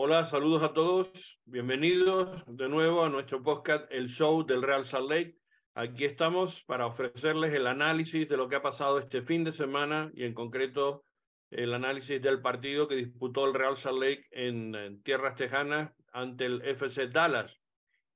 Hola, 0.00 0.26
saludos 0.26 0.62
a 0.62 0.72
todos. 0.72 1.40
Bienvenidos 1.44 2.44
de 2.46 2.68
nuevo 2.68 3.02
a 3.02 3.08
nuestro 3.08 3.42
podcast 3.42 3.90
El 3.90 4.08
Show 4.08 4.46
del 4.46 4.62
Real 4.62 4.84
Salt 4.84 5.10
Lake. 5.10 5.40
Aquí 5.74 6.04
estamos 6.04 6.62
para 6.62 6.86
ofrecerles 6.86 7.52
el 7.52 7.66
análisis 7.66 8.28
de 8.28 8.36
lo 8.36 8.48
que 8.48 8.54
ha 8.54 8.62
pasado 8.62 9.00
este 9.00 9.22
fin 9.22 9.42
de 9.42 9.50
semana 9.50 10.12
y 10.14 10.22
en 10.22 10.34
concreto 10.34 11.04
el 11.50 11.74
análisis 11.74 12.22
del 12.22 12.40
partido 12.40 12.86
que 12.86 12.94
disputó 12.94 13.44
el 13.44 13.54
Real 13.54 13.76
Salt 13.76 13.98
Lake 13.98 14.28
en, 14.30 15.02
tierras 15.02 15.34
tejanas 15.34 15.90
ante 16.12 16.46
el 16.46 16.62
FC 16.62 17.08
Dallas, 17.08 17.60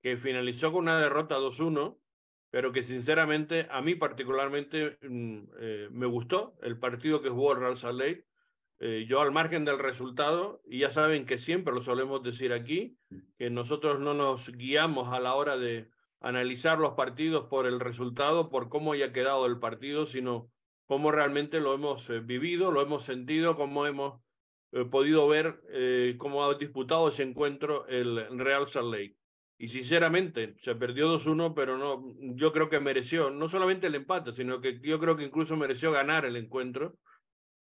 que 0.02 0.16
finalizó 0.16 0.70
con 0.70 0.82
una 0.82 1.00
derrota 1.00 1.40
2-1, 1.40 1.98
pero 2.50 2.70
que 2.70 2.84
sinceramente 2.84 3.66
a 3.68 3.82
mí 3.82 3.96
particularmente 3.96 4.98
mm, 5.02 5.38
eh, 5.58 5.88
me 5.90 6.06
gustó 6.06 6.54
el 6.62 6.78
partido 6.78 7.22
que 7.22 7.30
jugó 7.30 7.54
el 7.54 7.58
Real 7.58 7.76
Salt 7.76 7.98
Lake 7.98 8.24
eh, 8.84 9.06
yo 9.08 9.20
al 9.20 9.30
margen 9.30 9.64
del 9.64 9.78
resultado, 9.78 10.60
y 10.66 10.80
ya 10.80 10.90
saben 10.90 11.24
que 11.24 11.38
siempre 11.38 11.72
lo 11.72 11.82
solemos 11.82 12.20
decir 12.24 12.52
aquí, 12.52 12.98
que 13.38 13.48
nosotros 13.48 14.00
no 14.00 14.12
nos 14.12 14.50
guiamos 14.50 15.12
a 15.14 15.20
la 15.20 15.36
hora 15.36 15.56
de 15.56 15.88
analizar 16.18 16.80
los 16.80 16.94
partidos 16.94 17.44
por 17.44 17.68
el 17.68 17.78
resultado, 17.78 18.50
por 18.50 18.68
cómo 18.68 18.92
haya 18.92 19.12
quedado 19.12 19.46
el 19.46 19.60
partido, 19.60 20.06
sino 20.06 20.50
cómo 20.86 21.12
realmente 21.12 21.60
lo 21.60 21.74
hemos 21.74 22.10
eh, 22.10 22.18
vivido, 22.18 22.72
lo 22.72 22.82
hemos 22.82 23.04
sentido, 23.04 23.54
cómo 23.54 23.86
hemos 23.86 24.20
eh, 24.72 24.84
podido 24.84 25.28
ver 25.28 25.60
cómo 26.18 26.44
ha 26.44 26.52
disputado 26.54 27.06
ese 27.06 27.22
encuentro 27.22 27.86
el 27.86 28.36
Real 28.36 28.68
Salt 28.68 28.92
Lake. 28.92 29.16
Y 29.58 29.68
sinceramente, 29.68 30.56
se 30.58 30.74
perdió 30.74 31.08
2-1, 31.08 31.54
pero 31.54 31.78
no, 31.78 32.02
yo 32.34 32.50
creo 32.50 32.68
que 32.68 32.80
mereció 32.80 33.30
no 33.30 33.48
solamente 33.48 33.86
el 33.86 33.94
empate, 33.94 34.32
sino 34.32 34.60
que 34.60 34.80
yo 34.82 34.98
creo 34.98 35.16
que 35.16 35.22
incluso 35.22 35.56
mereció 35.56 35.92
ganar 35.92 36.24
el 36.24 36.34
encuentro 36.34 36.98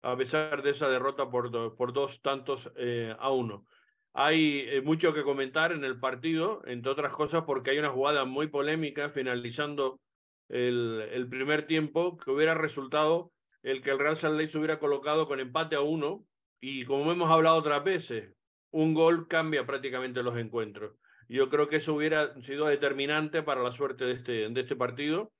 a 0.01 0.15
pesar 0.15 0.61
de 0.61 0.71
esa 0.71 0.89
derrota 0.89 1.29
por, 1.29 1.75
por 1.75 1.93
dos 1.93 2.21
tantos 2.21 2.71
eh, 2.77 3.15
a 3.19 3.31
uno. 3.31 3.65
Hay 4.13 4.65
eh, 4.67 4.81
mucho 4.81 5.13
que 5.13 5.23
comentar 5.23 5.71
en 5.71 5.83
el 5.83 5.99
partido, 5.99 6.61
entre 6.65 6.91
otras 6.91 7.13
cosas 7.13 7.43
porque 7.43 7.71
hay 7.71 7.79
una 7.79 7.91
jugada 7.91 8.25
muy 8.25 8.47
polémica 8.47 9.09
finalizando 9.09 9.99
el, 10.47 11.07
el 11.11 11.29
primer 11.29 11.67
tiempo 11.67 12.17
que 12.17 12.31
hubiera 12.31 12.55
resultado 12.55 13.31
el 13.61 13.81
que 13.81 13.91
el 13.91 13.99
Real 13.99 14.17
Salt 14.17 14.37
Lake 14.37 14.51
se 14.51 14.57
hubiera 14.57 14.79
colocado 14.79 15.27
con 15.27 15.39
empate 15.39 15.75
a 15.75 15.81
uno 15.81 16.25
y 16.61 16.85
como 16.85 17.11
hemos 17.11 17.29
hablado 17.29 17.57
otras 17.57 17.83
veces, 17.83 18.33
un 18.71 18.93
gol 18.93 19.27
cambia 19.27 19.65
prácticamente 19.65 20.23
los 20.23 20.37
encuentros. 20.37 20.95
Yo 21.27 21.49
creo 21.49 21.67
que 21.67 21.77
eso 21.77 21.93
hubiera 21.93 22.41
sido 22.41 22.67
determinante 22.67 23.43
para 23.43 23.61
la 23.61 23.71
suerte 23.71 24.05
de 24.05 24.13
este, 24.13 24.49
de 24.49 24.61
este 24.61 24.75
partido 24.75 25.31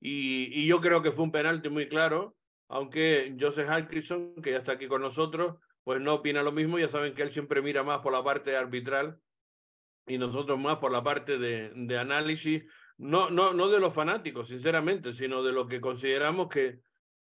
y, 0.00 0.46
y 0.60 0.66
yo 0.66 0.80
creo 0.80 1.02
que 1.02 1.12
fue 1.12 1.24
un 1.24 1.32
penalti 1.32 1.68
muy 1.68 1.88
claro 1.88 2.34
aunque 2.72 3.36
Joseph 3.38 3.68
Atkinson, 3.68 4.34
que 4.42 4.52
ya 4.52 4.56
está 4.56 4.72
aquí 4.72 4.88
con 4.88 5.02
nosotros, 5.02 5.56
pues 5.84 6.00
no 6.00 6.14
opina 6.14 6.42
lo 6.42 6.52
mismo, 6.52 6.78
ya 6.78 6.88
saben 6.88 7.14
que 7.14 7.20
él 7.20 7.30
siempre 7.30 7.60
mira 7.60 7.82
más 7.82 7.98
por 8.00 8.14
la 8.14 8.24
parte 8.24 8.56
arbitral 8.56 9.18
y 10.06 10.16
nosotros 10.16 10.58
más 10.58 10.78
por 10.78 10.90
la 10.90 11.02
parte 11.02 11.36
de, 11.36 11.98
análisis, 11.98 12.64
no, 12.96 13.28
no, 13.28 13.52
no 13.52 13.68
de 13.68 13.78
los 13.78 13.92
fanáticos, 13.92 14.48
sinceramente, 14.48 15.12
sino 15.12 15.42
de 15.42 15.52
lo 15.52 15.68
que 15.68 15.82
consideramos 15.82 16.48
que, 16.48 16.80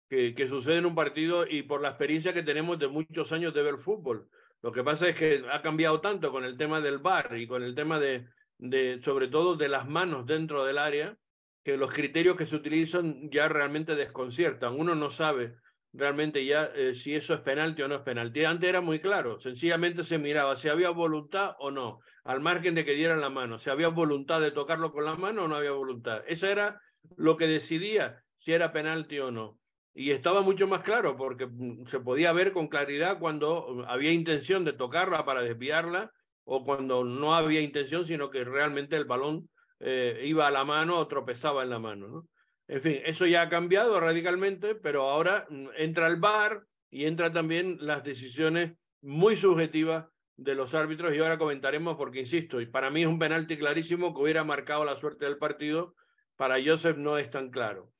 que, 0.10 0.34
que, 0.34 0.48
sucede 0.48 0.78
en 0.78 0.86
un 0.86 0.96
partido 0.96 1.46
y 1.46 1.64
por 1.64 1.82
la 1.82 1.90
experiencia 1.90 2.34
que 2.34 2.44
tenemos 2.44 2.80
de 2.80 2.88
muchos 2.88 3.34
años 3.34 3.54
de 3.54 3.62
ver 3.62 3.78
fútbol. 3.78 4.30
Lo 4.62 4.72
que 4.72 4.86
pasa 4.86 5.10
es 5.10 5.18
que 5.18 5.44
ha 5.52 5.62
cambiado 5.62 6.00
tanto 6.00 6.32
con 6.32 6.46
el 6.46 6.56
tema 6.56 6.80
del 6.80 7.00
bar 7.00 7.38
y 7.38 7.46
con 7.46 7.62
el 7.62 7.76
tema 7.76 8.00
de, 8.00 8.26
de 8.58 9.02
sobre 9.04 9.28
todo 9.28 9.58
de 9.58 9.68
las 9.68 9.86
manos 9.86 10.26
dentro 10.26 10.64
del 10.64 10.78
área, 10.78 11.18
que 11.64 11.78
los 11.78 11.92
criterios 11.92 12.36
que 12.36 12.46
se 12.46 12.56
utilizan 12.56 13.30
ya 13.30 13.48
realmente 13.48 13.96
desconciertan. 13.96 14.80
Uno 14.80 14.96
no 14.96 15.10
sabe 15.10 15.56
realmente 15.94 16.46
ya 16.46 16.72
eh, 16.76 16.96
si 16.96 17.16
eso 17.16 17.34
es 17.34 17.42
penalti 17.42 17.82
o 17.82 17.88
no 17.88 17.96
es 17.96 18.02
penalti. 18.02 18.46
Antes 18.46 18.70
era 18.70 18.82
muy 18.82 19.00
claro, 19.00 19.40
sencillamente 19.40 20.04
se 20.04 20.18
miraba 20.18 20.56
si 20.58 20.70
había 20.70 20.90
voluntad 20.90 21.56
o 21.60 21.72
no, 21.72 22.00
al 22.24 22.40
margen 22.40 22.76
de 22.76 22.86
que 22.86 22.94
dieran 22.94 23.22
la 23.22 23.30
mano, 23.30 23.60
si 23.60 23.70
había 23.70 23.90
voluntad 23.90 24.42
de 24.42 24.52
tocarlo 24.52 24.92
con 24.92 25.06
la 25.06 25.16
mano 25.16 25.44
o 25.44 25.48
no 25.48 25.56
había 25.56 25.72
voluntad. 25.72 26.24
Eso 26.28 26.48
era 26.48 26.82
lo 27.18 27.38
que 27.38 27.48
decidía 27.48 28.24
si 28.38 28.54
era 28.54 28.72
penalti 28.72 29.20
o 29.20 29.32
no. 29.32 29.60
Y 29.94 30.12
estaba 30.12 30.42
mucho 30.42 30.68
más 30.68 30.82
claro 30.82 31.18
porque 31.18 31.48
mm, 31.48 31.86
se 31.86 32.00
podía 32.00 32.32
ver 32.32 32.54
con 32.54 32.68
claridad 32.68 33.20
cuando 33.20 33.84
había 33.88 34.12
intención 34.12 34.64
de 34.64 34.74
tocarla 34.74 35.26
para 35.26 35.42
desviarla 35.42 36.12
o 36.44 36.64
cuando 36.64 37.04
no 37.04 37.36
había 37.36 37.62
intención, 37.62 38.06
sino 38.06 38.30
que 38.30 38.44
realmente 38.44 38.96
el 38.96 39.06
balón 39.06 39.50
eh, 39.82 40.22
iba 40.26 40.48
a 40.48 40.52
la 40.52 40.64
mano 40.64 40.98
o 40.98 41.08
tropezaba 41.08 41.64
en 41.64 41.70
la 41.72 41.80
mano. 41.80 42.08
¿no? 42.08 42.30
En 42.68 42.82
fin, 42.82 43.00
eso 43.04 43.26
ya 43.26 43.42
ha 43.42 43.50
cambiado 43.50 44.00
radicalmente, 44.00 44.76
pero 44.76 45.10
ahora 45.10 45.46
mm, 45.50 45.68
entra 45.76 46.08
el 46.08 46.18
VAR 46.18 46.66
y 46.90 47.06
entra 47.06 47.34
también 47.34 47.78
las 47.82 48.04
decisiones 48.04 48.74
muy 49.02 49.36
subjetivas 49.36 50.06
de 50.38 50.56
los 50.56 50.74
árbitros 50.74 51.14
y 51.14 51.20
ahora 51.20 51.38
comentaremos 51.38 51.98
porque, 51.98 52.20
insisto, 52.20 52.62
y 52.62 52.66
para 52.66 52.90
mí 52.90 53.02
es 53.02 53.08
un 53.08 53.20
penalti 53.20 53.58
clarísimo 53.58 54.14
que 54.14 54.22
hubiera 54.22 54.44
marcado 54.44 54.86
la 54.86 54.96
suerte 54.96 55.26
del 55.26 55.38
partido, 55.38 55.96
para 56.36 56.64
Joseph 56.64 56.98
no 56.98 57.18
es 57.18 57.30
tan 57.30 57.50
claro. 57.50 57.92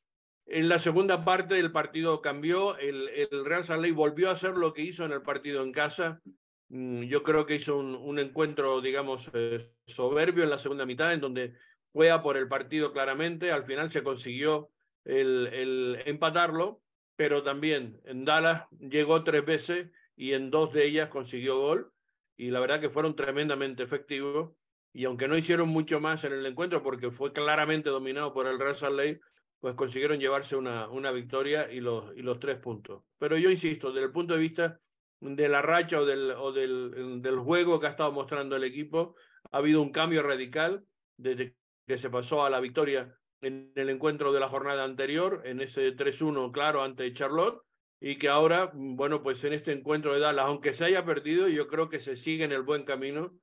En 0.46 0.70
la 0.70 0.80
segunda 0.80 1.24
parte 1.24 1.56
del 1.56 1.72
partido 1.72 2.22
cambió, 2.22 2.78
el, 2.78 3.10
el 3.10 3.46
Real 3.46 3.64
Salt 3.64 3.94
volvió 3.94 4.30
a 4.30 4.34
hacer 4.34 4.56
lo 4.56 4.74
que 4.74 4.82
hizo 4.82 5.06
en 5.06 5.12
el 5.12 5.22
partido 5.22 5.64
en 5.64 5.72
casa, 5.72 6.22
mm, 6.70 7.04
yo 7.04 7.24
creo 7.24 7.46
que 7.46 7.56
hizo 7.56 7.78
un, 7.78 7.96
un 7.96 8.20
encuentro, 8.20 8.82
digamos, 8.82 9.30
eh, 9.34 9.72
soberbio 9.86 10.44
en 10.44 10.50
la 10.50 10.60
segunda 10.60 10.86
mitad, 10.86 11.14
en 11.14 11.22
donde 11.22 11.56
fue 11.94 12.12
a 12.12 12.22
por 12.22 12.38
el 12.38 12.48
partido 12.48 12.94
claramente, 12.94 13.52
al 13.52 13.66
final 13.66 13.92
se 13.92 14.04
consiguió 14.04 14.70
el, 15.04 15.48
el 15.48 16.02
empatarlo, 16.06 16.82
pero 17.16 17.44
también 17.44 18.00
en 18.06 18.26
Dallas 18.26 18.66
llegó 18.80 19.24
tres 19.24 19.46
veces 19.46 19.90
y 20.16 20.34
en 20.34 20.52
dos 20.52 20.74
de 20.74 20.86
ellas 20.86 21.10
consiguió 21.10 21.58
gol 21.60 21.92
y 22.38 22.50
la 22.50 22.60
verdad 22.60 22.80
que 22.80 22.90
fueron 22.90 23.16
tremendamente 23.16 23.84
efectivos 23.84 24.52
y 24.94 25.06
aunque 25.06 25.28
no 25.28 25.38
hicieron 25.38 25.70
mucho 25.70 26.00
más 26.00 26.24
en 26.24 26.34
el 26.34 26.46
encuentro 26.46 26.84
porque 26.84 27.12
fue 27.12 27.32
claramente 27.32 27.90
dominado 27.90 28.34
por 28.34 28.48
el 28.48 28.60
Real 28.60 28.76
Salt 28.76 28.98
Lake, 28.98 29.22
pues 29.60 29.76
consiguieron 29.76 30.20
llevarse 30.20 30.56
una, 30.56 30.90
una 30.90 31.12
victoria 31.12 31.72
y 31.72 31.80
los, 31.80 32.16
y 32.18 32.24
los 32.24 32.40
tres 32.40 32.58
puntos. 32.58 33.04
Pero 33.20 33.38
yo 33.38 33.50
insisto, 33.50 33.92
desde 33.92 34.08
el 34.08 34.12
punto 34.12 34.34
de 34.34 34.40
vista 34.40 34.80
de 35.20 35.48
la 35.48 35.62
racha 35.62 36.00
o 36.00 36.06
del, 36.06 36.32
o 36.32 36.52
del, 36.52 37.22
del 37.22 37.38
juego 37.38 37.80
que 37.80 37.86
ha 37.86 37.92
estado 37.92 38.12
mostrando 38.12 38.56
el 38.56 38.64
equipo, 38.64 39.16
ha 39.52 39.58
habido 39.58 39.82
un 39.82 39.92
cambio 39.92 40.24
radical 40.24 40.84
desde 41.16 41.56
que 41.92 41.98
se 41.98 42.10
pasó 42.10 42.46
a 42.46 42.50
la 42.50 42.62
victoria 42.62 43.14
en 43.42 43.74
el 43.76 43.90
encuentro 43.90 44.32
de 44.32 44.40
la 44.40 44.48
jornada 44.48 44.86
anterior, 44.86 45.42
en 45.44 45.60
ese 45.60 45.94
3-1 45.94 46.54
claro 46.54 46.84
ante 46.84 47.12
Charlotte, 47.12 47.62
y 48.00 48.16
que 48.16 48.30
ahora, 48.30 48.72
bueno, 48.74 49.22
pues 49.22 49.44
en 49.44 49.52
este 49.52 49.74
encuentro 49.74 50.14
de 50.14 50.22
Dallas, 50.22 50.46
aunque 50.46 50.74
se 50.74 50.86
haya 50.86 51.04
perdido, 51.04 51.50
yo 51.50 51.68
creo 51.68 51.90
que 51.90 52.00
se 52.00 52.16
sigue 52.16 52.46
en 52.46 52.54
el 52.54 52.62
buen 52.62 52.86
camino 52.86 53.34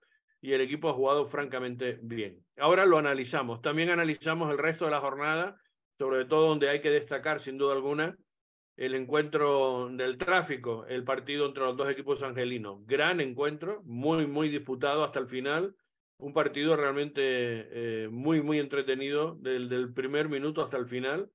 y 0.41 0.53
el 0.53 0.62
equipo 0.62 0.88
ha 0.88 0.94
jugado 0.94 1.26
francamente 1.26 1.98
bien. 2.00 2.42
Ahora 2.56 2.86
lo 2.86 2.97
analizamos. 2.97 3.60
También 3.60 3.91
analizamos 3.91 4.50
el 4.50 4.56
resto 4.56 4.86
de 4.86 4.92
la 4.92 5.00
jornada, 5.00 5.60
sobre 5.98 6.25
todo 6.25 6.48
donde 6.48 6.70
hay 6.70 6.80
que 6.80 6.91
destacar, 6.91 7.41
sin 7.41 7.59
duda 7.59 7.75
alguna, 7.75 8.16
el 8.76 8.94
encuentro 8.94 9.91
del 9.91 10.16
tráfico, 10.16 10.86
el 10.86 11.04
partido 11.04 11.44
entre 11.44 11.65
los 11.65 11.76
dos 11.76 11.91
equipos 11.91 12.22
angelinos. 12.22 12.78
Gran 12.86 13.20
encuentro, 13.20 13.82
muy, 13.84 14.26
muy 14.26 14.48
disputado 14.48 15.04
hasta 15.04 15.19
el 15.19 15.26
final 15.26 15.76
un 16.19 16.33
partido 16.33 16.77
realmente 16.77 17.21
eh, 17.23 18.09
muy, 18.09 18.43
muy 18.43 18.59
entretenido 18.59 19.37
del, 19.37 19.69
del, 19.69 19.93
primer 19.93 20.29
minuto 20.29 20.62
hasta 20.62 20.77
el 20.77 20.87
final 20.87 21.31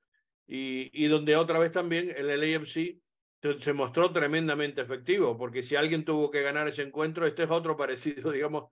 y, 0.46 0.90
y 0.94 1.08
donde 1.08 1.36
otra 1.36 1.58
vez 1.60 1.72
también 1.72 2.14
el 2.16 2.28
LAFC 2.28 3.00
se, 3.42 3.60
se, 3.60 3.74
mostró 3.74 4.12
tremendamente 4.12 4.82
efectivo, 4.82 5.38
porque 5.38 5.64
si 5.64 5.76
alguien 5.76 6.06
tuvo 6.06 6.30
que 6.32 6.42
ganar 6.42 6.68
ese 6.68 6.82
encuentro, 6.82 7.26
este 7.26 7.44
es 7.44 7.50
otro 7.50 7.78
parecido, 7.78 8.32
digamos, 8.32 8.70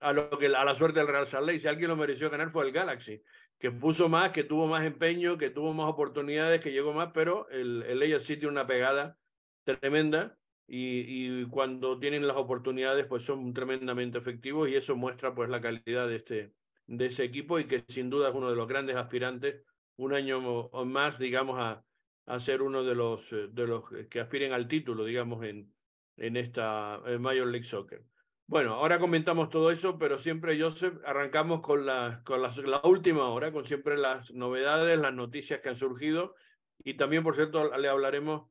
a, 0.00 0.12
lo 0.12 0.30
que, 0.38 0.46
a 0.46 0.64
la 0.64 0.74
suerte 0.74 1.00
del 1.00 1.08
Real 1.08 1.26
Salt 1.26 1.46
Lake. 1.46 1.58
Si 1.58 1.68
alguien 1.68 1.88
lo 1.88 1.96
mereció 1.96 2.30
ganar 2.30 2.50
fue 2.50 2.64
el 2.64 2.72
Galaxy, 2.72 3.22
que 3.58 3.70
puso 3.70 4.08
más, 4.08 4.30
que 4.30 4.44
tuvo 4.44 4.66
más 4.66 4.84
empeño, 4.84 5.36
que 5.36 5.50
tuvo 5.50 5.74
más 5.74 5.88
oportunidades, 5.88 6.60
que 6.60 6.72
llegó 6.72 6.94
más, 6.94 7.10
pero 7.12 7.48
el, 7.50 7.82
el 7.82 7.98
LAFC 7.98 8.26
tiene 8.26 8.48
una 8.48 8.66
pegada 8.66 9.18
tremenda 9.64 10.38
y, 10.72 11.44
cuando 11.46 11.98
tienen 11.98 12.28
las 12.28 12.36
oportunidades 12.36 13.04
pues 13.06 13.24
son 13.24 13.52
tremendamente 13.52 14.18
efectivos 14.18 14.68
y 14.68 14.76
eso 14.76 14.94
muestra 14.94 15.34
pues 15.34 15.50
la 15.50 15.60
calidad 15.60 16.06
de, 16.06 16.16
este, 16.16 16.52
de 16.86 17.06
ese 17.06 17.24
equipo 17.24 17.58
y 17.58 17.64
que 17.64 17.84
sin 17.88 18.08
duda 18.08 18.28
es 18.28 18.34
uno 18.34 18.50
de 18.50 18.56
los 18.56 18.68
grandes 18.68 18.96
aspirantes 18.96 19.64
un 19.96 20.14
año 20.14 20.70
más 20.86 21.18
digamos 21.18 21.58
a, 21.58 21.84
a 22.26 22.40
ser 22.40 22.62
uno 22.62 22.84
de 22.84 22.94
los, 22.94 23.20
eh, 23.32 23.48
de 23.50 23.66
los 23.66 23.84
que 24.08 24.20
aspiren 24.20 24.52
al 24.52 24.68
título 24.68 25.04
digamos 25.04 25.44
en, 25.44 25.74
en 26.16 26.36
esta 26.36 27.00
Major 27.18 27.48
League 27.48 27.66
Soccer. 27.66 28.04
Bueno, 28.46 28.74
ahora 28.74 28.98
comentamos 28.98 29.48
todo 29.48 29.70
eso, 29.70 29.96
pero 29.96 30.18
siempre, 30.18 30.60
Joseph, 30.60 30.94
arrancamos 31.06 31.60
con, 31.60 31.86
la, 31.86 32.20
con 32.24 32.42
la, 32.42 32.52
la 32.66 32.80
última 32.82 33.28
hora, 33.28 33.52
con 33.52 33.64
siempre 33.64 33.96
las 33.96 34.32
novedades, 34.32 34.98
las 34.98 35.14
noticias 35.14 35.60
que 35.60 35.68
han 35.68 35.76
surgido 35.76 36.34
y 36.82 36.94
también, 36.94 37.22
por 37.22 37.36
cierto, 37.36 37.76
le 37.76 37.88
hablaremos 37.88 38.50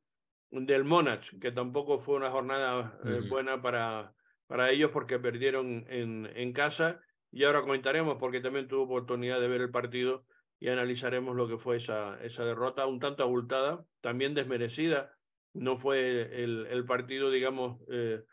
del 0.52 0.84
Monarch, 0.84 1.40
que 1.40 1.52
tampoco 1.52 2.00
fue 2.00 2.16
una 2.16 2.32
jornada 2.32 3.00
eh, 3.06 3.22
buena 3.30 3.62
para, 3.62 4.14
para 4.48 4.72
ellos 4.72 4.92
porque 4.92 5.20
perdieron 5.20 5.86
en, 5.90 6.30
en 6.36 6.54
casa. 6.54 7.02
Y 7.32 7.44
ahora 7.44 7.62
comentaremos 7.62 8.18
porque 8.20 8.42
también 8.42 8.68
tuvo 8.68 8.84
oportunidad 8.84 9.40
de 9.40 9.48
ver 9.48 9.62
el 9.62 9.72
partido 9.72 10.26
y 10.60 10.68
analizaremos 10.68 11.36
lo 11.36 11.48
que 11.48 11.58
fue 11.58 11.78
esa, 11.78 12.22
esa 12.24 12.44
derrota, 12.44 12.86
un 12.86 13.00
tanto 13.00 13.24
abultada, 13.24 13.86
también 14.02 14.34
desmerecida. 14.34 15.16
No 15.54 15.78
fue 15.78 16.44
el, 16.44 16.68
el 16.68 16.86
partido, 16.86 17.32
digamos, 17.32 17.80
eh, 17.90 18.24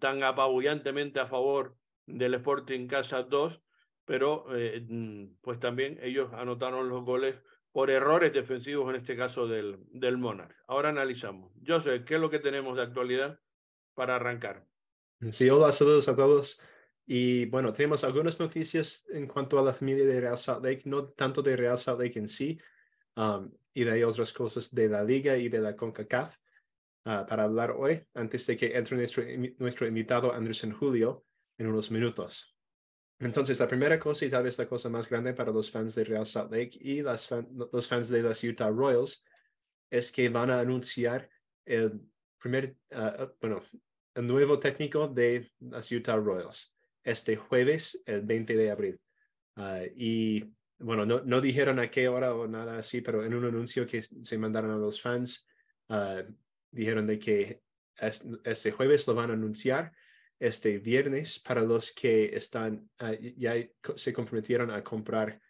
tan 0.00 0.22
apabullantemente 0.22 1.20
a 1.20 1.26
favor 1.26 1.76
del 2.06 2.34
Sporting 2.34 2.86
Casa 2.86 3.22
2, 3.22 3.60
pero 4.04 4.46
eh, 4.56 4.84
mm, 4.88 5.36
pues 5.42 5.60
también 5.60 5.98
ellos 6.02 6.32
anotaron 6.32 6.88
los 6.88 7.04
goles 7.04 7.36
por 7.78 7.90
errores 7.90 8.32
defensivos, 8.32 8.90
en 8.90 8.96
este 8.96 9.16
caso 9.16 9.46
del, 9.46 9.78
del 9.92 10.18
Monarch. 10.18 10.52
Ahora 10.66 10.88
analizamos. 10.88 11.52
José, 11.64 12.02
¿qué 12.04 12.16
es 12.16 12.20
lo 12.20 12.28
que 12.28 12.40
tenemos 12.40 12.76
de 12.76 12.82
actualidad 12.82 13.38
para 13.94 14.16
arrancar? 14.16 14.66
Sí, 15.30 15.48
hola, 15.48 15.70
saludos 15.70 16.08
a 16.08 16.16
todos. 16.16 16.60
Y 17.06 17.46
bueno, 17.46 17.72
tenemos 17.72 18.02
algunas 18.02 18.40
noticias 18.40 19.06
en 19.10 19.28
cuanto 19.28 19.60
a 19.60 19.62
la 19.62 19.72
familia 19.72 20.04
de 20.04 20.20
Real 20.20 20.36
Salt 20.36 20.64
Lake, 20.64 20.82
no 20.86 21.10
tanto 21.10 21.40
de 21.40 21.56
Real 21.56 21.78
Salt 21.78 22.00
Lake 22.00 22.18
en 22.18 22.26
sí, 22.26 22.58
um, 23.14 23.48
y 23.72 23.84
de 23.84 24.04
otras 24.04 24.32
cosas 24.32 24.74
de 24.74 24.88
la 24.88 25.04
liga 25.04 25.36
y 25.36 25.48
de 25.48 25.60
la 25.60 25.76
CONCACAF 25.76 26.36
uh, 27.04 27.26
para 27.28 27.44
hablar 27.44 27.70
hoy, 27.78 28.04
antes 28.14 28.44
de 28.48 28.56
que 28.56 28.76
entre 28.76 28.96
nuestro, 28.96 29.22
nuestro 29.58 29.86
invitado 29.86 30.34
Anderson 30.34 30.72
Julio 30.72 31.26
en 31.56 31.68
unos 31.68 31.92
minutos. 31.92 32.57
Entonces, 33.20 33.58
la 33.58 33.66
primera 33.66 33.98
cosa 33.98 34.24
y 34.24 34.30
tal 34.30 34.44
vez 34.44 34.58
la 34.58 34.66
cosa 34.66 34.88
más 34.88 35.08
grande 35.08 35.34
para 35.34 35.50
los 35.50 35.70
fans 35.70 35.94
de 35.94 36.04
Real 36.04 36.26
Salt 36.26 36.52
Lake 36.52 36.78
y 36.80 37.00
los 37.02 37.88
fans 37.88 38.08
de 38.08 38.22
las 38.22 38.44
Utah 38.44 38.70
Royals 38.70 39.24
es 39.90 40.12
que 40.12 40.28
van 40.28 40.50
a 40.50 40.60
anunciar 40.60 41.28
el 41.64 42.00
primer, 42.38 42.76
uh, 42.92 43.26
bueno, 43.40 43.62
el 44.14 44.26
nuevo 44.26 44.58
técnico 44.58 45.08
de 45.08 45.50
las 45.58 45.90
Utah 45.90 46.16
Royals 46.16 46.78
este 47.08 47.36
jueves, 47.36 48.02
el 48.04 48.22
20 48.22 48.56
de 48.56 48.70
abril. 48.70 49.00
Ah, 49.56 49.80
y 49.96 50.44
bueno, 50.78 51.06
no, 51.06 51.20
no 51.24 51.40
dijeron 51.40 51.78
a 51.78 51.90
qué 51.90 52.06
hora 52.06 52.34
o 52.34 52.46
nada 52.46 52.78
así, 52.78 53.00
pero 53.00 53.24
en 53.24 53.34
un 53.34 53.46
anuncio 53.46 53.86
que 53.86 54.02
se 54.02 54.38
mandaron 54.38 54.70
a 54.70 54.76
los 54.76 55.00
fans, 55.00 55.46
dijeron 56.70 57.06
de 57.06 57.18
que 57.18 57.62
este 57.96 58.70
jueves 58.70 59.06
lo 59.06 59.14
van 59.14 59.30
a 59.30 59.34
anunciar 59.34 59.90
este 60.38 60.78
viernes 60.78 61.40
para 61.40 61.62
los 61.62 61.92
que 61.92 62.36
están, 62.36 62.88
uh, 63.00 63.14
ya 63.36 63.54
se 63.96 64.12
comprometieron 64.12 64.70
a 64.70 64.82
comprar 64.82 65.40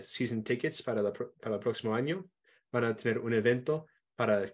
season 0.00 0.42
tickets 0.42 0.82
para, 0.82 1.00
la, 1.00 1.12
para 1.12 1.54
el 1.54 1.60
próximo 1.60 1.94
año. 1.94 2.28
Van 2.72 2.82
a 2.82 2.96
tener 2.96 3.20
un 3.20 3.32
evento 3.32 3.86
para 4.16 4.52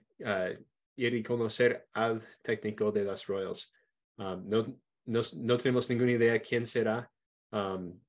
ir 0.96 1.14
y 1.14 1.22
conocer 1.22 1.88
al 1.92 2.22
técnico 2.42 2.90
de 2.90 3.04
las 3.04 3.26
Royals. 3.26 3.72
Um, 4.16 4.48
no, 4.48 4.80
no, 5.04 5.20
no 5.36 5.56
tenemos 5.56 5.88
ninguna 5.88 6.12
idea 6.12 6.40
quién 6.40 6.66
será. 6.66 7.10
Um, 7.52 8.00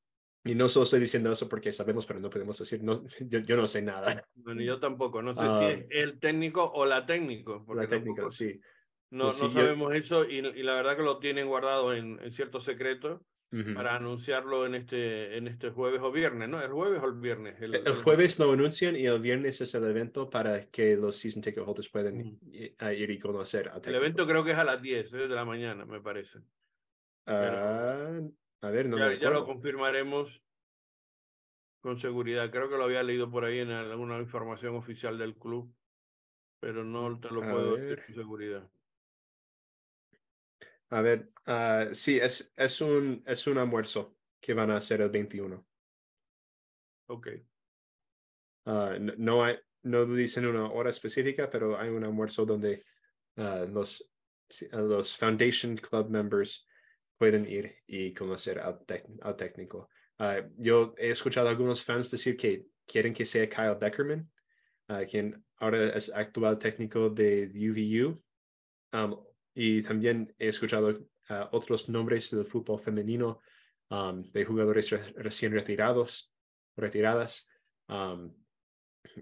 y 0.44 0.56
no 0.56 0.70
solo 0.70 0.84
estoy 0.84 1.02
diciendo 1.02 1.32
eso 1.32 1.50
porque 1.50 1.72
sabemos, 1.74 2.06
pero 2.06 2.20
no 2.20 2.30
podemos 2.30 2.58
decir, 2.58 2.82
no, 2.82 3.04
yo, 3.20 3.40
yo 3.40 3.58
no 3.58 3.68
sé 3.68 3.82
nada. 3.82 4.26
Bueno, 4.36 4.62
yo 4.62 4.80
tampoco, 4.80 5.22
no 5.22 5.36
sé 5.36 5.42
si 5.60 5.82
es 5.82 5.86
el 5.90 6.20
técnico 6.20 6.72
o 6.74 6.86
la 6.86 7.06
técnico. 7.06 7.66
La 7.76 7.88
técnica, 7.88 8.32
sí. 8.32 8.60
No, 9.10 9.26
pues 9.26 9.42
no 9.42 9.52
sabemos 9.52 9.96
eso 9.96 10.26
y, 10.26 10.40
y, 10.40 10.64
la 10.64 10.76
verdad 10.76 10.98
que 10.98 11.04
lo 11.04 11.20
tienen 11.20 11.48
guardado 11.48 11.94
en, 11.94 12.20
en 12.22 12.32
cierto 12.34 12.60
secreto 12.60 13.26
uh 13.52 13.56
-huh. 13.56 13.74
para 13.74 13.96
anunciarlo 13.96 14.66
en 14.66 14.76
este, 14.76 15.38
en 15.38 15.48
este 15.48 15.70
jueves 15.70 16.02
o 16.02 16.12
viernes, 16.12 16.50
¿no? 16.50 16.62
¿El 16.62 16.72
jueves 16.72 17.02
o 17.02 17.06
el 17.06 17.14
viernes? 17.14 17.56
El, 17.62 17.76
el, 17.76 17.88
el 17.88 17.96
jueves 17.96 18.38
lo 18.38 18.52
anuncian 18.52 18.98
y 18.98 19.06
el 19.06 19.20
viernes 19.20 19.62
es 19.62 19.74
el 19.76 19.86
evento 19.86 20.30
para 20.30 20.70
que 20.70 20.98
los 20.98 21.16
season 21.16 21.42
ticket 21.42 21.64
holders 21.66 21.90
puedan 21.90 22.18
uh 22.20 22.40
-huh. 22.42 22.98
ir 22.98 23.10
y 23.10 23.18
conocer. 23.18 23.72
el 23.86 23.96
evento 23.96 24.28
creo 24.28 24.44
que 24.44 24.52
es 24.52 24.58
a 24.58 24.66
las 24.66 24.82
10 24.82 25.12
de 25.12 25.28
la 25.30 25.46
mañana, 25.46 25.86
me 25.86 26.02
parece. 26.02 26.40
Uh, 27.28 28.32
a 28.62 28.70
ver, 28.70 28.88
no 28.88 28.98
ya, 28.98 29.14
ya, 29.14 29.30
lo 29.30 29.44
confirmaremos 29.44 30.42
con 31.82 31.98
seguridad. 31.98 32.50
Creo 32.52 32.70
que 32.70 32.78
lo 32.78 32.86
había 32.86 33.04
leído 33.04 33.30
por 33.30 33.46
ahí 33.46 33.60
en 33.60 33.72
alguna 33.72 34.20
información 34.20 34.76
oficial 34.76 35.18
del 35.18 35.36
club, 35.36 35.74
pero 36.60 36.84
no 36.84 37.20
te 37.20 37.30
lo 37.30 37.42
puedo 37.42 37.76
decir 37.76 38.04
con 38.06 38.16
seguridad. 38.16 38.70
A 40.90 41.02
ver, 41.02 41.32
uh, 41.48 41.94
sí, 41.94 42.18
es, 42.18 42.54
es, 42.56 42.82
un, 42.82 43.24
es 43.26 43.46
un 43.48 43.58
almuerzo 43.58 44.18
que 44.40 44.54
van 44.54 44.72
a 44.72 44.78
hacer 44.78 45.02
el 45.02 45.10
21. 45.10 45.66
Ok. 47.08 47.28
Uh, 48.66 49.00
no, 49.00 49.14
no, 49.18 49.44
hay, 49.44 49.58
no 49.84 50.06
dicen 50.06 50.46
una 50.46 50.72
hora 50.72 50.90
específica, 50.90 51.50
pero 51.50 51.78
hay 51.78 51.90
un 51.90 52.04
almuerzo 52.04 52.46
donde 52.46 52.86
uh, 53.36 53.66
los, 53.68 54.10
los 54.72 55.18
Foundation 55.18 55.76
Club 55.76 56.10
members 56.10 56.66
pueden 57.18 57.50
ir 57.50 57.76
y 57.86 58.14
conocer 58.14 58.60
al, 58.60 58.80
al 59.22 59.36
técnico. 59.36 59.90
Yo 60.58 60.96
he 60.98 61.10
escuchado 61.10 61.48
a 61.48 61.52
algunos 61.52 61.84
fans 61.84 62.10
decir 62.10 62.38
que 62.38 62.66
quieren 62.88 63.14
que 63.14 63.26
sea 63.26 63.48
Kyle 63.48 63.78
Beckerman, 63.80 64.32
quien 65.10 65.46
ahora 65.58 65.96
es 65.96 66.10
actual 66.10 66.58
técnico 66.58 67.10
de 67.10 67.52
UVU. 67.54 68.24
Um, 68.94 69.27
y 69.60 69.82
también 69.82 70.36
he 70.38 70.50
escuchado 70.50 70.90
uh, 70.90 71.48
otros 71.52 71.90
nombres 71.90 72.30
del 72.30 72.46
fútbol 72.46 72.80
femenino 72.80 73.42
um, 73.90 74.22
de 74.32 74.46
jugadores 74.46 74.92
re 74.92 75.14
recién 75.18 75.52
retirados, 75.52 76.32
retiradas, 76.76 77.50
um, 77.90 78.32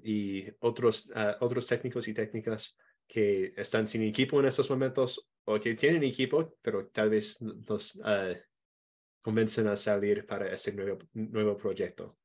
y 0.03 0.45
otros, 0.59 1.09
otros 1.39 1.67
técnicos 1.67 2.07
y 2.09 2.13
técnicas 2.13 2.75
que 3.07 3.53
están 3.55 3.87
sin 3.87 4.01
equipo 4.01 4.39
en 4.39 4.47
estos 4.47 4.69
momentos 4.69 5.29
o 5.45 5.57
que 5.57 5.73
tienen 5.75 6.03
equipo, 6.03 6.57
pero 6.61 6.87
tal 6.87 7.11
vez 7.11 7.37
los 7.39 7.95
uh, 7.95 8.35
convencen 9.21 9.67
a 9.67 9.77
salir 9.77 10.25
para 10.25 10.51
ese 10.51 10.73
nuevo, 10.73 10.99
nuevo 11.13 11.55
proyecto. 11.55 12.17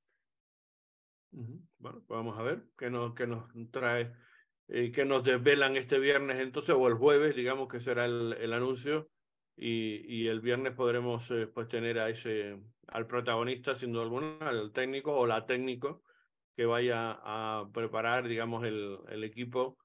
Uh. 1.31 1.61
Bueno, 1.79 2.05
vamos 2.09 2.37
a 2.37 2.43
ver 2.43 2.65
qué 2.77 2.91
nos, 2.91 3.15
qué 3.15 3.27
nos 3.27 3.45
trae, 3.71 4.13
eh, 4.71 4.93
qué 4.93 5.05
nos 5.05 5.25
desvelan 5.25 5.77
este 5.77 5.99
viernes 5.99 6.39
entonces, 6.39 6.75
o 6.79 6.87
el 6.89 6.95
jueves, 6.95 7.35
digamos 7.35 7.69
que 7.69 7.81
será 7.81 8.05
el, 8.05 8.37
el 8.41 8.53
anuncio, 8.53 9.11
y, 9.57 10.05
y, 10.07 10.29
el 10.29 10.41
viernes 10.41 10.75
podremos 10.75 11.31
eh, 11.31 11.47
pues 11.47 11.69
tener 11.69 11.99
a 11.99 12.09
ese, 12.09 12.59
al 12.87 13.07
protagonista, 13.07 13.75
sin 13.75 13.93
duda 13.93 14.05
alguna, 14.05 14.39
al 14.41 14.73
técnico 14.73 15.15
o 15.15 15.27
la 15.27 15.45
técnico 15.45 16.03
que 16.57 16.65
vaya 16.67 17.19
a 17.23 17.69
preparar, 17.75 18.27
digamos, 18.27 18.65
el, 18.65 18.99
el 19.11 19.25
equipo 19.25 19.77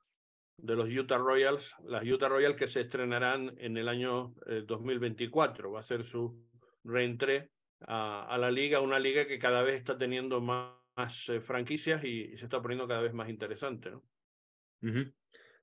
de 0.58 0.76
los 0.76 0.88
Utah 0.90 1.18
Royals, 1.18 1.76
las 1.84 2.04
Utah 2.06 2.30
Royals 2.30 2.56
que 2.56 2.68
se 2.68 2.82
estrenarán 2.82 3.56
en 3.58 3.78
el 3.78 3.90
año 3.90 4.34
eh, 4.48 4.64
2024. 4.66 5.72
Va 5.72 5.82
a 5.82 5.84
ser 5.84 6.06
su 6.06 6.46
reentré 6.84 7.50
a, 7.82 8.26
a, 8.28 8.38
la 8.38 8.52
liga, 8.52 8.80
una 8.80 9.00
liga 9.00 9.28
que 9.28 9.40
cada 9.40 9.62
vez 9.62 9.76
está 9.76 9.98
teniendo 9.98 10.40
más, 10.42 10.74
más 10.96 11.28
eh, 11.30 11.42
franquicias 11.42 12.04
y, 12.04 12.34
y, 12.34 12.38
se 12.38 12.46
está 12.46 12.62
poniendo 12.62 12.88
cada 12.88 13.02
vez 13.02 13.14
más 13.14 13.30
interesante. 13.30 13.92
¿no? 13.92 14.04
Uh 14.82 14.88
-huh. 14.88 15.14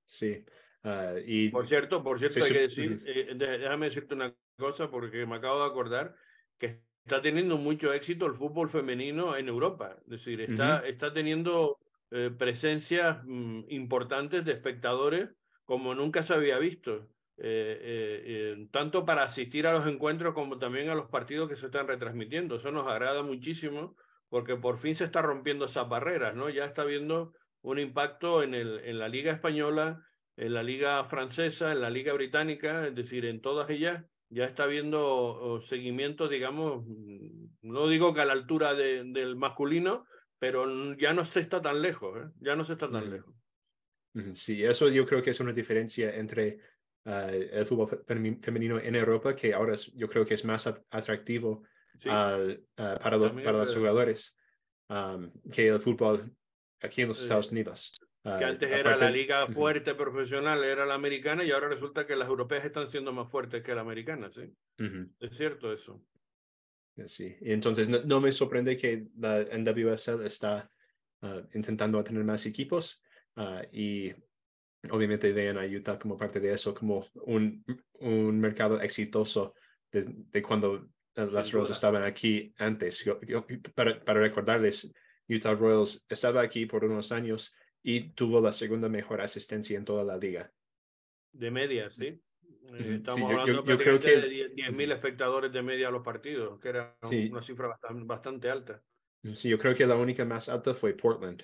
Sí. 0.05 0.44
Uh, 0.85 1.19
y... 1.25 1.49
Por 1.50 1.67
cierto, 1.67 2.03
por 2.03 2.19
cierto, 2.19 2.35
sí, 2.35 2.41
hay 2.41 2.49
sí. 2.49 2.54
que 2.54 2.61
decir, 2.61 2.92
uh 2.92 2.95
-huh. 2.97 3.02
eh, 3.07 3.59
déjame 3.59 3.87
decirte 3.87 4.14
una 4.14 4.35
cosa 4.57 4.90
porque 4.90 5.26
me 5.26 5.37
acabo 5.37 5.61
de 5.61 5.66
acordar 5.66 6.14
que 6.59 6.83
está 7.04 7.21
teniendo 7.21 7.59
mucho 7.59 7.92
éxito 7.92 8.26
el 8.26 8.35
fútbol 8.35 8.69
femenino 8.69 9.37
en 9.37 9.49
Europa. 9.49 9.97
Es 10.04 10.09
decir, 10.09 10.40
está, 10.40 10.81
uh 10.81 10.83
-huh. 10.83 10.88
está 10.88 11.12
teniendo 11.12 11.78
eh, 12.11 12.31
presencias 12.37 13.25
mm, 13.25 13.64
importantes 13.69 14.45
de 14.45 14.52
espectadores 14.52 15.31
como 15.64 15.95
nunca 15.95 16.23
se 16.23 16.35
había 16.35 16.59
visto, 16.59 17.09
eh, 17.38 17.81
eh, 18.26 18.69
tanto 18.71 19.07
para 19.07 19.23
asistir 19.23 19.66
a 19.66 19.73
los 19.73 19.87
encuentros 19.87 20.35
como 20.35 20.59
también 20.59 20.90
a 20.90 20.95
los 20.95 21.09
partidos 21.09 21.49
que 21.49 21.57
se 21.57 21.66
están 21.66 21.88
retransmitiendo. 21.88 22.57
Eso 22.57 22.71
nos 22.71 22.87
agrada 22.87 23.23
muchísimo 23.23 23.97
porque 24.28 24.57
por 24.57 24.76
fin 24.76 24.95
se 24.95 25.04
está 25.04 25.23
rompiendo 25.23 25.64
esas 25.64 25.88
barreras, 25.88 26.35
¿no? 26.35 26.50
Ya 26.50 26.66
está 26.66 26.85
viendo 26.85 27.33
un 27.62 27.78
impacto 27.78 28.42
en, 28.42 28.54
el, 28.54 28.81
en 28.85 28.99
la 28.99 29.09
liga 29.09 29.33
española, 29.33 30.04
en 30.37 30.54
la 30.54 30.62
liga 30.62 31.04
francesa, 31.04 31.73
en 31.73 31.81
la 31.81 31.90
liga 31.90 32.12
británica, 32.12 32.87
es 32.87 32.95
decir, 32.95 33.25
en 33.25 33.40
todas 33.40 33.71
ellas 33.71 34.04
ya 34.28 34.45
está 34.47 34.66
viendo 34.66 35.61
seguimiento, 35.66 36.26
digamos, 36.26 36.85
mm, 36.87 37.47
no 37.62 37.87
digo 37.88 38.14
que 38.14 38.23
a 38.23 38.25
la 38.25 38.33
altura 38.33 38.75
de, 38.75 39.04
del 39.04 39.37
masculino, 39.37 40.07
pero 40.38 40.97
ya 40.97 41.12
no 41.12 41.25
se 41.25 41.40
está 41.40 41.61
tan 41.61 41.83
lejos, 41.83 42.19
¿eh? 42.19 42.31
ya 42.40 42.57
no 42.57 42.64
se 42.64 42.73
está 42.73 42.90
tan 42.90 43.09
mm. 43.09 43.12
lejos. 43.12 43.35
Sí, 44.35 44.62
eso 44.62 44.88
yo 44.88 45.07
creo 45.07 45.23
que 45.23 45.31
es 45.31 45.40
una 45.40 45.52
diferencia 45.52 46.14
entre 46.16 46.59
uh, 47.07 47.31
el 47.31 47.64
fútbol 47.64 48.04
femenino 48.07 48.78
en 48.78 48.95
Europa, 48.95 49.35
que 49.35 49.54
ahora 49.54 49.75
es, 49.75 49.90
yo 49.95 50.09
creo 50.09 50.26
que 50.26 50.35
es 50.35 50.45
más 50.45 50.66
atractivo 50.66 51.62
sí. 51.99 52.09
uh, 52.09 52.52
uh, 52.52 52.99
para, 53.00 53.16
lo, 53.16 53.35
para 53.35 53.59
los 53.59 53.75
jugadores 53.75 54.37
um, 54.88 55.31
que 55.50 55.69
el 55.69 55.81
fútbol 55.81 56.31
aquí 56.82 57.02
en 57.02 57.08
los 57.08 57.22
Estados 57.22 57.50
Unidos. 57.52 57.92
que 58.22 58.44
antes 58.44 58.70
era 58.70 58.80
aparte... 58.80 59.04
la 59.04 59.10
liga 59.10 59.46
fuerte 59.48 59.92
-huh. 59.92 59.96
profesional, 59.96 60.62
era 60.64 60.86
la 60.86 60.94
americana, 60.94 61.44
y 61.44 61.50
ahora 61.50 61.68
resulta 61.68 62.06
que 62.06 62.16
las 62.16 62.28
europeas 62.28 62.64
están 62.64 62.88
siendo 62.90 63.12
más 63.12 63.30
fuertes 63.30 63.62
que 63.62 63.74
la 63.74 63.80
americana, 63.80 64.30
¿sí? 64.30 64.52
-huh. 64.78 65.10
Es 65.20 65.36
cierto 65.36 65.72
eso. 65.72 66.02
Sí, 67.06 67.36
y 67.40 67.52
entonces 67.52 67.88
no, 67.88 68.02
no, 68.04 68.20
me 68.20 68.32
sorprende 68.32 68.76
que 68.76 69.08
la 69.18 69.40
NWSL 69.40 70.24
está 70.26 70.70
uh, 71.22 71.40
intentando 71.54 72.04
tener 72.04 72.22
más 72.22 72.44
equipos 72.44 73.02
uh, 73.36 73.62
y 73.72 74.12
obviamente 74.90 75.32
vean 75.32 75.58
a 75.58 75.64
Utah 75.64 75.98
como 75.98 76.16
parte 76.16 76.38
de 76.38 76.52
eso, 76.52 76.74
como 76.74 77.06
un, 77.24 77.64
un 77.94 78.38
mercado 78.38 78.80
exitoso 78.80 79.54
de, 79.90 80.04
de 80.06 80.42
cuando 80.42 80.90
las 81.14 81.50
Royals 81.52 81.70
estaban 81.70 82.02
aquí 82.02 82.52
antes. 82.58 83.04
Yo, 83.04 83.20
yo, 83.22 83.46
para, 83.74 84.02
para 84.04 84.20
recordarles, 84.20 84.92
Utah 85.32 85.54
Royals 85.54 86.04
estaba 86.08 86.42
aquí 86.42 86.66
por 86.66 86.84
unos 86.84 87.12
años 87.12 87.54
y 87.82 88.10
tuvo 88.10 88.40
la 88.40 88.52
segunda 88.52 88.88
mejor 88.88 89.20
asistencia 89.20 89.76
en 89.76 89.84
toda 89.84 90.04
la 90.04 90.16
liga. 90.16 90.52
De 91.32 91.50
media, 91.50 91.90
sí. 91.90 92.20
Eh, 92.74 92.96
estamos 92.96 93.30
hablando 93.30 93.64
yo, 93.64 93.78
creo 93.78 93.98
que... 93.98 94.16
de 94.16 94.54
10.000 94.54 94.92
espectadores 94.92 95.52
de 95.52 95.62
media 95.62 95.88
a 95.88 95.90
los 95.90 96.02
partidos, 96.02 96.60
que 96.60 96.68
era 96.68 96.96
una 97.02 97.42
cifra 97.42 97.68
bastante, 97.68 98.04
bastante 98.04 98.50
alta. 98.50 98.82
Sí, 99.32 99.48
yo 99.48 99.58
creo 99.58 99.74
que 99.74 99.86
la 99.86 99.96
única 99.96 100.24
más 100.24 100.48
alta 100.48 100.74
fue 100.74 100.94
Portland, 100.94 101.42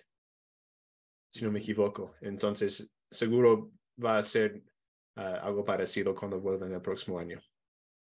si 1.33 1.45
no 1.45 1.53
me 1.53 1.61
equivoco. 1.61 2.15
Entonces, 2.21 2.93
seguro 3.11 3.73
va 4.03 4.19
a 4.19 4.25
ser 4.25 4.63
ah, 5.17 5.41
algo 5.43 5.65
parecido 5.65 6.15
cuando 6.15 6.41
vuelvan 6.41 6.73
el 6.73 6.83
próximo 6.83 7.19
año. 7.19 7.41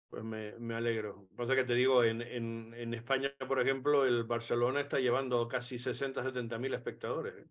Pues 0.10 0.24
me, 0.24 0.54
me 0.58 0.74
alegro. 0.74 1.30
Pasa 1.36 1.56
que 1.56 1.64
te 1.64 1.76
digo, 1.76 2.04
en, 2.04 2.22
en, 2.24 2.74
en, 2.76 2.94
España, 2.96 3.32
por 3.48 3.62
ejemplo, 3.62 4.06
el 4.06 4.24
Barcelona 4.24 4.82
está 4.82 5.00
llevando 5.00 5.48
casi 5.48 5.78
60, 5.78 6.24
70 6.24 6.58
mil 6.58 6.74
espectadores. 6.74 7.36
¿eh? 7.38 7.48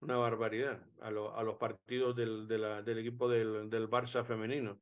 Una 0.00 0.16
barbaridad 0.16 0.82
a, 1.00 1.08
a 1.08 1.42
los 1.42 1.56
partidos 1.58 2.16
del, 2.16 2.48
de 2.48 2.58
la, 2.58 2.82
del 2.82 2.98
equipo 2.98 3.28
del, 3.28 3.70
del 3.70 3.88
Barça 3.88 4.24
femenino. 4.24 4.80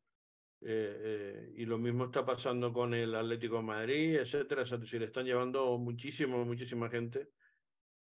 Eh, 0.63 0.97
eh, 1.03 1.53
y 1.57 1.67
lo 1.67 1.77
mismo 1.79 2.05
está 2.07 2.25
pasando 2.25 2.73
con 2.73 2.95
el 2.95 3.15
Atlético 3.15 3.57
de 3.57 3.63
Madrid, 3.63 4.17
etcétera. 4.17 4.63
Es 4.63 4.71
decir, 4.71 5.03
están 5.03 5.27
llevando 5.27 5.77
muchísimo, 5.77 6.43
muchísima 6.47 6.89
gente 6.89 7.29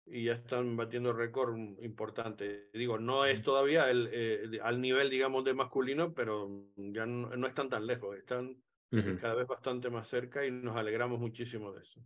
y 0.05 0.25
ya 0.25 0.33
están 0.33 0.77
batiendo 0.77 1.11
récord 1.11 1.57
importante. 1.81 2.69
Digo, 2.71 2.99
no 2.99 3.25
es 3.25 3.41
todavía 3.41 3.89
el, 3.89 4.59
al 4.63 4.79
nivel, 4.79 5.09
digamos, 5.09 5.43
de 5.43 5.55
masculino, 5.55 6.13
pero 6.13 6.67
ya 6.75 7.07
no, 7.07 7.35
no 7.35 7.47
están 7.47 7.69
tan 7.69 7.87
lejos. 7.87 8.15
Están 8.15 8.61
cada 8.89 9.35
vez 9.35 9.47
bastante 9.47 9.89
más 9.89 10.07
cerca 10.07 10.45
y 10.45 10.51
nos 10.51 10.75
alegramos 10.75 11.19
muchísimo 11.19 11.73
de 11.73 11.83
eso. 11.83 12.01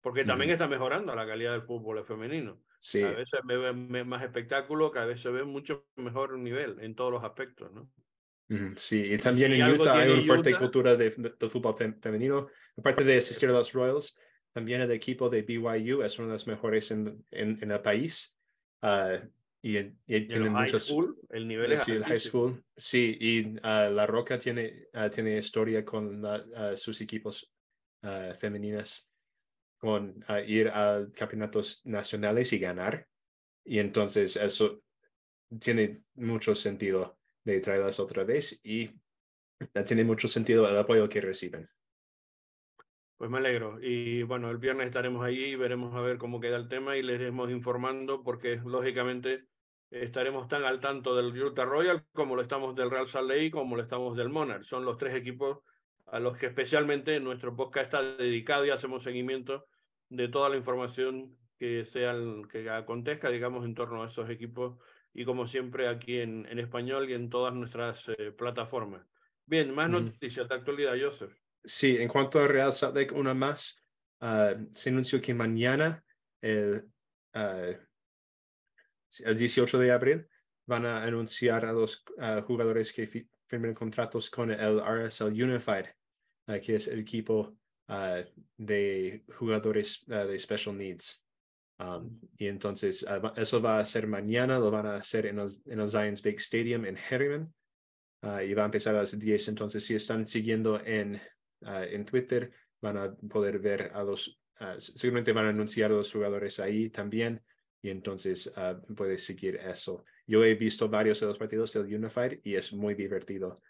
Porque 0.00 0.24
también 0.24 0.50
está 0.50 0.66
mejorando 0.66 1.14
la 1.14 1.26
calidad 1.26 1.52
del 1.52 1.62
fútbol 1.62 2.04
femenino. 2.04 2.62
Sí. 2.78 3.02
Cada 3.02 3.12
vez 3.12 3.28
se 3.28 3.38
ve 3.44 4.04
más 4.04 4.22
espectáculo, 4.22 4.90
cada 4.90 5.06
vez 5.06 5.20
se 5.20 5.30
ve 5.30 5.44
mucho 5.44 5.86
mejor 5.96 6.38
nivel 6.38 6.78
en 6.80 6.94
todos 6.94 7.12
los 7.12 7.22
aspectos, 7.22 7.70
¿no? 7.72 7.90
Sí, 8.74 9.12
y 9.12 9.18
también 9.18 9.52
en 9.52 9.62
Utah 9.62 9.98
hay 9.98 10.10
una 10.10 10.22
fuerte 10.22 10.56
cultura 10.56 10.96
de, 10.96 11.12
fútbol 11.12 11.76
femenino. 12.02 12.48
Aparte 12.76 13.04
de 13.04 13.18
asistir 13.18 13.48
a 13.48 13.52
los 13.52 13.72
Royals, 13.72 14.18
también 14.52 14.80
el 14.80 14.90
equipo 14.90 15.28
de 15.28 15.42
BYU 15.42 16.02
es 16.02 16.18
uno 16.18 16.28
de 16.28 16.32
los 16.32 16.46
mejores 16.48 16.90
en, 16.90 17.24
en, 17.30 17.70
el 17.70 17.80
país. 17.80 18.36
Uh, 18.82 19.24
y, 19.62 19.78
y 19.78 20.26
tiene 20.26 20.48
muchos, 20.48 20.86
school, 20.86 21.18
el 21.28 21.46
nivel 21.46 21.76
sí, 21.76 21.92
el 21.92 22.04
high 22.04 22.18
school. 22.18 22.64
Sí, 22.76 23.16
y 23.20 23.46
uh, 23.58 23.90
La 23.92 24.06
Roca 24.06 24.38
tiene, 24.38 24.86
uh, 24.94 25.10
tiene 25.10 25.36
historia 25.36 25.84
con 25.84 26.24
uh, 26.24 26.76
sus 26.76 27.00
equipos 27.00 27.52
femeninas, 28.38 29.10
con 29.76 30.24
ir 30.46 30.68
a 30.68 31.06
campeonatos 31.14 31.82
nacionales 31.84 32.50
y 32.54 32.58
ganar. 32.58 33.06
Y 33.62 33.78
entonces 33.78 34.36
eso 34.36 34.82
tiene 35.60 36.04
mucho 36.14 36.54
sentido 36.54 37.18
de 37.44 37.60
traerlas 37.60 38.00
otra 38.00 38.24
vez 38.24 38.58
y 38.64 38.90
tiene 39.84 40.04
mucho 40.04 40.28
sentido 40.28 40.66
el 40.66 40.78
apoyo 40.78 41.10
que 41.10 41.20
reciben. 41.20 41.68
Pues 43.18 43.30
me 43.30 43.36
alegro. 43.36 43.78
Y 43.82 44.22
bueno, 44.22 44.50
el 44.50 44.56
viernes 44.56 44.86
estaremos 44.86 45.22
ahí 45.22 45.44
y 45.44 45.56
veremos 45.56 45.94
a 45.94 46.00
ver 46.00 46.16
cómo 46.16 46.40
queda 46.40 46.56
el 46.56 46.68
tema 46.68 46.96
y 46.96 47.02
les 47.02 47.20
iremos 47.20 47.50
informando 47.50 48.22
porque 48.22 48.56
lógicamente 48.64 49.44
estaremos 49.90 50.48
tan 50.48 50.64
al 50.64 50.80
tanto 50.80 51.16
del 51.16 51.36
Utah 51.42 51.64
Royal 51.64 52.04
como 52.12 52.36
lo 52.36 52.42
estamos 52.42 52.76
del 52.76 52.90
Real 52.90 53.08
Salt 53.08 53.28
Lake 53.28 53.50
como 53.50 53.76
lo 53.76 53.82
estamos 53.82 54.16
del 54.16 54.28
Monarch. 54.28 54.64
Son 54.64 54.84
los 54.84 54.96
tres 54.96 55.14
equipos 55.14 55.58
a 56.06 56.18
los 56.20 56.38
que 56.38 56.46
especialmente 56.46 57.18
nuestro 57.20 57.54
podcast 57.56 57.86
está 57.86 58.02
dedicado 58.02 58.64
y 58.66 58.70
hacemos 58.70 59.02
seguimiento 59.02 59.66
de 60.08 60.28
toda 60.28 60.48
la 60.48 60.56
información 60.56 61.36
que 61.58 61.84
sea 61.84 62.14
que 62.50 62.70
acontezca, 62.70 63.30
digamos, 63.30 63.64
en 63.64 63.74
torno 63.74 64.02
a 64.02 64.08
esos 64.08 64.30
equipos 64.30 64.78
y 65.12 65.24
como 65.24 65.46
siempre 65.46 65.88
aquí 65.88 66.18
en, 66.18 66.46
en 66.46 66.58
español 66.58 67.10
y 67.10 67.14
en 67.14 67.28
todas 67.28 67.52
nuestras 67.52 68.08
eh, 68.08 68.32
plataformas. 68.32 69.06
Bien, 69.46 69.74
más 69.74 69.90
noticias 69.90 70.48
de 70.48 70.54
actualidad, 70.54 70.94
Joseph. 71.00 71.32
Sí, 71.64 71.96
en 71.98 72.08
cuanto 72.08 72.38
a 72.38 72.46
Real 72.46 72.72
Salt 72.72 72.96
Lake, 72.96 73.14
una 73.14 73.34
más. 73.34 73.84
Ah, 74.20 74.54
se 74.72 74.90
anunció 74.90 75.20
que 75.20 75.34
mañana, 75.34 76.04
el, 76.40 76.88
ah, 77.34 77.72
el 79.24 79.36
18 79.36 79.78
de 79.78 79.92
abril, 79.92 80.26
van 80.66 80.86
a 80.86 81.02
anunciar 81.02 81.66
a 81.66 81.72
los 81.72 82.04
jugadores 82.46 82.92
que 82.92 83.26
firmen 83.46 83.74
contratos 83.74 84.30
con 84.30 84.50
el 84.50 84.80
RSL 84.80 85.32
Unified, 85.32 85.86
ah, 86.46 86.58
que 86.60 86.76
es 86.76 86.88
el 86.88 87.00
equipo 87.00 87.56
de 88.56 89.24
jugadores 89.36 90.04
de 90.06 90.38
Special 90.38 90.76
Needs. 90.76 91.24
Um, 91.80 92.20
y 92.36 92.46
entonces 92.46 93.04
eso 93.36 93.60
va 93.60 93.80
a 93.80 93.84
ser 93.84 94.06
mañana, 94.06 94.58
lo 94.60 94.70
van 94.70 94.86
a 94.86 94.96
hacer 94.96 95.26
en, 95.26 95.40
en 95.40 95.80
el 95.80 95.88
Zions 95.88 96.22
Big 96.22 96.36
Stadium 96.36 96.84
en 96.84 96.96
Harriman. 96.96 97.52
y 98.46 98.54
va 98.54 98.62
a 98.62 98.66
empezar 98.66 98.94
a 98.94 98.98
las 98.98 99.18
10. 99.18 99.48
Entonces, 99.48 99.84
si 99.84 99.96
están 99.96 100.28
siguiendo 100.28 100.78
en 100.78 101.20
Ah, 101.62 101.84
en 101.84 102.04
Twitter, 102.04 102.50
van 102.80 102.96
a 102.96 103.14
poder 103.14 103.58
ver 103.58 103.90
a 103.94 104.02
los, 104.02 104.40
ah, 104.60 104.76
seguramente 104.78 105.32
van 105.32 105.46
a 105.46 105.50
anunciar 105.50 105.90
a 105.90 105.94
los 105.94 106.12
jugadores 106.12 106.58
ahí 106.58 106.88
también 106.88 107.42
y 107.82 107.90
entonces 107.90 108.52
uh, 108.56 108.94
puedes 108.94 109.24
seguir 109.24 109.56
eso. 109.56 110.04
Yo 110.26 110.44
he 110.44 110.54
visto 110.54 110.88
varios 110.88 111.20
de 111.20 111.26
los 111.26 111.38
partidos 111.38 111.72
del 111.72 111.94
Unified 111.94 112.40
y 112.44 112.54
es 112.54 112.72
muy 112.72 112.94
divertido 112.94 113.60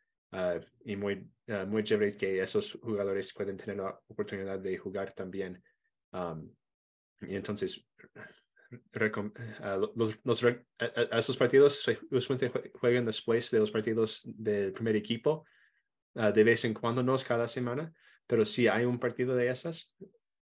y 0.84 0.94
muy, 0.94 1.28
muy 1.66 1.82
chévere 1.82 2.16
que 2.16 2.40
esos 2.40 2.78
jugadores 2.80 3.32
pueden 3.32 3.56
tener 3.56 3.78
la 3.78 4.00
oportunidad 4.06 4.60
de 4.60 4.78
jugar 4.78 5.12
también. 5.12 5.60
Y 7.22 7.34
entonces, 7.34 7.84
los, 9.96 10.20
los, 10.22 10.46
esos 11.10 11.36
partidos 11.36 11.84
usualmente 12.12 12.70
juegan 12.78 13.04
después 13.04 13.50
de 13.50 13.58
los 13.58 13.72
partidos 13.72 14.22
del 14.24 14.72
primer 14.72 14.94
equipo 14.94 15.44
Ah, 16.14 16.32
de 16.32 16.44
vez 16.44 16.64
en 16.64 16.74
cuando, 16.74 17.02
no 17.02 17.14
es 17.14 17.24
cada 17.24 17.46
semana, 17.46 17.92
pero 18.26 18.44
si 18.44 18.66
hay 18.66 18.84
un 18.84 18.98
partido 18.98 19.36
de 19.36 19.48
esas, 19.48 19.94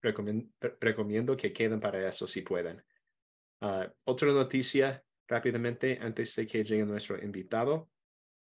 recomiendo, 0.00 1.36
que 1.36 1.52
queden 1.52 1.80
para 1.80 2.06
eso 2.06 2.26
si 2.26 2.42
pueden. 2.42 2.82
Ah, 3.66 3.90
otra 4.04 4.30
noticia 4.30 5.02
rápidamente 5.26 5.98
antes 5.98 6.36
de 6.36 6.46
que 6.46 6.62
llegue 6.62 6.84
nuestro 6.84 7.16
invitado. 7.24 7.88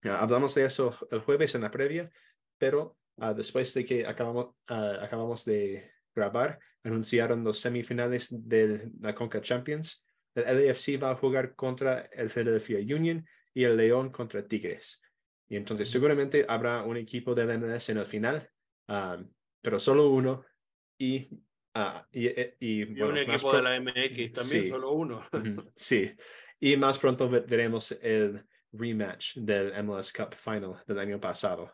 Ah, 0.05 0.21
hablamos 0.21 0.55
de 0.55 0.67
eso 0.67 0.95
el 1.11 1.21
jueves 1.21 1.55
en 1.55 1.63
la 1.63 1.71
previa, 1.71 2.11
pero 2.59 2.99
después 3.35 3.73
de 3.73 3.87
que 3.87 4.07
acabamos, 4.07 4.55
acabamos 4.67 5.47
de 5.47 5.91
grabar, 6.15 6.59
anunciaron 6.85 7.43
los 7.43 7.59
semifinales 7.59 8.29
de 8.31 8.93
la 9.01 9.15
Conca 9.15 9.41
Champions. 9.41 10.05
El 10.35 10.67
LAFC 10.67 11.03
va 11.03 11.13
a 11.13 11.17
jugar 11.17 11.55
contra 11.55 12.11
el 12.13 12.29
Philadelphia 12.29 12.79
Union 12.95 13.27
y 13.55 13.65
el 13.65 13.75
León 13.75 14.11
contra 14.11 14.47
Tigres. 14.47 15.01
Y 15.49 15.57
entonces 15.57 15.89
seguramente 15.89 16.45
habrá 16.47 16.83
un 16.83 16.99
equipo 16.99 17.35
del 17.35 17.59
MLS 17.59 17.89
en 17.89 17.97
el 17.97 18.05
final, 18.05 18.51
pero 19.63 19.81
solo 19.81 20.11
uno. 20.11 20.45
Y, 20.99 21.31
ah, 21.77 22.07
y, 22.13 22.27
eh, 22.27 22.57
y, 22.61 22.83
un 23.01 23.19
equipo 23.19 23.55
de 23.55 23.63
la 23.63 23.81
MX 23.81 24.33
también, 24.33 24.71
solo 24.71 24.93
uno. 24.93 25.25
sí, 25.77 26.11
y 26.61 26.77
más 26.77 26.99
pronto 26.99 27.29
veremos 27.29 27.93
el 28.03 28.45
rematch 28.73 29.37
del 29.37 29.73
MLS 29.85 30.13
Cup 30.13 30.35
Final 30.35 30.83
del 30.87 30.99
año 30.99 31.21
pasado, 31.21 31.73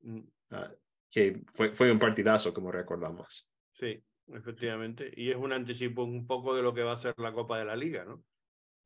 mm. 0.00 0.20
ah, 0.50 0.70
que 1.10 1.42
fue, 1.52 1.72
fue 1.72 1.90
un 1.90 1.98
partidazo, 1.98 2.52
como 2.52 2.72
recordamos. 2.72 3.48
Sí, 3.72 4.02
efectivamente. 4.32 5.12
Y 5.16 5.30
es 5.30 5.36
un 5.36 5.52
anticipo 5.52 6.02
un 6.02 6.26
poco 6.26 6.54
de 6.56 6.62
lo 6.62 6.74
que 6.74 6.82
va 6.82 6.92
a 6.92 6.96
ser 6.96 7.14
la 7.18 7.32
Copa 7.32 7.58
de 7.58 7.64
la 7.64 7.76
Liga, 7.76 8.04
¿no? 8.04 8.24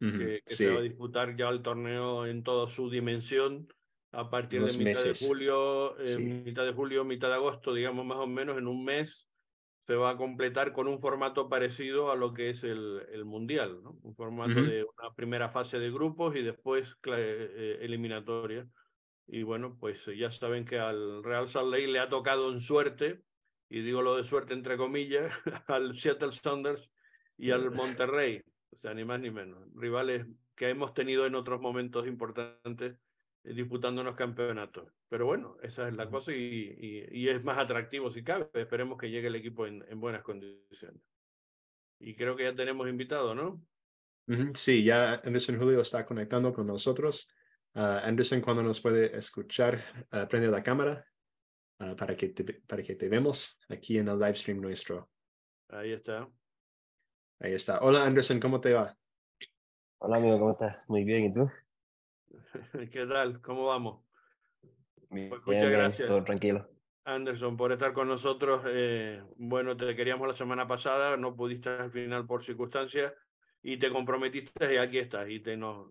que, 0.00 0.42
se 0.46 0.70
va 0.70 0.78
a 0.78 0.82
disputar 0.82 1.36
ya 1.36 1.48
el 1.48 1.62
torneo 1.62 2.26
en 2.26 2.42
toda 2.42 2.68
su 2.68 2.88
dimensión 2.88 3.66
a 4.12 4.30
partir 4.30 4.64
de 4.64 4.78
mitad 4.78 5.04
de 5.04 5.14
julio, 5.14 5.98
eh, 5.98 6.18
mitad 6.18 6.64
de 6.64 6.72
julio, 6.72 7.04
mitad 7.04 7.28
de 7.28 7.34
agosto, 7.34 7.74
digamos 7.74 8.06
más 8.06 8.18
o 8.18 8.26
menos 8.26 8.56
en 8.56 8.66
un 8.66 8.84
mes, 8.84 9.27
se 9.88 9.94
va 9.94 10.10
a 10.10 10.16
completar 10.18 10.74
con 10.74 10.86
un 10.86 10.98
formato 10.98 11.48
parecido 11.48 12.12
a 12.12 12.14
lo 12.14 12.34
que 12.34 12.50
es 12.50 12.62
el, 12.62 13.06
el 13.10 13.24
Mundial, 13.24 13.82
¿no? 13.82 13.98
un 14.02 14.14
formato 14.14 14.60
de 14.60 14.84
una 14.84 15.14
primera 15.14 15.48
fase 15.48 15.78
de 15.78 15.90
grupos 15.90 16.36
y 16.36 16.42
después 16.42 16.94
eh, 17.06 17.78
eliminatoria. 17.80 18.68
Y 19.26 19.44
bueno, 19.44 19.78
pues 19.80 19.98
ya 20.14 20.30
saben 20.30 20.66
que 20.66 20.78
al 20.78 21.24
Real 21.24 21.48
Salt 21.48 21.70
Lake 21.70 21.86
le 21.86 22.00
ha 22.00 22.10
tocado 22.10 22.52
en 22.52 22.60
suerte, 22.60 23.22
y 23.70 23.80
digo 23.80 24.02
lo 24.02 24.18
de 24.18 24.24
suerte 24.24 24.52
entre 24.52 24.76
comillas, 24.76 25.32
al 25.68 25.94
Seattle 25.94 26.32
Sounders 26.32 26.90
y 27.38 27.50
al 27.50 27.70
Monterrey. 27.70 28.42
O 28.70 28.76
sea, 28.76 28.92
ni 28.92 29.06
más 29.06 29.20
ni 29.20 29.30
menos. 29.30 29.58
Rivales 29.74 30.26
que 30.54 30.68
hemos 30.68 30.92
tenido 30.92 31.24
en 31.24 31.34
otros 31.34 31.62
momentos 31.62 32.06
importantes 32.06 32.98
eh, 33.42 33.54
disputando 33.54 34.04
los 34.04 34.16
campeonatos. 34.16 34.92
Pero 35.08 35.24
bueno, 35.24 35.56
esa 35.62 35.88
es 35.88 35.96
la 35.96 36.08
cosa 36.10 36.32
y, 36.32 37.06
y, 37.10 37.28
es 37.28 37.42
más 37.42 37.58
atractivo 37.58 38.10
si 38.12 38.22
cabe. 38.22 38.48
Esperemos 38.52 38.98
que 38.98 39.10
llegue 39.10 39.28
el 39.28 39.36
equipo 39.36 39.66
en, 39.66 39.84
en, 39.88 40.00
buenas 40.00 40.22
condiciones. 40.22 41.02
Y 41.98 42.14
creo 42.14 42.36
que 42.36 42.44
ya 42.44 42.54
tenemos 42.54 42.88
invitado, 42.88 43.34
¿no? 43.34 43.62
Sí, 44.54 44.84
ya 44.84 45.14
Anderson 45.24 45.58
Julio 45.58 45.80
está 45.80 46.04
conectando 46.04 46.52
con 46.52 46.66
nosotros. 46.66 47.32
Uh, 47.74 48.04
Anderson, 48.04 48.42
cuando 48.42 48.62
nos 48.62 48.80
puede 48.80 49.16
escuchar, 49.16 49.82
uh, 50.12 50.28
prende 50.28 50.48
la 50.48 50.62
cámara 50.62 51.04
uh, 51.80 51.96
para, 51.96 52.14
que 52.14 52.28
te, 52.28 52.44
para 52.44 52.82
que 52.82 52.94
te 52.94 53.08
vemos 53.08 53.58
aquí 53.70 53.96
en 53.96 54.08
el 54.08 54.18
live 54.18 54.34
stream 54.34 54.60
nuestro. 54.60 55.10
Ahí 55.70 55.92
está. 55.92 56.28
Ahí 57.40 57.54
está. 57.54 57.78
Hola 57.80 58.04
Anderson, 58.04 58.38
¿cómo 58.40 58.60
te 58.60 58.74
va? 58.74 58.94
Hola 59.98 60.16
amigo, 60.16 60.38
¿cómo 60.38 60.50
estás? 60.50 60.88
Muy 60.88 61.04
bien, 61.04 61.24
¿y 61.24 61.32
tú? 61.32 61.50
¿Qué 62.92 63.06
tal? 63.06 63.40
¿Cómo 63.40 63.66
vamos? 63.66 64.07
Pues 65.08 65.30
muchas 65.46 65.70
gracias. 65.70 66.08
todo 66.08 66.22
tranquilo. 66.24 66.68
Anderson, 67.04 67.56
por 67.56 67.72
estar 67.72 67.92
con 67.92 68.08
nosotros. 68.08 68.62
Eh, 68.66 69.22
bueno, 69.36 69.76
te 69.76 69.96
queríamos 69.96 70.28
la 70.28 70.34
semana 70.34 70.68
pasada, 70.68 71.16
no 71.16 71.34
pudiste 71.34 71.70
al 71.70 71.90
final 71.90 72.26
por 72.26 72.44
circunstancias 72.44 73.14
y 73.62 73.78
te 73.78 73.90
comprometiste 73.90 74.74
y 74.74 74.76
aquí 74.76 74.98
estás. 74.98 75.28
Y 75.30 75.40
te 75.40 75.56
nos, 75.56 75.90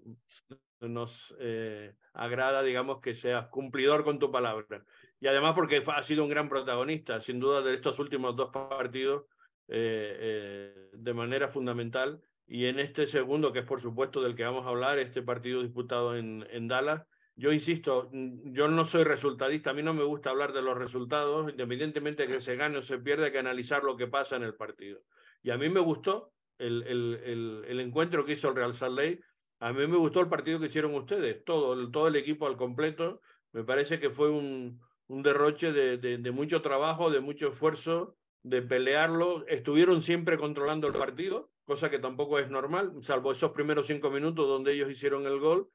nos 0.79 1.35
eh, 1.39 1.95
agrada, 2.13 2.61
digamos, 2.61 3.01
que 3.01 3.15
seas 3.15 3.47
cumplidor 3.47 4.03
con 4.03 4.19
tu 4.19 4.31
palabra. 4.31 4.85
Y 5.19 5.27
además 5.27 5.55
porque 5.55 5.81
ha 5.85 6.03
sido 6.03 6.23
un 6.23 6.29
gran 6.29 6.49
protagonista, 6.49 7.19
sin 7.19 7.39
duda, 7.39 7.63
de 7.63 7.73
estos 7.73 7.97
últimos 7.97 8.35
dos 8.35 8.51
partidos 8.51 9.25
eh, 9.67 10.89
de 10.93 11.13
manera 11.13 11.47
fundamental. 11.47 12.21
Y 12.45 12.65
en 12.65 12.79
este 12.79 13.07
segundo, 13.07 13.51
que 13.51 13.59
es 13.59 13.65
por 13.65 13.81
supuesto 13.81 14.21
del 14.21 14.35
que 14.35 14.43
vamos 14.43 14.65
a 14.67 14.69
hablar, 14.69 14.99
este 14.99 15.23
partido 15.23 15.63
disputado 15.63 16.15
en, 16.15 16.45
en 16.51 16.67
Dallas, 16.67 17.07
yo 17.37 17.53
insisto, 17.53 18.09
mm, 18.11 18.51
yo 18.51 18.67
no 18.67 18.83
soy 18.83 19.03
resultadista, 19.03 19.69
a 19.69 19.73
mí 19.73 19.83
no 19.83 19.93
me 19.93 20.03
gusta 20.03 20.31
hablar 20.31 20.53
de 20.53 20.63
los 20.63 20.75
resultados, 20.75 21.51
independientemente 21.51 22.25
de 22.25 22.33
que 22.33 22.41
se 22.41 22.55
gane 22.55 22.79
o 22.79 22.81
se 22.81 22.97
pierda, 22.97 23.25
hay 23.25 23.31
que 23.31 23.37
analizar 23.37 23.83
lo 23.83 23.95
que 23.95 24.07
pasa 24.07 24.35
en 24.35 24.43
el 24.43 24.55
partido. 24.55 25.01
Y 25.43 25.51
a 25.51 25.57
mí 25.57 25.69
me 25.69 25.79
gustó 25.79 26.33
el, 26.57 26.83
el, 26.83 27.63
el, 27.67 27.79
encuentro 27.79 28.25
que 28.25 28.33
hizo 28.33 28.49
el 28.49 28.55
Real 28.55 28.73
Salt 28.73 28.97
Lake, 28.97 29.21
a 29.59 29.71
mí 29.71 29.85
me 29.87 29.97
gustó 29.97 30.19
el 30.19 30.29
partido 30.29 30.59
que 30.59 30.65
hicieron 30.65 30.95
ustedes, 30.95 31.43
todo, 31.45 31.73
el, 31.73 31.91
todo 31.91 32.07
el 32.07 32.15
equipo 32.15 32.47
al 32.47 32.57
completo, 32.57 33.21
me 33.51 33.63
parece 33.63 33.99
que 33.99 34.09
fue 34.09 34.29
un, 34.31 34.81
un 35.05 35.21
derroche 35.21 35.71
de, 35.71 35.97
de, 35.97 36.17
de 36.17 36.31
mucho 36.31 36.63
trabajo, 36.63 37.11
de 37.11 37.19
mucho 37.19 37.49
esfuerzo, 37.49 38.17
de 38.41 38.63
pelearlo, 38.63 39.45
estuvieron 39.47 40.01
siempre 40.01 40.39
controlando 40.39 40.87
el 40.87 40.93
partido, 40.93 41.51
cosa 41.65 41.91
que 41.91 41.99
tampoco 41.99 42.39
es 42.39 42.49
normal, 42.49 42.93
salvo 43.01 43.31
esos 43.31 43.51
primeros 43.51 43.85
cinco 43.85 44.09
minutos 44.09 44.47
donde 44.47 44.73
ellos 44.73 44.89
hicieron 44.89 45.27
el 45.27 45.39
gol, 45.39 45.69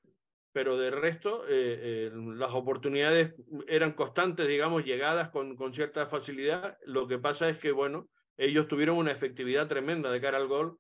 pero 0.52 0.76
de 0.76 0.90
resto 0.90 1.44
eh, 1.49 2.09
eh, 2.09 2.11
las 2.14 2.52
oportunidades 2.52 3.35
eran 3.66 3.92
constantes, 3.92 4.47
digamos, 4.47 4.85
llegadas 4.85 5.30
con, 5.30 5.56
con 5.56 5.73
cierta 5.73 6.06
facilidad. 6.06 6.76
Lo 6.85 7.09
que 7.09 7.18
pasa 7.18 7.49
es 7.49 7.59
que, 7.59 7.73
bueno, 7.73 8.09
ellos 8.37 8.68
tuvieron 8.68 8.99
una 8.99 9.12
efectividad 9.12 9.68
tremenda 9.68 10.11
de 10.11 10.21
cara 10.21 10.37
al 10.37 10.49
gol 10.49 10.78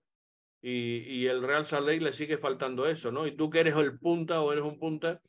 y, 0.60 0.98
y 0.98 1.26
el 1.26 1.42
Real 1.42 1.66
Lake 1.70 2.00
le 2.00 2.12
sigue 2.12 2.36
faltando 2.38 2.86
eso, 2.86 3.10
¿no? 3.10 3.26
Y 3.26 3.36
tú 3.36 3.50
que 3.50 3.60
eres 3.60 3.76
el 3.76 3.98
punta 3.98 4.42
o 4.42 4.52
eres 4.52 4.64
un 4.64 4.78
punta, 4.78 5.20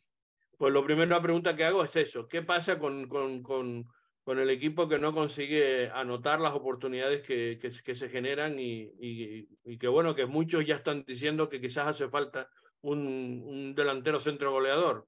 pues 0.58 0.74
lo 0.74 0.84
primero 0.84 1.10
la 1.10 1.22
pregunta 1.22 1.56
que 1.56 1.64
hago 1.64 1.84
es 1.84 1.96
eso, 1.96 2.28
¿qué 2.28 2.42
pasa 2.42 2.80
con, 2.80 3.08
con, 3.08 3.42
con, 3.42 3.86
con 4.24 4.40
el 4.40 4.50
equipo 4.50 4.88
que 4.88 5.00
no 5.00 5.14
consigue 5.14 5.90
anotar 5.90 6.40
las 6.40 6.54
oportunidades 6.54 7.22
que, 7.22 7.58
que, 7.62 7.72
que 7.84 7.96
se 7.96 8.10
generan 8.10 8.60
y, 8.60 8.92
y, 9.00 9.48
y 9.64 9.78
que, 9.78 9.88
bueno, 9.88 10.16
que 10.16 10.26
muchos 10.26 10.66
ya 10.66 10.76
están 10.76 11.04
diciendo 11.06 11.50
que 11.50 11.60
quizás 11.62 11.88
hace 11.88 12.10
falta 12.10 12.50
un, 12.84 13.44
un 13.46 13.76
delantero 13.76 14.20
centro 14.20 14.52
goleador. 14.52 15.08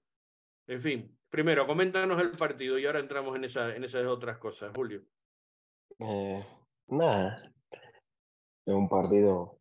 En 0.67 0.81
fin, 0.81 1.17
primero, 1.29 1.67
coméntanos 1.67 2.19
el 2.21 2.31
partido 2.31 2.79
y 2.79 2.85
ahora 2.85 2.99
entramos 2.99 3.35
en, 3.35 3.43
esa, 3.43 3.75
en 3.75 3.83
esas 3.83 4.05
otras 4.07 4.37
cosas, 4.37 4.71
Julio. 4.75 5.03
Eh, 5.99 6.43
nada, 6.87 7.53
es 8.65 8.73
un 8.73 8.89
partido, 8.89 9.59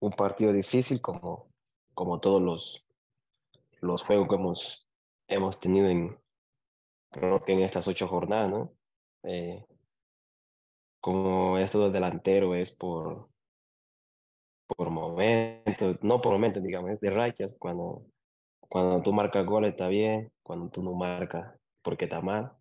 un 0.00 0.12
partido 0.12 0.52
difícil 0.52 1.00
como, 1.00 1.48
como 1.94 2.20
todos 2.20 2.42
los, 2.42 2.86
los 3.80 4.02
juegos 4.02 4.28
que 4.28 4.34
hemos, 4.34 4.88
hemos 5.28 5.60
tenido 5.60 5.88
en, 5.88 6.18
creo 7.10 7.44
que 7.44 7.52
en 7.52 7.60
estas 7.60 7.86
ocho 7.86 8.08
jornadas, 8.08 8.50
¿no? 8.50 8.72
Eh, 9.24 9.64
como 11.00 11.58
esto 11.58 11.80
del 11.82 11.92
delantero 11.92 12.54
es 12.54 12.72
por, 12.72 13.28
por 14.76 14.90
momentos, 14.90 16.02
no 16.02 16.20
por 16.20 16.32
momentos, 16.32 16.62
digamos, 16.62 16.92
es 16.92 17.00
de 17.00 17.10
rachas, 17.10 17.54
cuando, 17.58 18.04
cuando 18.60 19.02
tú 19.02 19.12
marcas 19.12 19.46
gol 19.46 19.64
está 19.64 19.88
bien, 19.88 20.32
cuando 20.42 20.70
tú 20.70 20.82
no 20.82 20.92
marcas 20.94 21.54
porque 21.82 22.04
está 22.06 22.20
mal. 22.20 22.52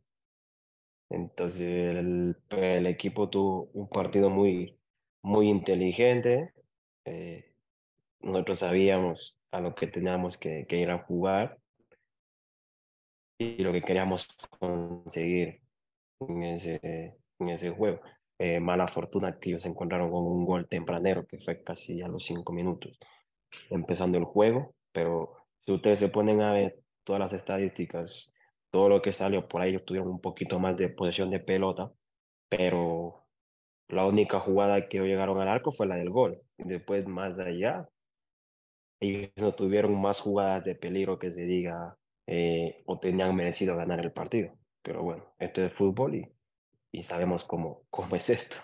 Entonces 1.09 1.67
el, 1.67 2.37
el 2.51 2.87
equipo 2.87 3.29
tuvo 3.29 3.69
un 3.73 3.89
partido 3.89 4.29
muy, 4.29 4.79
muy 5.23 5.49
inteligente. 5.49 6.53
Eh, 7.05 7.53
nosotros 8.21 8.59
sabíamos 8.59 9.37
a 9.51 9.59
lo 9.59 9.75
que 9.75 9.87
teníamos 9.87 10.37
que, 10.37 10.65
que, 10.67 10.77
ir 10.77 10.89
a 10.89 10.99
jugar 10.99 11.57
y 13.37 13.57
lo 13.57 13.73
que 13.73 13.81
queríamos 13.81 14.27
conseguir 14.59 15.61
en 16.21 16.43
ese, 16.43 16.79
en 17.39 17.49
ese 17.49 17.71
juego. 17.71 18.01
Eh, 18.43 18.59
mala 18.59 18.87
fortuna 18.87 19.37
que 19.37 19.51
ellos 19.51 19.67
encontraron 19.67 20.09
con 20.09 20.23
un 20.23 20.45
gol 20.45 20.67
tempranero 20.67 21.27
que 21.27 21.37
fue 21.37 21.63
casi 21.63 22.01
a 22.01 22.07
los 22.07 22.25
cinco 22.25 22.51
minutos 22.51 22.97
empezando 23.69 24.17
el 24.17 24.23
juego, 24.23 24.73
pero 24.91 25.35
si 25.63 25.71
ustedes 25.73 25.99
se 25.99 26.09
ponen 26.09 26.41
a 26.41 26.51
ver 26.51 26.79
todas 27.03 27.19
las 27.19 27.33
estadísticas, 27.33 28.33
todo 28.71 28.89
lo 28.89 28.99
que 29.03 29.13
salió 29.13 29.47
por 29.47 29.61
ahí, 29.61 29.69
ellos 29.69 29.85
tuvieron 29.85 30.09
un 30.09 30.21
poquito 30.21 30.59
más 30.59 30.75
de 30.75 30.89
posesión 30.89 31.29
de 31.29 31.39
pelota, 31.39 31.91
pero 32.49 33.27
la 33.89 34.07
única 34.07 34.39
jugada 34.39 34.89
que 34.89 35.01
llegaron 35.01 35.39
al 35.39 35.47
arco 35.47 35.71
fue 35.71 35.85
la 35.85 35.97
del 35.97 36.09
gol. 36.09 36.41
Después, 36.57 37.05
más 37.05 37.37
allá, 37.37 37.87
ellos 38.99 39.29
no 39.35 39.53
tuvieron 39.53 40.01
más 40.01 40.19
jugadas 40.19 40.63
de 40.63 40.73
peligro 40.73 41.19
que 41.19 41.31
se 41.31 41.43
diga 41.43 41.95
eh, 42.25 42.81
o 42.87 42.97
tenían 42.99 43.35
merecido 43.35 43.75
ganar 43.77 43.99
el 43.99 44.11
partido. 44.11 44.57
Pero 44.81 45.03
bueno, 45.03 45.25
esto 45.37 45.63
es 45.63 45.71
fútbol 45.73 46.15
y 46.15 46.40
y 46.91 47.03
sabemos 47.03 47.45
cómo, 47.45 47.85
cómo 47.89 48.15
es 48.15 48.29
esto. 48.29 48.57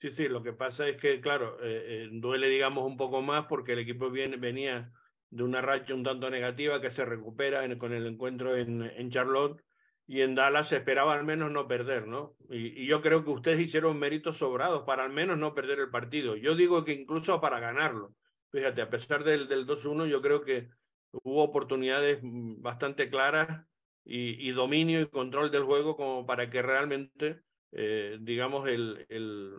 Sí, 0.00 0.12
sí, 0.12 0.28
lo 0.28 0.42
que 0.42 0.52
pasa 0.52 0.86
es 0.86 0.96
que, 0.96 1.20
claro, 1.20 1.58
eh, 1.60 2.04
eh, 2.04 2.08
duele, 2.12 2.48
digamos, 2.48 2.86
un 2.86 2.96
poco 2.96 3.20
más 3.20 3.46
porque 3.46 3.72
el 3.72 3.80
equipo 3.80 4.10
viene, 4.10 4.36
venía 4.36 4.92
de 5.30 5.42
una 5.42 5.60
racha 5.60 5.92
un 5.92 6.04
tanto 6.04 6.30
negativa 6.30 6.80
que 6.80 6.92
se 6.92 7.04
recupera 7.04 7.64
en, 7.64 7.78
con 7.78 7.92
el 7.92 8.06
encuentro 8.06 8.56
en, 8.56 8.82
en, 8.82 9.10
Charlotte 9.10 9.60
y 10.06 10.22
en 10.22 10.36
Dallas 10.36 10.68
se 10.68 10.76
esperaba 10.76 11.14
al 11.14 11.24
menos 11.24 11.50
no 11.50 11.66
perder, 11.66 12.06
¿no? 12.06 12.36
Y, 12.48 12.84
y, 12.84 12.86
yo 12.86 13.02
creo 13.02 13.24
que 13.24 13.30
ustedes 13.30 13.60
hicieron 13.60 13.98
méritos 13.98 14.38
sobrados 14.38 14.84
para 14.84 15.02
al 15.02 15.10
menos 15.10 15.36
no 15.36 15.52
perder 15.52 15.80
el 15.80 15.90
partido. 15.90 16.36
Yo 16.36 16.54
digo 16.54 16.84
que 16.84 16.92
incluso 16.92 17.40
para 17.40 17.58
ganarlo. 17.58 18.14
Fíjate, 18.52 18.80
a 18.80 18.88
pesar 18.88 19.24
del, 19.24 19.48
del 19.48 19.66
2-1, 19.66 20.06
yo 20.06 20.22
creo 20.22 20.44
que 20.44 20.70
hubo 21.10 21.42
oportunidades 21.42 22.20
mm, 22.22 22.62
bastante 22.62 23.10
claras 23.10 23.66
y, 24.08 24.48
y, 24.48 24.52
dominio 24.52 25.02
y 25.02 25.06
control 25.06 25.50
del 25.50 25.64
juego 25.64 25.94
como 25.94 26.24
para 26.24 26.48
que 26.48 26.62
realmente, 26.62 27.42
eh, 27.72 28.16
digamos, 28.22 28.66
el, 28.66 29.04
el, 29.10 29.52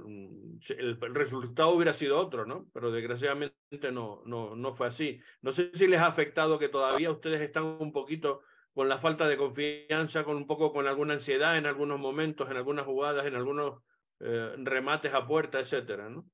el, 0.69 0.97
el, 0.99 1.15
resultado 1.15 1.75
hubiera 1.75 1.93
sido 1.93 2.17
otro, 2.17 2.47
¿no? 2.47 2.67
Pero 2.73 2.91
desgraciadamente 2.91 3.53
no, 3.91 4.23
no, 4.25 4.55
no 4.55 4.73
fue 4.73 4.87
así. 4.87 5.21
No 5.41 5.53
sé 5.53 5.69
si 5.75 5.87
les 5.87 5.99
ha 5.99 6.07
afectado 6.07 6.57
que 6.57 6.67
todavía 6.67 7.11
ustedes 7.11 7.41
están 7.41 7.63
un 7.63 7.91
poquito 7.91 8.41
con 8.73 8.89
la 8.89 8.97
falta 8.97 9.27
de 9.27 9.37
confianza, 9.37 10.23
con 10.23 10.35
un 10.35 10.47
poco 10.47 10.73
con 10.73 10.87
alguna 10.87 11.13
ansiedad 11.13 11.55
en 11.55 11.67
algunos 11.67 11.99
momentos, 11.99 12.49
en 12.49 12.57
algunas 12.57 12.85
jugadas, 12.85 13.27
en 13.27 13.35
algunos 13.35 13.83
eh, 14.19 14.55
remates 14.57 15.13
a 15.13 15.27
puerta, 15.27 15.59
etcétera, 15.59 16.09
¿no? 16.09 16.25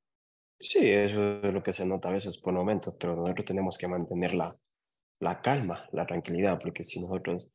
Sí, 0.57 0.89
eso 0.89 1.41
es 1.43 1.53
lo 1.53 1.61
que 1.61 1.73
se 1.73 1.85
nota 1.85 2.07
a 2.07 2.13
veces 2.13 2.37
por 2.37 2.53
momentos, 2.53 2.95
pero 2.97 3.13
nosotros 3.13 3.45
tenemos 3.45 3.77
que 3.77 3.89
mantener 3.89 4.33
la, 4.33 4.55
la 5.19 5.41
calma, 5.41 5.89
la 5.91 6.05
tranquilidad, 6.05 6.57
porque 6.61 6.83
si 6.83 7.01
nosotros 7.01 7.49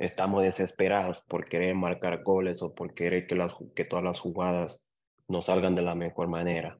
estamos 0.00 0.42
desesperados 0.42 1.20
por 1.20 1.44
querer 1.44 1.74
marcar 1.74 2.22
goles 2.22 2.62
o 2.62 2.74
por 2.74 2.94
querer 2.94 3.26
que, 3.26 3.36
las, 3.36 3.54
que 3.76 3.84
todas 3.84 4.04
las 4.04 4.18
jugadas 4.18 4.82
nos 5.28 5.46
salgan 5.46 5.74
de 5.74 5.82
la 5.82 5.94
mejor 5.94 6.26
manera. 6.26 6.78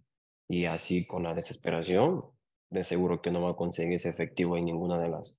Y 0.48 0.64
así 0.64 1.06
con 1.06 1.22
la 1.22 1.34
desesperación, 1.34 2.24
de 2.70 2.82
seguro 2.82 3.20
que 3.20 3.30
no 3.30 3.42
va 3.42 3.50
a 3.50 3.56
conseguir 3.56 3.94
ese 3.94 4.08
efectivo 4.08 4.56
en 4.56 4.64
ninguna 4.64 4.98
de 4.98 5.08
las, 5.10 5.38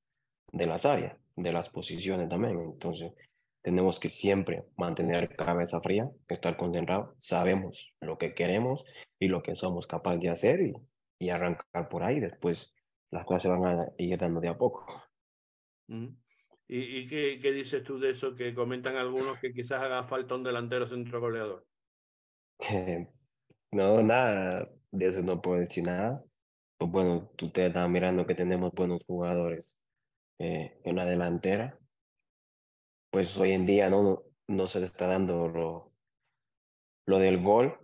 de 0.52 0.68
las 0.68 0.86
áreas, 0.86 1.18
de 1.36 1.52
las 1.52 1.70
posiciones 1.70 2.30
también. 2.30 2.60
Entonces, 2.60 3.14
tenemos 3.64 4.00
que 4.00 4.10
siempre 4.10 4.64
mantener 4.78 5.36
cabeza 5.36 5.82
fría, 5.82 6.10
estar 6.30 6.58
concentrados, 6.58 7.16
sabemos 7.18 7.94
lo 8.00 8.18
que 8.20 8.36
queremos 8.36 8.86
y 9.20 9.28
lo 9.28 9.42
que 9.42 9.56
somos 9.56 9.88
capaces 9.88 10.22
de 10.22 10.30
hacer 10.30 10.62
y, 10.62 10.74
y 11.20 11.30
arrancar 11.30 11.90
por 11.90 12.04
ahí. 12.04 12.20
Después 12.20 12.76
las 13.10 13.26
cosas 13.26 13.44
se 13.44 13.50
van 13.50 13.66
a 13.66 13.88
ir 13.98 14.18
dando 14.20 14.40
de 14.40 14.50
a 14.50 14.58
poco. 14.58 14.86
Mm. 15.88 16.21
¿Y, 16.72 17.00
y 17.00 17.08
qué, 17.08 17.38
qué, 17.42 17.52
dices 17.52 17.84
tú 17.84 18.00
de 18.00 18.12
eso 18.12 18.34
que 18.34 18.56
comentan 18.56 18.96
algunos 18.96 19.38
que 19.40 19.52
quizás 19.52 19.84
haga 19.84 20.06
falta 20.06 20.36
un 20.36 20.44
delantero 20.44 20.88
centro 20.88 21.20
goleador? 21.20 21.68
no, 23.74 24.02
nada, 24.02 24.70
de 24.90 25.06
eso 25.06 25.22
no 25.22 25.42
puedo 25.42 25.60
decir 25.60 25.84
nada. 25.84 26.24
Pues 26.78 26.90
bueno, 26.90 27.30
tú 27.36 27.52
te 27.52 27.66
estás 27.66 27.90
mirando 27.90 28.26
que 28.26 28.36
tenemos 28.36 28.72
buenos 28.72 29.04
jugadores 29.06 29.66
eh, 30.40 30.80
en 30.86 30.96
la 30.96 31.04
delantera. 31.04 31.78
Pues 33.10 33.38
hoy 33.38 33.52
en 33.52 33.66
día 33.66 33.90
no, 33.90 34.24
no 34.48 34.66
se 34.66 34.80
le 34.80 34.86
está 34.86 35.08
dando 35.08 35.50
lo, 35.50 35.92
lo 37.06 37.20
del 37.20 37.44
gol. 37.44 37.78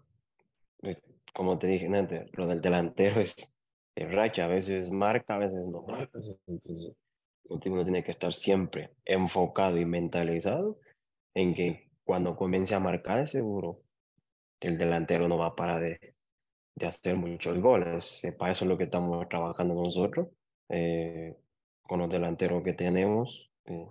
Como 1.33 1.59
te 1.59 1.67
dije 1.67 1.87
antes, 1.87 2.29
lo 2.37 2.47
del 2.47 2.61
delantero 2.61 3.19
es, 3.19 3.35
es 3.95 4.11
racha, 4.13 4.45
a 4.45 4.47
veces 4.47 4.91
marca, 4.91 5.35
a 5.35 5.39
veces 5.39 5.67
no 5.67 5.81
marca. 5.81 6.19
Entonces, 6.47 6.95
uno 7.49 7.83
tiene 7.83 8.03
que 8.03 8.11
estar 8.11 8.33
siempre 8.33 8.91
enfocado 9.05 9.77
y 9.77 9.85
mentalizado 9.85 10.79
en 11.33 11.53
que 11.53 11.89
cuando 12.03 12.35
comience 12.35 12.75
a 12.75 12.79
marcar, 12.79 13.27
seguro 13.27 13.81
el 14.59 14.77
delantero 14.77 15.27
no 15.27 15.37
va 15.37 15.47
a 15.47 15.55
parar 15.55 15.81
de, 15.81 16.15
de 16.75 16.85
hacer 16.85 17.15
muchos 17.15 17.59
goles. 17.59 18.25
Para 18.37 18.51
eso 18.51 18.65
es 18.65 18.69
lo 18.69 18.77
que 18.77 18.85
estamos 18.85 19.27
trabajando 19.29 19.75
nosotros, 19.75 20.29
eh, 20.69 21.35
con 21.83 21.99
los 21.99 22.09
delanteros 22.09 22.63
que 22.63 22.73
tenemos. 22.73 23.51
Eh, 23.65 23.87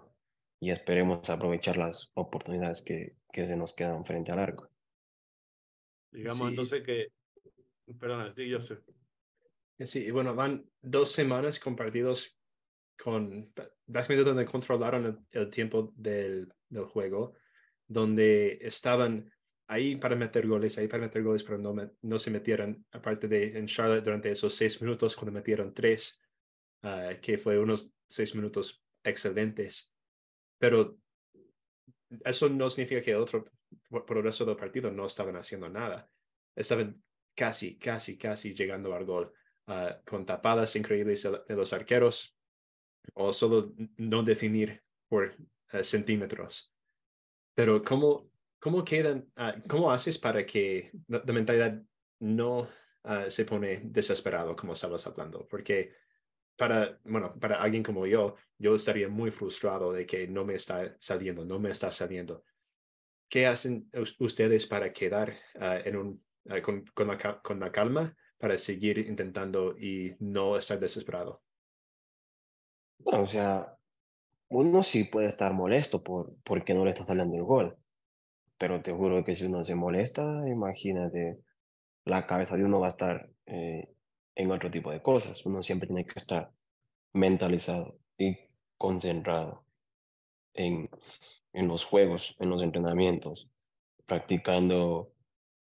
y 0.60 0.70
esperemos 0.70 1.28
aprovechar 1.28 1.76
las 1.76 2.10
oportunidades 2.14 2.82
que, 2.82 3.16
que 3.30 3.46
se 3.46 3.56
nos 3.56 3.74
quedan 3.74 4.04
frente 4.04 4.32
al 4.32 4.38
arco. 4.38 4.70
Digamos 6.10 6.48
entonces 6.48 6.82
que, 6.82 7.08
perdón, 8.00 8.32
sí, 8.34 8.48
yo 8.48 8.62
sé. 8.62 8.78
Sí, 9.80 10.10
bueno, 10.10 10.34
van 10.34 10.64
dos 10.80 11.12
semanas 11.12 11.60
compartidos 11.60 12.38
con, 13.02 13.52
básicamente 13.86 14.28
donde 14.28 14.46
controlaron 14.46 15.26
el, 15.30 15.50
tiempo 15.50 15.92
del, 15.96 16.52
del, 16.68 16.84
juego, 16.84 17.34
donde 17.86 18.58
estaban 18.60 19.30
ahí 19.68 19.96
para 19.96 20.16
meter 20.16 20.46
goles, 20.46 20.78
ahí 20.78 20.88
para 20.88 21.04
meter 21.04 21.22
goles, 21.22 21.44
pero 21.44 21.58
no, 21.58 21.74
no 22.02 22.18
se 22.18 22.30
metieron, 22.30 22.86
aparte 22.92 23.28
de 23.28 23.58
en 23.58 23.66
Charlotte 23.66 24.04
durante 24.04 24.30
esos 24.30 24.54
seis 24.54 24.80
minutos, 24.80 25.16
cuando 25.16 25.32
metieron 25.32 25.74
tres, 25.74 26.20
ah, 26.82 27.14
que 27.20 27.38
fue 27.38 27.58
unos 27.58 27.92
seis 28.08 28.34
minutos 28.34 28.82
excelentes. 29.02 29.92
Pero 30.58 30.98
eso 32.24 32.48
no 32.48 32.70
significa 32.70 33.00
que 33.00 33.10
el 33.10 33.18
otro, 33.18 33.44
por 33.90 34.16
el 34.16 34.24
resto 34.24 34.44
del 34.44 34.56
partido 34.56 34.90
no 34.90 35.06
estaban 35.06 35.36
haciendo 35.36 35.68
nada. 35.68 36.08
Estaban 36.54 37.02
casi, 37.34 37.76
casi, 37.76 38.16
casi 38.16 38.54
llegando 38.54 38.94
al 38.94 39.04
gol, 39.04 39.32
uh, 39.66 40.02
con 40.04 40.24
tapadas 40.24 40.74
increíbles 40.76 41.22
de 41.22 41.54
los 41.54 41.72
arqueros, 41.72 42.35
o 43.14 43.32
solo 43.32 43.72
no 43.96 44.22
definir 44.22 44.82
por 45.08 45.34
uh, 45.72 45.82
centímetros. 45.82 46.72
Pero 47.54 47.82
¿cómo, 47.82 48.30
cómo 48.58 48.84
quedan, 48.84 49.30
uh, 49.36 49.60
cómo 49.68 49.90
haces 49.90 50.18
para 50.18 50.44
que 50.44 50.92
la, 51.08 51.22
mentalidad 51.32 51.82
no 52.20 52.68
se 53.28 53.44
pone 53.44 53.82
desesperado, 53.84 54.56
como 54.56 54.72
estabas 54.72 55.06
hablando? 55.06 55.46
Porque 55.46 55.92
para, 56.56 56.98
bueno, 57.04 57.38
para 57.38 57.62
alguien 57.62 57.82
como 57.82 58.06
yo, 58.06 58.34
yo 58.58 58.74
estaría 58.74 59.08
muy 59.08 59.30
frustrado 59.30 59.92
de 59.92 60.06
que 60.06 60.26
no 60.26 60.44
me 60.44 60.54
está 60.54 60.96
saliendo, 60.98 61.44
no 61.44 61.58
me 61.58 61.70
está 61.70 61.92
saliendo. 61.92 62.42
¿Qué 63.28 63.46
hacen 63.46 63.90
ustedes 64.18 64.66
para 64.66 64.92
quedar 64.92 65.36
ah, 65.60 65.78
en 65.84 65.96
un, 65.96 66.24
con, 66.62 66.84
con, 66.94 67.08
la, 67.08 67.40
con, 67.42 67.60
la, 67.60 67.72
calma 67.72 68.16
para 68.38 68.56
seguir 68.56 68.98
intentando 68.98 69.76
y 69.78 70.14
no 70.20 70.56
estar 70.56 70.78
desesperado? 70.78 71.42
O 73.04 73.26
sea, 73.26 73.76
uno 74.48 74.82
sí 74.82 75.04
puede 75.04 75.28
estar 75.28 75.52
molesto 75.52 76.02
por 76.02 76.34
porque 76.44 76.74
no 76.74 76.84
le 76.84 76.90
está 76.90 77.04
saliendo 77.04 77.36
el 77.36 77.44
gol, 77.44 77.76
pero 78.58 78.82
te 78.82 78.92
juro 78.92 79.24
que 79.24 79.34
si 79.34 79.44
uno 79.46 79.64
se 79.64 79.74
molesta, 79.74 80.22
imagínate, 80.48 81.38
la 82.04 82.26
cabeza 82.26 82.56
de 82.56 82.64
uno 82.64 82.80
va 82.80 82.86
a 82.88 82.90
estar 82.90 83.28
eh, 83.46 83.88
en 84.34 84.50
otro 84.50 84.70
tipo 84.70 84.90
de 84.90 85.02
cosas. 85.02 85.44
Uno 85.46 85.62
siempre 85.62 85.88
tiene 85.88 86.06
que 86.06 86.18
estar 86.18 86.52
mentalizado 87.12 87.98
y 88.18 88.38
concentrado 88.78 89.64
en, 90.54 90.90
en 91.52 91.68
los 91.68 91.84
juegos, 91.84 92.36
en 92.40 92.50
los 92.50 92.62
entrenamientos, 92.62 93.48
practicando 94.06 95.12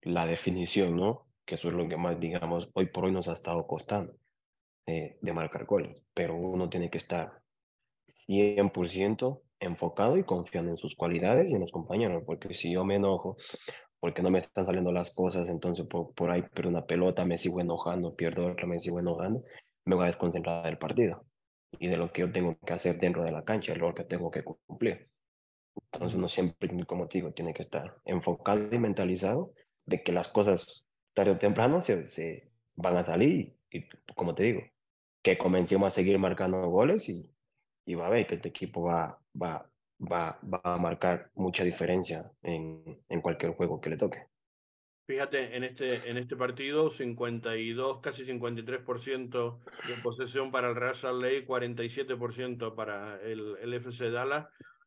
la 0.02 0.26
definición, 0.26 0.96
¿no? 0.96 1.26
Que 1.46 1.54
eso 1.56 1.68
es 1.68 1.74
lo 1.74 1.88
que 1.88 1.96
más, 1.96 2.18
digamos, 2.20 2.70
hoy 2.74 2.86
por 2.86 3.04
hoy 3.04 3.12
nos 3.12 3.28
ha 3.28 3.34
estado 3.34 3.66
costando 3.66 4.14
de 4.86 5.32
marcar 5.32 5.64
goles. 5.64 6.02
Pero 6.14 6.34
uno 6.36 6.68
tiene 6.68 6.90
que 6.90 6.98
estar 6.98 7.40
100% 8.28 9.40
enfocado 9.60 10.18
y 10.18 10.24
confiando 10.24 10.70
en 10.70 10.76
sus 10.76 10.94
cualidades 10.94 11.50
y 11.50 11.54
en 11.54 11.60
los 11.60 11.72
compañeros, 11.72 12.22
porque 12.26 12.52
si 12.54 12.72
yo 12.72 12.84
me 12.84 12.96
enojo 12.96 13.36
porque 14.04 14.20
no 14.20 14.28
me 14.28 14.38
están 14.38 14.66
saliendo 14.66 14.92
las 14.92 15.14
cosas, 15.14 15.48
entonces 15.48 15.86
por, 15.86 16.30
ahí 16.30 16.42
pierdo 16.42 16.68
una 16.68 16.84
pelota, 16.84 17.24
me 17.24 17.38
sigo 17.38 17.62
enojando, 17.62 18.14
pierdo 18.14 18.48
otra, 18.48 18.66
me 18.66 18.78
sigo 18.78 19.00
enojando, 19.00 19.42
me 19.86 19.94
voy 19.94 20.04
a 20.04 20.08
desconcentrar 20.08 20.62
del 20.66 20.76
partido 20.76 21.24
y 21.78 21.88
de 21.88 21.96
lo 21.96 22.12
que 22.12 22.20
yo 22.20 22.30
tengo 22.30 22.54
que 22.66 22.74
hacer 22.74 22.98
dentro 22.98 23.22
de 23.22 23.32
la 23.32 23.44
cancha, 23.44 23.72
rol 23.72 23.94
que 23.94 24.04
tengo 24.04 24.30
que 24.30 24.44
cumplir. 24.44 25.08
Entonces 25.90 26.18
uno 26.18 26.28
siempre, 26.28 26.68
como 26.84 27.08
te 27.08 27.16
digo, 27.16 27.32
tiene 27.32 27.54
que 27.54 27.62
estar 27.62 27.96
enfocado 28.04 28.68
y 28.70 28.78
mentalizado 28.78 29.54
de 29.86 30.02
que 30.02 30.12
las 30.12 30.28
cosas 30.28 30.84
tarde 31.14 31.30
o 31.30 31.38
temprano 31.38 31.80
se 31.80 32.50
van 32.76 32.98
a 32.98 33.04
salir 33.04 33.56
y, 33.70 33.88
como 34.14 34.34
te 34.34 34.42
digo, 34.42 34.60
que 35.24 35.38
comencemos 35.38 35.88
a 35.88 35.90
seguir 35.90 36.18
marcando 36.18 36.68
goles 36.68 37.08
y, 37.08 37.28
y 37.86 37.94
va 37.94 38.06
a 38.06 38.10
ver 38.10 38.26
que 38.26 38.34
este 38.34 38.50
equipo 38.50 38.82
va, 38.82 39.18
va, 39.34 39.66
va, 39.98 40.38
va 40.44 40.60
a 40.62 40.76
marcar 40.76 41.30
mucha 41.34 41.64
diferencia 41.64 42.30
en, 42.42 43.02
en 43.08 43.20
cualquier 43.22 43.54
juego 43.54 43.80
que 43.80 43.88
le 43.88 43.96
toque. 43.96 44.26
Fíjate, 45.06 45.56
en 45.56 45.64
este, 45.64 46.10
en 46.10 46.18
este 46.18 46.36
partido, 46.36 46.90
52, 46.90 48.00
casi 48.00 48.24
53% 48.24 49.58
de 49.88 50.02
posesión 50.02 50.50
para 50.50 50.68
el 50.68 50.76
Real 50.76 50.94
Salt 50.94 51.22
Lake, 51.22 51.46
47% 51.46 52.74
para 52.74 53.18
el, 53.22 53.56
el 53.62 53.74
FC 53.74 54.10
Dallas 54.10 54.46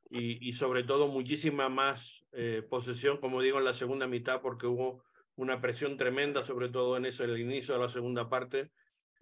y, 0.10 0.48
y, 0.48 0.54
sobre 0.54 0.84
todo 0.84 1.08
muchísima 1.08 1.68
más 1.68 2.26
eh, 2.32 2.64
posesión, 2.68 3.18
como 3.18 3.42
digo, 3.42 3.58
en 3.58 3.66
la 3.66 3.74
segunda 3.74 4.08
mitad, 4.08 4.42
porque 4.42 4.68
hubo 4.68 5.04
una 5.36 5.62
presión 5.62 5.98
tremenda, 5.98 6.44
sobre 6.44 6.70
todo 6.70 6.96
en 6.96 7.06
eso, 7.06 7.24
el 7.24 7.40
inicio 7.40 7.74
de 7.74 7.82
la 7.82 7.90
segunda 7.90 8.30
parte, 8.30 8.72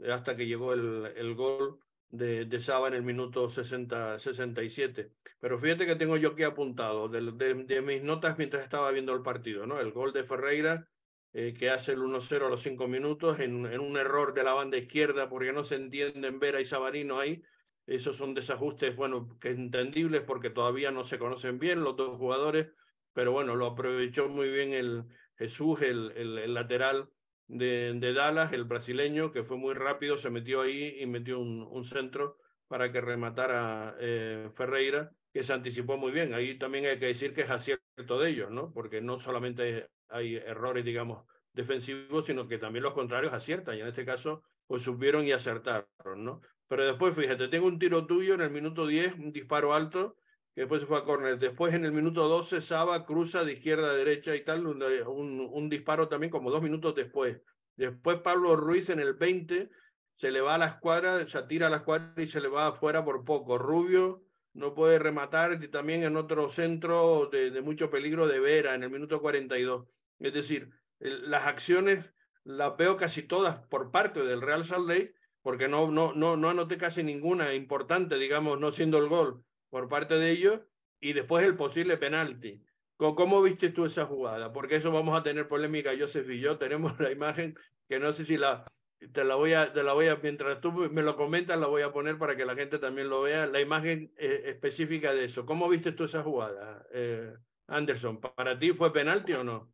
hasta 0.10 0.36
que 0.36 0.48
llegó 0.48 0.74
el, 0.74 1.12
el 1.16 1.36
gol 1.36 1.80
de, 2.10 2.46
de 2.46 2.60
Saba 2.60 2.88
en 2.88 2.96
el 2.96 3.04
minuto 3.04 3.50
60, 3.50 4.20
67. 4.20 5.12
Pero 5.40 5.60
fíjate 5.60 5.86
que 5.86 5.96
tengo 5.96 6.18
yo 6.18 6.30
aquí 6.30 6.44
apuntado 6.44 7.08
de, 7.10 7.32
de, 7.32 7.82
mis 7.82 8.04
notas 8.04 8.38
mientras 8.38 8.64
estaba 8.64 8.92
viendo 8.92 9.14
el 9.14 9.22
partido, 9.22 9.66
¿no? 9.66 9.80
El 9.80 9.92
gol 9.92 10.14
de 10.14 10.24
Ferreira, 10.24 10.88
eh, 11.34 11.54
que 11.54 11.70
hace 11.70 11.94
el 11.94 12.00
1-0 12.00 12.46
a 12.46 12.50
los 12.50 12.62
5 12.62 12.88
minutos, 12.88 13.40
en, 13.40 13.66
en, 13.66 13.80
un 13.80 13.98
error 13.98 14.34
de 14.34 14.44
la 14.44 14.54
banda 14.54 14.78
izquierda, 14.78 15.30
porque 15.30 15.54
no 15.54 15.64
se 15.64 15.76
entienden 15.76 16.40
Vera 16.40 16.62
y 16.62 16.66
Sabarino 16.66 17.20
ahí. 17.20 17.42
Esos 17.86 18.18
son 18.18 18.34
desajustes, 18.34 18.96
bueno, 18.96 19.38
que 19.40 19.50
entendibles 19.50 20.22
porque 20.22 20.50
todavía 20.50 20.90
no 20.92 21.04
se 21.04 21.20
conocen 21.20 21.60
bien 21.60 21.84
los 21.84 21.96
dos 21.96 22.18
jugadores, 22.18 22.70
pero 23.14 23.32
bueno, 23.32 23.56
lo 23.56 23.68
aprovechó 23.68 24.28
muy 24.28 24.50
bien 24.50 24.74
el 24.74 25.04
Jesús, 25.38 25.82
el, 25.82 26.12
el, 26.16 26.38
el 26.40 26.54
lateral 26.54 27.10
de, 27.48 27.94
de, 27.96 28.14
Dallas, 28.14 28.54
el 28.54 28.64
brasileño, 28.64 29.32
que 29.32 29.44
fue 29.44 29.58
muy 29.58 29.74
rápido, 29.74 30.18
se 30.18 30.30
metió 30.30 30.62
ahí 30.62 30.98
y 31.00 31.06
metió 31.06 31.40
un, 31.40 31.62
un 31.62 31.86
centro 31.86 32.38
para 32.68 32.92
que 32.92 33.02
rematara 33.02 33.96
eh, 34.00 34.50
Ferreira, 34.56 35.12
que 35.34 35.44
se 35.44 35.54
anticipó 35.54 35.98
muy 35.98 36.12
bien. 36.12 36.34
Ahí 36.34 36.58
también 36.58 36.86
hay 36.86 37.00
que 37.00 37.08
decir 37.08 37.34
que 37.34 37.42
es 37.42 37.50
acierto 37.50 38.20
de 38.20 38.30
ellos, 38.30 38.52
¿no? 38.52 38.72
Porque 38.74 39.02
no 39.02 39.20
solamente 39.20 39.90
hay 40.10 40.36
errores, 40.36 40.86
digamos, 40.86 41.26
defensivos, 41.54 42.26
sino 42.26 42.48
que 42.48 42.58
también 42.58 42.84
los 42.84 42.94
contrarios 42.94 43.34
aciertan. 43.34 43.78
Y 43.78 43.82
en 43.82 43.88
este 43.88 44.06
caso, 44.06 44.44
pues 44.68 44.84
supieron 44.84 45.26
y 45.28 45.32
acertaron, 45.32 46.24
¿no? 46.24 46.42
Pero 46.68 46.86
después, 46.86 47.16
fíjate, 47.16 47.48
tengo 47.48 47.68
un 47.68 47.80
tiro 47.80 48.06
tuyo 48.08 48.34
en 48.34 48.42
el 48.42 48.50
minuto 48.50 48.88
10, 48.88 49.16
un 49.16 49.32
disparo 49.32 49.74
alto, 49.74 50.18
que 50.56 50.62
después 50.62 50.82
se 50.82 50.88
fue 50.88 50.98
a 50.98 51.04
córner. 51.04 51.38
Después 51.38 51.74
en 51.74 51.84
el 51.84 51.92
minuto 51.92 52.30
12, 52.30 52.62
Saba 52.62 53.06
cruza 53.06 53.44
de 53.44 53.54
izquierda 53.54 53.92
a 53.92 53.94
derecha 53.94 54.34
y 54.36 54.46
tal, 54.46 54.66
un, 54.66 55.50
un, 55.52 55.70
disparo 55.70 56.08
también 56.08 56.32
como 56.32 56.50
dos 56.50 56.64
minutos 56.64 56.96
después. 56.96 57.42
Después 57.76 58.22
Pablo 58.22 58.56
Ruiz 58.56 58.90
en 58.90 59.02
el 59.02 59.16
20 59.16 59.70
se 60.16 60.32
le 60.32 60.40
va 60.40 60.56
a 60.56 60.58
la 60.58 60.68
escuadra, 60.68 61.28
se 61.28 61.44
tira 61.44 61.68
a 61.68 61.70
la 61.70 61.78
escuadra 61.78 62.24
y 62.24 62.28
se 62.28 62.40
le 62.40 62.48
va 62.48 62.68
afuera 62.68 63.04
por 63.04 63.26
poco. 63.26 63.58
Rubio 63.58 64.24
no 64.54 64.74
puede 64.74 64.98
rematar 64.98 65.62
y 65.62 65.68
también 65.68 66.04
en 66.04 66.16
otro 66.16 66.48
centro 66.48 67.28
de, 67.30 67.52
de 67.52 67.62
mucho 67.62 67.92
peligro 67.92 68.26
de 68.26 68.40
Vera 68.40 68.76
en 68.76 68.84
el 68.84 68.90
minuto 68.90 69.20
42. 69.20 69.86
Es 70.20 70.34
decir, 70.34 70.70
las 71.00 71.48
acciones 71.48 72.06
las 72.46 72.78
veo 72.78 72.96
casi 72.96 73.24
todas 73.24 73.58
por 73.68 73.92
parte 73.92 74.24
del 74.24 74.42
Real 74.42 74.64
Salt 74.64 74.88
Lake 74.88 75.16
porque 75.42 75.68
no, 75.68 75.92
no, 75.92 76.14
no, 76.14 76.38
no 76.38 76.50
anoté 76.50 76.78
casi 76.78 77.04
ninguna 77.04 77.54
importante, 77.54 78.18
digamos, 78.18 78.58
no 78.58 78.72
siendo 78.72 79.00
el 79.00 79.10
gol 79.10 79.44
por 79.76 79.90
parte 79.90 80.18
de 80.18 80.32
ellos 80.32 80.62
y 81.02 81.12
después 81.12 81.44
el 81.44 81.58
posible 81.58 81.98
penalti. 81.98 82.64
¿Cómo, 82.96 83.42
viste 83.42 83.72
tú 83.72 83.84
esa 83.86 84.06
jugada? 84.06 84.54
Porque 84.54 84.78
eso 84.78 84.90
vamos 84.90 85.20
a 85.20 85.22
tener 85.22 85.50
polémica, 85.50 85.92
Joseph 86.00 86.30
y 86.30 86.40
yo. 86.40 86.58
Tenemos 86.58 86.98
la 87.02 87.12
imagen 87.12 87.58
que 87.90 88.00
no 88.00 88.14
sé 88.14 88.24
si 88.24 88.38
la, 88.38 88.66
te 89.12 89.26
la 89.26 89.36
voy 89.36 89.52
a, 89.52 89.74
te 89.74 89.84
la 89.84 89.92
voy 89.92 90.08
a, 90.08 90.16
mientras 90.16 90.62
tú 90.62 90.72
me 90.72 91.02
lo 91.02 91.18
comentas, 91.18 91.60
la 91.60 91.68
voy 91.68 91.82
a 91.82 91.92
poner 91.92 92.18
para 92.18 92.38
que 92.38 92.46
la 92.46 92.56
gente 92.56 92.80
también 92.80 93.10
lo 93.10 93.24
vea, 93.24 93.48
la 93.48 93.60
imagen 93.60 94.14
eh, 94.18 94.44
específica 94.46 95.14
de 95.14 95.26
eso. 95.26 95.46
¿Cómo 95.46 95.68
viste 95.68 95.92
tú 95.92 96.06
esa 96.06 96.24
jugada, 96.24 96.88
eh, 96.94 97.34
Anderson? 97.68 98.22
¿Para 98.22 98.58
ti 98.58 98.72
fue 98.72 98.94
penalti 98.94 99.34
o 99.34 99.44
no? 99.44 99.74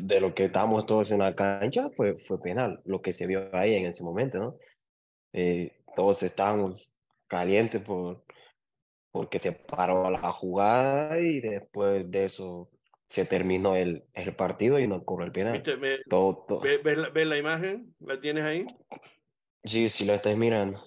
De 0.00 0.20
lo 0.20 0.32
que 0.32 0.44
estábamos 0.44 0.86
todos 0.86 1.10
en 1.10 1.18
la 1.18 1.34
cancha 1.34 1.90
fue, 1.90 2.20
fue 2.20 2.40
penal, 2.40 2.80
lo 2.84 3.02
que 3.02 3.12
se 3.12 3.26
vio 3.26 3.52
ahí 3.52 3.74
en 3.74 3.86
ese 3.86 4.04
momento, 4.04 4.38
¿no? 4.38 4.58
Eh, 5.32 5.82
todos 5.96 6.22
estábamos 6.22 6.92
calientes 7.26 7.82
por, 7.82 8.22
porque 9.10 9.38
se 9.38 9.52
paró 9.52 10.10
la 10.10 10.32
jugada 10.32 11.20
y 11.20 11.40
después 11.40 12.10
de 12.10 12.24
eso 12.24 12.70
se 13.06 13.24
terminó 13.24 13.74
el, 13.74 14.04
el 14.12 14.36
partido 14.36 14.78
y 14.78 14.86
no 14.86 15.04
cobró 15.04 15.24
el 15.24 15.32
penal. 15.32 15.62
todo, 16.08 16.44
todo. 16.46 16.60
¿Ves, 16.60 17.26
la 17.26 17.38
imagen? 17.38 17.94
¿La 18.00 18.20
tienes 18.20 18.44
ahí? 18.44 18.66
Sí, 19.64 19.88
sí 19.88 20.04
la 20.04 20.16
estás 20.16 20.36
mirando. 20.36 20.82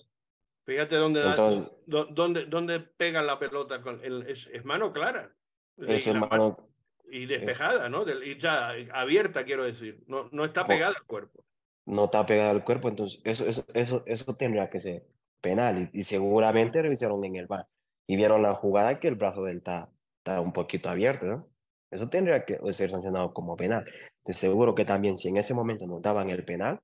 Fíjate 0.65 0.95
dónde, 0.95 1.21
Entonces, 1.25 1.83
dónde, 1.87 2.45
dónde 2.45 2.79
pega 2.79 3.23
la 3.23 3.39
pelota. 3.39 3.81
Con 3.81 4.03
el, 4.03 4.27
es, 4.29 4.47
es 4.53 4.63
mano 4.63 4.93
clara. 4.93 5.33
Es 5.77 6.05
y, 6.05 6.13
mano, 6.13 6.69
y 7.09 7.25
despejada, 7.25 7.89
¿no? 7.89 8.05
Y 8.23 8.37
ya 8.37 8.69
abierta, 8.93 9.43
quiero 9.43 9.63
decir. 9.63 10.03
No, 10.05 10.29
no 10.31 10.45
está 10.45 10.67
pegada 10.67 10.93
al 10.95 11.05
cuerpo. 11.05 11.43
No 11.87 12.05
está 12.05 12.23
pegada 12.25 12.51
al 12.51 12.63
cuerpo, 12.63 12.87
entonces 12.89 13.19
eso, 13.25 13.47
eso, 13.47 13.65
eso, 13.73 14.03
eso 14.05 14.35
tendría 14.35 14.69
que 14.69 14.79
ser 14.79 15.07
penal 15.41 15.89
y, 15.91 15.99
y 15.99 16.03
seguramente 16.03 16.79
revisaron 16.79 17.25
en 17.25 17.35
el 17.37 17.47
bar 17.47 17.67
y 18.07 18.15
vieron 18.15 18.41
la 18.41 18.55
jugada 18.55 18.99
que 18.99 19.07
el 19.07 19.15
brazo 19.15 19.43
del 19.43 19.57
está, 19.57 19.89
está 20.17 20.41
un 20.41 20.53
poquito 20.53 20.89
abierto, 20.89 21.25
¿no? 21.25 21.47
Eso 21.89 22.09
tendría 22.09 22.45
que 22.45 22.57
ser 22.73 22.89
sancionado 22.89 23.33
como 23.33 23.55
penal. 23.57 23.83
Estoy 24.19 24.33
seguro 24.49 24.75
que 24.75 24.85
también 24.85 25.17
si 25.17 25.29
en 25.29 25.37
ese 25.37 25.53
momento 25.53 25.85
nos 25.85 26.01
daban 26.01 26.29
el 26.29 26.45
penal 26.45 26.79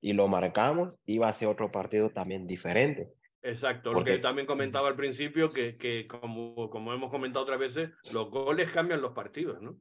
y 0.00 0.12
lo 0.12 0.26
marcamos, 0.26 0.94
iba 1.06 1.28
a 1.28 1.32
ser 1.32 1.48
otro 1.48 1.70
partido 1.70 2.10
también 2.10 2.46
diferente. 2.46 3.12
Exacto, 3.42 3.92
lo 3.92 4.02
que 4.02 4.18
también 4.18 4.46
comentaba 4.46 4.88
al 4.88 4.96
principio, 4.96 5.52
que, 5.52 5.76
que 5.76 6.08
como, 6.08 6.68
como 6.68 6.92
hemos 6.92 7.10
comentado 7.10 7.44
otras 7.44 7.60
veces, 7.60 7.90
los 8.12 8.28
goles 8.28 8.68
cambian 8.70 9.00
los 9.00 9.12
partidos, 9.12 9.62
¿no? 9.62 9.78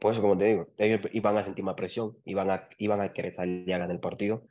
por 0.00 0.12
eso, 0.12 0.20
como 0.20 0.36
te 0.36 0.44
digo, 0.44 0.68
ellos 0.76 1.00
iban 1.12 1.38
a 1.38 1.44
sentir 1.44 1.64
más 1.64 1.74
presión, 1.74 2.16
iban 2.24 2.50
a, 2.50 2.68
iban 2.78 3.00
a 3.00 3.12
querer 3.12 3.32
salir 3.32 3.72
a 3.72 3.78
ganar 3.78 3.94
el 3.94 4.00
partido. 4.00 4.46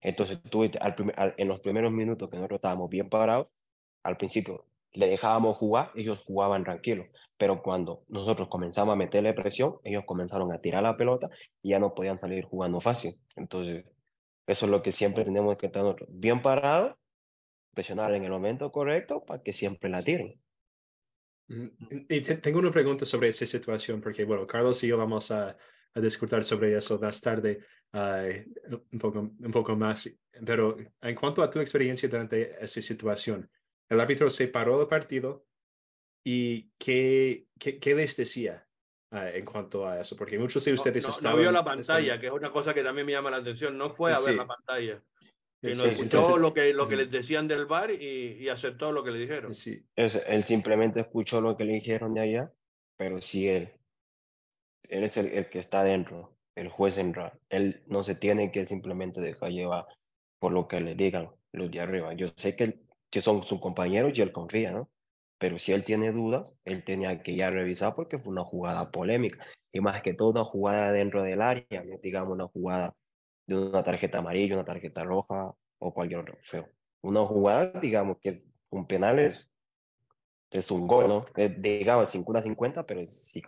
Entonces, 0.00 0.40
tú, 0.50 0.68
al 0.80 1.34
en 1.36 1.48
los 1.48 1.60
primeros 1.60 1.92
minutos 1.92 2.28
que 2.28 2.36
nosotros 2.36 2.58
estábamos 2.58 2.90
bien 2.90 3.08
parados, 3.08 3.48
al 4.02 4.16
principio 4.16 4.66
le 4.92 5.06
dejábamos 5.06 5.56
jugar, 5.56 5.92
ellos 5.94 6.22
jugaban 6.24 6.64
tranquilos. 6.64 7.06
Pero 7.36 7.62
cuando 7.62 8.04
nosotros 8.08 8.48
comenzamos 8.48 8.92
a 8.92 8.96
meterle 8.96 9.32
presión, 9.34 9.76
ellos 9.84 10.04
comenzaron 10.04 10.52
a 10.52 10.60
tirar 10.60 10.82
la 10.82 10.96
pelota 10.96 11.30
y 11.62 11.70
ya 11.70 11.78
no 11.78 11.94
podían 11.94 12.18
salir 12.18 12.44
jugando 12.44 12.80
fácil. 12.80 13.14
Entonces, 13.36 13.84
eso 14.46 14.66
es 14.66 14.70
lo 14.70 14.82
que 14.82 14.92
siempre 14.92 15.24
tenemos 15.24 15.56
que 15.56 15.66
estar 15.66 15.94
bien 16.08 16.42
parados, 16.42 16.96
presionar 17.72 18.12
en 18.14 18.24
el 18.24 18.30
momento 18.30 18.72
correcto 18.72 19.24
para 19.24 19.42
que 19.42 19.52
siempre 19.52 19.88
la 19.88 20.02
tiren. 20.02 20.40
Y 22.08 22.20
tengo 22.20 22.58
una 22.58 22.70
pregunta 22.70 23.04
sobre 23.04 23.28
esa 23.28 23.46
situación, 23.46 24.00
porque, 24.00 24.24
bueno, 24.24 24.46
Carlos 24.46 24.82
y 24.84 24.88
yo 24.88 24.98
vamos 24.98 25.30
a, 25.30 25.56
a 25.94 26.00
discutir 26.00 26.44
sobre 26.44 26.76
eso 26.76 26.98
más 26.98 27.20
tarde 27.20 27.60
un, 27.92 28.98
poco, 28.98 29.18
un 29.38 29.50
poco 29.50 29.76
más. 29.76 30.08
Pero 30.44 30.76
en 31.00 31.14
cuanto 31.14 31.42
a 31.42 31.50
tu 31.50 31.60
experiencia 31.60 32.08
durante 32.08 32.62
esa 32.62 32.80
situación, 32.80 33.50
el 33.90 34.00
árbitro 34.00 34.30
se 34.30 34.48
paró 34.48 34.78
del 34.78 34.88
partido 34.88 35.44
y 36.24 36.70
¿qué, 36.78 37.46
qué, 37.58 37.78
qué 37.78 37.94
les 37.94 38.16
decía 38.16 38.66
en 39.12 39.44
cuanto 39.44 39.86
a 39.86 40.00
eso? 40.00 40.16
Porque 40.16 40.38
muchos 40.38 40.64
de 40.64 40.74
ustedes 40.74 41.04
no, 41.04 41.10
estaban... 41.10 41.36
No 41.36 41.42
vio 41.42 41.52
la 41.52 41.64
pantalla, 41.64 42.20
que 42.20 42.26
es 42.26 42.32
una 42.32 42.52
cosa 42.52 42.72
que 42.72 42.82
también 42.82 43.06
me 43.06 43.12
llama 43.12 43.30
la 43.30 43.38
atención. 43.38 43.76
No 43.76 43.90
fue 43.90 44.12
a 44.12 44.20
ver 44.20 44.34
la 44.34 44.46
pantalla. 44.46 45.02
Sino 45.62 45.84
escuchó 45.84 46.38
lo, 46.38 46.54
que, 46.54 46.72
lo 46.72 46.88
que 46.88 46.96
les 46.96 47.10
decían 47.10 47.46
del 47.46 47.66
bar 47.66 47.90
y, 47.90 48.38
y 48.40 48.48
aceptó 48.48 48.92
lo 48.92 49.04
que 49.04 49.10
le 49.10 49.18
dijeron. 49.18 49.54
Sí. 49.54 49.84
él 49.96 50.44
simplemente 50.44 51.00
escuchó 51.00 51.40
lo 51.40 51.56
que 51.56 51.64
le 51.64 51.74
dijeron 51.74 52.14
de 52.14 52.20
allá, 52.20 52.52
pero 52.96 53.20
sí 53.20 53.48
él. 53.48 53.72
Él 54.88 55.04
es 55.04 55.16
el, 55.18 55.26
el 55.28 55.50
que 55.50 55.58
está 55.58 55.84
dentro, 55.84 56.34
el 56.56 56.68
juez 56.68 56.98
en 56.98 57.14
Él 57.48 57.82
no 57.86 58.02
se 58.02 58.14
tiene 58.14 58.50
que 58.50 58.64
simplemente 58.64 59.20
dejar 59.20 59.50
llevar 59.50 59.86
por 60.40 60.52
lo 60.52 60.66
que 60.66 60.80
le 60.80 60.94
digan 60.94 61.30
los 61.52 61.70
de 61.70 61.80
arriba. 61.80 62.14
Yo 62.14 62.28
sé 62.36 62.56
que 62.56 62.64
él 62.64 62.80
que 63.10 63.20
son 63.20 63.42
sus 63.42 63.60
compañeros 63.60 64.16
y 64.16 64.22
él 64.22 64.32
confía, 64.32 64.70
¿no? 64.70 64.88
Pero 65.38 65.58
si 65.58 65.72
él 65.72 65.84
tiene 65.84 66.12
dudas, 66.12 66.46
él 66.64 66.84
tenía 66.84 67.22
que 67.22 67.34
ya 67.34 67.50
revisar 67.50 67.94
porque 67.94 68.18
fue 68.18 68.32
una 68.32 68.44
jugada 68.44 68.90
polémica. 68.90 69.44
Y 69.72 69.80
más 69.80 70.02
que 70.02 70.14
todo 70.14 70.30
una 70.30 70.44
jugada 70.44 70.92
dentro 70.92 71.22
del 71.22 71.40
área, 71.40 71.82
digamos 72.02 72.34
una 72.34 72.46
jugada 72.46 72.94
de 73.46 73.56
una 73.56 73.82
tarjeta 73.82 74.18
amarilla, 74.18 74.54
una 74.54 74.64
tarjeta 74.64 75.02
roja 75.02 75.54
o 75.78 75.94
cualquier 75.94 76.20
otro 76.20 76.38
feo. 76.42 76.68
Una 77.02 77.24
jugada, 77.24 77.80
digamos, 77.80 78.18
que 78.20 78.30
es 78.30 78.42
un 78.68 78.86
penal 78.86 79.18
es, 79.18 79.50
es 80.50 80.70
un 80.70 80.86
gol, 80.86 81.08
¿no? 81.08 81.26
digamos 81.58 82.14
50-50, 82.14 82.84
pero 82.86 83.06
si, 83.06 83.42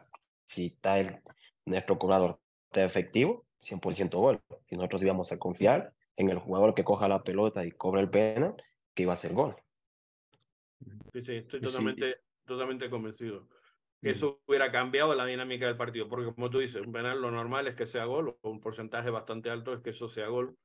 si 0.47 0.67
está 0.67 0.99
el, 0.99 1.21
nuestro 1.67 1.99
cobrador 1.99 2.41
está 2.71 2.85
efectivo, 2.85 3.45
100% 3.61 4.19
gol. 4.19 4.41
Y 4.69 4.77
nosotros 4.77 5.03
íbamos 5.03 5.31
a 5.31 5.39
confiar 5.39 5.93
en 6.17 6.31
el 6.31 6.39
jugador 6.39 6.75
que 6.75 6.85
coja 6.85 7.09
la 7.09 7.23
pelota 7.23 7.65
y 7.65 7.71
cobra 7.71 8.01
el 8.01 8.11
penal, 8.11 8.57
que 8.95 9.03
iba 9.03 9.13
a 9.13 9.17
ser 9.17 9.33
gol. 9.33 9.57
Sí, 11.13 11.23
sí, 11.25 11.33
estoy 11.37 11.61
totalmente, 11.61 12.17
totalmente 12.45 12.91
convencido. 12.91 13.49
Que 14.01 14.11
eso 14.11 14.43
hubiera 14.47 14.73
cambiado 14.73 15.15
la 15.15 15.27
dinámica 15.27 15.67
del 15.67 15.77
partido, 15.77 16.09
porque 16.09 16.33
como 16.35 16.51
tú 16.51 16.59
dices, 16.59 16.85
un 16.85 16.93
penal 16.93 17.21
lo 17.21 17.31
normal 17.31 17.69
es 17.69 17.77
que 17.77 17.87
sea 17.87 18.05
gol, 18.05 18.37
o 18.41 18.51
un 18.51 18.61
porcentaje 18.61 19.11
bastante 19.11 19.49
alto 19.49 19.73
es 19.73 19.81
que 19.81 19.91
eso 19.91 20.09
sea 20.09 20.27
gol, 20.27 20.57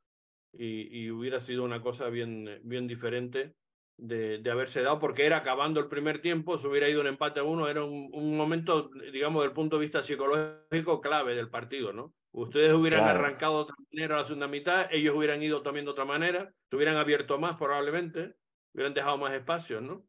y, 0.53 1.03
y 1.03 1.11
hubiera 1.11 1.39
sido 1.39 1.63
una 1.63 1.81
cosa 1.81 2.09
bien, 2.09 2.59
bien 2.63 2.87
diferente 2.87 3.53
de, 3.97 4.39
de, 4.39 4.51
haberse 4.51 4.81
dado, 4.81 4.97
porque 4.97 5.25
era 5.25 5.37
acabando 5.37 5.79
el 5.79 5.87
primer 5.87 6.19
tiempo, 6.19 6.57
se 6.57 6.67
hubiera 6.67 6.89
ido 6.89 7.01
un 7.01 7.07
empate 7.07 7.39
a 7.39 7.43
uno, 7.43 7.67
era 7.67 7.83
un, 7.83 8.09
un 8.11 8.35
momento, 8.35 8.89
digamos, 9.11 9.43
del 9.43 9.53
punto 9.53 9.77
de 9.77 9.85
vista 9.85 10.03
psicológico 10.03 10.99
clave 10.99 11.35
del 11.35 11.49
partido, 11.49 11.93
¿no? 11.93 12.15
Ustedes 12.37 12.71
hubieran 12.71 13.03
arrancado 13.03 13.55
de 13.55 13.61
otra 13.63 13.75
manera 13.91 14.17
la 14.17 14.25
segunda 14.25 14.47
mitad, 14.47 14.87
ellos 14.91 15.15
hubieran 15.15 15.41
ido 15.41 15.63
también 15.63 15.85
de 15.85 15.91
otra 15.91 16.05
manera, 16.05 16.53
se 16.69 16.75
hubieran 16.75 16.95
abierto 16.95 17.39
más 17.39 17.57
probablemente, 17.57 18.35
hubieran 18.75 18.93
dejado 18.93 19.17
más 19.17 19.33
espacio, 19.33 19.81
¿no? 19.81 20.03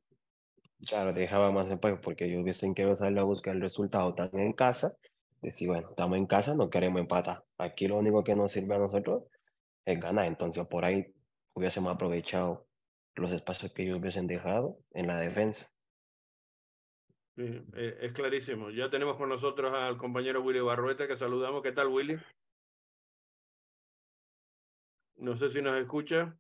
Claro, 0.87 1.15
dejaba 1.15 1.51
más 1.53 1.71
espacio 1.71 1.99
porque 2.03 2.27
ellos 2.27 2.43
hubiesen 2.43 2.75
querido 2.75 2.95
salir 2.97 3.19
a 3.19 3.23
buscar 3.23 3.55
el 3.55 3.63
resultado 3.63 4.15
tan 4.15 4.29
en 4.35 4.53
casa, 4.53 4.93
decir, 5.41 5.69
bueno, 5.69 5.89
estamos 5.89 6.19
en 6.19 6.27
casa, 6.27 6.55
no 6.55 6.69
queremos 6.69 7.01
empatar. 7.01 7.45
Aquí 7.57 7.89
lo 7.89 7.97
único 7.97 8.23
que 8.23 8.35
nos 8.35 8.53
sirve 8.53 8.75
a 8.75 8.79
nosotros 8.79 9.23
es 9.87 9.99
ganar, 9.99 10.27
entonces 10.27 10.67
por 10.67 10.85
ahí 10.85 11.07
hubiésemos 11.55 11.95
aprovechado 11.95 12.67
los 13.15 13.33
espacios 13.33 13.73
que 13.73 13.85
ellos 13.85 14.01
hubiesen 14.01 14.27
dejado 14.27 14.77
en 14.93 15.07
la 15.07 15.19
defensa. 15.19 15.73
Eh, 17.41 17.99
es 18.01 18.13
clarísimo. 18.13 18.71
Ya 18.71 18.91
tenemos 18.91 19.17
con 19.17 19.29
nosotros 19.29 19.73
al 19.73 19.97
compañero 19.97 20.43
Willy 20.43 20.61
Barrueta, 20.61 21.07
que 21.07 21.17
saludamos. 21.17 21.63
¿Qué 21.63 21.73
tal, 21.73 21.87
Willy? 21.89 22.19
No 25.17 25.37
sé 25.37 25.51
si 25.51 25.63
nos 25.63 25.77
escucha. 25.79 26.37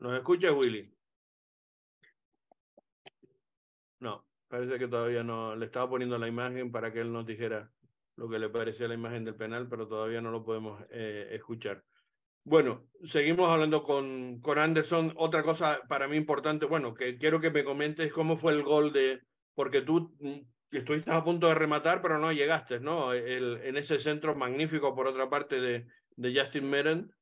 ¿Nos 0.00 0.14
escucha, 0.14 0.52
Willy? 0.52 0.92
No, 4.00 4.26
parece 4.48 4.78
que 4.78 4.88
todavía 4.88 5.22
no. 5.22 5.56
Le 5.56 5.66
estaba 5.66 5.88
poniendo 5.88 6.18
la 6.18 6.28
imagen 6.28 6.70
para 6.70 6.92
que 6.92 7.00
él 7.00 7.10
nos 7.12 7.24
dijera 7.26 7.72
lo 8.16 8.28
que 8.28 8.38
le 8.38 8.50
parecía 8.50 8.88
la 8.88 8.94
imagen 8.94 9.24
del 9.24 9.36
penal, 9.36 9.68
pero 9.68 9.88
todavía 9.88 10.20
no 10.20 10.30
lo 10.30 10.44
podemos 10.44 10.82
eh, 10.90 11.28
escuchar. 11.32 11.87
Bueno, 12.48 12.88
seguimos 13.04 13.50
hablando 13.50 13.82
con, 13.82 14.40
con 14.40 14.58
Anderson. 14.58 15.12
Otra 15.16 15.42
cosa 15.42 15.80
para 15.86 16.08
mí 16.08 16.16
importante, 16.16 16.64
bueno, 16.64 16.94
que 16.94 17.18
quiero 17.18 17.40
que 17.40 17.50
me 17.50 17.62
comentes 17.62 18.10
cómo 18.10 18.38
fue 18.38 18.54
el 18.54 18.62
gol 18.62 18.90
de, 18.90 19.20
porque 19.54 19.82
tú 19.82 20.16
mm, 20.18 20.76
estuviste 20.76 21.10
a 21.10 21.22
punto 21.22 21.48
de 21.48 21.54
rematar, 21.54 22.00
pero 22.00 22.18
no 22.18 22.32
llegaste, 22.32 22.80
¿no? 22.80 23.12
El, 23.12 23.60
en 23.64 23.76
ese 23.76 23.98
centro 23.98 24.34
magnífico, 24.34 24.94
por 24.94 25.06
otra 25.06 25.28
parte, 25.28 25.60
de, 25.60 25.86
de 26.16 26.40
Justin 26.40 26.70
Meren, 26.70 27.12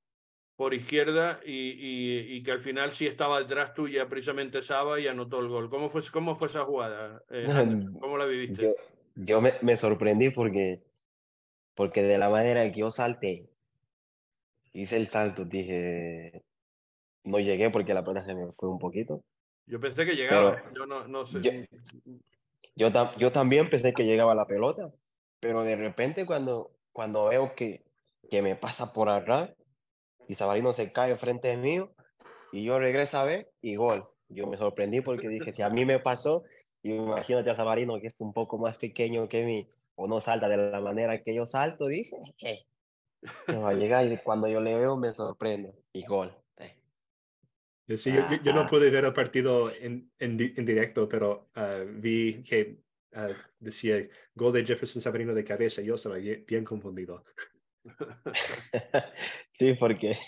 por 0.55 0.75
izquierda, 0.75 1.41
y, 1.45 1.71
y, 1.71 2.37
y, 2.37 2.43
que 2.45 2.53
al 2.53 2.61
final 2.61 2.93
sí 2.93 3.09
estaba 3.09 3.41
detrás 3.41 3.75
tuya, 3.75 4.09
precisamente 4.09 4.63
Saba, 4.63 5.01
y 5.01 5.09
anotó 5.09 5.41
el 5.41 5.49
gol. 5.49 5.69
¿Cómo 5.69 5.91
fue, 5.91 6.03
cómo 6.13 6.37
fue 6.37 6.47
esa 6.47 6.65
jugada? 6.65 7.25
Eh, 7.31 7.47
¿Cómo 8.01 8.17
la 8.17 8.27
viviste? 8.27 8.63
Yo, 8.63 8.75
yo 9.17 9.41
me, 9.41 9.55
me 9.61 9.77
sorprendí 9.77 10.31
porque, 10.31 10.85
porque 11.75 12.05
de 12.05 12.17
la 12.17 12.31
manera 12.31 12.71
que 12.71 12.79
yo 12.79 12.93
salté 12.93 13.51
hice 14.77 14.97
el 14.97 15.09
salto, 15.09 15.45
dije, 15.45 16.43
no 17.25 17.39
llegué 17.39 17.71
porque 17.71 17.95
la 17.95 18.03
pelota 18.03 18.25
se 18.25 18.35
me 18.35 18.53
fue 18.53 18.69
un 18.69 18.79
poquito. 18.79 19.23
Yo 19.67 19.81
pensé 19.81 20.05
que 20.05 20.15
llegaba, 20.15 20.63
yo 20.75 20.87
no, 20.87 21.09
no 21.09 21.27
sé. 21.27 21.41
Yo, 22.77 22.89
yo, 23.19 23.33
también 23.33 23.71
pensé 23.71 23.95
que 23.95 24.05
llegaba 24.05 24.35
la 24.35 24.47
pelota, 24.47 24.93
pero 25.41 25.65
de 25.65 25.77
repente 25.77 26.27
cuando, 26.27 26.73
cuando 26.93 27.29
veo 27.29 27.55
que, 27.55 27.85
que 28.31 28.43
me 28.43 28.55
pasa 28.55 28.93
por 28.93 29.09
atrás 29.09 29.51
y 30.29 30.35
Sabarino 30.35 30.73
se 30.73 30.93
cae 30.93 31.17
frente 31.17 31.49
de 31.49 31.57
mí 31.57 31.81
y 32.53 32.65
yo 32.65 32.79
regreso 32.79 33.19
a 33.19 33.25
ver 33.25 33.51
y 33.63 33.77
gol. 33.77 34.07
Yo 34.29 34.47
me 34.47 34.59
sorprendí 34.59 35.01
porque 35.01 35.29
dije, 35.29 35.53
si 35.53 35.63
a 35.63 35.71
mí 35.71 35.87
me 35.87 36.01
pasó, 36.01 36.45
imagínate 36.83 37.49
a 37.49 37.57
Sabarino 37.57 37.99
que 37.99 38.09
es 38.09 38.15
un 38.19 38.35
poco 38.35 38.59
más 38.59 38.77
pequeño 38.77 39.29
que 39.29 39.45
mí 39.45 39.69
o 39.95 40.07
no 40.07 40.21
salta 40.21 40.49
de 40.49 40.59
la 40.59 40.81
manera 40.81 41.23
que 41.23 41.35
yo 41.35 41.47
salto, 41.47 41.87
dije, 41.87 42.15
¿qué? 43.47 43.57
va 43.57 43.71
a 43.71 43.75
llegar 43.75 44.11
y 44.11 44.17
cuando 44.19 44.49
yo 44.49 44.61
le 44.61 44.75
veo 44.75 44.97
me 44.97 45.15
sorprende 45.15 45.75
y 45.93 46.05
gol. 46.05 46.35
Eh, 47.89 47.97
sí, 47.97 48.13
yo, 48.43 48.53
no 48.53 48.67
pude 48.67 48.91
ver 48.91 49.05
el 49.05 49.13
partido 49.13 49.71
en, 49.71 50.11
en, 50.19 50.37
directo, 50.37 51.09
pero 51.09 51.51
ah, 51.55 51.85
vi 51.87 52.43
que 52.43 52.81
uh, 53.13 53.33
decía 53.61 53.99
gol 54.35 54.53
de 54.53 54.67
Jefferson 54.67 55.01
Sabrino 55.01 55.35
de 55.35 55.45
cabeza. 55.45 55.83
Yo 55.83 55.95
estaba 55.95 56.17
bien 56.17 56.65
confundido. 56.65 57.25
sí, 59.59 59.75
porque 59.75 60.19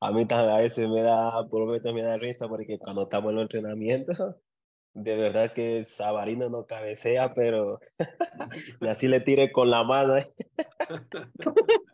a 0.00 0.12
mí 0.12 0.26
a 0.30 0.56
veces 0.58 0.88
me 0.88 1.02
da, 1.02 1.48
por 1.48 1.66
lo 1.66 1.92
me 1.94 2.02
da 2.02 2.16
risa 2.16 2.46
porque 2.46 2.78
cuando 2.78 3.04
estamos 3.04 3.32
en 3.32 3.38
el 3.38 3.42
entrenamiento, 3.42 4.40
de 4.92 5.16
verdad 5.16 5.52
que 5.52 5.84
Sabarino 5.84 6.48
no 6.48 6.66
cabecea, 6.66 7.34
pero 7.34 7.80
así 8.88 9.08
le 9.08 9.20
tire 9.20 9.50
con 9.50 9.70
la 9.70 9.82
mano. 9.82 10.14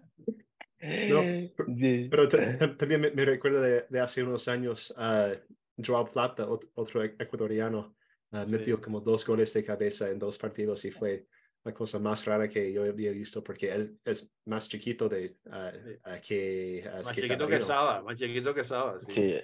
¿eh? 0.80 1.08
No, 1.08 2.08
pero 2.10 2.28
también 2.76 3.12
me, 3.14 3.24
recuerda 3.24 3.60
de, 3.88 4.00
hace 4.00 4.22
unos 4.22 4.48
años 4.48 4.94
uh, 4.96 5.36
Joao 5.82 6.06
Plata, 6.06 6.48
otro, 6.74 7.02
ecuatoriano, 7.02 7.94
uh, 8.32 8.46
metió 8.46 8.80
como 8.80 9.00
dos 9.00 9.26
goles 9.26 9.52
de 9.52 9.64
cabeza 9.64 10.10
en 10.10 10.18
dos 10.18 10.38
partidos 10.38 10.84
y 10.84 10.90
fue 10.90 11.26
la 11.62 11.74
cosa 11.74 11.98
más 11.98 12.24
rara 12.24 12.48
que 12.48 12.72
yo 12.72 12.84
había 12.84 13.12
visto 13.12 13.44
porque 13.44 13.70
él 13.70 13.98
es 14.02 14.32
más 14.46 14.68
chiquito 14.68 15.08
de 15.08 15.36
uh, 15.46 16.20
que 16.26 16.90
más 16.90 17.14
chiquito 17.14 17.46
que 17.46 17.60
Saba, 17.60 18.02
más 18.02 18.16
chiquito 18.16 18.54
que 18.54 18.64
Saba, 18.64 18.98
sí. 19.00 19.12
sí 19.12 19.40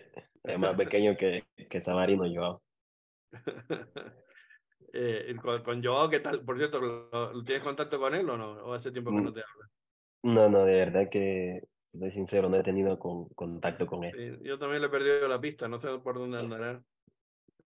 es 0.46 0.58
más 0.58 0.74
pequeño 0.76 1.16
que, 1.16 1.44
que 1.68 1.80
Sabarino 1.80 2.24
Joao. 2.32 2.62
eh, 4.92 5.34
con, 5.42 5.62
con, 5.62 5.84
Joao, 5.84 6.08
¿qué 6.08 6.20
tal? 6.20 6.44
Por 6.44 6.56
cierto, 6.56 6.80
¿lo, 6.80 7.44
¿tienes 7.44 7.64
contacto 7.64 7.98
con 7.98 8.14
él 8.14 8.28
o 8.30 8.36
no? 8.36 8.52
¿O 8.64 8.72
hace 8.72 8.92
tiempo 8.92 9.10
que 9.10 9.20
no 9.20 9.32
te 9.32 9.40
habla? 9.40 9.70
No, 10.22 10.48
no, 10.48 10.64
de 10.64 10.74
verdad 10.74 11.08
que, 11.10 11.62
de 11.92 12.10
sincero, 12.10 12.48
no 12.48 12.56
he 12.56 12.62
tenido 12.62 12.98
con, 12.98 13.28
contacto 13.30 13.86
con 13.86 14.04
él. 14.04 14.38
Sí, 14.40 14.48
yo 14.48 14.58
también 14.58 14.80
le 14.80 14.88
he 14.88 14.90
perdido 14.90 15.28
la 15.28 15.40
pista, 15.40 15.68
no 15.68 15.78
sé 15.78 15.88
por 15.98 16.18
dónde 16.18 16.38
andará. 16.38 16.82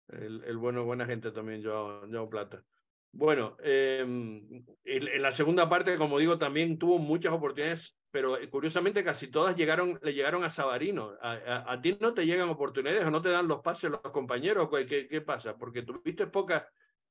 El, 0.08 0.42
el 0.44 0.56
bueno, 0.56 0.84
buena 0.84 1.06
gente 1.06 1.30
también, 1.30 1.62
Joao, 1.62 2.08
Joao 2.10 2.28
Plata. 2.28 2.64
Bueno, 3.12 3.56
eh, 3.62 4.00
en, 4.02 4.66
en, 4.84 5.22
la 5.22 5.32
segunda 5.32 5.68
parte, 5.68 5.96
como 5.96 6.18
digo, 6.18 6.38
también 6.38 6.78
tuvo 6.78 6.98
muchas 6.98 7.32
oportunidades, 7.32 7.96
pero 8.10 8.38
eh, 8.38 8.48
curiosamente 8.50 9.02
casi 9.02 9.28
todas 9.28 9.56
llegaron, 9.56 9.98
le 10.02 10.12
llegaron 10.12 10.44
a 10.44 10.50
Sabarino. 10.50 11.14
A, 11.22 11.32
a, 11.32 11.72
a, 11.72 11.80
ti 11.80 11.96
no 12.00 12.12
te 12.12 12.26
llegan 12.26 12.48
oportunidades 12.48 13.04
o 13.04 13.10
no 13.10 13.22
te 13.22 13.30
dan 13.30 13.48
los 13.48 13.60
pases 13.60 13.90
los 13.90 14.00
compañeros. 14.00 14.68
¿Qué, 14.86 15.08
qué 15.08 15.20
pasa? 15.20 15.56
Porque 15.56 15.82
tuviste 15.82 16.26
pocas, 16.26 16.64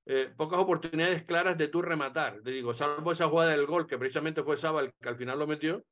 eh, 0.08 0.30
pocas 0.36 0.60
oportunidades 0.60 1.24
claras 1.24 1.58
de 1.58 1.67
tú 1.67 1.82
rematar. 1.82 2.41
Te 2.41 2.52
digo, 2.52 2.74
salvo 2.74 3.12
esa 3.12 3.28
jugada 3.28 3.52
del 3.52 3.65
gol, 3.65 3.88
que 3.88 3.98
precisamente 3.98 4.41
fue 4.41 4.58
Saba 4.58 4.89
que 4.89 5.10
al 5.10 5.17
final 5.17 5.38
lo 5.38 5.48
metió, 5.48 5.84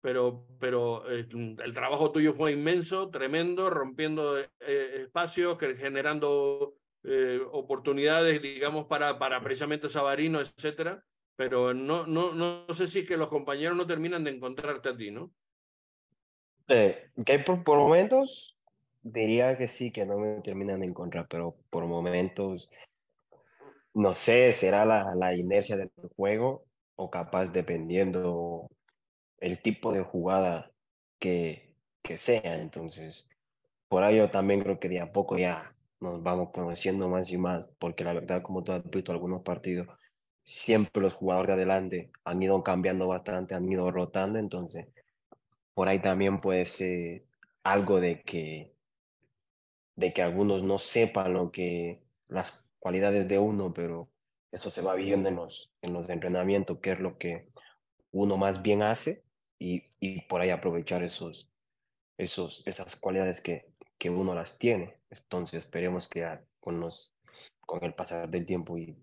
pero, 0.00 0.46
pero 0.58 1.10
eh, 1.10 1.28
el 1.30 1.74
trabajo 1.74 2.10
tuyo 2.10 2.32
fue 2.32 2.52
inmenso, 2.52 3.10
tremendo, 3.10 3.68
rompiendo 3.68 4.38
eh, 4.38 5.02
espacios, 5.02 5.58
generando 5.58 6.74
eh, 7.04 7.40
oportunidades, 7.52 8.40
digamos, 8.40 8.86
para, 8.86 9.18
para 9.18 9.42
precisamente 9.42 9.88
Sabarino, 9.88 10.40
etcétera, 10.40 11.04
pero 11.36 11.74
no, 11.74 12.06
no, 12.06 12.32
no, 12.32 12.72
sé 12.72 12.88
si 12.88 13.04
que 13.04 13.16
los 13.16 13.28
compañeros 13.28 13.76
no 13.76 13.86
terminan 13.86 14.24
de 14.24 14.30
encontrarte 14.30 14.88
a 14.88 14.96
ti, 14.96 15.10
¿no? 15.10 15.30
Que 16.66 17.38
por, 17.44 17.64
por 17.64 17.78
momentos 17.78 18.56
diría 19.02 19.58
que 19.58 19.68
sí, 19.68 19.90
que 19.90 20.06
no 20.06 20.18
me 20.18 20.40
terminan 20.40 20.80
de 20.80 20.86
encontrar, 20.86 21.26
pero 21.28 21.56
por 21.68 21.84
momentos, 21.86 22.70
no 23.94 24.14
sé, 24.14 24.52
será 24.54 24.84
la, 24.84 25.14
la 25.14 25.34
inercia 25.34 25.76
del 25.76 25.90
juego 26.16 26.64
o 26.96 27.10
capaz 27.10 27.46
dependiendo 27.52 28.68
el 29.38 29.60
tipo 29.62 29.92
de 29.92 30.02
jugada 30.02 30.72
que, 31.18 31.76
que 32.02 32.18
sea. 32.18 32.56
Entonces, 32.60 33.28
por 33.88 34.04
ello 34.04 34.30
también 34.30 34.60
creo 34.60 34.78
que 34.80 34.88
de 34.88 35.00
a 35.00 35.12
poco 35.12 35.38
ya 35.38 35.74
nos 36.00 36.22
vamos 36.22 36.50
conociendo 36.52 37.08
más 37.08 37.30
y 37.32 37.38
más, 37.38 37.68
porque 37.78 38.04
la 38.04 38.14
verdad, 38.14 38.42
como 38.42 38.62
tú 38.64 38.72
has 38.72 38.88
visto 38.90 39.12
algunos 39.12 39.42
partidos, 39.42 39.88
siempre 40.44 41.02
los 41.02 41.14
jugadores 41.14 41.48
de 41.48 41.54
adelante 41.54 42.10
han 42.24 42.42
ido 42.42 42.62
cambiando 42.62 43.08
bastante, 43.08 43.54
han 43.54 43.70
ido 43.70 43.90
rotando, 43.90 44.38
entonces 44.38 44.86
por 45.74 45.88
ahí 45.88 46.00
también 46.00 46.40
puede 46.40 46.66
ser 46.66 47.24
algo 47.62 48.00
de 48.00 48.22
que, 48.22 48.74
de 49.96 50.12
que 50.12 50.22
algunos 50.22 50.62
no 50.62 50.78
sepan 50.78 51.34
lo 51.34 51.50
que 51.52 52.02
las 52.28 52.64
cualidades 52.80 53.28
de 53.28 53.38
uno, 53.38 53.72
pero 53.72 54.10
eso 54.50 54.70
se 54.70 54.82
va 54.82 54.94
viendo 54.96 55.28
en 55.28 55.36
los, 55.36 55.72
en 55.82 55.92
los 55.92 56.08
entrenamientos, 56.10 56.78
qué 56.82 56.92
es 56.92 57.00
lo 57.00 57.18
que 57.18 57.48
uno 58.10 58.36
más 58.36 58.62
bien 58.62 58.82
hace 58.82 59.22
y, 59.58 59.84
y 60.00 60.22
por 60.22 60.40
ahí 60.40 60.50
aprovechar 60.50 61.04
esos, 61.04 61.48
esos, 62.18 62.66
esas 62.66 62.96
cualidades 62.96 63.40
que, 63.40 63.66
que 63.98 64.10
uno 64.10 64.34
las 64.34 64.58
tiene. 64.58 64.96
Entonces 65.10 65.60
esperemos 65.60 66.08
que 66.08 66.26
con, 66.58 66.80
los, 66.80 67.14
con 67.60 67.84
el 67.84 67.94
pasar 67.94 68.28
del 68.28 68.46
tiempo 68.46 68.76
y 68.78 68.96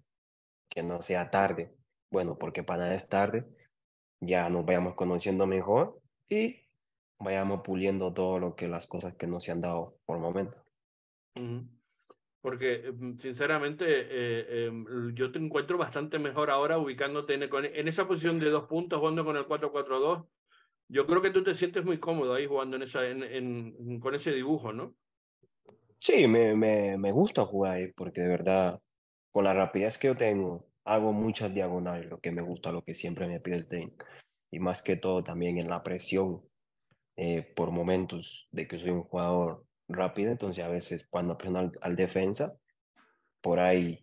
que 0.70 0.84
no 0.84 1.02
sea 1.02 1.32
tarde, 1.32 1.74
bueno, 2.12 2.38
porque 2.38 2.64
para 2.64 2.84
nada 2.84 2.96
es 2.96 3.08
tarde, 3.08 3.46
ya 4.20 4.50
nos 4.50 4.66
vayamos 4.66 4.96
conociendo 4.96 5.46
mejor 5.48 6.02
y 6.30 6.68
vayamos 7.20 7.62
puliendo 7.62 8.14
todo 8.14 8.40
lo 8.40 8.56
que 8.56 8.68
las 8.68 8.88
cosas 8.88 9.16
que 9.16 9.28
no 9.28 9.40
se 9.40 9.52
han 9.52 9.62
dado 9.62 9.98
por 10.06 10.18
el 10.18 10.24
momento. 10.24 10.64
Porque 12.48 12.94
mm, 12.98 13.18
sinceramente 13.18 13.84
eh, 13.86 14.46
eh, 14.70 14.72
yo 15.14 15.34
te 15.34 15.38
encuentro 15.38 15.78
bastante 15.78 16.18
mejor 16.18 16.50
ahora 16.50 16.78
ubicándote 16.78 17.34
en, 17.34 17.44
en 17.44 17.88
esa 17.90 18.08
posición 18.08 18.40
de 18.40 18.50
dos 18.50 18.70
puntos, 18.70 19.00
jugando 19.00 19.26
con 19.26 19.36
el 19.36 19.46
4-4-2 19.46 20.26
yo 20.88 21.06
creo 21.06 21.22
que 21.22 21.32
tú 21.32 21.44
te 21.44 21.54
sientes 21.54 21.84
muy 21.84 22.00
cómodo 22.00 22.34
ahí 22.34 22.48
jugando 22.48 22.78
en 22.78 22.84
esa, 22.84 23.06
en, 23.06 23.22
en, 23.22 24.00
con 24.00 24.16
ese 24.16 24.32
dibujo, 24.32 24.72
¿no? 24.72 24.96
Sí, 26.00 26.26
me, 26.26 26.56
me, 26.56 26.98
me 26.98 27.12
gusta 27.12 27.46
jugar 27.46 27.76
ahí 27.76 27.92
porque 27.92 28.22
de 28.22 28.30
verdad, 28.30 28.82
con 29.30 29.44
la 29.44 29.54
rapidez 29.54 29.98
que 29.98 30.08
yo 30.08 30.16
tengo, 30.16 30.70
hago 30.86 31.12
muchas 31.12 31.54
diagonales, 31.54 32.10
lo 32.10 32.22
que 32.22 32.32
me 32.32 32.42
gusta, 32.42 32.72
lo 32.72 32.82
que 32.82 32.94
siempre 32.94 33.28
me 33.28 33.42
pide 33.42 33.58
el 33.58 33.68
técnico. 33.68 34.06
Y 34.50 34.60
más 34.60 34.82
que 34.82 34.96
todo 34.96 35.22
también 35.22 35.58
en 35.58 35.68
la 35.68 35.84
presión, 35.84 36.42
eh, 37.18 37.42
por 37.58 37.72
momentos 37.72 38.48
de 38.54 38.70
que 38.70 38.78
soy 38.78 38.92
un 38.92 39.04
jugador 39.04 39.66
rápido, 39.88 40.32
entonces 40.32 40.64
a 40.64 40.70
veces 40.70 41.08
cuando 41.10 41.38
presiono 41.38 41.60
al, 41.60 41.72
al 41.82 41.96
defensa, 41.96 42.54
por 43.42 43.60
ahí 43.60 44.00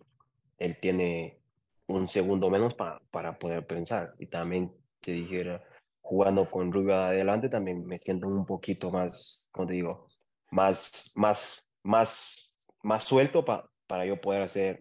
él 0.59 0.79
tiene 0.81 1.41
un 1.87 2.09
segundo 2.09 2.51
menos 2.51 2.75
para, 2.75 3.01
para 3.11 3.39
poder 3.39 3.67
pensar. 3.67 4.15
Y 4.19 4.27
también 4.27 4.73
te 5.01 5.13
dijera, 5.13 5.63
jugando 6.01 6.51
con 6.51 6.73
Rubio 6.73 6.97
adelante 6.97 7.49
también 7.49 7.85
me 7.87 7.99
siento 7.99 8.29
un 8.29 8.47
poquito 8.47 8.91
más, 8.91 9.49
como 9.53 9.67
te 9.67 9.75
digo, 9.75 10.09
más, 10.51 11.13
más, 11.17 11.71
más, 11.83 12.59
más 12.83 13.05
suelto 13.05 13.45
pa, 13.45 13.69
para 13.87 14.07
yo 14.07 14.21
poder 14.21 14.43
hacer 14.43 14.81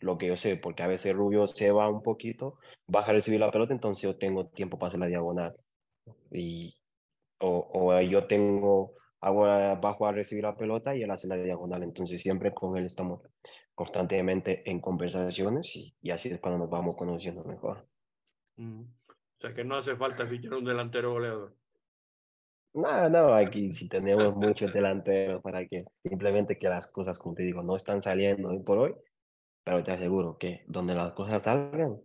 lo 0.00 0.16
que 0.16 0.26
yo 0.28 0.36
sé, 0.36 0.56
porque 0.56 0.82
a 0.82 0.86
veces 0.86 1.14
Rubio 1.14 1.46
se 1.46 1.72
va 1.72 1.88
un 1.88 2.02
poquito, 2.02 2.58
baja 2.86 3.10
a 3.10 3.14
recibir 3.14 3.40
la 3.40 3.50
pelota, 3.50 3.72
entonces 3.72 4.02
yo 4.02 4.16
tengo 4.16 4.46
tiempo 4.48 4.78
para 4.78 4.88
hacer 4.88 5.00
la 5.00 5.06
diagonal. 5.06 5.56
Y, 6.30 6.76
o, 7.38 7.68
o 7.72 8.00
yo 8.02 8.26
tengo, 8.26 8.94
hago, 9.20 9.44
bajo 9.80 10.06
a 10.06 10.12
recibir 10.12 10.44
la 10.44 10.56
pelota 10.56 10.94
y 10.94 11.02
él 11.02 11.10
hace 11.10 11.28
la 11.28 11.36
diagonal. 11.36 11.82
Entonces 11.82 12.20
siempre 12.20 12.52
con 12.52 12.76
él 12.76 12.86
estamos 12.86 13.22
constantemente 13.74 14.68
en 14.70 14.80
conversaciones 14.80 15.76
y, 15.76 15.94
y 16.00 16.10
así 16.10 16.28
es 16.28 16.40
cuando 16.40 16.58
nos 16.58 16.70
vamos 16.70 16.96
conociendo 16.96 17.44
mejor. 17.44 17.86
Mm. 18.56 18.82
O 18.82 19.40
sea 19.40 19.54
que 19.54 19.64
no 19.64 19.76
hace 19.76 19.96
falta 19.96 20.26
fichar 20.26 20.54
un 20.54 20.64
delantero 20.64 21.12
goleador. 21.12 21.54
No, 22.74 23.08
no, 23.08 23.34
aquí 23.34 23.72
sí 23.74 23.88
tenemos 23.88 24.36
muchos 24.36 24.72
delanteros 24.72 25.42
para 25.42 25.66
que 25.66 25.84
simplemente 26.02 26.58
que 26.58 26.68
las 26.68 26.90
cosas, 26.90 27.18
como 27.18 27.34
te 27.34 27.42
digo, 27.42 27.62
no 27.62 27.76
están 27.76 28.02
saliendo 28.02 28.50
hoy 28.50 28.60
por 28.60 28.78
hoy, 28.78 28.94
pero 29.64 29.82
te 29.82 29.92
aseguro 29.92 30.38
que 30.38 30.64
donde 30.66 30.94
las 30.94 31.12
cosas 31.12 31.44
salgan, 31.44 31.98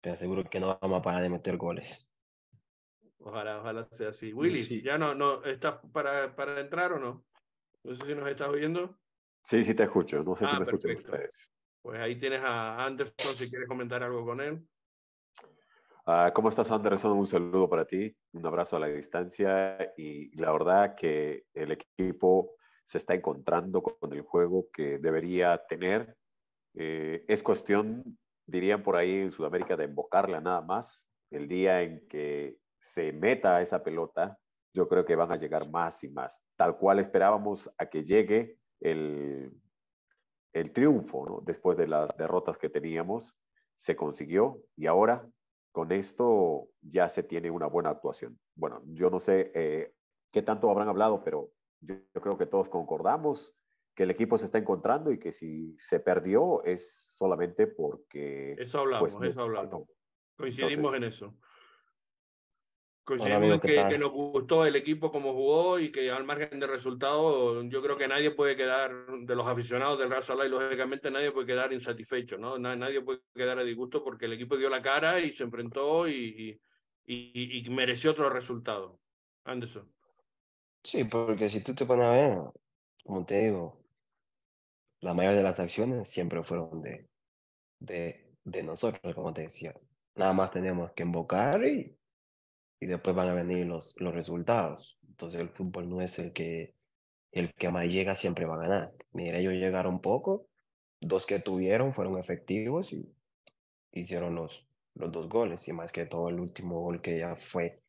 te 0.00 0.10
aseguro 0.10 0.44
que 0.44 0.60
no 0.60 0.78
vamos 0.80 1.00
a 1.00 1.02
parar 1.02 1.22
de 1.22 1.30
meter 1.30 1.56
goles. 1.56 2.09
Ojalá, 3.22 3.60
ojalá 3.60 3.86
sea 3.90 4.08
así. 4.08 4.32
Willy, 4.32 4.62
sí. 4.62 4.82
¿ya 4.82 4.96
no, 4.96 5.14
no 5.14 5.44
estás 5.44 5.78
para, 5.92 6.34
para 6.34 6.60
entrar 6.60 6.92
o 6.92 6.98
no? 6.98 7.24
No 7.84 7.94
sé 7.94 8.06
si 8.06 8.14
nos 8.14 8.28
estás 8.28 8.48
oyendo. 8.48 8.98
Sí, 9.44 9.62
sí 9.62 9.74
te 9.74 9.84
escucho. 9.84 10.22
No 10.22 10.36
sé 10.36 10.44
ah, 10.46 10.48
si 10.48 10.58
me 10.58 10.64
perfecto. 10.64 10.88
escuchan 10.88 11.12
ustedes. 11.14 11.52
Pues 11.82 12.00
ahí 12.00 12.16
tienes 12.16 12.40
a 12.42 12.84
Anderson 12.84 13.36
si 13.36 13.48
quieres 13.48 13.68
comentar 13.68 14.02
algo 14.02 14.24
con 14.24 14.40
él. 14.40 14.62
Uh, 16.06 16.32
¿Cómo 16.34 16.48
estás, 16.48 16.70
Anderson? 16.70 17.12
Un 17.12 17.26
saludo 17.26 17.68
para 17.68 17.84
ti, 17.84 18.14
un 18.32 18.44
abrazo 18.46 18.76
a 18.76 18.80
la 18.80 18.88
distancia 18.88 19.92
y 19.96 20.34
la 20.36 20.50
verdad 20.50 20.94
que 20.94 21.44
el 21.54 21.72
equipo 21.72 22.56
se 22.84 22.98
está 22.98 23.14
encontrando 23.14 23.82
con 23.82 24.12
el 24.12 24.22
juego 24.22 24.68
que 24.72 24.98
debería 24.98 25.62
tener. 25.68 26.16
Eh, 26.74 27.24
es 27.28 27.42
cuestión, 27.42 28.18
dirían 28.46 28.82
por 28.82 28.96
ahí 28.96 29.20
en 29.20 29.30
Sudamérica, 29.30 29.76
de 29.76 29.84
invocarla 29.84 30.40
nada 30.40 30.62
más. 30.62 31.06
El 31.30 31.46
día 31.46 31.82
en 31.82 32.08
que 32.08 32.56
se 32.80 33.12
meta 33.12 33.60
esa 33.60 33.82
pelota, 33.84 34.38
yo 34.72 34.88
creo 34.88 35.04
que 35.04 35.16
van 35.16 35.32
a 35.32 35.36
llegar 35.36 35.68
más 35.70 36.02
y 36.04 36.08
más. 36.08 36.42
Tal 36.56 36.76
cual 36.76 36.98
esperábamos 36.98 37.70
a 37.78 37.86
que 37.86 38.04
llegue 38.04 38.58
el, 38.80 39.52
el 40.52 40.72
triunfo, 40.72 41.26
¿no? 41.26 41.40
después 41.42 41.76
de 41.76 41.88
las 41.88 42.16
derrotas 42.16 42.58
que 42.58 42.68
teníamos, 42.68 43.36
se 43.76 43.96
consiguió 43.96 44.62
y 44.76 44.86
ahora 44.86 45.28
con 45.72 45.92
esto 45.92 46.68
ya 46.80 47.08
se 47.08 47.22
tiene 47.22 47.50
una 47.50 47.66
buena 47.66 47.90
actuación. 47.90 48.38
Bueno, 48.54 48.82
yo 48.86 49.10
no 49.10 49.18
sé 49.18 49.52
eh, 49.54 49.94
qué 50.32 50.42
tanto 50.42 50.70
habrán 50.70 50.88
hablado, 50.88 51.22
pero 51.22 51.52
yo, 51.80 51.94
yo, 52.14 52.20
creo 52.20 52.36
que 52.36 52.46
todos 52.46 52.68
concordamos 52.68 53.56
que 53.94 54.02
el 54.02 54.10
equipo 54.10 54.36
se 54.36 54.46
está 54.46 54.58
encontrando 54.58 55.12
y 55.12 55.18
que 55.18 55.32
si 55.32 55.76
se 55.78 56.00
perdió 56.00 56.64
es 56.64 57.14
solamente 57.16 57.66
porque... 57.66 58.54
Eso 58.58 58.80
hablamos, 58.80 59.16
pues, 59.16 59.30
eso 59.30 59.42
hablamos. 59.42 59.88
Coincidimos 60.36 60.92
Entonces, 60.94 60.96
en 60.96 61.04
eso. 61.04 61.38
Coincidimos 63.16 63.60
que, 63.60 63.72
que, 63.72 63.98
nos 63.98 64.12
gustó 64.12 64.64
el 64.64 64.76
equipo 64.76 65.10
como 65.10 65.32
jugó 65.32 65.80
y 65.80 65.90
que 65.90 66.12
al 66.12 66.22
margen 66.22 66.60
de 66.60 66.66
resultados, 66.68 67.64
yo 67.68 67.82
creo 67.82 67.96
que 67.96 68.06
nadie 68.06 68.30
puede 68.30 68.54
quedar, 68.54 68.92
de 69.22 69.34
los 69.34 69.48
aficionados 69.48 69.98
del 69.98 70.10
Real 70.10 70.22
Salai, 70.22 70.48
lógicamente 70.48 71.10
nadie 71.10 71.32
puede 71.32 71.48
quedar 71.48 71.72
insatisfecho, 71.72 72.38
¿no? 72.38 72.56
Nadie 72.56 73.00
puede 73.00 73.20
quedar 73.34 73.58
a 73.58 73.64
disgusto 73.64 74.04
porque 74.04 74.26
el 74.26 74.34
equipo 74.34 74.56
dio 74.56 74.70
la 74.70 74.80
cara 74.80 75.18
y 75.18 75.32
se 75.32 75.42
enfrentó 75.42 76.08
y, 76.08 76.60
y, 77.04 77.66
y 77.66 77.70
mereció 77.70 78.12
otro 78.12 78.30
resultado. 78.30 79.00
Anderson. 79.44 79.92
Sí, 80.84 81.02
porque 81.02 81.48
si 81.48 81.64
tú 81.64 81.74
te 81.74 81.84
pones 81.84 82.04
a 82.04 82.10
ver, 82.10 82.38
como 83.02 83.26
te 83.26 83.40
digo, 83.40 83.82
la 85.00 85.14
mayoría 85.14 85.38
de 85.38 85.44
las 85.44 85.58
acciones 85.58 86.08
siempre 86.08 86.44
fueron 86.44 86.80
de, 86.80 87.08
de, 87.80 88.36
de 88.44 88.62
nosotros, 88.62 89.14
como 89.16 89.32
te 89.32 89.42
decía. 89.42 89.74
Nada 90.14 90.32
más 90.32 90.52
tenemos 90.52 90.92
que 90.92 91.02
invocar 91.02 91.64
y, 91.64 91.96
y 92.80 92.86
después 92.86 93.14
van 93.14 93.28
a 93.28 93.34
venir 93.34 93.66
los, 93.66 93.94
los 93.98 94.14
resultados. 94.14 94.98
Entonces 95.08 95.40
el 95.40 95.50
fútbol 95.50 95.88
no 95.88 96.00
es 96.00 96.18
el 96.18 96.32
que, 96.32 96.74
el 97.30 97.52
que 97.54 97.70
más 97.70 97.86
llega 97.86 98.16
siempre 98.16 98.46
va 98.46 98.56
a 98.56 98.66
ganar. 98.66 98.92
Mira, 99.12 99.38
ellos 99.38 99.52
llegaron 99.54 100.00
poco, 100.00 100.46
dos 101.00 101.26
que 101.26 101.38
tuvieron 101.40 101.94
fueron 101.94 102.18
efectivos 102.18 102.92
y 102.92 103.14
hicieron 103.92 104.34
los, 104.34 104.66
los 104.94 105.12
dos 105.12 105.28
goles. 105.28 105.68
Y 105.68 105.72
más 105.72 105.92
que 105.92 106.06
todo 106.06 106.28
el 106.30 106.40
último 106.40 106.80
gol 106.80 107.02
que 107.02 107.18
ya 107.18 107.36
fue 107.36 107.82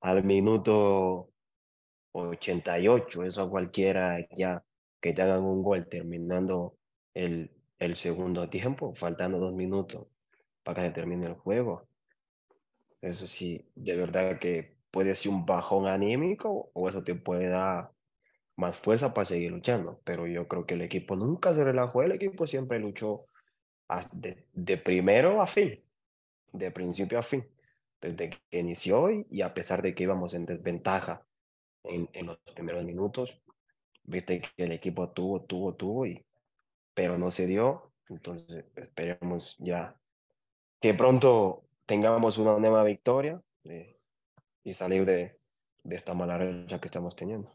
al 0.00 0.24
minuto 0.24 1.30
88. 2.12 3.24
Eso 3.24 3.42
a 3.42 3.50
cualquiera 3.50 4.26
ya 4.36 4.64
que 5.00 5.12
te 5.12 5.22
hagan 5.22 5.42
un 5.42 5.62
gol 5.62 5.88
terminando 5.88 6.76
el, 7.14 7.50
el 7.78 7.96
segundo 7.96 8.48
tiempo, 8.48 8.94
faltando 8.94 9.38
dos 9.38 9.54
minutos 9.54 10.06
para 10.62 10.82
que 10.84 10.90
termine 10.90 11.26
el 11.26 11.34
juego. 11.34 11.88
Eso 13.02 13.26
sí, 13.26 13.66
de 13.74 13.96
verdad 13.96 14.38
que 14.38 14.76
puede 14.90 15.14
ser 15.14 15.32
un 15.32 15.46
bajón 15.46 15.86
anímico 15.86 16.70
o 16.74 16.88
eso 16.88 17.02
te 17.02 17.14
puede 17.14 17.48
dar 17.48 17.92
más 18.56 18.78
fuerza 18.78 19.14
para 19.14 19.24
seguir 19.24 19.50
luchando. 19.52 20.00
Pero 20.04 20.26
yo 20.26 20.48
creo 20.48 20.66
que 20.66 20.74
el 20.74 20.82
equipo 20.82 21.16
nunca 21.16 21.54
se 21.54 21.64
relajó, 21.64 22.02
el 22.02 22.12
equipo 22.12 22.46
siempre 22.46 22.78
luchó 22.78 23.26
de, 24.12 24.46
de 24.52 24.76
primero 24.76 25.40
a 25.40 25.46
fin, 25.46 25.82
de 26.52 26.70
principio 26.70 27.18
a 27.18 27.22
fin, 27.22 27.46
desde 28.00 28.30
que 28.30 28.58
inició 28.58 29.10
y, 29.10 29.42
a 29.42 29.54
pesar 29.54 29.82
de 29.82 29.94
que 29.94 30.04
íbamos 30.04 30.34
en 30.34 30.46
desventaja 30.46 31.26
en, 31.84 32.08
en 32.12 32.26
los 32.26 32.38
primeros 32.54 32.84
minutos, 32.84 33.40
viste 34.04 34.40
que 34.40 34.64
el 34.64 34.72
equipo 34.72 35.10
tuvo, 35.10 35.42
tuvo, 35.42 35.74
tuvo, 35.74 36.06
y, 36.06 36.24
pero 36.94 37.18
no 37.18 37.30
se 37.30 37.46
dio. 37.46 37.92
Entonces 38.08 38.64
esperemos 38.74 39.56
ya 39.58 39.96
que 40.80 40.94
pronto 40.94 41.64
tengamos 41.90 42.38
una 42.38 42.56
nueva 42.56 42.84
victoria 42.84 43.42
eh, 43.64 43.98
y 44.62 44.74
salir 44.74 45.04
de, 45.04 45.36
de 45.82 45.96
esta 45.96 46.14
mala 46.14 46.38
racha 46.38 46.80
que 46.80 46.86
estamos 46.86 47.16
teniendo. 47.16 47.52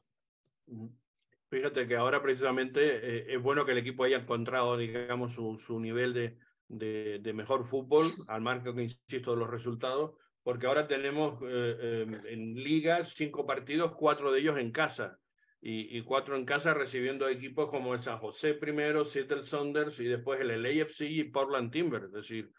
Fíjate 1.49 1.87
que 1.87 1.95
ahora 1.95 2.21
precisamente 2.21 2.81
eh, 2.81 3.25
es 3.29 3.41
bueno 3.41 3.65
que 3.65 3.71
el 3.71 3.77
equipo 3.77 4.03
haya 4.03 4.17
encontrado, 4.17 4.75
digamos, 4.75 5.31
su, 5.31 5.57
su 5.57 5.79
nivel 5.79 6.13
de, 6.13 6.37
de, 6.67 7.19
de, 7.19 7.31
mejor 7.33 7.63
fútbol, 7.63 8.07
al 8.27 8.41
marco 8.41 8.75
que 8.75 8.83
insisto 8.83 9.31
de 9.31 9.37
los 9.37 9.49
resultados, 9.49 10.17
porque 10.43 10.67
ahora 10.67 10.85
tenemos 10.85 11.41
eh, 11.47 12.05
en 12.25 12.55
liga 12.55 13.05
cinco 13.05 13.45
partidos, 13.45 13.93
cuatro 13.95 14.33
de 14.33 14.41
ellos 14.41 14.57
en 14.57 14.73
casa 14.73 15.17
y, 15.61 15.97
y, 15.97 16.01
cuatro 16.01 16.35
en 16.35 16.43
casa 16.43 16.73
recibiendo 16.73 17.29
equipos 17.29 17.69
como 17.69 17.93
el 17.93 18.01
San 18.01 18.19
José 18.19 18.53
primero, 18.53 19.05
Seattle 19.05 19.45
Saunders 19.45 19.97
y 20.01 20.03
después 20.03 20.41
el 20.41 20.61
LAFC 20.61 21.03
y 21.03 21.23
Portland 21.23 21.71
Timber. 21.71 22.03
Es 22.03 22.11
decir, 22.11 22.51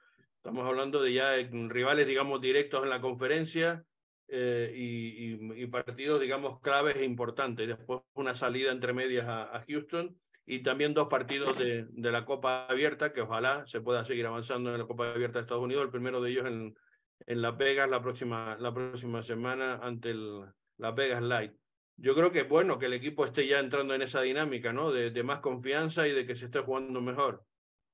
estamos 0.47 0.65
hablando 0.65 1.03
de 1.03 1.13
ya 1.13 1.35
rivales, 1.51 2.07
digamos, 2.07 2.41
directos 2.41 2.85
en 2.85 2.91
la 2.91 3.01
conferencia 3.01 3.85
eh, 4.29 4.73
y, 4.73 5.35
y, 5.35 5.63
y, 5.63 5.67
partidos, 5.67 6.21
digamos, 6.21 6.61
claves 6.61 6.95
e 6.97 7.05
importantes. 7.05 7.67
Después 7.67 8.03
una 8.15 8.33
salida 8.33 8.71
entre 8.71 8.93
medias 8.93 9.27
a, 9.27 9.57
a 9.57 9.65
Houston 9.67 10.17
y 10.47 10.63
también 10.63 10.95
dos 10.95 11.09
partidos 11.09 11.59
de, 11.59 11.87
de, 11.91 12.13
la 12.13 12.25
Copa 12.25 12.67
Abierta, 12.67 13.13
que 13.13 13.23
ojalá 13.23 13.67
se 13.67 13.81
pueda 13.81 14.05
seguir 14.05 14.25
avanzando 14.27 14.73
en 14.73 14.79
la 14.79 14.87
Copa 14.87 15.11
Abierta 15.11 15.41
de 15.41 15.43
Estados 15.43 15.65
Unidos. 15.65 15.83
El 15.83 15.91
primero 15.91 16.21
de 16.21 16.31
ellos 16.31 16.47
en, 16.47 16.77
en 17.27 17.43
Las 17.43 17.57
Vegas 17.59 17.91
la 17.91 18.01
próxima, 18.01 18.57
la 18.61 18.73
próxima 18.73 19.25
semana 19.25 19.81
ante 19.83 20.11
el 20.11 20.45
Las 20.79 20.95
Vegas 20.95 21.23
Light 21.23 21.55
yo 21.99 22.15
creo 22.15 22.31
que 22.31 22.41
es 22.41 22.49
bueno 22.49 22.79
que 22.79 22.87
el 22.87 22.93
equipo 22.93 23.25
esté 23.25 23.47
ya 23.47 23.59
entrando 23.59 23.95
en 23.95 24.03
esa 24.03 24.21
dinámica, 24.21 24.71
¿no? 24.71 24.93
De, 24.93 25.11
de, 25.11 25.23
más 25.23 25.39
confianza 25.39 26.07
y 26.07 26.13
de 26.13 26.27
que 26.27 26.37
se 26.37 26.45
esté 26.45 26.61
jugando 26.61 27.01
mejor 27.01 27.43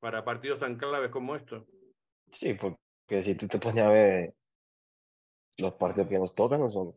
para 0.01 0.25
partidos 0.25 0.59
tan 0.59 0.75
claves 0.75 1.11
como 1.11 1.37
estos. 1.37 1.63
Sí, 2.33 2.55
porque 2.55 3.23
si 3.23 3.35
tú 3.35 3.47
te 3.47 3.59
pones 3.59 3.85
a 3.85 3.89
ver 3.89 4.35
los 5.59 5.75
partidos 5.75 6.09
que 6.09 6.19
nos 6.19 6.35
tocan 6.35 6.61
no 6.61 6.71
son 6.71 6.95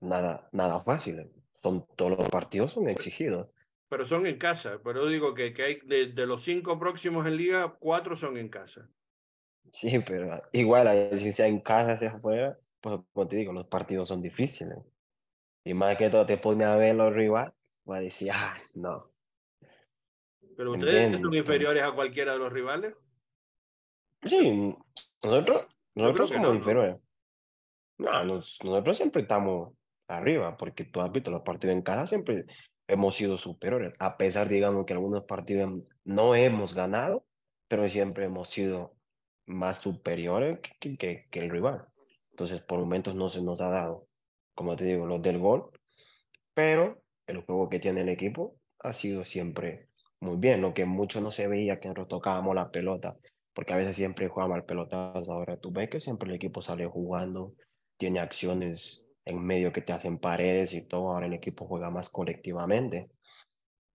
nada, 0.00 0.48
nada 0.52 0.82
fáciles. 0.82 1.28
Son, 1.52 1.86
todos 1.94 2.18
los 2.18 2.28
partidos 2.30 2.72
son 2.72 2.88
exigidos. 2.88 3.48
Pero 3.88 4.06
son 4.06 4.26
en 4.26 4.38
casa. 4.38 4.80
Pero 4.82 5.06
digo 5.06 5.34
que, 5.34 5.52
que 5.52 5.62
hay 5.62 5.80
de, 5.84 6.06
de 6.06 6.26
los 6.26 6.42
cinco 6.42 6.78
próximos 6.78 7.26
en 7.26 7.36
liga, 7.36 7.76
cuatro 7.78 8.16
son 8.16 8.38
en 8.38 8.48
casa. 8.48 8.88
Sí, 9.72 9.98
pero 10.04 10.42
igual, 10.52 11.10
si 11.18 11.32
sea 11.32 11.46
en 11.46 11.60
casa, 11.60 11.98
sea 11.98 12.12
afuera, 12.12 12.58
pues 12.80 13.00
como 13.12 13.28
te 13.28 13.36
digo, 13.36 13.52
los 13.52 13.66
partidos 13.66 14.08
son 14.08 14.22
difíciles. 14.22 14.78
Y 15.64 15.74
más 15.74 15.96
que 15.96 16.08
todo 16.08 16.24
te 16.24 16.38
pone 16.38 16.64
a 16.64 16.76
ver 16.76 16.94
los 16.94 17.12
rivales, 17.12 17.52
va 17.88 17.98
a 17.98 18.00
decir, 18.00 18.30
ah, 18.32 18.56
no. 18.74 19.12
¿Pero 20.56 20.72
ustedes 20.72 21.20
son 21.20 21.34
inferiores 21.34 21.82
a 21.82 21.92
cualquiera 21.92 22.32
de 22.32 22.38
los 22.38 22.52
rivales? 22.52 22.94
Sí, 24.22 24.74
nosotros, 25.22 25.66
nosotros 25.94 26.30
somos 26.30 26.48
no, 26.48 26.54
inferiores. 26.54 26.96
No, 27.98 28.24
nosotros 28.24 28.96
siempre 28.96 29.22
estamos 29.22 29.74
arriba, 30.08 30.56
porque 30.56 30.84
tú 30.84 31.00
has 31.00 31.12
visto 31.12 31.30
los 31.30 31.42
partidos 31.42 31.76
en 31.76 31.82
casa, 31.82 32.06
siempre 32.06 32.44
hemos 32.88 33.14
sido 33.14 33.38
superiores, 33.38 33.94
a 33.98 34.16
pesar, 34.16 34.48
digamos, 34.48 34.84
que 34.84 34.92
algunos 34.92 35.24
partidos 35.24 35.82
no 36.04 36.34
hemos 36.34 36.74
ganado, 36.74 37.24
pero 37.68 37.88
siempre 37.88 38.24
hemos 38.24 38.48
sido 38.48 38.94
más 39.46 39.78
superiores 39.78 40.58
que, 40.80 40.96
que, 40.96 41.28
que 41.30 41.38
el 41.38 41.50
rival. 41.50 41.86
Entonces, 42.30 42.62
por 42.62 42.80
momentos 42.80 43.14
no 43.14 43.28
se 43.28 43.42
nos 43.42 43.60
ha 43.60 43.70
dado 43.70 44.08
como 44.60 44.76
te 44.76 44.84
digo, 44.84 45.06
los 45.06 45.22
del 45.22 45.38
gol, 45.38 45.70
pero 46.52 47.02
el 47.26 47.40
juego 47.40 47.70
que 47.70 47.78
tiene 47.78 48.02
el 48.02 48.10
equipo 48.10 48.56
ha 48.80 48.92
sido 48.92 49.24
siempre 49.24 49.88
muy 50.20 50.36
bien, 50.36 50.60
lo 50.60 50.74
que 50.74 50.84
mucho 50.84 51.22
no 51.22 51.30
se 51.30 51.48
veía 51.48 51.80
que 51.80 51.88
nosotros 51.88 52.08
tocábamos 52.08 52.54
la 52.54 52.70
pelota, 52.70 53.16
porque 53.54 53.72
a 53.72 53.76
veces 53.76 53.96
siempre 53.96 54.28
jugábamos 54.28 54.56
al 54.56 54.64
pelotazo, 54.64 55.32
ahora 55.32 55.56
tú 55.56 55.72
ves 55.72 55.90
que 55.90 56.00
siempre 56.00 56.28
el 56.28 56.36
equipo 56.36 56.62
sale 56.62 56.86
jugando, 56.86 57.54
tiene 57.96 58.20
acciones 58.20 59.10
en 59.24 59.44
medio 59.44 59.72
que 59.72 59.82
te 59.82 59.92
hacen 59.92 60.18
paredes 60.18 60.74
y 60.74 60.86
todo, 60.86 61.10
ahora 61.10 61.26
el 61.26 61.34
equipo 61.34 61.66
juega 61.66 61.90
más 61.90 62.10
colectivamente. 62.10 63.10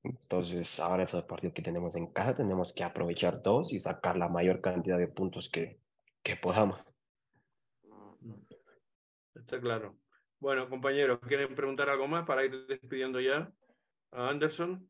Entonces, 0.03 0.79
ahora 0.79 1.03
esos 1.03 1.23
partidos 1.23 1.55
que 1.55 1.63
tenemos 1.63 1.95
en 1.95 2.11
casa 2.11 2.35
tenemos 2.35 2.73
que 2.73 2.83
aprovechar 2.83 3.41
todos 3.41 3.73
y 3.73 3.79
sacar 3.79 4.17
la 4.17 4.29
mayor 4.29 4.61
cantidad 4.61 4.99
de 4.99 5.07
puntos 5.07 5.49
que, 5.49 5.79
que 6.21 6.35
podamos. 6.35 6.85
Está 9.33 9.59
claro. 9.59 9.97
Bueno, 10.39 10.69
compañeros, 10.69 11.19
¿quieren 11.27 11.55
preguntar 11.55 11.89
algo 11.89 12.07
más 12.07 12.23
para 12.25 12.45
ir 12.45 12.67
despidiendo 12.67 13.19
ya 13.19 13.51
a 14.11 14.29
Anderson? 14.29 14.87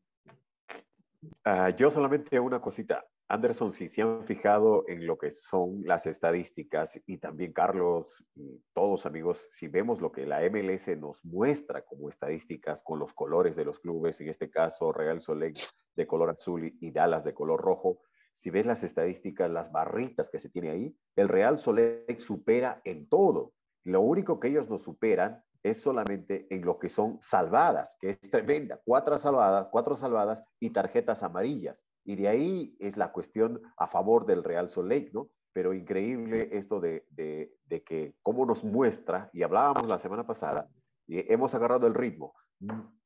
Uh, 1.44 1.74
yo 1.76 1.90
solamente 1.90 2.38
una 2.38 2.60
cosita. 2.60 3.06
Anderson, 3.28 3.72
si 3.72 3.88
se 3.88 4.02
han 4.02 4.24
fijado 4.24 4.84
en 4.86 5.04
lo 5.04 5.18
que 5.18 5.32
son 5.32 5.82
las 5.84 6.06
estadísticas 6.06 7.00
y 7.06 7.18
también 7.18 7.52
Carlos 7.52 8.24
todos 8.72 9.04
amigos, 9.04 9.48
si 9.52 9.66
vemos 9.66 10.00
lo 10.00 10.12
que 10.12 10.26
la 10.26 10.48
MLS 10.48 10.96
nos 10.96 11.24
muestra 11.24 11.82
como 11.82 12.08
estadísticas 12.08 12.80
con 12.82 13.00
los 13.00 13.12
colores 13.12 13.56
de 13.56 13.64
los 13.64 13.80
clubes, 13.80 14.20
en 14.20 14.28
este 14.28 14.48
caso 14.48 14.92
Real 14.92 15.20
Soleil 15.20 15.54
de 15.96 16.06
color 16.06 16.30
azul 16.30 16.72
y 16.80 16.90
Dallas 16.92 17.24
de 17.24 17.34
color 17.34 17.60
rojo, 17.60 18.00
si 18.32 18.50
ves 18.50 18.64
las 18.64 18.84
estadísticas, 18.84 19.50
las 19.50 19.72
barritas 19.72 20.30
que 20.30 20.38
se 20.38 20.50
tiene 20.50 20.70
ahí, 20.70 20.96
el 21.16 21.28
Real 21.28 21.58
Soleil 21.58 22.20
supera 22.20 22.80
en 22.84 23.08
todo. 23.08 23.54
Lo 23.82 24.02
único 24.02 24.38
que 24.38 24.48
ellos 24.48 24.68
nos 24.68 24.82
superan 24.82 25.42
es 25.64 25.80
solamente 25.80 26.46
en 26.50 26.64
lo 26.64 26.78
que 26.78 26.88
son 26.88 27.18
salvadas, 27.20 27.96
que 27.98 28.10
es 28.10 28.20
tremenda, 28.20 28.80
cuatro 28.84 29.18
salvadas, 29.18 29.66
cuatro 29.72 29.96
salvadas 29.96 30.44
y 30.60 30.70
tarjetas 30.70 31.24
amarillas. 31.24 31.84
Y 32.06 32.14
de 32.14 32.28
ahí 32.28 32.76
es 32.78 32.96
la 32.96 33.10
cuestión 33.10 33.60
a 33.76 33.88
favor 33.88 34.26
del 34.26 34.44
Real 34.44 34.68
Sol 34.68 34.88
Lake, 34.88 35.10
¿no? 35.12 35.28
Pero 35.52 35.74
increíble 35.74 36.48
esto 36.52 36.78
de, 36.78 37.04
de, 37.10 37.82
que 37.82 38.14
cómo 38.22 38.46
nos 38.46 38.62
muestra, 38.62 39.28
y 39.32 39.42
hablábamos 39.42 39.88
la 39.88 39.98
semana 39.98 40.24
pasada, 40.24 40.70
y 41.08 41.32
hemos 41.32 41.54
agarrado 41.54 41.88
el 41.88 41.94
ritmo. 41.94 42.34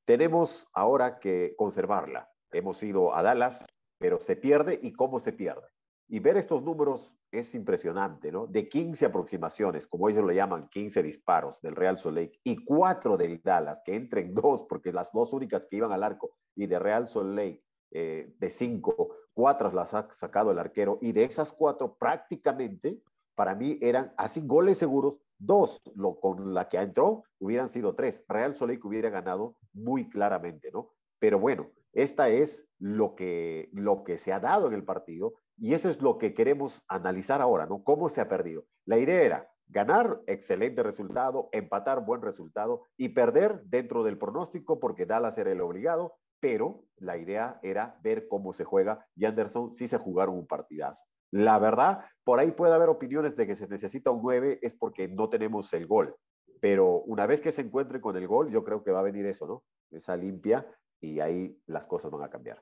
Tenemos 0.04 0.68
ahora 0.74 1.18
que 1.18 1.54
conservarla. 1.56 2.28
Hemos 2.52 2.82
ido 2.82 3.14
a 3.14 3.22
Dallas, 3.22 3.66
pero 3.98 4.20
se 4.20 4.36
pierde 4.36 4.78
y 4.82 4.92
cómo 4.92 5.18
se 5.18 5.32
pierde. 5.32 5.66
Y 6.06 6.18
ver 6.18 6.36
estos 6.36 6.62
números 6.62 7.16
es 7.30 7.54
impresionante, 7.54 8.30
¿no? 8.30 8.46
De 8.46 8.68
15 8.68 9.06
aproximaciones, 9.06 9.86
como 9.86 10.10
ellos 10.10 10.26
le 10.26 10.34
llaman, 10.34 10.68
15 10.68 11.02
disparos 11.02 11.62
del 11.62 11.76
Real 11.76 11.96
Salt 11.96 12.16
Lake 12.16 12.40
y 12.44 12.64
4 12.64 13.16
del 13.16 13.40
Dallas, 13.42 13.82
que 13.82 13.94
entren 13.94 14.34
dos, 14.34 14.64
porque 14.64 14.92
las 14.92 15.10
dos 15.12 15.32
únicas 15.32 15.66
que 15.66 15.76
iban 15.76 15.92
al 15.92 16.02
arco, 16.02 16.32
y 16.54 16.66
de 16.66 16.78
Real 16.78 17.06
Salt 17.06 17.34
Lake, 17.34 17.62
eh, 17.90 18.34
de 18.38 18.50
5, 18.50 19.16
4 19.34 19.70
las 19.72 19.94
ha 19.94 20.10
sacado 20.12 20.50
el 20.50 20.58
arquero, 20.58 20.98
y 21.00 21.12
de 21.12 21.24
esas 21.24 21.52
4 21.52 21.96
prácticamente, 21.98 23.00
para 23.34 23.54
mí 23.54 23.78
eran 23.80 24.12
así 24.16 24.42
goles 24.44 24.78
seguros, 24.78 25.14
dos 25.38 25.82
lo, 25.96 26.20
con 26.20 26.54
la 26.54 26.68
que 26.68 26.76
entró 26.76 27.24
hubieran 27.38 27.68
sido 27.68 27.94
tres. 27.94 28.24
Real 28.28 28.54
Lake 28.60 28.80
hubiera 28.84 29.10
ganado 29.10 29.56
muy 29.72 30.08
claramente, 30.08 30.70
¿no? 30.70 30.90
Pero 31.18 31.38
bueno, 31.38 31.70
esta 31.92 32.28
es 32.28 32.68
lo 32.78 33.16
que, 33.16 33.68
lo 33.72 34.04
que 34.04 34.18
se 34.18 34.32
ha 34.32 34.40
dado 34.40 34.68
en 34.68 34.74
el 34.74 34.84
partido 34.84 35.34
y 35.56 35.74
eso 35.74 35.88
es 35.88 36.00
lo 36.00 36.18
que 36.18 36.34
queremos 36.34 36.82
analizar 36.88 37.40
ahora, 37.40 37.66
¿no? 37.66 37.82
¿Cómo 37.82 38.08
se 38.08 38.20
ha 38.20 38.28
perdido? 38.28 38.64
La 38.86 38.98
idea 38.98 39.22
era 39.22 39.50
ganar, 39.68 40.20
excelente 40.26 40.82
resultado, 40.82 41.48
empatar, 41.52 42.04
buen 42.04 42.22
resultado, 42.22 42.86
y 42.96 43.10
perder 43.10 43.62
dentro 43.64 44.02
del 44.02 44.18
pronóstico 44.18 44.80
porque 44.80 45.06
Dallas 45.06 45.38
era 45.38 45.52
el 45.52 45.60
obligado, 45.60 46.14
pero 46.40 46.84
la 46.96 47.16
idea 47.16 47.60
era 47.62 47.98
ver 48.02 48.26
cómo 48.28 48.52
se 48.52 48.64
juega 48.64 49.06
y 49.14 49.26
Anderson 49.26 49.74
sí 49.74 49.86
se 49.86 49.98
jugaron 49.98 50.34
un 50.34 50.46
partidazo. 50.46 51.02
La 51.30 51.58
verdad, 51.58 52.04
por 52.24 52.40
ahí 52.40 52.50
puede 52.50 52.74
haber 52.74 52.88
opiniones 52.88 53.36
de 53.36 53.46
que 53.46 53.54
se 53.54 53.68
necesita 53.68 54.10
un 54.10 54.22
9, 54.22 54.58
es 54.62 54.74
porque 54.74 55.06
no 55.06 55.28
tenemos 55.28 55.72
el 55.72 55.86
gol. 55.86 56.16
Pero 56.60 57.02
una 57.02 57.26
vez 57.26 57.40
que 57.40 57.52
se 57.52 57.62
encuentre 57.62 58.00
con 58.00 58.16
el 58.16 58.26
gol, 58.26 58.50
yo 58.50 58.64
creo 58.64 58.82
que 58.82 58.90
va 58.90 59.00
a 59.00 59.04
venir 59.04 59.26
eso, 59.26 59.46
¿no? 59.46 59.62
Esa 59.90 60.16
limpia 60.16 60.66
y 61.00 61.20
ahí 61.20 61.56
las 61.66 61.86
cosas 61.86 62.10
van 62.10 62.24
a 62.24 62.30
cambiar. 62.30 62.60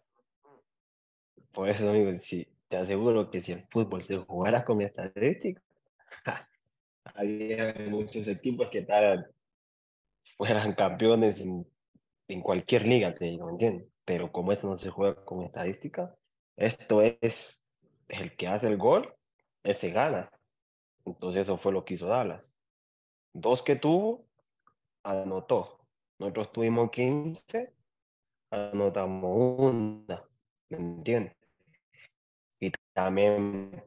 Por 1.53 1.68
eso, 1.68 1.89
amigo, 1.89 2.12
si, 2.18 2.47
te 2.68 2.76
aseguro 2.76 3.31
que 3.31 3.41
si 3.41 3.53
el 3.53 3.66
fútbol 3.68 4.05
se 4.05 4.18
jugara 4.18 4.64
con 4.64 4.83
estadística, 4.83 5.62
había 7.05 7.74
muchos 7.89 8.29
equipos 8.29 8.68
que 8.70 8.83
tal 8.83 9.33
fueran 10.37 10.74
campeones 10.74 11.45
en, 11.45 11.66
en 12.29 12.43
cualquier 12.43 12.87
liga, 12.87 13.14
te 13.14 13.24
digo, 13.24 13.49
¿entiendes? 13.49 13.89
Pero 14.05 14.31
como 14.31 14.53
esto 14.53 14.68
no 14.68 14.76
se 14.79 14.91
juega 14.91 15.24
con 15.24 15.43
estadística, 15.43 16.14
esto 16.57 17.03
es 17.03 17.66
el 18.09 18.37
que 18.37 18.49
hace 18.49 18.68
el 18.68 18.76
gol, 18.76 19.14
ese 19.62 19.91
gana. 19.91 20.31
Entonces 21.05 21.43
eso 21.43 21.57
fue 21.57 21.72
lo 21.72 21.85
que 21.85 21.95
hizo 21.95 22.07
Dallas. 22.07 22.55
Dos 23.33 23.62
que 23.62 23.76
tuvo, 23.76 24.26
anotó. 25.03 25.87
Nosotros 26.18 26.51
tuvimos 26.51 26.91
15, 26.91 27.72
anotamos 28.51 29.59
una. 29.59 30.24
¿Me 30.70 30.76
entiendes? 30.76 31.35
Y 32.61 32.72
también 32.93 33.83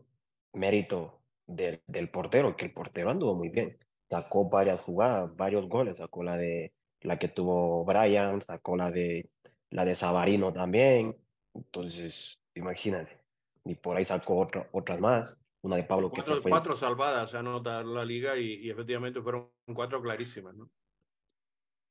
mérito 0.54 1.22
del, 1.46 1.82
del 1.88 2.10
portero, 2.10 2.56
que 2.56 2.66
el 2.66 2.74
portero 2.74 3.12
anduvo 3.12 3.36
muy 3.36 3.50
bien. 3.50 3.78
Sacó 4.10 4.50
varias 4.50 4.82
jugadas, 4.82 5.36
varios 5.36 5.68
goles. 5.68 5.98
Sacó 5.98 6.24
la 6.24 6.38
de 6.38 6.74
la 7.02 7.18
que 7.18 7.28
tuvo 7.28 7.84
Brian, 7.86 8.42
sacó 8.42 8.76
la 8.76 8.92
de 8.92 9.30
la 9.70 9.86
de 9.86 9.96
Sabarino 9.96 10.54
también. 10.54 11.16
Entonces, 11.54 12.40
imagínate. 12.56 13.20
Y 13.66 13.76
por 13.76 13.98
ahí 13.98 14.06
sacó 14.06 14.40
otra, 14.40 14.68
otras 14.72 15.00
más. 15.00 15.42
Una 15.62 15.76
de 15.76 15.84
Pablo 15.84 16.10
cuatro, 16.10 16.36
que 16.36 16.42
fue. 16.42 16.52
Cuatro 16.52 16.76
salvadas 16.76 17.32
se 17.32 17.38
anota 17.38 17.84
la 17.84 18.04
liga 18.04 18.36
y, 18.36 18.66
y, 18.66 18.70
efectivamente 18.72 19.22
fueron 19.22 19.52
cuatro 19.76 20.02
clarísimas, 20.02 20.56
¿no? 20.56 20.70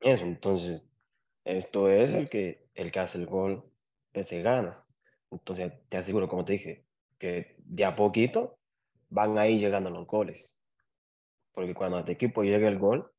Entonces, 0.00 0.84
esto 1.44 1.88
es 1.88 2.14
el 2.14 2.28
que, 2.28 2.66
el 2.74 2.90
que 2.90 3.00
hace 3.00 3.18
el 3.18 3.26
gol, 3.26 3.64
ese 4.12 4.42
gana. 4.42 4.84
Entonces, 5.30 5.72
te 5.88 5.98
aseguro, 5.98 6.28
como 6.28 6.44
te 6.44 6.54
dije, 6.54 6.84
que 7.18 7.54
de 7.58 7.84
a 7.84 7.94
poquito 7.94 8.58
van 9.08 9.38
ahí 9.38 9.58
llegando 9.58 9.90
los 9.90 10.06
goles. 10.06 10.58
Porque 11.52 11.74
cuando 11.74 11.98
a 11.98 12.00
este 12.00 12.12
equipo 12.12 12.42
llega 12.42 12.68
el 12.68 12.78
gol, 12.78 13.10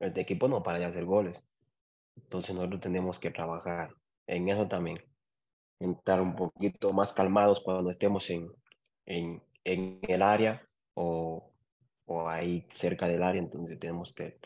este 0.00 0.20
equipo 0.20 0.48
no 0.48 0.62
para 0.62 0.78
de 0.78 0.86
hacer 0.86 1.04
goles. 1.04 1.42
Entonces, 2.16 2.54
nosotros 2.54 2.80
tenemos 2.80 3.18
que 3.18 3.30
trabajar 3.30 3.94
en 4.26 4.48
eso 4.48 4.68
también. 4.68 4.98
Estar 5.80 6.20
un 6.20 6.34
poquito 6.34 6.92
más 6.92 7.12
calmados 7.12 7.60
cuando 7.60 7.90
estemos 7.90 8.28
en, 8.30 8.50
en, 9.06 9.42
en 9.64 10.00
el 10.02 10.22
área 10.22 10.66
o, 10.94 11.52
o 12.06 12.28
ahí 12.28 12.66
cerca 12.68 13.08
del 13.08 13.22
área. 13.22 13.40
Entonces, 13.40 13.78
tenemos 13.78 14.12
que 14.12 14.38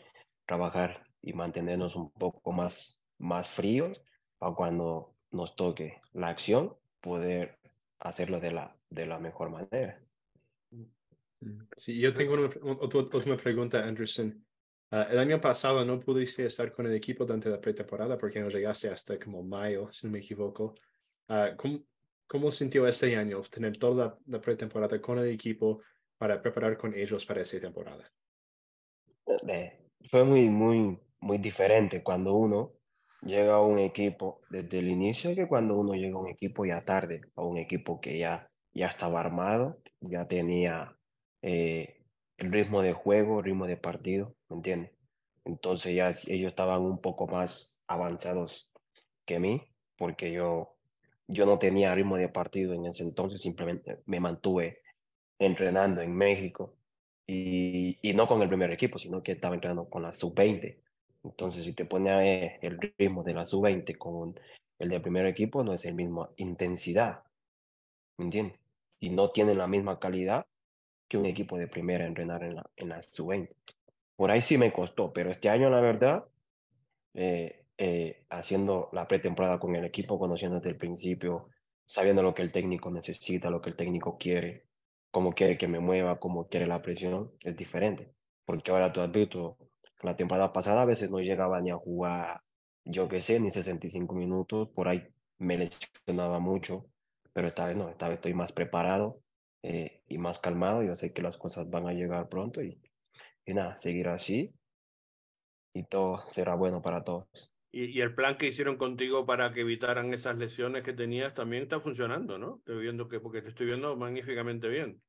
trabajar 0.45 1.03
y 1.21 1.33
mantenernos 1.33 1.95
un 1.95 2.11
poco 2.11 2.51
más, 2.51 3.01
más 3.17 3.49
fríos 3.49 4.01
para 4.37 4.53
cuando 4.55 5.15
nos 5.31 5.55
toque 5.55 6.01
la 6.13 6.27
acción 6.27 6.75
poder 7.01 7.57
hacerlo 7.99 8.39
de 8.39 8.51
la, 8.51 8.75
de 8.89 9.05
la 9.05 9.19
mejor 9.19 9.49
manera. 9.49 9.99
Sí, 11.77 11.99
yo 11.99 12.13
tengo 12.13 12.33
una, 12.35 12.49
otra, 12.79 13.01
otra 13.01 13.37
pregunta, 13.37 13.83
Anderson. 13.83 14.45
Uh, 14.93 15.11
el 15.11 15.17
año 15.17 15.41
pasado 15.41 15.83
no 15.83 15.99
pudiste 15.99 16.45
estar 16.45 16.71
con 16.71 16.85
el 16.85 16.93
equipo 16.93 17.25
durante 17.25 17.49
la 17.49 17.59
pretemporada 17.59 18.15
porque 18.15 18.39
no 18.39 18.49
llegaste 18.49 18.89
hasta 18.89 19.17
como 19.17 19.41
mayo, 19.41 19.91
si 19.91 20.05
no 20.05 20.13
me 20.13 20.19
equivoco. 20.19 20.75
Uh, 21.29 21.55
¿cómo, 21.57 21.79
¿Cómo 22.27 22.51
sintió 22.51 22.87
este 22.87 23.15
año 23.15 23.41
tener 23.41 23.75
toda 23.79 24.05
la, 24.05 24.17
la, 24.27 24.39
pretemporada 24.39 25.01
con 25.01 25.17
el 25.17 25.29
equipo 25.29 25.81
para 26.15 26.39
preparar 26.39 26.77
con 26.77 26.93
ellos 26.93 27.25
para 27.25 27.41
esa 27.41 27.59
temporada? 27.59 28.07
Eh, 29.47 29.79
fue 30.11 30.23
muy, 30.23 30.47
muy, 30.47 30.99
muy 31.21 31.39
diferente 31.39 32.03
cuando 32.03 32.35
uno 32.35 32.73
llega 33.23 33.55
a 33.55 33.61
un 33.61 33.79
equipo 33.79 34.41
desde 34.51 34.77
el 34.77 34.89
inicio 34.89 35.33
que 35.33 35.47
cuando 35.47 35.75
uno 35.75 35.95
llega 35.95 36.17
a 36.17 36.21
un 36.21 36.29
equipo 36.29 36.67
ya 36.67 36.85
tarde, 36.85 37.21
a 37.35 37.41
un 37.41 37.57
equipo 37.57 37.99
que 37.99 38.19
ya, 38.19 38.47
ya 38.71 38.85
estaba 38.85 39.21
armado, 39.21 39.81
ya 40.01 40.27
tenía 40.27 40.95
eh, 41.41 42.02
el 42.43 42.51
ritmo 42.51 42.81
de 42.81 42.93
juego, 42.93 43.39
el 43.39 43.45
ritmo 43.45 43.65
de 43.65 43.77
partido, 43.77 44.35
¿me 44.49 44.57
entiendes? 44.57 44.91
Entonces 45.45 45.95
ya 45.95 46.09
ellos 46.09 46.49
estaban 46.49 46.81
un 46.81 46.99
poco 46.99 47.25
más 47.27 47.81
avanzados 47.87 48.71
que 49.25 49.39
mí, 49.39 49.61
porque 49.97 50.31
yo, 50.31 50.75
yo 51.27 51.45
no 51.45 51.57
tenía 51.57 51.95
ritmo 51.95 52.17
de 52.17 52.27
partido 52.27 52.73
en 52.73 52.85
ese 52.85 53.03
entonces, 53.03 53.41
simplemente 53.41 53.99
me 54.05 54.19
mantuve 54.19 54.81
entrenando 55.39 56.01
en 56.01 56.13
México 56.15 56.75
y, 57.25 57.97
y 58.01 58.13
no 58.13 58.27
con 58.27 58.41
el 58.41 58.49
primer 58.49 58.71
equipo, 58.71 58.97
sino 58.97 59.23
que 59.23 59.33
estaba 59.33 59.55
entrenando 59.55 59.89
con 59.89 60.03
la 60.03 60.13
sub-20. 60.13 60.79
Entonces, 61.23 61.63
si 61.63 61.73
te 61.73 61.85
pone 61.85 62.59
el 62.61 62.77
ritmo 62.97 63.23
de 63.23 63.33
la 63.33 63.45
sub-20 63.45 63.97
con 63.97 64.37
el 64.79 64.89
del 64.89 65.01
primer 65.01 65.25
equipo, 65.27 65.63
no 65.63 65.73
es 65.73 65.85
la 65.85 65.93
misma 65.93 66.29
intensidad, 66.35 67.23
¿me 68.17 68.25
entiendes? 68.25 68.59
Y 68.99 69.09
no 69.11 69.31
tienen 69.31 69.57
la 69.57 69.67
misma 69.67 69.99
calidad 69.99 70.45
que 71.13 71.17
un 71.19 71.25
equipo 71.27 71.59
de 71.59 71.67
primera 71.67 72.07
entrenar 72.07 72.43
en 72.43 72.55
la, 72.55 72.65
en 72.75 72.89
la 72.89 73.03
sub-20. 73.03 73.55
Por 74.15 74.31
ahí 74.31 74.41
sí 74.41 74.57
me 74.57 74.73
costó, 74.73 75.13
pero 75.13 75.29
este 75.29 75.47
año, 75.47 75.69
la 75.69 75.79
verdad, 75.79 76.25
eh, 77.13 77.65
eh, 77.77 78.25
haciendo 78.31 78.89
la 78.93 79.07
pretemporada 79.07 79.59
con 79.59 79.75
el 79.75 79.85
equipo, 79.85 80.17
conociendo 80.17 80.57
desde 80.57 80.71
el 80.71 80.77
principio, 80.77 81.49
sabiendo 81.85 82.23
lo 82.23 82.33
que 82.33 82.41
el 82.41 82.51
técnico 82.51 82.89
necesita, 82.89 83.51
lo 83.51 83.61
que 83.61 83.69
el 83.69 83.75
técnico 83.75 84.17
quiere, 84.17 84.65
cómo 85.11 85.33
quiere 85.33 85.55
que 85.55 85.67
me 85.67 85.79
mueva, 85.79 86.19
cómo 86.19 86.47
quiere 86.47 86.65
la 86.65 86.81
presión, 86.81 87.31
es 87.41 87.55
diferente. 87.55 88.11
Porque 88.43 88.71
ahora 88.71 88.91
tú 88.91 88.99
has 89.01 89.11
visto, 89.11 89.57
la 90.01 90.15
temporada 90.15 90.51
pasada 90.51 90.81
a 90.81 90.85
veces 90.85 91.11
no 91.11 91.19
llegaba 91.19 91.61
ni 91.61 91.69
a 91.69 91.77
jugar, 91.77 92.41
yo 92.85 93.07
qué 93.07 93.21
sé, 93.21 93.39
ni 93.39 93.51
65 93.51 94.15
minutos, 94.15 94.69
por 94.73 94.87
ahí 94.87 95.07
me 95.37 95.59
lesionaba 95.59 96.39
mucho, 96.39 96.87
pero 97.33 97.49
esta 97.49 97.67
vez 97.67 97.77
no, 97.77 97.89
esta 97.89 98.09
vez 98.09 98.15
estoy 98.17 98.33
más 98.33 98.51
preparado 98.51 99.22
eh, 99.63 100.03
y 100.07 100.17
más 100.17 100.39
calmado, 100.39 100.83
yo 100.83 100.95
sé 100.95 101.13
que 101.13 101.21
las 101.21 101.37
cosas 101.37 101.69
van 101.69 101.87
a 101.87 101.93
llegar 101.93 102.29
pronto 102.29 102.61
y, 102.61 102.79
y 103.45 103.53
nada, 103.53 103.77
seguir 103.77 104.09
así 104.09 104.53
y 105.73 105.83
todo 105.83 106.23
será 106.29 106.55
bueno 106.55 106.81
para 106.81 107.03
todos. 107.03 107.27
Y, 107.71 107.85
y, 107.85 108.01
el 108.01 108.13
plan 108.13 108.37
que 108.37 108.47
hicieron 108.47 108.77
contigo 108.77 109.25
para 109.25 109.51
que 109.51 109.61
evitaran 109.61 110.13
esas 110.13 110.37
lesiones 110.37 110.83
que 110.83 110.93
tenías 110.93 111.33
también 111.33 111.63
está 111.63 111.79
funcionando, 111.79 112.37
¿no? 112.37 112.57
Estoy 112.57 112.83
viendo 112.83 113.09
que, 113.09 113.19
porque 113.19 113.41
te 113.41 113.49
estoy 113.49 113.65
viendo 113.65 113.95
magníficamente 113.95 114.67
bien. 114.67 115.01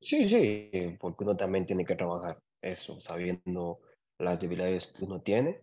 Sí, 0.00 0.28
sí, 0.28 0.96
porque 0.98 1.22
uno 1.22 1.36
también 1.36 1.64
tiene 1.64 1.84
que 1.84 1.94
trabajar 1.94 2.42
eso, 2.60 2.98
sabiendo 2.98 3.78
las 4.18 4.40
debilidades 4.40 4.88
que 4.88 5.04
uno 5.04 5.22
tiene, 5.22 5.60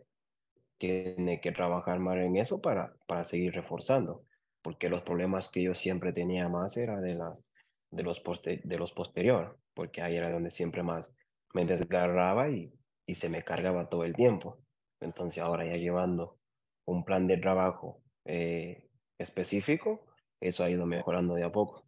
tiene 0.78 1.42
que 1.42 1.52
trabajar 1.52 2.00
más 2.00 2.18
en 2.18 2.38
eso 2.38 2.62
para, 2.62 2.94
para 3.06 3.26
seguir 3.26 3.54
reforzando, 3.54 4.24
porque 4.62 4.90
los 4.90 5.02
problemas 5.02 5.50
que 5.50 5.64
yo 5.64 5.74
siempre 5.74 6.14
tenía 6.14 6.48
más 6.48 6.78
era 6.78 7.02
de, 7.02 7.16
las, 7.16 7.44
de, 7.92 8.04
los, 8.04 8.20
poste, 8.20 8.62
de 8.64 8.78
los 8.78 8.92
posterior, 8.92 9.58
porque 9.74 10.02
ahí 10.02 10.16
era 10.16 10.32
donde 10.32 10.52
siempre 10.52 10.84
más 10.84 11.16
me 11.54 11.66
desgarraba 11.66 12.50
y, 12.50 12.74
y 13.06 13.16
se 13.16 13.30
me 13.30 13.44
cargaba 13.44 13.90
todo 13.90 14.04
el 14.04 14.16
tiempo. 14.16 14.62
Entonces 15.00 15.42
ahora 15.42 15.66
ya 15.66 15.78
llevando 15.78 16.40
un 16.86 17.06
plan 17.06 17.28
de 17.28 17.38
trabajo 17.38 18.02
eh, 18.26 18.88
específico, 19.18 20.06
eso 20.40 20.64
ha 20.64 20.70
ido 20.70 20.86
mejorando 20.86 21.36
de 21.36 21.44
a 21.44 21.52
poco. 21.52 21.86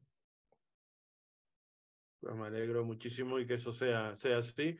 Pues 2.19 2.35
me 2.35 2.47
alegro 2.47 2.85
muchísimo 2.85 3.39
y 3.39 3.47
que 3.47 3.55
eso 3.55 3.73
sea, 3.73 4.15
sea 4.17 4.39
así. 4.39 4.77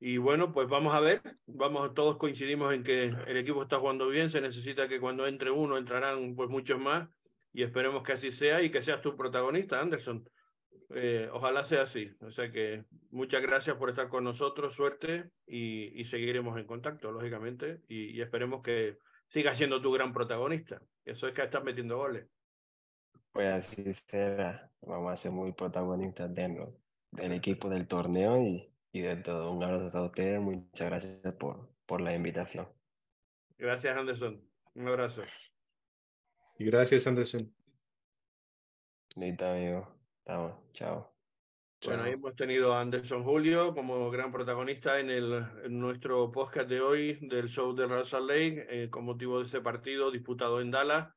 Y 0.00 0.16
bueno, 0.16 0.52
pues 0.52 0.68
vamos 0.68 0.94
a 0.94 1.00
ver, 1.00 1.20
vamos, 1.46 1.92
todos 1.92 2.16
coincidimos 2.18 2.72
en 2.72 2.82
que 2.82 3.06
el 3.06 3.36
equipo 3.36 3.62
está 3.62 3.78
jugando 3.78 4.08
bien, 4.08 4.30
se 4.30 4.40
necesita 4.40 4.88
que 4.88 5.00
cuando 5.00 5.26
entre 5.26 5.50
uno 5.50 5.76
entrarán 5.76 6.36
pues 6.36 6.48
muchos 6.48 6.78
más 6.78 7.08
y 7.52 7.62
esperemos 7.62 8.02
que 8.04 8.12
así 8.12 8.30
sea 8.30 8.62
y 8.62 8.70
que 8.70 8.82
seas 8.82 9.02
tu 9.02 9.16
protagonista, 9.16 9.80
Anderson. 9.80 10.28
Eh, 10.94 11.28
ojalá 11.32 11.64
sea 11.64 11.82
así. 11.82 12.10
O 12.20 12.30
sea 12.30 12.50
que 12.50 12.84
muchas 13.10 13.42
gracias 13.42 13.76
por 13.76 13.90
estar 13.90 14.08
con 14.08 14.24
nosotros, 14.24 14.74
suerte 14.74 15.30
y, 15.46 16.00
y 16.00 16.04
seguiremos 16.06 16.58
en 16.58 16.66
contacto, 16.66 17.12
lógicamente, 17.12 17.82
y, 17.88 18.16
y, 18.16 18.20
esperemos 18.22 18.62
que 18.62 18.98
sigas 19.28 19.58
siendo 19.58 19.82
tu 19.82 19.92
gran 19.92 20.12
protagonista. 20.12 20.80
Eso 21.04 21.28
es 21.28 21.34
que 21.34 21.42
estás 21.42 21.64
metiendo 21.64 21.98
goles. 21.98 22.26
Pues 23.32 23.48
así 23.48 23.92
será. 24.08 24.70
Vamos 24.80 25.12
a 25.12 25.16
ser 25.16 25.32
muy 25.32 25.52
protagonistas 25.52 26.34
dentro 26.34 26.74
del 27.10 27.32
equipo 27.32 27.68
del 27.68 27.86
torneo 27.86 28.42
y, 28.42 28.72
y 28.92 29.00
de 29.02 29.16
todo. 29.16 29.52
Un 29.52 29.62
abrazo 29.62 29.98
a 29.98 30.06
ustedes. 30.06 30.40
Muchas 30.40 30.88
gracias 30.88 31.34
por, 31.34 31.70
por 31.86 32.00
la 32.00 32.14
invitación. 32.14 32.66
Gracias, 33.58 33.96
Anderson. 33.96 34.42
Un 34.74 34.88
abrazo. 34.88 35.22
Y 36.58 36.64
gracias, 36.64 37.06
Anderson. 37.06 37.52
Listo, 39.16 39.46
amigo. 39.46 39.97
Estamos. 40.28 40.52
Chao. 40.74 41.10
Bueno, 41.86 42.02
ahí 42.02 42.12
hemos 42.12 42.36
tenido 42.36 42.74
a 42.74 42.82
Anderson 42.82 43.24
Julio 43.24 43.74
como 43.74 44.10
gran 44.10 44.30
protagonista 44.30 45.00
en, 45.00 45.08
el, 45.08 45.42
en 45.64 45.80
nuestro 45.80 46.30
podcast 46.30 46.68
de 46.68 46.82
hoy 46.82 47.18
del 47.22 47.48
show 47.48 47.74
de 47.74 47.86
Real 47.86 48.04
Salt 48.04 48.28
Lake 48.28 48.66
eh, 48.68 48.90
con 48.90 49.06
motivo 49.06 49.38
de 49.38 49.46
ese 49.46 49.62
partido 49.62 50.10
disputado 50.10 50.60
en 50.60 50.70
Dallas 50.70 51.08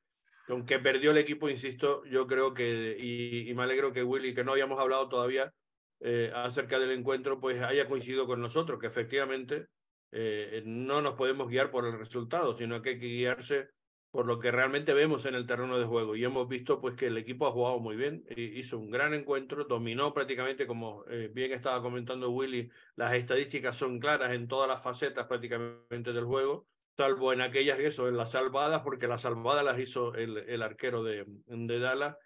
aunque 0.47 0.79
perdió 0.79 1.11
el 1.11 1.17
equipo, 1.17 1.49
insisto, 1.49 2.05
yo 2.05 2.25
creo 2.25 2.53
que, 2.53 2.95
y, 2.97 3.53
me 3.53 3.63
alegro 3.63 3.91
que 3.91 4.01
Willy, 4.01 4.33
que 4.33 4.45
no 4.45 4.53
habíamos 4.53 4.79
hablado 4.79 5.09
todavía 5.09 5.53
eh, 5.99 6.31
acerca 6.33 6.79
del 6.79 6.91
encuentro, 6.91 7.41
pues 7.41 7.61
haya 7.61 7.89
coincidido 7.89 8.25
con 8.25 8.39
nosotros, 8.39 8.79
que 8.79 8.87
efectivamente 8.87 9.67
eh, 10.13 10.63
no 10.65 11.01
nos 11.01 11.15
podemos 11.15 11.49
guiar 11.49 11.69
por 11.69 11.85
el 11.85 11.99
resultado, 11.99 12.57
sino 12.57 12.81
que 12.81 12.91
hay 12.91 12.99
que 12.99 13.07
guiarse 13.07 13.71
por 14.11 14.25
lo 14.25 14.39
que 14.39 14.51
realmente 14.51 14.93
vemos 14.93 15.25
en 15.25 15.35
el 15.35 15.47
terreno 15.47 15.79
de 15.79 15.85
juego. 15.85 16.15
Y 16.15 16.23
hemos 16.23 16.47
visto 16.47 16.81
pues 16.81 16.95
que 16.95 17.07
el 17.07 17.17
equipo 17.17 17.47
ha 17.47 17.51
jugado 17.51 17.79
muy 17.79 17.95
bien, 17.95 18.25
hizo 18.35 18.77
un 18.77 18.91
gran 18.91 19.13
encuentro, 19.13 19.63
dominó 19.63 20.13
prácticamente, 20.13 20.67
como 20.67 21.05
eh, 21.09 21.29
bien 21.33 21.53
estaba 21.53 21.81
comentando 21.81 22.29
Willy, 22.29 22.69
las 22.97 23.13
estadísticas 23.13 23.77
son 23.77 23.99
claras 23.99 24.33
en 24.33 24.47
todas 24.47 24.67
las 24.67 24.83
facetas 24.83 25.27
prácticamente 25.27 26.11
del 26.11 26.25
juego, 26.25 26.67
salvo 26.97 27.31
en 27.31 27.41
aquellas, 27.41 27.79
eso, 27.79 28.09
en 28.09 28.17
las 28.17 28.31
salvadas, 28.31 28.81
porque 28.81 29.07
las 29.07 29.21
salvadas 29.21 29.63
las 29.63 29.79
hizo 29.79 30.13
el, 30.15 30.37
el 30.37 30.61
arquero 30.61 31.03
de, 31.03 31.25
de 31.47 31.79
Dallas. 31.79 32.17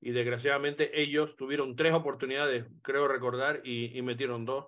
Y 0.00 0.10
desgraciadamente 0.12 1.00
ellos 1.00 1.34
tuvieron 1.36 1.74
tres 1.74 1.92
oportunidades, 1.92 2.66
creo 2.82 3.08
recordar, 3.08 3.62
y 3.64 4.00
metieron 4.02 4.44
dos 4.44 4.66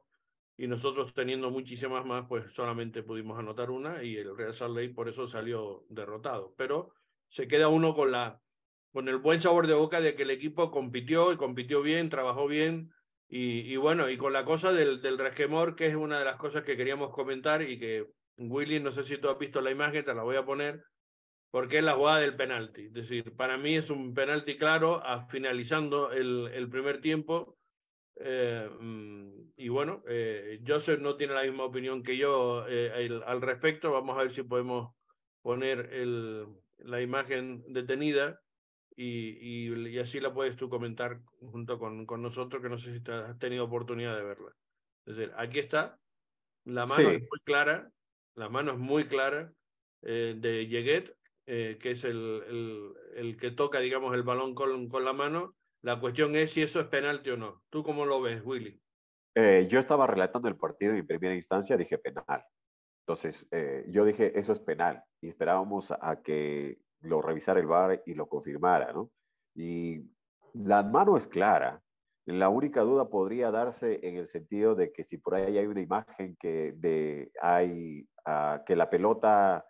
y 0.61 0.67
nosotros 0.67 1.15
teniendo 1.15 1.51
muchísimas 1.51 2.05
más, 2.05 2.27
pues 2.29 2.53
solamente 2.53 3.03
pudimos 3.03 3.39
anotar 3.39 3.71
una 3.71 4.05
y 4.05 4.19
el 4.19 4.37
Real 4.37 4.53
Salt 4.53 4.77
Lake 4.77 4.93
por 4.93 5.09
eso 5.09 5.27
salió 5.27 5.87
derrotado. 5.89 6.53
Pero 6.59 6.93
se 7.31 7.49
queda 7.49 7.69
uno 7.69 7.95
con, 7.95 8.11
la, 8.11 8.43
con 8.93 9.09
el 9.09 9.17
buen 9.17 9.41
sabor 9.41 9.67
de 9.67 9.73
boca 9.73 10.03
de 10.03 10.15
que 10.15 10.25
el 10.25 10.31
equipo 10.31 10.71
compitió 10.71 11.33
y 11.33 11.39
compitió 11.39 11.81
bien, 11.81 12.11
trabajó 12.11 12.47
bien 12.47 12.91
y, 13.27 13.73
y 13.73 13.77
bueno, 13.79 14.11
y 14.11 14.19
con 14.19 14.35
la 14.35 14.45
cosa 14.45 14.71
del, 14.71 15.01
del 15.01 15.17
resquemor, 15.17 15.77
que 15.77 15.87
es 15.87 15.95
una 15.95 16.19
de 16.19 16.27
las 16.27 16.37
cosas 16.37 16.63
que 16.63 16.77
queríamos 16.77 17.09
comentar 17.09 17.63
y 17.63 17.79
que 17.79 18.11
Willy, 18.37 18.81
no 18.81 18.93
sé 18.93 19.05
si 19.05 19.17
tú 19.17 19.31
has 19.31 19.39
visto 19.39 19.63
la 19.63 19.71
imagen, 19.71 20.05
te 20.05 20.13
la 20.13 20.25
voy 20.25 20.37
a 20.37 20.45
poner, 20.45 20.85
porque 21.51 21.79
es 21.79 21.85
la 21.85 21.95
jugada 21.95 22.19
del 22.19 22.37
penalti. 22.37 22.89
Es 22.89 22.93
decir, 22.93 23.35
para 23.35 23.57
mí 23.57 23.77
es 23.77 23.89
un 23.89 24.13
penalti 24.13 24.59
claro 24.59 25.03
a, 25.03 25.27
finalizando 25.27 26.13
el, 26.13 26.51
el 26.53 26.69
primer 26.69 27.01
tiempo 27.01 27.57
eh, 28.23 28.69
mm, 28.79 29.53
y 29.57 29.69
bueno, 29.71 30.03
eh, 30.07 30.61
Joseph 30.67 31.01
no 31.01 31.17
tiene 31.17 31.33
la 31.33 31.43
misma 31.43 31.65
opinión 31.65 32.03
que 32.03 32.17
yo 32.19 32.67
eh, 32.69 33.23
al 33.27 33.41
respecto. 33.41 33.93
Vamos 33.93 34.17
a 34.17 34.23
ver 34.23 34.31
si 34.31 34.43
podemos 34.43 34.95
poner 35.43 35.93
el, 35.93 36.47
la 36.79 37.01
imagen 37.01 37.65
detenida 37.69 38.39
y, 38.95 39.71
y, 39.71 39.99
así 39.99 40.21
la 40.21 40.35
puedes 40.35 40.57
tú 40.57 40.69
comentar 40.69 41.21
junto 41.39 41.79
con, 41.79 42.05
con 42.05 42.21
nosotros, 42.21 42.63
que 42.63 42.69
no 42.69 42.77
sé 42.77 42.93
si 42.93 43.11
has 43.11 43.39
tenido 43.39 43.65
oportunidad 43.65 44.15
de 44.17 44.25
verla. 44.25 44.53
Es 45.07 45.17
decir, 45.17 45.33
aquí 45.39 45.59
está, 45.59 45.99
la 46.65 46.85
mano 46.85 47.09
es 47.09 47.21
muy 47.21 47.41
clara, 47.45 47.91
la 48.35 48.51
mano 48.51 48.73
es 48.73 48.79
muy 48.79 49.07
clara 49.07 49.51
de 50.03 50.67
Yeguet, 50.69 51.17
que 51.47 51.91
es 51.91 52.05
el, 52.05 52.43
el, 52.47 52.93
el, 53.17 53.37
que 53.39 53.51
toca, 53.51 53.81
digamos, 53.81 54.15
el 54.15 54.23
balón 54.23 54.55
con, 54.55 54.91
con 54.91 55.05
la 55.07 55.15
mano 55.15 55.55
la 55.83 55.99
cuestión 55.99 56.37
es 56.37 56.53
si 56.53 56.63
eso 56.63 56.81
es 56.81 56.87
penalti 56.87 57.31
o 57.31 57.37
no. 57.37 57.63
¿Tú 57.71 57.83
cómo 57.83 58.05
lo 58.05 58.21
ves, 58.21 58.43
Willy? 58.45 58.81
Eh, 59.35 59.67
yo 59.71 59.79
estaba 59.79 60.07
relatando 60.07 60.49
el 60.49 60.57
partido 60.57 60.95
y 60.95 60.99
en 60.99 61.07
primera 61.07 61.35
instancia 61.35 61.77
dije 61.77 61.99
penal. 61.99 62.45
Entonces, 63.07 63.49
eh, 63.51 63.85
yo 63.89 64.05
dije, 64.05 64.39
eso 64.39 64.53
es 64.53 64.61
penal. 64.61 65.03
Y 65.21 65.29
esperábamos 65.29 65.91
a, 65.91 66.21
que 66.23 66.79
lo 67.01 67.23
revisara 67.23 67.61
el 67.61 67.67
VAR 67.67 68.03
y 68.05 68.15
lo 68.15 68.29
confirmara, 68.29 68.93
¿no? 68.93 69.11
Y 69.55 70.05
la 70.53 70.83
mano 70.83 71.17
es 71.17 71.27
clara. 71.27 71.83
La 72.27 72.49
única 72.49 72.83
duda 72.83 73.09
podría 73.09 73.51
darse 73.51 74.01
en 74.07 74.17
el 74.17 74.27
sentido 74.27 74.75
de 74.75 74.93
que 74.93 75.03
si 75.03 75.17
por 75.17 75.35
ahí 75.35 75.57
hay 75.57 75.67
una 75.67 75.81
imagen 75.81 76.37
que 76.39 76.73
de, 76.77 77.33
hay 77.41 78.07
que 78.67 78.77
la 78.77 78.91
pelota, 78.91 79.67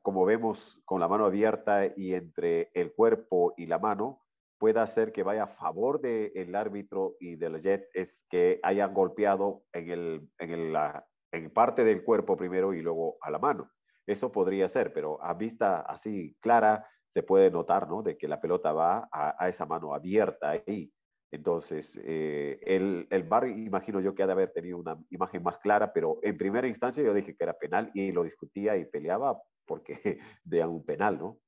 como 0.00 0.24
vemos 0.24 0.80
con 0.84 1.00
la 1.00 1.08
mano 1.08 1.26
abierta 1.26 1.86
y 1.94 2.14
entre 2.14 2.70
el 2.72 2.92
cuerpo 2.92 3.52
y 3.56 3.66
la 3.66 3.78
mano, 3.78 4.22
pueda 4.60 4.82
hacer 4.82 5.10
que 5.10 5.22
vaya 5.22 5.44
a 5.44 5.48
favor 5.48 6.02
del 6.02 6.54
árbitro 6.54 7.16
y 7.18 7.36
del 7.36 7.62
Jet 7.62 7.88
es 7.94 8.26
que 8.28 8.60
haya 8.62 8.86
golpeado 8.88 9.64
en, 9.72 9.90
el, 9.90 10.28
en, 10.38 10.50
el, 10.50 10.72
la, 10.74 11.06
en 11.32 11.50
parte 11.50 11.82
del 11.82 12.04
cuerpo 12.04 12.36
primero 12.36 12.74
y 12.74 12.82
luego 12.82 13.16
a 13.22 13.30
la 13.30 13.38
mano. 13.38 13.70
Eso 14.06 14.30
podría 14.30 14.68
ser, 14.68 14.92
pero 14.92 15.22
a 15.24 15.32
vista 15.32 15.80
así 15.80 16.36
clara 16.40 16.86
se 17.08 17.22
puede 17.22 17.50
notar, 17.50 17.88
¿no? 17.88 18.02
De 18.02 18.18
que 18.18 18.28
la 18.28 18.38
pelota 18.38 18.72
va 18.72 19.08
a, 19.10 19.34
a 19.42 19.48
esa 19.48 19.64
mano 19.64 19.94
abierta 19.94 20.50
ahí. 20.50 20.92
Entonces, 21.32 21.98
eh, 22.04 22.58
el, 22.62 23.06
el 23.08 23.22
bar 23.22 23.48
imagino 23.48 23.98
yo 24.00 24.14
que 24.14 24.24
ha 24.24 24.26
de 24.26 24.32
haber 24.32 24.52
tenido 24.52 24.76
una 24.76 24.98
imagen 25.08 25.42
más 25.42 25.58
clara, 25.58 25.90
pero 25.90 26.18
en 26.22 26.36
primera 26.36 26.68
instancia 26.68 27.02
yo 27.02 27.14
dije 27.14 27.34
que 27.34 27.44
era 27.44 27.54
penal 27.54 27.90
y 27.94 28.12
lo 28.12 28.24
discutía 28.24 28.76
y 28.76 28.84
peleaba 28.84 29.40
porque 29.64 30.18
de 30.44 30.66
un 30.66 30.84
penal, 30.84 31.18
¿no? 31.18 31.38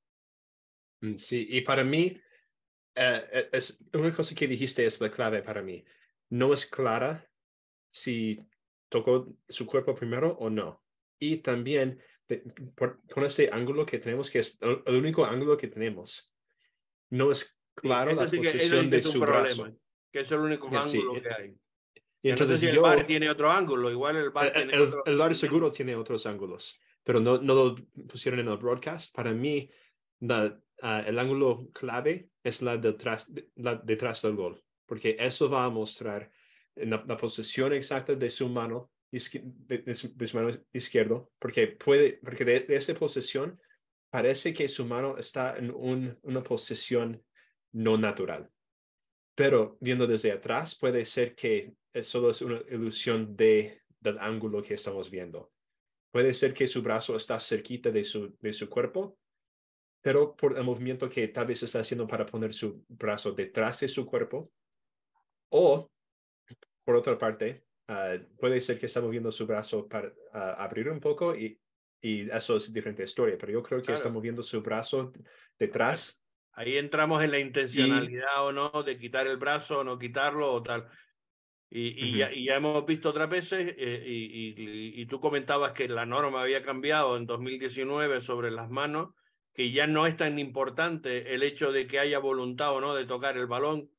Mm, 1.01 1.15
sí, 1.17 1.45
y 1.47 1.61
para 1.61 1.83
mí, 1.83 2.17
uh, 2.97 3.47
es, 3.51 3.83
una 3.93 4.13
cosa 4.13 4.35
que 4.35 4.47
dijiste 4.47 4.85
es 4.85 5.01
la 5.01 5.11
clave 5.11 5.41
para 5.41 5.61
mí. 5.61 5.83
No 6.29 6.53
es 6.53 6.65
clara 6.65 7.27
si 7.87 8.39
tocó 8.89 9.35
su 9.47 9.65
cuerpo 9.65 9.95
primero 9.95 10.37
o 10.39 10.49
no. 10.49 10.83
Y 11.19 11.37
también 11.37 11.99
de, 12.27 12.43
por, 12.75 13.01
con 13.07 13.23
este 13.23 13.49
ángulo 13.51 13.85
que 13.85 13.99
tenemos, 13.99 14.29
que 14.29 14.39
es 14.39 14.59
el, 14.61 14.95
único 14.95 15.25
ángulo 15.25 15.57
que 15.57 15.67
tenemos, 15.67 16.31
no 17.09 17.31
es 17.31 17.59
claro 17.75 18.11
sí, 18.11 18.17
la 18.17 18.27
sí 18.27 18.37
posición 18.37 18.89
que, 18.89 18.95
de 18.97 19.03
su 19.03 19.19
problema, 19.19 19.41
brazo. 19.41 19.79
Que 20.11 20.19
es 20.19 20.31
el 20.31 20.39
único 20.39 20.69
yeah, 20.69 20.81
ángulo 20.81 21.15
sí. 21.15 21.21
que 21.21 21.29
hay. 21.29 21.55
Y 22.21 22.29
entonces 22.29 22.49
no 22.49 22.57
sé 22.57 22.67
si 22.67 22.75
yo, 22.75 22.85
el 22.85 22.95
bar 22.97 23.05
tiene 23.05 23.29
otro 23.29 23.51
ángulo, 23.51 23.91
igual 23.91 24.15
el 24.15 24.29
bar 24.29 24.47
el, 24.47 24.53
tiene 24.53 24.73
el, 24.73 24.81
otro... 24.81 25.05
el 25.05 25.17
bar 25.17 25.35
seguro 25.35 25.71
tiene 25.71 25.95
otros 25.95 26.25
ángulos, 26.25 26.79
pero 27.03 27.19
no, 27.19 27.37
no 27.39 27.53
lo 27.53 27.75
pusieron 28.07 28.39
en 28.39 28.47
el 28.47 28.57
broadcast. 28.57 29.13
Para 29.13 29.31
mí, 29.33 29.69
la, 30.21 30.57
uh, 30.83 31.07
el 31.07 31.17
ángulo 31.17 31.69
clave 31.73 32.29
es 32.43 32.61
la 32.61 32.77
detrás, 32.77 33.31
la 33.55 33.75
detrás 33.75 34.21
del 34.21 34.35
gol, 34.35 34.63
porque 34.85 35.15
eso 35.19 35.49
va 35.49 35.65
a 35.65 35.69
mostrar 35.69 36.29
la, 36.75 37.03
la 37.07 37.17
posición 37.17 37.73
exacta 37.73 38.15
de 38.15 38.29
su 38.29 38.49
mano, 38.49 38.91
de, 39.11 40.29
mano 40.33 40.51
izquierdo, 40.71 41.31
porque 41.39 41.67
puede, 41.67 42.19
porque 42.23 42.45
de, 42.45 42.59
de, 42.61 42.75
esa 42.75 42.93
posición 42.93 43.59
parece 44.09 44.53
que 44.53 44.67
su 44.67 44.85
mano 44.85 45.17
está 45.17 45.57
en 45.57 45.71
un, 45.71 46.17
una 46.23 46.43
posición 46.43 47.23
no 47.71 47.97
natural. 47.97 48.49
Pero 49.35 49.77
viendo 49.81 50.05
desde 50.05 50.31
atrás, 50.31 50.75
puede 50.75 51.05
ser 51.05 51.33
que 51.35 51.73
solo 52.01 52.29
es 52.29 52.41
una 52.41 52.61
ilusión 52.69 53.35
de, 53.35 53.81
del 53.99 54.19
ángulo 54.19 54.61
que 54.61 54.75
estamos 54.75 55.09
viendo. 55.09 55.51
Puede 56.11 56.33
ser 56.33 56.53
que 56.53 56.67
su 56.67 56.83
brazo 56.83 57.15
está 57.15 57.39
cerquita 57.39 57.89
de 57.89 58.03
su, 58.03 58.35
de 58.39 58.53
su 58.53 58.69
cuerpo, 58.69 59.17
pero 60.03 60.35
por 60.35 60.57
el 60.57 60.63
movimiento 60.65 61.07
que 61.07 61.29
tal 61.29 61.47
vez 61.47 61.63
está 61.63 61.79
haciendo 61.79 62.05
para 62.05 62.25
poner 62.25 62.53
su 62.53 62.83
brazo 62.89 63.31
detrás 63.31 63.79
de 63.79 63.87
su 63.87 64.05
cuerpo. 64.05 64.51
O, 65.49 65.89
por 66.83 66.95
otra 66.95 67.17
parte, 67.17 67.63
uh, 67.87 68.21
puede 68.37 68.59
ser 68.59 68.77
que 68.77 68.87
está 68.87 68.99
moviendo 68.99 69.31
su 69.31 69.47
brazo 69.47 69.87
para 69.87 70.09
uh, 70.09 70.59
abrir 70.59 70.89
un 70.89 70.99
poco 70.99 71.33
y, 71.33 71.57
y, 72.01 72.29
eso 72.29 72.57
es 72.57 72.73
diferente 72.73 73.03
historia, 73.03 73.37
pero 73.39 73.53
yo 73.53 73.63
creo 73.63 73.79
que 73.79 73.85
claro. 73.85 73.97
está 73.97 74.09
moviendo 74.09 74.43
su 74.43 74.61
brazo 74.61 75.13
detrás. 75.57 76.21
Ahí 76.51 76.75
entramos 76.75 77.23
en 77.23 77.31
la 77.31 77.39
intencionalidad 77.39 78.27
y, 78.35 78.41
o 78.41 78.51
no 78.51 78.83
de 78.83 78.97
quitar 78.97 79.25
el 79.25 79.37
brazo 79.37 79.79
o 79.79 79.83
no 79.85 79.97
quitarlo 79.97 80.51
o 80.51 80.61
tal. 80.61 80.85
Y, 81.69 81.87
y, 81.87 82.11
uh 82.11 82.13
-huh. 82.13 82.17
ya, 82.17 82.33
y 82.33 82.45
ya, 82.45 82.55
hemos 82.55 82.85
visto 82.85 83.09
otras 83.09 83.29
veces, 83.29 83.73
eh, 83.77 84.03
y, 84.05 85.01
y, 85.01 85.05
tú 85.05 85.21
comentabas 85.21 85.71
que 85.71 85.87
la 85.87 86.05
norma 86.05 86.41
había 86.41 86.61
cambiado 86.61 87.15
en 87.15 87.25
2019 87.25 88.21
sobre 88.21 88.51
las 88.51 88.69
manos, 88.69 89.15
que 89.53 89.71
ya 89.71 89.87
no 89.87 90.07
es 90.07 90.17
tan 90.17 90.39
importante 90.39 91.33
el 91.33 91.43
hecho 91.43 91.71
de 91.71 91.87
que 91.87 91.99
haya 91.99 92.19
voluntad 92.19 92.73
o 92.73 92.81
no 92.81 92.95
de 92.95 93.05
tocar 93.05 93.37
el 93.37 93.47
balón, 93.47 93.89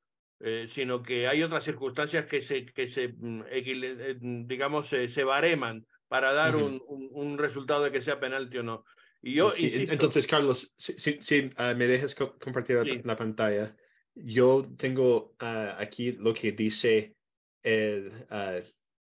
eh, 0.40 0.66
sino 0.68 1.02
que 1.02 1.28
hay 1.28 1.42
otras 1.42 1.64
circunstancias 1.64 2.26
que 2.26 2.42
se, 2.42 2.66
que 2.66 2.88
se 2.88 3.14
eh, 3.50 4.16
digamos, 4.20 4.88
se, 4.88 5.08
se, 5.08 5.22
bareman 5.24 5.86
para 6.08 6.32
dar 6.32 6.56
uh 6.56 6.60
-huh. 6.60 6.64
un, 6.66 6.82
un, 6.88 7.08
un, 7.12 7.38
resultado 7.38 7.84
de 7.84 7.92
que 7.92 8.02
sea 8.02 8.18
penalti 8.18 8.58
o 8.58 8.62
no. 8.62 8.84
Y 9.22 9.34
yo, 9.34 9.50
sí, 9.52 9.66
insisto, 9.66 9.92
entonces, 9.92 10.26
Carlos, 10.26 10.74
si, 10.76 10.92
si, 10.98 11.18
si 11.20 11.50
uh, 11.58 11.74
me 11.76 11.86
dejas 11.86 12.14
co 12.14 12.36
compartir 12.38 12.78
sí. 12.82 12.96
la, 12.96 13.12
la, 13.12 13.16
pantalla, 13.16 13.76
yo 14.14 14.68
tengo 14.76 15.34
uh, 15.40 15.78
aquí 15.78 16.12
lo 16.12 16.34
que 16.34 16.52
dice 16.52 17.16
el, 17.62 18.12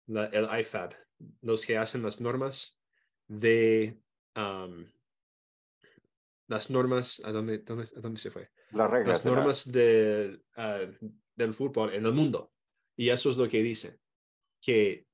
la, 0.07 0.24
el 0.32 0.61
IFAB, 0.61 0.95
los 1.43 1.64
que 1.64 1.78
hacen 1.78 2.03
las 2.03 2.20
normas 2.20 2.80
de 3.28 4.01
um, 4.34 4.84
las 6.51 6.68
normas, 6.68 7.22
¿a 7.24 7.30
dónde, 7.30 7.59
dónde, 7.59 7.84
a 7.96 8.01
dónde 8.01 8.20
se 8.20 8.30
fue? 8.30 8.51
Las 8.72 8.90
reglas. 8.90 9.24
Las 9.24 9.24
normas 9.24 9.70
de, 9.70 10.42
uh, 10.57 11.09
del 11.36 11.55
fútbol 11.55 11.94
en 11.94 12.05
el 12.05 12.12
mundo. 12.12 12.53
Y 12.96 13.09
eso 13.09 13.30
es 13.30 13.36
lo 13.36 13.48
que 13.48 13.62
dice, 13.62 14.01
que 14.61 15.07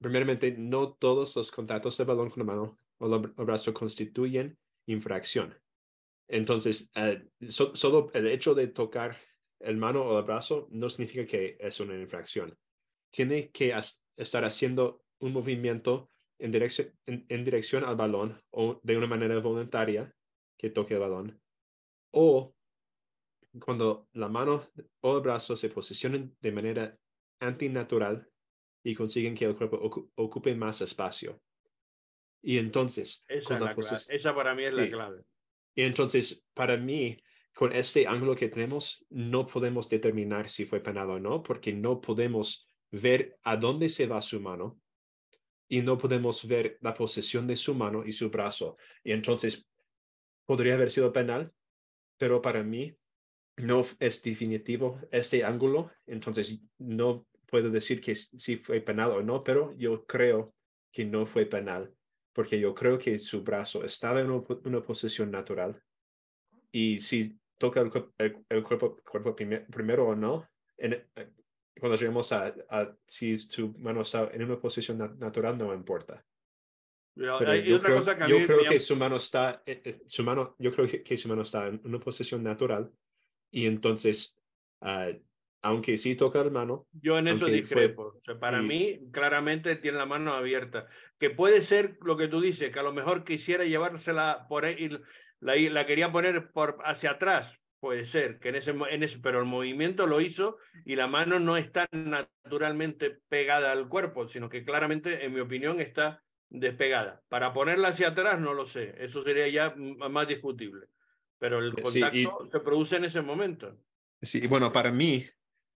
primeramente 0.00 0.50
no 0.58 0.94
todos 0.94 1.36
los 1.36 1.52
contactos 1.52 1.96
de 1.96 2.04
balón 2.04 2.30
con 2.30 2.40
la 2.40 2.52
mano 2.52 2.78
o 2.98 3.14
el 3.14 3.28
brazo 3.46 3.72
constituyen 3.72 4.58
infracción. 4.86 5.56
Entonces, 6.26 6.90
uh, 6.96 7.46
so, 7.48 7.76
solo 7.76 8.10
el 8.12 8.26
hecho 8.26 8.52
de 8.52 8.66
tocar 8.66 9.16
el 9.60 9.76
mano 9.76 10.02
o 10.02 10.18
el 10.18 10.24
brazo 10.24 10.66
no 10.72 10.88
significa 10.88 11.24
que 11.24 11.56
es 11.60 11.78
una 11.78 11.94
infracción. 11.94 12.58
Tiene 13.10 13.50
que 13.52 13.72
estar 14.16 14.44
haciendo 14.44 15.04
un 15.20 15.32
movimiento 15.32 16.10
en 16.40 16.50
dirección, 16.50 16.92
en, 17.06 17.24
en 17.28 17.44
dirección 17.44 17.84
al 17.84 17.94
balón 17.94 18.42
o 18.50 18.80
de 18.82 18.96
una 18.96 19.06
manera 19.06 19.38
voluntaria 19.38 20.12
que 20.56 20.70
toque 20.70 20.94
el 20.94 21.00
balón 21.00 21.42
o 22.12 22.54
cuando 23.60 24.08
la 24.12 24.28
mano 24.28 24.64
o 25.00 25.16
el 25.16 25.22
brazo 25.22 25.56
se 25.56 25.68
posicionan 25.68 26.34
de 26.40 26.52
manera 26.52 26.98
antinatural 27.40 28.26
y 28.82 28.94
consiguen 28.94 29.34
que 29.34 29.44
el 29.44 29.56
cuerpo 29.56 29.78
ocupe 30.16 30.54
más 30.54 30.80
espacio. 30.80 31.42
Y 32.42 32.58
entonces... 32.58 33.24
Esa, 33.28 33.74
Esa 34.08 34.34
para 34.34 34.54
mí 34.54 34.64
es 34.64 34.72
la 34.72 34.88
clave. 34.88 35.22
Y 35.74 35.82
entonces, 35.82 36.46
para 36.54 36.76
mí, 36.76 37.22
con 37.54 37.72
este 37.72 38.06
ángulo 38.06 38.34
que 38.34 38.48
tenemos, 38.48 39.04
no 39.10 39.46
podemos 39.46 39.88
determinar 39.88 40.48
si 40.48 40.64
fue 40.64 40.80
penal 40.80 41.10
o 41.10 41.20
no, 41.20 41.42
porque 41.42 41.72
no 41.72 42.00
podemos 42.00 42.66
ver 42.90 43.38
a 43.42 43.56
dónde 43.56 43.88
se 43.88 44.06
va 44.06 44.20
su 44.20 44.40
mano 44.40 44.80
y 45.68 45.80
no 45.80 45.96
podemos 45.96 46.46
ver 46.46 46.78
la 46.80 46.92
posición 46.92 47.46
de 47.46 47.56
su 47.56 47.74
mano 47.74 48.04
y 48.04 48.12
su 48.12 48.28
brazo. 48.30 48.76
Y 49.04 49.12
entonces, 49.12 49.66
podría 50.44 50.74
haber 50.74 50.90
sido 50.90 51.12
penal, 51.12 51.52
pero 52.18 52.42
para 52.42 52.62
mí 52.62 52.96
no 53.56 53.82
es 53.98 54.22
definitivo 54.22 55.00
este 55.10 55.44
ángulo, 55.44 55.90
entonces 56.06 56.60
no 56.78 57.26
puedo 57.46 57.70
decir 57.70 58.00
que 58.00 58.14
si 58.14 58.56
fue 58.56 58.80
penal 58.80 59.10
o 59.12 59.22
no, 59.22 59.44
pero 59.44 59.74
yo 59.76 60.06
creo 60.06 60.54
que 60.90 61.04
no 61.04 61.26
fue 61.26 61.46
penal, 61.46 61.94
porque 62.32 62.58
yo 62.58 62.74
creo 62.74 62.98
que 62.98 63.18
su 63.18 63.42
brazo 63.42 63.84
estaba 63.84 64.20
en 64.20 64.30
una, 64.30 64.82
posición 64.82 65.30
natural 65.30 65.82
y 66.70 67.00
si 67.00 67.38
toca 67.58 67.80
el, 67.80 68.64
cuerpo, 68.64 68.96
cuerpo 69.04 69.36
primero 69.36 70.08
o 70.08 70.16
no, 70.16 70.48
en, 70.78 71.04
cuando 71.78 71.96
llegamos 71.96 72.32
a, 72.32 72.54
si 73.06 73.36
su 73.38 73.72
mano 73.78 74.02
está 74.02 74.30
en 74.32 74.42
una 74.44 74.58
posición 74.58 74.98
natural, 75.18 75.58
no 75.58 75.74
importa. 75.74 76.24
Yo 77.14 77.38
creo, 77.38 77.62
que 77.62 78.28
yo 78.28 78.46
creo 78.46 78.64
que 78.64 78.80
su 78.80 78.96
mano 78.96 79.16
está, 79.16 79.62
eh, 79.66 79.82
eh, 79.84 80.02
su 80.06 80.24
mano, 80.24 80.56
yo 80.58 80.72
creo 80.72 80.86
que, 80.86 81.16
su 81.16 81.28
mano 81.28 81.42
está 81.42 81.66
en 81.66 81.80
una 81.84 81.98
posición 81.98 82.42
natural 82.42 82.90
y 83.50 83.66
entonces, 83.66 84.38
ah, 84.80 85.10
aunque 85.60 85.98
sí 85.98 86.16
toca 86.16 86.42
la 86.42 86.50
mano. 86.50 86.86
Yo 86.92 87.18
en 87.18 87.28
eso 87.28 87.46
discrepo. 87.46 88.14
o 88.16 88.20
sea, 88.22 88.38
para 88.38 88.62
mí, 88.62 88.98
claramente 89.12 89.76
tiene 89.76 89.98
la 89.98 90.06
mano 90.06 90.32
abierta. 90.32 90.86
Que 91.18 91.30
puede 91.30 91.60
ser 91.60 91.98
lo 92.00 92.16
que 92.16 92.28
tú 92.28 92.40
dices, 92.40 92.70
que 92.70 92.78
a 92.80 92.82
lo 92.82 92.92
mejor 92.92 93.24
quisiera 93.24 93.64
llevársela 93.64 94.46
por 94.48 94.64
ahí, 94.64 94.88
la, 95.40 95.56
la 95.56 95.86
quería 95.86 96.10
poner 96.10 96.50
por 96.50 96.78
hacia 96.84 97.12
atrás. 97.12 97.58
Puede 97.78 98.04
ser, 98.04 98.38
que 98.38 98.50
en 98.50 98.56
ese, 98.56 98.70
en 98.70 99.02
ese, 99.02 99.18
pero 99.18 99.40
el 99.40 99.44
movimiento 99.44 100.06
lo 100.06 100.20
hizo 100.20 100.56
y 100.84 100.94
la 100.94 101.08
mano 101.08 101.40
no 101.40 101.56
está 101.56 101.88
naturalmente 101.90 103.18
pegada 103.28 103.72
al 103.72 103.88
cuerpo, 103.88 104.28
sino 104.28 104.48
que 104.48 104.64
claramente, 104.64 105.24
en 105.24 105.34
mi 105.34 105.40
opinión, 105.40 105.80
está 105.80 106.22
despegada. 106.52 107.22
Para 107.28 107.52
ponerla 107.52 107.88
hacia 107.88 108.08
atrás, 108.08 108.38
no 108.40 108.54
lo 108.54 108.64
sé. 108.64 108.94
Eso 108.98 109.22
sería 109.22 109.48
ya 109.48 109.74
más 109.76 110.28
discutible 110.28 110.88
pero 111.42 111.58
el 111.58 111.74
contacto 111.74 112.48
se 112.52 112.60
produce 112.60 112.96
en 112.98 113.04
ese 113.04 113.20
momento. 113.20 113.76
Sí, 114.22 114.46
bueno, 114.46 114.70
para 114.70 114.92
mí, 114.92 115.26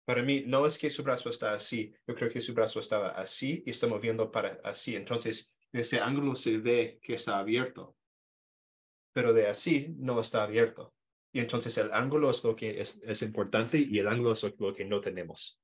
para 0.05 0.21
mí 0.21 0.43
no 0.45 0.67
es 0.67 0.77
que 0.77 0.91
su 0.91 1.05
brazo 1.05 1.31
está 1.31 1.53
así, 1.53 1.95
yo 2.05 2.17
creo 2.17 2.29
que 2.29 2.41
su 2.41 2.53
brazo 2.53 2.81
estaba 2.81 3.11
así 3.11 3.63
y 3.65 3.71
está 3.71 3.87
moviendo 3.87 4.29
para 4.33 4.59
así, 4.65 4.97
entonces 4.97 5.55
en 5.73 5.79
ese 5.79 6.01
ángulo 6.01 6.35
se 6.35 6.59
ve 6.59 6.99
que 7.01 7.15
está 7.15 7.39
abierto, 7.39 7.97
pero 9.13 9.33
de 9.33 9.47
así 9.47 9.95
no 9.99 10.19
está 10.19 10.43
abierto. 10.43 10.97
Y 11.33 11.39
entonces 11.39 11.79
el 11.79 11.93
ángulo 11.93 12.31
es 12.31 12.43
lo 12.43 12.57
que 12.57 12.81
es, 12.81 13.01
es 13.05 13.23
importante 13.23 13.79
y 13.79 14.01
el 14.01 14.09
ángulo 14.09 14.33
es 14.33 14.43
lo 14.59 14.75
que 14.75 14.85
no 14.85 15.01
tenemos. 15.01 15.62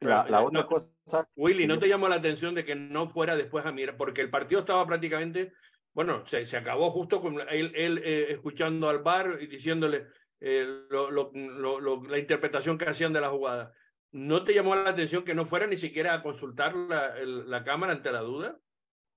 La, 0.00 0.26
la 0.28 0.42
otra 0.42 0.66
cosa. 0.66 1.28
Willy, 1.34 1.66
¿no 1.66 1.78
te 1.78 1.88
llamó 1.88 2.08
la 2.08 2.16
atención 2.16 2.54
de 2.54 2.64
que 2.64 2.76
no 2.76 3.06
fuera 3.08 3.36
después 3.36 3.66
a 3.66 3.72
mirar? 3.72 3.96
Porque 3.96 4.20
el 4.20 4.30
partido 4.30 4.60
estaba 4.60 4.86
prácticamente 4.86 5.52
bueno, 5.98 6.24
se, 6.26 6.46
se 6.46 6.56
acabó 6.56 6.92
justo 6.92 7.20
con 7.20 7.40
él, 7.50 7.72
él 7.74 8.00
eh, 8.04 8.26
escuchando 8.30 8.88
al 8.88 9.00
bar 9.00 9.38
y 9.40 9.48
diciéndole 9.48 10.06
eh, 10.40 10.86
lo, 10.90 11.10
lo, 11.10 12.04
la 12.04 12.18
interpretación 12.18 12.78
que 12.78 12.88
hacían 12.88 13.12
de 13.12 13.20
la 13.20 13.30
jugada. 13.30 13.74
¿No 14.12 14.44
te 14.44 14.54
llamó 14.54 14.76
la 14.76 14.90
atención 14.90 15.24
que 15.24 15.34
no 15.34 15.44
fuera 15.44 15.66
ni 15.66 15.76
siquiera 15.76 16.14
a 16.14 16.22
consultar 16.22 16.76
la, 16.76 17.16
la 17.24 17.64
cámara 17.64 17.92
ante 17.92 18.12
la 18.12 18.20
duda? 18.20 18.60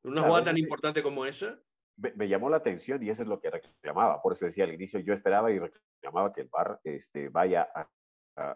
Una 0.04 0.24
jugada 0.24 0.46
tan 0.46 0.58
importante 0.58 1.04
como 1.04 1.28
esa. 1.28 1.60
Me, 2.16 2.28
llamó 2.28 2.50
la 2.50 2.58
atención 2.58 3.04
y 3.04 3.12
eso 3.12 3.22
es 3.22 3.30
lo 3.30 3.40
que 3.40 3.52
reclamaba. 3.52 4.20
Por 4.20 4.34
eso 4.34 4.46
decía 4.46 4.64
al 4.64 4.74
inicio, 4.74 5.00
yo 5.02 5.14
esperaba 5.14 5.52
y 5.52 5.60
reclamaba 5.60 6.34
que 6.34 6.42
el 6.42 6.48
bar 6.48 6.80
este, 6.84 7.30
vaya 7.30 7.70
a, 7.76 7.88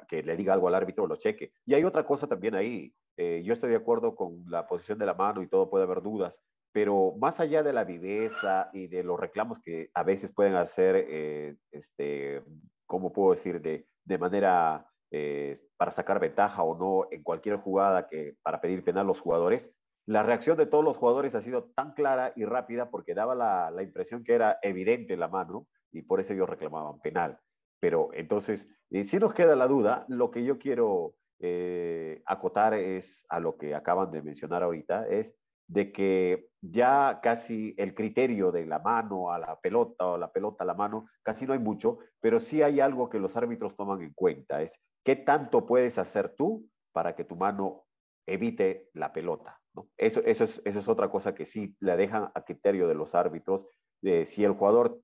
que 0.08 0.24
le 0.24 0.36
diga 0.36 0.54
algo 0.54 0.68
al 0.68 0.76
árbitro, 0.76 1.08
lo 1.08 1.16
cheque. 1.16 1.52
Y 1.66 1.74
hay 1.74 1.84
otra 1.84 2.06
cosa 2.06 2.28
también 2.28 2.56
ahí. 2.56 2.94
Eh, 3.18 3.42
yo 3.46 3.54
estoy 3.54 3.70
de 3.70 3.78
acuerdo 3.78 4.16
con 4.16 4.44
la 4.48 4.68
posición 4.68 4.98
de 5.00 5.06
la 5.06 5.14
mano 5.14 5.42
y 5.42 5.48
todo, 5.48 5.70
puede 5.70 5.86
haber 5.86 6.02
dudas, 6.02 6.42
pero 6.72 7.14
más 7.18 7.40
allá 7.40 7.64
de 7.64 7.72
la 7.72 7.86
viveza 7.86 8.70
y 8.74 8.88
de 8.88 9.04
los 9.04 9.20
reclamos 9.20 9.60
que 9.60 9.90
a 9.94 10.04
veces 10.04 10.34
pueden 10.34 10.56
hacer, 10.56 10.96
eh, 11.10 11.56
este, 11.72 12.44
¿cómo 12.86 13.14
puedo 13.14 13.32
decir?, 13.32 13.62
de, 13.62 13.88
de 14.04 14.18
manera 14.18 14.86
eh, 15.12 15.56
para 15.78 15.92
sacar 15.92 16.20
ventaja 16.20 16.64
o 16.64 16.78
no 16.78 17.08
en 17.12 17.24
cualquier 17.24 17.58
jugada 17.58 18.08
que 18.08 18.36
para 18.44 18.60
pedir 18.60 18.84
penal 18.84 19.08
los 19.08 19.22
jugadores, 19.22 19.74
la 20.06 20.24
reacción 20.24 20.58
de 20.58 20.66
todos 20.66 20.84
los 20.84 20.98
jugadores 20.98 21.34
ha 21.36 21.42
sido 21.42 21.72
tan 21.76 21.94
clara 21.94 22.34
y 22.36 22.46
rápida 22.46 22.90
porque 22.92 23.16
daba 23.16 23.34
la, 23.34 23.72
la 23.72 23.82
impresión 23.82 24.24
que 24.24 24.34
era 24.34 24.60
evidente 24.62 25.16
la 25.18 25.30
mano 25.30 25.68
y 25.92 26.02
por 26.02 26.20
eso 26.20 26.34
ellos 26.34 26.50
reclamaban 26.50 27.00
penal. 27.00 27.40
Pero 27.86 28.10
entonces, 28.14 28.68
eh, 28.90 29.04
si 29.04 29.20
nos 29.20 29.36
queda 29.36 29.56
la 29.56 29.68
duda, 29.68 30.06
lo 30.08 30.32
que 30.32 30.44
yo 30.44 30.58
quiero 30.58 31.14
eh, 31.38 32.20
acotar 32.26 32.74
es 32.74 33.28
a 33.30 33.40
lo 33.40 33.58
que 33.58 33.76
acaban 33.76 34.10
de 34.10 34.24
mencionar 34.24 34.64
ahorita, 34.64 35.08
es 35.08 35.32
de 35.68 35.92
que 35.92 36.50
ya 36.62 37.20
casi 37.22 37.76
el 37.78 37.94
criterio 37.94 38.52
de 38.52 38.66
la 38.66 38.80
mano 38.80 39.32
a 39.32 39.38
la 39.38 39.60
pelota 39.60 40.04
o 40.04 40.18
la 40.18 40.32
pelota 40.32 40.64
a 40.64 40.66
la 40.66 40.74
mano, 40.74 41.06
casi 41.22 41.46
no 41.46 41.54
hay 41.54 41.60
mucho, 41.60 42.00
pero 42.20 42.40
sí 42.40 42.64
hay 42.64 42.80
algo 42.80 43.08
que 43.08 43.20
los 43.20 43.38
árbitros 43.38 43.76
toman 43.76 44.02
en 44.02 44.14
cuenta, 44.16 44.64
es 44.64 44.82
qué 45.04 45.16
tanto 45.16 45.68
puedes 45.68 46.00
hacer 46.00 46.34
tú 46.36 46.68
para 46.92 47.16
que 47.16 47.24
tu 47.24 47.36
mano 47.36 47.86
evite 48.26 48.90
la 48.94 49.14
pelota. 49.14 49.62
Eso, 49.96 50.22
eso, 50.26 50.44
es, 50.44 50.88
otra 50.88 51.12
cosa 51.12 51.36
que 51.36 51.46
sí 51.46 51.76
le 51.82 51.96
dejan 51.98 52.32
a 52.34 52.42
criterio 52.46 52.88
de 52.88 52.96
los 52.96 53.14
árbitros, 53.14 53.68
si 54.02 54.44
el 54.44 54.54
jugador 54.54 55.02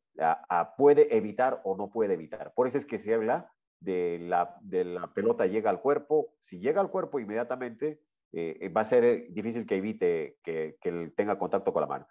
puede 0.78 1.16
evitar 1.16 1.62
o 1.64 1.76
no 1.76 1.89
puede 1.89 2.14
evitar. 2.14 2.53
Por 2.53 2.68
eso 2.68 2.78
es 2.78 2.86
que 2.86 2.97
se 2.97 3.14
habla 3.14 3.51
de 3.80 4.20
la, 4.20 4.57
de 4.62 4.86
la 4.86 5.14
pelota 5.14 5.47
llega 5.47 5.70
al 5.70 5.82
cuerpo, 5.82 6.34
si 6.41 6.59
llega 6.59 6.82
al 6.82 6.91
cuerpo 6.91 7.20
inmediatamente, 7.20 7.99
eh, 8.34 8.70
va 8.70 8.82
a 8.82 8.86
ser 8.86 9.32
difícil 9.34 9.66
que 9.66 9.76
evite 9.76 10.38
que, 10.43 10.78
tenga 11.16 11.38
contacto 11.38 11.74
con 11.74 11.82
la 11.82 11.88
mano. 11.88 12.07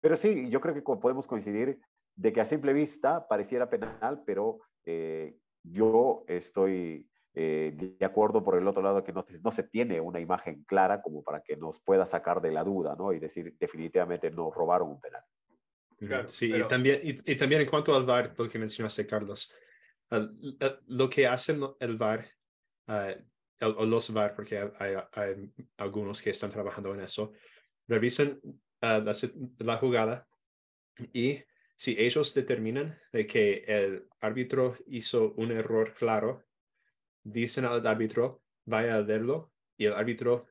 Pero 0.00 0.16
sí, 0.16 0.50
yo 0.50 0.60
creo 0.60 0.74
que 0.74 0.82
podemos 0.82 1.26
coincidir 1.26 1.80
de 2.16 2.32
que 2.32 2.40
a 2.40 2.44
simple 2.44 2.72
vista 2.72 3.26
pareciera 3.26 3.70
penal, 3.70 4.22
pero 4.26 4.58
eh, 4.84 5.38
yo 5.62 6.24
estoy 6.28 7.08
eh, 7.34 7.72
de 7.98 8.04
acuerdo 8.04 8.44
por 8.44 8.56
el 8.56 8.68
otro 8.68 8.82
lado 8.82 9.02
que 9.02 9.12
no, 9.12 9.24
no, 9.42 9.50
se 9.50 9.62
tiene 9.62 10.00
una 10.00 10.20
imagen 10.20 10.64
clara 10.64 11.00
como 11.00 11.22
para 11.22 11.42
que 11.42 11.56
nos 11.56 11.80
pueda 11.80 12.04
sacar 12.04 12.42
de 12.42 12.52
la 12.52 12.62
duda, 12.62 12.94
¿no? 12.96 13.12
Y 13.12 13.18
decir 13.18 13.56
definitivamente 13.58 14.30
nos 14.30 14.54
robaron 14.54 14.90
un 14.90 15.00
penal. 15.00 15.22
Sí, 16.28 16.52
y, 16.54 16.68
también, 16.68 17.00
y, 17.02 17.36
también 17.36 17.62
en 17.62 17.68
cuanto 17.68 17.94
al 17.94 18.04
VAR, 18.04 18.34
lo 18.36 18.48
que 18.48 18.58
mencionaste, 18.58 19.06
Carlos, 19.06 19.52
lo 20.86 21.08
que 21.08 21.26
hacen 21.26 21.60
el 21.80 21.96
VAR 21.96 22.28
uh, 22.88 23.66
o 23.66 23.86
los 23.86 24.12
VAR, 24.12 24.34
porque 24.34 24.58
hay, 24.78 24.94
hay, 25.12 25.52
algunos 25.78 26.20
que 26.20 26.30
están 26.30 26.50
trabajando 26.50 26.94
en 26.94 27.00
eso, 27.00 27.32
revisan 27.88 28.40
ah, 28.80 29.04
la, 29.58 29.76
jugada 29.76 30.26
y 31.12 31.40
si 31.76 31.96
ellos 31.98 32.34
determinan 32.34 32.96
de 33.12 33.26
que 33.26 33.64
el 33.66 34.06
árbitro 34.20 34.76
hizo 34.86 35.32
un 35.36 35.50
error 35.50 35.94
claro, 35.94 36.44
dicen 37.22 37.64
al 37.64 37.86
árbitro, 37.86 38.42
vaya 38.64 38.96
a 38.96 39.02
verlo 39.02 39.52
y 39.76 39.86
el 39.86 39.94
árbitro 39.94 40.46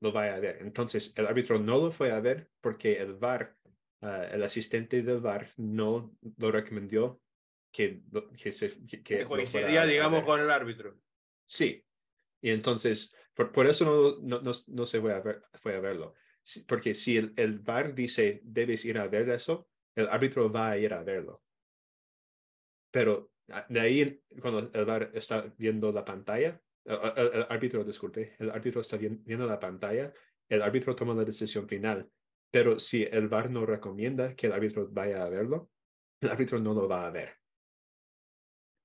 lo 0.00 0.12
vaya 0.12 0.34
a 0.34 0.40
ver. 0.40 0.58
Entonces, 0.60 1.12
el 1.16 1.26
árbitro 1.26 1.58
no 1.58 1.78
lo 1.78 1.90
fue 1.90 2.12
a 2.12 2.20
ver 2.20 2.50
porque 2.60 3.00
el 3.00 3.14
VAR, 3.14 3.55
ah, 4.02 4.26
el 4.30 4.42
asistente 4.42 5.02
del 5.02 5.20
VAR, 5.20 5.52
no 5.56 6.16
lo 6.38 6.50
recomendó 6.50 7.20
que, 7.72 8.02
que, 8.36 8.52
se, 8.52 8.76
que, 8.86 9.24
coincidía, 9.24 9.84
digamos, 9.84 10.22
con 10.22 10.40
el 10.40 10.50
árbitro. 10.50 10.98
Sí, 11.44 11.84
y 12.40 12.50
entonces, 12.50 13.14
por, 13.34 13.52
por 13.52 13.66
eso 13.66 13.84
no, 14.22 14.38
no, 14.38 14.42
no, 14.42 14.52
no, 14.68 14.86
se 14.86 15.00
fue 15.00 15.14
a, 15.14 15.20
ver, 15.20 15.42
fue 15.54 15.76
a 15.76 15.80
verlo. 15.80 16.14
Porque 16.66 16.94
si 16.94 17.16
el, 17.16 17.32
el 17.36 17.58
VAR 17.58 17.94
dice, 17.94 18.40
debes 18.44 18.84
ir 18.84 18.98
a 18.98 19.08
ver 19.08 19.28
eso, 19.30 19.68
el 19.94 20.08
árbitro 20.08 20.50
va 20.50 20.70
a 20.70 20.78
ir 20.78 20.94
a 20.94 21.02
verlo. 21.02 21.42
Pero 22.90 23.32
ah, 23.50 23.66
de 23.68 23.80
ahí, 23.80 24.22
cuando 24.40 24.70
el 24.72 24.84
VAR 24.84 25.10
está 25.14 25.52
viendo 25.58 25.92
la 25.92 26.04
pantalla, 26.04 26.60
el, 26.84 27.46
árbitro, 27.48 27.84
disculpe, 27.84 28.36
el 28.38 28.50
árbitro 28.50 28.80
está 28.80 28.96
viendo 28.96 29.46
la 29.46 29.58
pantalla, 29.58 30.12
el 30.48 30.62
árbitro 30.62 30.94
toma 30.94 31.14
la 31.14 31.24
decisión 31.24 31.68
final. 31.68 32.08
Pero 32.50 32.78
si 32.78 33.02
el 33.02 33.28
VAR 33.28 33.50
no 33.50 33.66
recomienda 33.66 34.34
que 34.34 34.46
el 34.46 34.52
árbitro 34.52 34.88
vaya 34.90 35.24
a 35.24 35.30
verlo, 35.30 35.70
el 36.20 36.30
árbitro 36.30 36.58
no 36.58 36.74
lo 36.74 36.88
va 36.88 37.06
a 37.06 37.10
ver. 37.10 37.36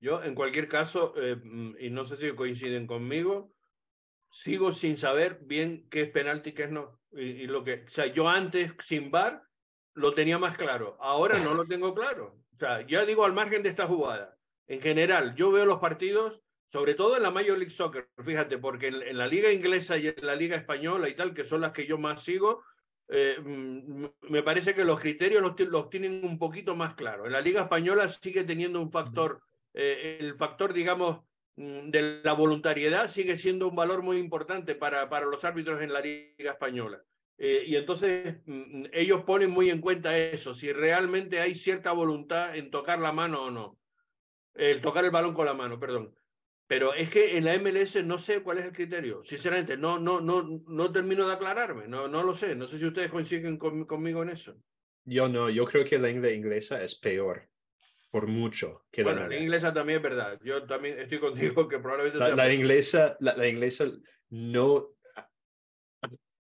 Yo, 0.00 0.22
en 0.24 0.34
cualquier 0.34 0.68
caso, 0.68 1.14
eh, 1.16 1.36
mm, 1.36 1.76
y 1.78 1.90
no 1.90 2.04
sé 2.04 2.16
si 2.16 2.34
coinciden 2.34 2.86
conmigo, 2.86 3.54
sigo 4.32 4.72
sin 4.72 4.96
saber 4.96 5.38
bien 5.42 5.86
qué 5.90 6.02
es 6.02 6.10
penalti 6.10 6.50
y 6.50 6.52
qué 6.54 6.64
es 6.64 6.70
no. 6.70 7.00
Y, 7.12 7.46
lo 7.46 7.62
que, 7.62 7.84
o 7.86 7.90
sea, 7.90 8.06
yo 8.06 8.28
antes, 8.28 8.72
sin 8.80 9.10
bar, 9.10 9.46
lo 9.94 10.14
tenía 10.14 10.38
más 10.38 10.56
claro. 10.56 10.96
Ahora 11.00 11.38
no 11.38 11.54
lo 11.54 11.64
tengo 11.66 11.94
claro. 11.94 12.42
sea, 12.58 12.86
ya 12.86 13.04
digo 13.04 13.24
al 13.24 13.34
margen 13.34 13.62
de 13.62 13.68
esta 13.68 13.86
jugada. 13.86 14.36
En 14.66 14.80
general, 14.80 15.34
yo 15.34 15.52
veo 15.52 15.66
los 15.66 15.78
partidos, 15.78 16.40
sobre 16.66 16.94
todo 16.94 17.16
en 17.16 17.22
la 17.22 17.30
Major 17.30 17.58
League 17.58 17.74
Soccer, 17.74 18.08
fíjate, 18.24 18.58
porque 18.58 18.88
en, 18.88 19.18
la 19.18 19.26
liga 19.26 19.52
inglesa 19.52 19.98
y 19.98 20.08
en 20.08 20.26
la 20.26 20.34
liga 20.34 20.56
española 20.56 21.08
y 21.08 21.14
tal, 21.14 21.34
que 21.34 21.44
son 21.44 21.60
las 21.60 21.72
que 21.72 21.86
yo 21.86 21.98
más 21.98 22.24
sigo, 22.24 22.64
eh, 23.14 23.38
mm, 23.38 24.06
me 24.30 24.42
parece 24.42 24.74
que 24.74 24.84
los 24.84 24.98
criterios 24.98 25.42
los, 25.42 25.90
tienen 25.90 26.24
un 26.24 26.38
poquito 26.38 26.74
más 26.74 26.94
claros. 26.94 27.26
En 27.26 27.32
la 27.32 27.42
liga 27.42 27.62
española 27.62 28.08
sigue 28.08 28.42
teniendo 28.44 28.80
un 28.80 28.90
factor, 28.90 29.42
eh, 29.74 30.16
el 30.18 30.34
factor, 30.36 30.72
digamos, 30.72 31.20
mm, 31.56 31.90
de 31.90 32.22
la 32.24 32.32
voluntariedad 32.32 33.10
sigue 33.10 33.36
siendo 33.36 33.68
un 33.68 33.76
valor 33.76 34.02
muy 34.02 34.16
importante 34.16 34.74
para, 34.74 35.10
para 35.10 35.26
los 35.26 35.44
árbitros 35.44 35.82
en 35.82 35.92
la 35.92 36.00
liga 36.00 36.52
española. 36.52 37.02
Eh, 37.36 37.64
y 37.66 37.76
entonces 37.76 38.36
mm, 38.46 38.84
ellos 38.92 39.24
ponen 39.24 39.50
muy 39.50 39.68
en 39.68 39.80
cuenta 39.82 40.16
eso, 40.16 40.54
si 40.54 40.72
realmente 40.72 41.40
hay 41.40 41.54
cierta 41.54 41.92
voluntad 41.92 42.56
en 42.56 42.70
tocar 42.70 42.98
la 42.98 43.12
mano 43.12 43.44
o 43.44 43.50
no. 43.50 43.78
El 44.54 44.80
tocar 44.80 45.04
el 45.04 45.10
balón 45.10 45.34
con 45.34 45.46
la 45.46 45.54
mano, 45.54 45.78
perdón. 45.78 46.14
Pero 46.72 46.94
es 46.94 47.10
que 47.10 47.36
en 47.36 47.44
la 47.44 47.58
MLS 47.58 48.02
no 48.02 48.16
sé 48.16 48.42
cuál 48.42 48.56
es 48.56 48.64
el 48.64 48.72
criterio. 48.72 49.22
Sinceramente, 49.26 49.76
no, 49.76 49.98
no, 49.98 50.22
no, 50.22 50.64
no 50.66 50.90
termino 50.90 51.26
de 51.26 51.34
aclararme. 51.34 51.86
No, 51.86 52.08
no 52.08 52.22
lo 52.22 52.32
sé. 52.32 52.54
No 52.54 52.66
sé 52.66 52.78
si 52.78 52.86
ustedes 52.86 53.10
coinciden 53.10 53.58
conmigo 53.58 54.22
en 54.22 54.30
eso. 54.30 54.56
Yo 55.04 55.28
no, 55.28 55.50
yo 55.50 55.66
creo 55.66 55.84
que 55.84 55.98
la 55.98 56.08
inglesa 56.08 56.82
es 56.82 56.94
peor 56.94 57.46
por 58.10 58.26
mucho 58.26 58.86
que 58.90 59.02
bueno, 59.02 59.28
la, 59.28 59.36
inglesa 59.36 59.74
también 59.74 59.98
es 59.98 60.02
verdad. 60.02 60.40
Yo 60.42 60.64
también 60.64 60.98
estoy 60.98 61.18
contigo 61.18 61.68
que 61.68 61.78
probablemente 61.78 62.18
la, 62.18 62.34
la 62.34 62.54
inglesa, 62.54 63.18
la, 63.20 63.36
la, 63.36 63.46
inglesa 63.46 63.92
no. 64.30 64.96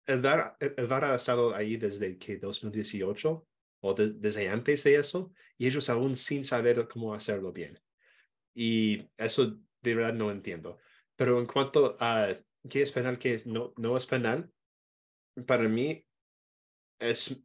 El 0.05 0.21
VAR, 0.21 0.55
el 0.61 0.87
VAR 0.87 1.05
ha 1.05 1.15
estado 1.15 1.53
ahí 1.53 1.75
desde 1.75 2.17
que 2.17 2.37
2018 2.37 3.47
o 3.81 3.93
desde 3.93 4.47
antes 4.47 4.85
de 4.85 4.95
eso 4.95 5.33
y 5.57 5.67
ellos 5.67 5.89
aún 5.89 6.15
sin 6.15 6.45
saber 6.45 6.87
cómo 6.87 7.13
hacerlo 7.13 7.51
bien. 7.51 7.77
Y 8.53 9.09
eso 9.17 9.59
de 9.81 9.95
verdad 9.95 10.13
no 10.13 10.31
entiendo. 10.31 10.77
Pero 11.15 11.39
en 11.39 11.45
cuanto 11.45 11.95
a 11.99 12.37
qué 12.69 12.81
es 12.81 12.91
penal, 12.91 13.17
qué 13.17 13.35
es, 13.35 13.45
no, 13.45 13.73
no 13.77 13.97
es 13.97 14.05
penal, 14.05 14.51
para 15.45 15.67
mí 15.67 16.05
es, 16.99 17.43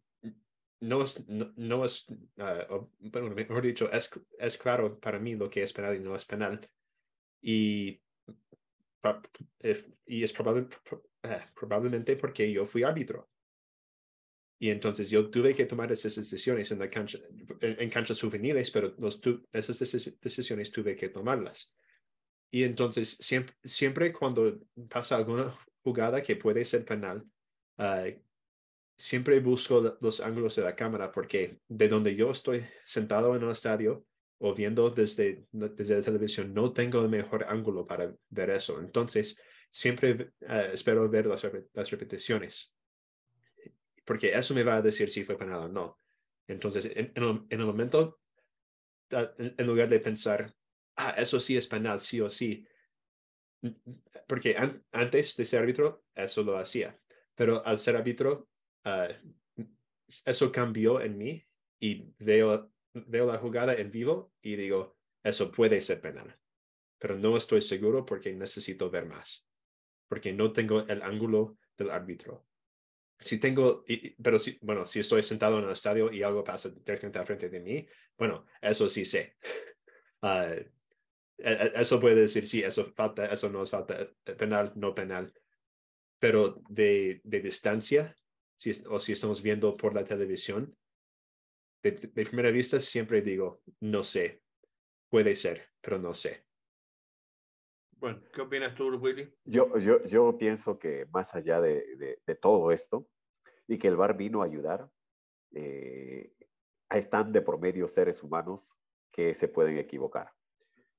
no 0.81 1.03
es, 1.03 1.27
no, 1.29 1.85
es 1.85 2.07
uh, 2.09 2.89
mejor 3.01 3.63
dicho, 3.63 3.91
es, 3.91 4.11
es 4.39 4.59
claro 4.59 4.99
para 4.99 5.19
mí 5.19 5.35
lo 5.35 5.49
que 5.49 5.63
es 5.63 5.73
penal 5.73 5.97
y 5.97 6.01
no 6.01 6.15
es 6.17 6.25
penal. 6.25 6.69
Y, 7.41 8.03
y 10.07 10.23
es 10.23 10.33
probable, 10.33 10.69
eh, 11.23 11.43
probablemente 11.55 12.17
porque 12.17 12.51
yo 12.51 12.67
fui 12.67 12.83
árbitro. 12.83 13.29
Y 14.59 14.71
entonces 14.71 15.11
yo 15.11 15.31
tuve 15.31 15.55
que 15.55 15.67
tomar 15.67 15.93
esas 15.93 16.17
decisiones 16.17 16.71
en 16.73 16.79
la 16.79 16.89
cancha, 16.89 17.19
en, 17.61 17.91
canchas 17.91 18.21
juveniles, 18.21 18.71
pero 18.71 18.95
los 18.99 19.21
esas 19.53 19.79
decisiones 20.21 20.73
tuve 20.73 20.97
que 20.97 21.11
tomarlas. 21.11 21.77
Y 22.51 22.63
entonces 22.65 23.17
siempre, 23.21 23.55
siempre 23.65 24.13
cuando 24.13 24.61
pasa 24.89 25.17
alguna 25.17 25.55
jugada 25.83 26.23
que 26.23 26.37
puede 26.37 26.65
ser 26.65 26.85
penal, 26.85 27.25
uh, 27.79 28.11
siempre 28.97 29.41
busco 29.41 29.99
los 30.01 30.21
ángulos 30.21 30.57
de 30.57 30.63
la 30.63 30.75
cámara 30.75 31.13
porque 31.13 31.61
de 31.69 31.89
donde 31.89 32.15
yo 32.15 32.31
estoy 32.31 32.65
sentado 32.85 33.37
en 33.37 33.43
el 33.43 33.51
estadio 33.51 34.07
o 34.39 34.55
viendo 34.55 34.91
desde, 34.91 35.47
desde 35.53 35.97
la 35.97 36.03
televisión, 36.03 36.53
no 36.55 36.73
tengo 36.73 37.01
el 37.01 37.09
mejor 37.09 37.45
ángulo 37.45 37.85
para 37.85 38.15
ver 38.31 38.51
eso. 38.51 38.81
Entonces, 38.81 39.39
siempre 39.71 40.33
uh, 40.41 40.73
espero 40.73 41.09
ver 41.09 41.27
las, 41.27 41.47
las 41.73 41.91
repeticiones 41.91 42.77
porque 44.07 44.31
eso 44.31 44.55
me 44.55 44.63
va 44.63 44.77
a 44.77 44.83
decir 44.83 45.11
si 45.11 45.25
fue 45.25 45.37
penal 45.37 45.65
o 45.65 45.69
no. 45.69 45.99
Entonces, 46.47 46.89
en, 46.95 47.13
el, 47.51 47.59
momento, 47.59 48.21
en, 49.11 49.67
lugar 49.67 49.89
de 49.89 49.99
pensar, 49.99 50.55
ah, 50.97 51.15
eso 51.19 51.41
sí 51.41 51.57
es 51.57 51.67
penal, 51.67 52.01
sí 52.01 52.21
o 52.21 52.31
sí, 52.31 52.67
porque 54.27 54.57
antes 54.93 55.37
de 55.37 55.45
ser 55.45 55.61
árbitro, 55.61 56.05
eso 56.15 56.43
lo 56.43 56.59
hacía, 56.59 57.01
pero 57.35 57.65
al 57.65 57.79
ser 57.79 57.97
árbitro, 57.97 58.49
ah, 58.85 59.09
eso 60.25 60.53
cambió 60.53 61.01
en 61.01 61.19
mí 61.19 61.47
y 61.81 62.13
veo, 62.19 62.73
veo 62.93 63.27
la 63.27 63.39
jugada 63.39 63.75
en 63.75 63.91
vivo 63.91 64.33
y 64.41 64.57
digo, 64.57 64.99
eso 65.23 65.51
puede 65.51 65.81
ser 65.81 66.01
penal, 66.01 66.39
pero 66.99 67.17
no 67.17 67.37
estoy 67.37 67.61
seguro 67.61 68.05
porque 68.05 68.33
necesito 68.33 68.91
ver 68.91 69.07
más, 69.07 69.49
porque 70.09 70.33
no 70.33 70.53
tengo 70.53 70.81
el 70.87 71.03
ángulo 71.03 71.59
del 71.77 71.91
árbitro 71.91 72.47
si 73.19 73.41
tengo, 73.41 73.85
pero 74.23 74.39
si, 74.39 74.59
bueno, 74.61 74.85
si 74.85 75.01
estoy 75.01 75.23
sentado 75.23 75.59
en 75.59 75.65
el 75.65 75.71
estadio 75.71 76.13
y 76.13 76.23
algo 76.23 76.45
pasa 76.45 76.69
directamente 76.69 77.19
al 77.19 77.27
frente 77.27 77.49
de 77.49 77.61
mí, 77.61 77.87
bueno, 78.17 78.47
eso 78.61 78.89
sí 78.89 79.05
sé. 79.05 79.37
Ah, 80.23 80.55
eso 81.39 82.01
puede 82.01 82.23
decir, 82.23 82.47
sí, 82.47 82.63
eso 82.63 82.85
falta, 82.95 83.27
eso 83.27 83.49
no 83.51 83.63
es 83.63 83.71
falta, 83.71 84.01
eh, 84.01 84.35
penal, 84.35 84.73
no 84.75 84.95
penal. 84.95 85.33
Pero 86.19 86.63
de, 86.69 87.21
de 87.25 87.41
distancia, 87.41 88.17
si, 88.57 88.73
o 88.89 88.99
si 88.99 89.13
estamos 89.13 89.43
viendo 89.43 89.77
por 89.77 89.95
la 89.95 90.05
televisión, 90.05 90.75
de, 91.83 91.93
de 91.93 92.25
primera 92.25 92.51
vista 92.51 92.81
siempre 92.81 93.21
digo, 93.21 93.61
no 93.81 94.03
sé, 94.03 94.43
puede 95.11 95.37
ser, 95.37 95.69
pero 95.81 95.99
no 95.99 96.15
sé. 96.15 96.47
Bueno, 97.99 98.23
¿qué 98.33 98.43
opinas 98.43 98.75
tú, 98.75 98.95
Willy? 98.97 99.33
Yo, 99.45 99.77
yo, 99.79 100.05
yo 100.05 100.37
pienso 100.37 100.79
que 100.79 101.07
más 101.13 101.35
allá 101.35 101.61
de, 101.61 102.19
de, 102.27 102.35
todo 102.35 102.71
esto, 102.71 103.09
y 103.67 103.79
que 103.79 103.89
el 103.89 103.97
bar 103.97 104.17
vino 104.17 104.43
a 104.43 104.45
ayudar, 104.45 104.91
eh, 105.53 106.33
están 106.91 107.33
de 107.33 107.41
por 107.41 107.59
medio 107.59 107.89
seres 107.89 108.23
humanos 108.23 108.79
que 109.11 109.35
se 109.35 109.49
pueden 109.49 109.79
equivocar. 109.79 110.31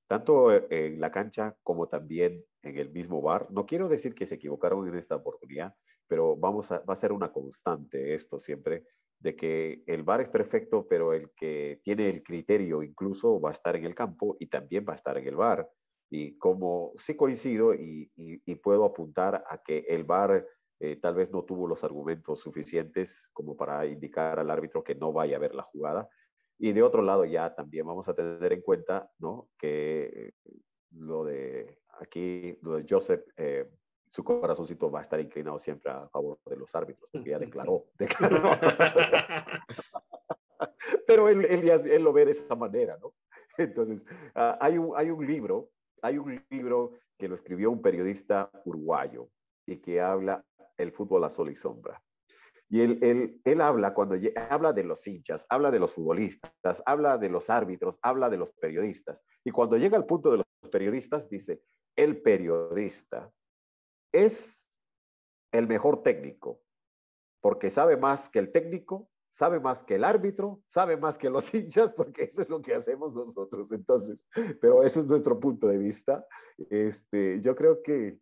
Tanto 0.08 0.52
en 0.72 1.00
la 1.00 1.12
cancha 1.12 1.56
como 1.64 1.88
también 1.88 2.44
en 2.64 2.78
el 2.78 2.92
mismo 2.92 3.22
bar. 3.22 3.48
No 3.52 3.66
quiero 3.66 3.90
decir 3.90 4.16
que 4.16 4.26
se 4.26 4.36
equivocaron 4.36 4.88
en 4.88 4.96
esta 4.96 5.16
oportunidad, 5.16 5.76
pero 6.08 6.36
vamos 6.36 6.72
a, 6.72 6.80
va 6.80 6.94
a 6.94 6.96
ser 6.96 7.12
una 7.12 7.32
constante 7.32 8.14
esto 8.14 8.40
siempre, 8.40 8.86
de 9.20 9.36
que 9.36 9.84
el 9.88 10.04
bar 10.04 10.22
es 10.22 10.30
perfecto, 10.30 10.88
pero 10.88 11.14
el 11.14 11.32
que 11.36 11.82
tiene 11.84 12.10
el 12.10 12.24
criterio 12.24 12.84
incluso 12.84 13.42
va 13.42 13.50
a 13.50 13.54
estar 13.54 13.76
en 13.76 13.86
el 13.86 13.96
campo 13.96 14.38
y 14.40 14.48
también 14.48 14.86
va 14.88 14.94
a 14.94 14.96
estar 14.96 15.18
en 15.18 15.28
el 15.28 15.36
bar 15.36 15.68
y 16.10 16.38
como 16.38 16.94
sí 16.98 17.16
coincido 17.16 17.74
y, 17.74 18.10
puedo 18.64 18.86
apuntar 18.86 19.44
a 19.50 19.62
que 19.62 19.86
el 19.88 20.04
VAR 20.04 20.46
eh, 20.80 20.98
tal 20.98 21.16
vez 21.16 21.32
no 21.32 21.44
tuvo 21.44 21.68
los 21.68 21.84
argumentos 21.84 22.42
suficientes 22.42 23.30
como 23.34 23.56
para 23.56 23.86
indicar 23.86 24.40
al 24.40 24.50
árbitro 24.50 24.84
que 24.84 24.96
no 24.96 25.14
vaya 25.14 25.38
a 25.38 25.40
ver 25.40 25.56
la 25.56 25.64
jugada. 25.64 26.10
Y 26.60 26.74
de 26.74 26.84
otro 26.84 27.02
lado 27.02 27.26
ya 27.26 27.54
también 27.54 27.86
vamos 27.86 28.08
a 28.08 28.14
tener 28.14 28.52
en 28.52 28.62
cuenta 28.62 29.10
¿no? 29.20 29.50
que 29.58 30.34
lo 30.92 31.24
de 31.24 31.80
aquí, 32.00 32.58
lo 32.62 32.78
de 32.78 32.86
Joseph, 32.90 33.24
eh, 33.38 33.70
su 34.10 34.24
corazoncito 34.24 34.90
va 34.90 35.00
a 35.00 35.04
estar 35.04 35.20
inclinado 35.20 35.60
siempre 35.60 35.92
a 35.92 36.08
favor 36.10 36.40
de 36.46 36.58
los 36.58 36.74
árbitros, 36.74 37.10
porque 37.12 37.30
ya 37.30 37.40
declaró. 37.40 37.86
Pero 41.08 41.30
él, 41.30 41.46
él, 41.46 42.04
lo 42.04 42.14
ve 42.14 42.26
de 42.26 42.32
esa 42.32 42.56
manera, 42.56 42.98
¿no? 43.02 43.14
Entonces, 43.58 44.04
ah, 44.34 44.58
hay, 44.60 44.78
un, 44.78 44.94
hay 44.96 45.12
un 45.12 45.26
libro 45.26 45.70
hay 46.02 46.18
un 46.18 46.44
libro 46.50 46.94
que 47.18 47.28
lo 47.28 47.36
escribió 47.36 47.72
un 47.72 47.82
periodista 47.82 48.50
uruguayo 48.66 49.30
y 49.66 49.78
que 49.78 50.02
habla 50.02 50.44
el 50.78 50.92
fútbol 50.92 51.24
a 51.24 51.30
sol 51.30 51.50
y 51.50 51.56
sombra. 51.56 52.02
Y 52.70 52.82
él, 52.82 53.00
él, 53.02 53.42
él 53.46 53.62
habla 53.62 53.94
cuando 53.94 54.16
habla 54.50 54.74
de 54.74 54.84
los 54.84 55.06
hinchas, 55.08 55.46
habla 55.50 55.72
de 55.72 55.80
los 55.80 55.94
futbolistas, 55.94 56.84
habla 56.86 57.18
de 57.18 57.30
los 57.30 57.50
árbitros, 57.50 57.98
habla 58.02 58.30
de 58.30 58.38
los 58.38 58.52
periodistas. 58.54 59.24
Y 59.44 59.52
cuando 59.52 59.78
llega 59.78 59.98
al 59.98 60.06
punto 60.06 60.32
de 60.32 60.38
los 60.38 60.46
periodistas, 60.72 61.30
dice, 61.30 61.62
el 61.96 62.22
periodista 62.22 63.32
es 64.12 64.70
el 65.52 65.68
mejor 65.68 66.04
técnico, 66.04 66.62
porque 67.42 67.70
sabe 67.70 67.96
más 67.96 68.30
que 68.30 68.40
el 68.40 68.52
técnico 68.52 69.10
sabe 69.38 69.60
más 69.60 69.84
que 69.84 69.96
el 69.96 70.04
árbitro, 70.04 70.64
sabe 70.66 70.98
más 70.98 71.16
que 71.16 71.30
los 71.30 71.54
hinchas, 71.54 71.94
porque 71.94 72.24
eso 72.24 72.42
es 72.42 72.50
lo 72.50 72.60
que 72.60 72.74
hacemos 72.74 73.14
nosotros. 73.14 73.72
Entonces, 73.72 74.18
pero 74.60 74.84
eso 74.84 75.02
es 75.02 75.06
nuestro 75.06 75.40
punto 75.40 75.68
de 75.68 75.78
vista. 75.78 76.26
Este, 76.72 77.40
yo 77.40 77.56
creo 77.56 77.84
que, 77.84 78.18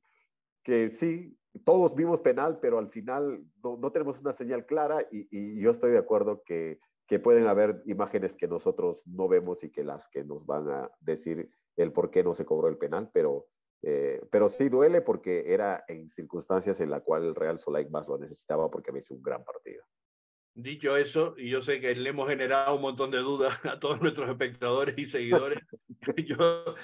que 0.61 0.89
sí, 0.89 1.37
todos 1.63 1.95
vimos 1.95 2.21
penal, 2.21 2.59
pero 2.59 2.79
al 2.79 2.89
final 2.89 3.43
no, 3.63 3.91
tenemos 3.91 4.19
una 4.19 4.33
señal 4.33 4.65
clara 4.65 5.07
y, 5.11 5.59
yo 5.59 5.71
estoy 5.71 5.91
de 5.91 5.97
acuerdo 5.97 6.43
que, 6.43 6.79
pueden 7.23 7.47
haber 7.47 7.81
imágenes 7.85 8.35
que 8.35 8.47
nosotros 8.47 9.03
no 9.07 9.27
vemos 9.27 9.63
y 9.63 9.71
que 9.71 9.83
las 9.83 10.09
que 10.09 10.23
nos 10.23 10.45
van 10.45 10.69
a 10.69 10.91
decir 10.99 11.49
el 11.77 11.93
por 11.93 12.09
qué 12.09 12.23
no 12.23 12.33
se 12.33 12.45
cobró 12.45 12.67
el 12.67 12.77
penal, 12.77 13.09
pero, 13.13 13.47
eh, 13.83 14.21
pero 14.31 14.49
sí 14.49 14.69
duele 14.69 15.01
porque 15.01 15.53
era 15.53 15.85
en 15.87 16.09
circunstancias 16.09 16.81
en 16.81 16.89
la 16.89 17.01
cual 17.01 17.23
el 17.23 17.35
Real 17.35 17.59
Solay 17.59 17.89
más 17.89 18.07
lo 18.07 18.17
necesitaba 18.17 18.69
porque 18.69 18.89
había 18.89 19.01
hecho 19.01 19.13
un 19.13 19.21
gran 19.21 19.43
partido. 19.43 19.83
Dicho 20.57 20.95
eso, 20.95 21.35
y 21.37 21.49
yo 21.49 21.61
sé 21.61 21.81
que 21.81 21.93
le 21.95 22.11
hemos 22.11 22.29
generado 22.29 22.77
un 22.77 22.81
montón 22.81 23.11
de 23.11 23.17
dudas 23.17 23.59
a 23.65 23.77
todos 23.77 23.99
nuestros 24.01 24.29
espectadores 24.29 24.97
y 24.97 25.05
seguidores, 25.05 25.59
yo, 26.25 26.75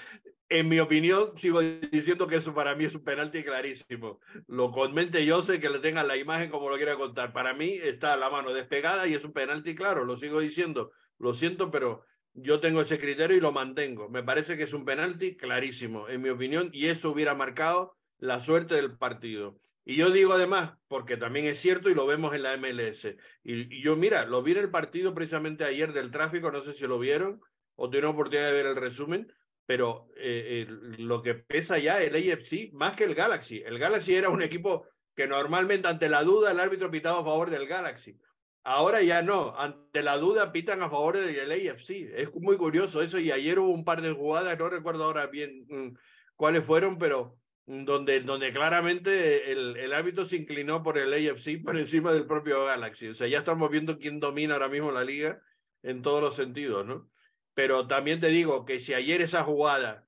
en 0.49 0.67
mi 0.67 0.79
opinión, 0.79 1.37
sigo 1.37 1.61
diciendo 1.61 2.27
que 2.27 2.35
eso 2.35 2.53
para 2.53 2.75
mí 2.75 2.83
es 2.83 2.95
un 2.95 3.05
penalti 3.05 3.43
clarísimo. 3.43 4.19
Lo 4.47 4.71
comente 4.71 5.25
yo 5.25 5.41
sé 5.41 5.61
que 5.61 5.69
le 5.69 5.79
tengan 5.79 6.09
la 6.09 6.17
imagen 6.17 6.49
como 6.49 6.69
lo 6.69 6.75
quiera 6.75 6.97
contar. 6.97 7.31
Para 7.31 7.53
mí 7.53 7.69
está 7.71 8.17
la 8.17 8.29
mano 8.29 8.53
despegada 8.53 9.07
y 9.07 9.13
es 9.13 9.23
un 9.23 9.31
penalti 9.31 9.73
claro, 9.73 10.03
lo 10.03 10.17
sigo 10.17 10.41
diciendo. 10.41 10.91
Lo 11.17 11.33
siento, 11.33 11.71
pero 11.71 12.03
yo 12.33 12.59
tengo 12.59 12.81
ese 12.81 12.99
criterio 12.99 13.37
y 13.37 13.39
lo 13.39 13.53
mantengo. 13.53 14.09
Me 14.09 14.21
parece 14.21 14.57
que 14.57 14.63
es 14.63 14.73
un 14.73 14.83
penalti 14.83 15.37
clarísimo, 15.37 16.09
en 16.09 16.21
mi 16.21 16.27
opinión, 16.27 16.69
y 16.73 16.87
eso 16.87 17.11
hubiera 17.11 17.35
marcado 17.35 17.95
la 18.17 18.41
suerte 18.41 18.75
del 18.75 18.97
partido. 18.97 19.61
Y 19.83 19.95
yo 19.95 20.11
digo 20.11 20.33
además, 20.33 20.73
porque 20.87 21.17
también 21.17 21.45
es 21.45 21.59
cierto 21.59 21.89
y 21.89 21.95
lo 21.95 22.05
vemos 22.05 22.33
en 22.35 22.43
la 22.43 22.55
MLS. 22.57 23.15
Y, 23.43 23.81
yo, 23.81 23.95
mira, 23.95 24.25
lo 24.25 24.43
vi 24.43 24.51
en 24.51 24.59
el 24.59 24.69
partido 24.69 25.13
precisamente 25.13 25.63
ayer 25.63 25.91
del 25.93 26.11
tráfico, 26.11 26.51
no 26.51 26.61
sé 26.61 26.73
si 26.73 26.85
lo 26.85 26.99
vieron 26.99 27.41
o 27.75 27.89
tuvieron 27.89 28.11
oportunidad 28.11 28.47
de 28.47 28.53
ver 28.53 28.65
el 28.67 28.75
resumen, 28.75 29.33
pero 29.65 30.09
eh, 30.17 30.67
lo 30.99 31.23
que 31.23 31.33
pesa 31.33 31.79
ya 31.79 32.01
el 32.01 32.15
AFC 32.15 32.71
más 32.73 32.95
que 32.95 33.05
el 33.05 33.15
Galaxy. 33.15 33.63
El 33.65 33.79
Galaxy 33.79 34.15
era 34.15 34.29
un 34.29 34.43
equipo 34.43 34.85
que 35.15 35.27
normalmente 35.27 35.87
ante 35.87 36.09
la 36.09 36.23
duda 36.23 36.51
el 36.51 36.59
árbitro 36.59 36.91
pitaba 36.91 37.21
a 37.21 37.23
favor 37.23 37.49
del 37.49 37.67
Galaxy. 37.67 38.19
Ahora 38.63 39.01
ya 39.01 39.23
no, 39.23 39.57
ante 39.57 40.03
la 40.03 40.17
duda 40.17 40.51
pitan 40.51 40.83
a 40.83 40.89
favor 40.89 41.17
del 41.17 41.51
AFC. 41.51 41.89
Es 42.15 42.33
muy 42.35 42.57
curioso 42.57 43.01
eso 43.01 43.17
y 43.17 43.31
ayer 43.31 43.57
hubo 43.57 43.71
un 43.71 43.83
par 43.83 44.01
de 44.01 44.11
jugadas, 44.11 44.57
no 44.59 44.69
recuerdo 44.69 45.05
ahora 45.05 45.25
bien 45.25 45.65
mm, 45.67 45.97
cuáles 46.35 46.63
fueron, 46.63 46.99
pero 46.99 47.40
donde, 47.71 48.19
donde 48.19 48.51
claramente 48.51 49.49
el, 49.51 49.77
el 49.77 49.93
árbitro 49.93 50.25
se 50.25 50.35
inclinó 50.35 50.83
por 50.83 50.97
el 50.97 51.13
AFC 51.13 51.63
por 51.63 51.77
encima 51.77 52.11
del 52.11 52.27
propio 52.27 52.65
Galaxy. 52.65 53.07
O 53.07 53.13
sea, 53.13 53.27
ya 53.27 53.39
estamos 53.39 53.69
viendo 53.71 53.97
quién 53.97 54.19
domina 54.19 54.55
ahora 54.55 54.67
mismo 54.67 54.91
la 54.91 55.05
liga 55.05 55.41
en 55.81 56.01
todos 56.01 56.21
los 56.21 56.35
sentidos, 56.35 56.85
¿no? 56.85 57.09
Pero 57.53 57.87
también 57.87 58.19
te 58.19 58.27
digo 58.27 58.65
que 58.65 58.79
si 58.79 58.93
ayer 58.93 59.21
esa 59.21 59.43
jugada, 59.43 60.05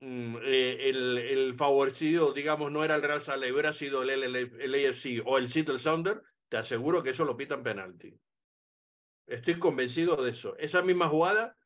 mm, 0.00 0.36
eh, 0.44 0.88
el, 0.88 1.18
el, 1.18 1.54
favorecido, 1.54 2.32
digamos, 2.32 2.72
no 2.72 2.82
era 2.84 2.94
el 2.94 3.02
Real 3.02 3.20
Salt 3.20 3.44
hubiera 3.50 3.74
sido 3.74 4.02
el, 4.02 4.10
el, 4.10 4.34
el, 4.36 4.74
AFC 4.74 5.22
o 5.26 5.36
el 5.36 5.50
Seattle 5.50 5.78
Sounder, 5.78 6.22
te 6.48 6.56
aseguro 6.56 7.02
que 7.02 7.10
eso 7.10 7.24
lo 7.24 7.36
pitan 7.36 7.62
penalti. 7.62 8.18
Estoy 9.26 9.58
convencido 9.58 10.16
de 10.16 10.30
eso. 10.30 10.56
Esa 10.56 10.80
misma 10.80 11.08
jugada, 11.08 11.56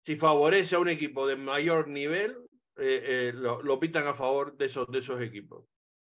si 0.00 0.16
favorece 0.16 0.74
a 0.74 0.80
un 0.80 0.88
equipo 0.88 1.26
de 1.26 1.36
mayor 1.36 1.86
nivel, 1.88 2.36
eh, 2.76 3.30
eh, 3.30 3.32
lo, 3.34 3.78
pitan 3.78 4.06
a 4.06 4.14
favor 4.14 4.56
de 4.56 4.66
esos, 4.66 4.90
de 4.90 4.98
esos 4.98 5.20
equipos. 5.20 5.64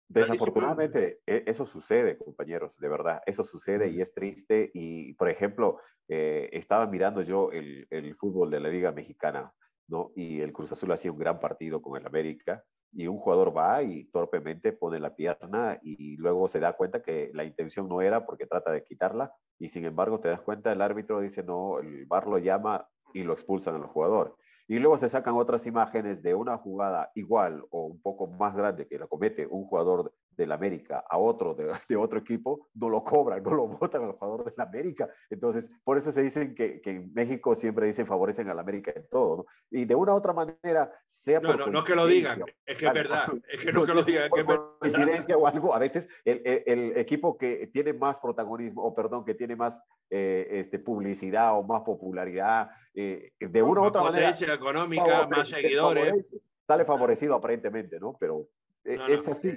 Desafortunadamente, 0.07 1.21
e, 1.25 1.43
eso 1.47 1.65
sucede, 1.65 2.17
compañeros, 2.17 2.77
de 2.77 2.89
verdad, 2.89 3.21
eso 3.25 3.43
sucede 3.43 3.89
y 3.89 4.01
es 4.01 4.13
triste. 4.13 4.71
Y, 4.73 5.13
por 5.13 5.29
ejemplo, 5.29 5.79
eh, 6.07 6.49
estaba 6.53 6.85
mirando 6.87 7.21
yo 7.21 7.51
el, 7.51 7.87
el, 7.89 8.15
fútbol 8.15 8.51
de 8.51 8.59
la 8.59 8.69
Liga 8.69 8.91
Mexicana, 8.91 9.53
¿no? 9.87 10.11
Y 10.15 10.41
el 10.41 10.53
Cruz 10.53 10.71
Azul 10.71 10.91
hacía 10.91 11.11
un 11.11 11.17
gran 11.17 11.39
partido 11.39 11.81
con 11.81 11.99
el 11.99 12.05
América 12.05 12.63
y 12.93 13.07
un 13.07 13.17
jugador 13.17 13.55
va 13.55 13.81
y 13.81 14.05
torpemente 14.05 14.71
pone 14.71 14.99
la 14.99 15.15
pierna 15.15 15.79
y 15.81 16.15
luego 16.17 16.47
se 16.47 16.59
da 16.59 16.73
cuenta 16.73 17.01
que 17.01 17.31
la 17.33 17.43
intención 17.43 17.89
no 17.89 18.01
era 18.01 18.25
porque 18.25 18.45
trata 18.45 18.71
de 18.71 18.83
quitarla 18.83 19.33
y 19.59 19.69
sin 19.69 19.85
embargo 19.85 20.19
te 20.19 20.29
das 20.29 20.41
cuenta, 20.41 20.71
el 20.71 20.81
árbitro 20.81 21.19
dice 21.19 21.41
no, 21.41 21.79
el 21.79 22.05
bar 22.05 22.27
lo 22.27 22.37
llama 22.37 22.87
y 23.13 23.23
lo 23.23 23.33
expulsan 23.33 23.75
al 23.75 23.87
jugador. 23.87 24.37
Y 24.67 24.79
luego 24.79 24.97
se 24.97 25.09
sacan 25.09 25.35
otras 25.35 25.65
imágenes 25.67 26.21
de 26.23 26.35
una 26.35 26.57
jugada 26.57 27.11
igual 27.15 27.63
o 27.69 27.85
un 27.85 28.01
poco 28.01 28.27
más 28.27 28.55
grande 28.55 28.87
que 28.87 28.97
la 28.97 29.07
comete 29.07 29.45
un 29.45 29.65
jugador 29.65 30.13
del 30.35 30.51
América 30.51 31.03
a 31.09 31.17
otro 31.17 31.53
de, 31.53 31.65
de, 31.89 31.95
otro 31.95 32.19
equipo, 32.19 32.69
no 32.75 32.89
lo 32.89 33.03
cobran, 33.03 33.43
no 33.43 33.53
lo 33.53 33.67
votan 33.67 34.03
al 34.03 34.13
jugador 34.13 34.45
del 34.45 34.61
América. 34.61 35.09
Entonces, 35.29 35.71
por 35.83 35.97
eso 35.97 36.11
se 36.11 36.21
dicen 36.21 36.55
que, 36.55 36.81
que 36.81 36.91
en 36.91 37.13
México 37.13 37.55
siempre 37.55 37.87
dicen 37.87 38.07
favorecen 38.07 38.49
al 38.49 38.59
América 38.59 38.91
en 38.95 39.07
todo, 39.09 39.37
¿no? 39.37 39.45
Y 39.71 39.85
de 39.85 39.95
una 39.95 40.13
u 40.13 40.17
otra 40.17 40.33
manera, 40.33 40.91
sea 41.05 41.39
no, 41.39 41.55
no, 41.55 41.67
no 41.67 41.83
que 41.83 41.95
lo 41.95 42.05
digan, 42.05 42.43
es 42.65 42.77
que 42.77 42.85
es 42.87 42.93
verdad, 42.93 43.27
es 43.47 43.63
que 43.63 43.73
no, 43.73 43.85
que 43.85 43.93
lo 43.93 44.03
digan, 44.03 44.29
que 44.33 44.43
por 44.43 44.77
coincidencia 44.79 45.37
o 45.37 45.47
algo, 45.47 45.73
a 45.73 45.79
veces 45.79 46.07
el, 46.25 46.41
el, 46.45 46.63
el, 46.65 46.97
equipo 46.97 47.37
que 47.37 47.67
tiene 47.67 47.93
más 47.93 48.19
protagonismo, 48.19 48.83
o 48.83 48.93
perdón, 48.93 49.25
que 49.25 49.33
tiene 49.33 49.55
más 49.55 49.81
eh, 50.09 50.47
este, 50.59 50.79
publicidad 50.79 51.57
o 51.57 51.63
más 51.63 51.81
popularidad, 51.81 52.69
eh, 52.93 53.31
de 53.39 53.63
una 53.63 53.81
u 53.81 53.85
otra 53.85 54.03
manera. 54.03 54.35
económica, 54.53 55.27
más 55.27 55.49
seguidores. 55.49 56.35
Sale 56.67 56.85
favorecido 56.85 57.35
aparentemente, 57.35 57.99
¿no? 57.99 58.15
Pero 58.19 58.47
eh, 58.85 58.97
es 59.09 59.27
así. 59.27 59.51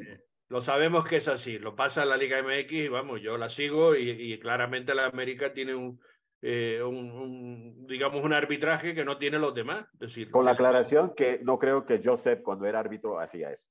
Lo 0.49 0.61
sabemos 0.61 1.05
que 1.09 1.17
es 1.17 1.29
así, 1.29 1.59
lo 1.59 1.75
pasa 1.75 2.05
en 2.05 2.09
la 2.11 2.17
Liga 2.17 2.41
MX 2.41 2.73
y 2.73 2.89
vamos, 2.89 3.21
yo 3.21 3.37
la 3.37 3.49
sigo 3.49 3.97
y, 3.97 4.11
y 4.11 4.39
claramente 4.39 4.95
la 4.95 5.07
América 5.07 5.53
tiene 5.53 5.75
un, 5.75 6.01
eh, 6.43 6.81
un, 6.83 7.11
un, 7.11 7.87
digamos, 7.87 8.23
un 8.23 8.33
arbitraje 8.33 8.95
que 8.95 9.05
no 9.05 9.19
tiene 9.19 9.39
los 9.39 9.55
demás. 9.55 9.87
Decir, 9.95 10.31
Con 10.31 10.45
la 10.45 10.51
aclaración 10.53 11.15
que 11.17 11.41
no 11.43 11.59
creo 11.59 11.85
que 11.85 12.01
Joseph 12.03 12.43
cuando 12.43 12.67
era 12.67 12.79
árbitro 12.79 13.19
hacía 13.19 13.51
eso. 13.51 13.67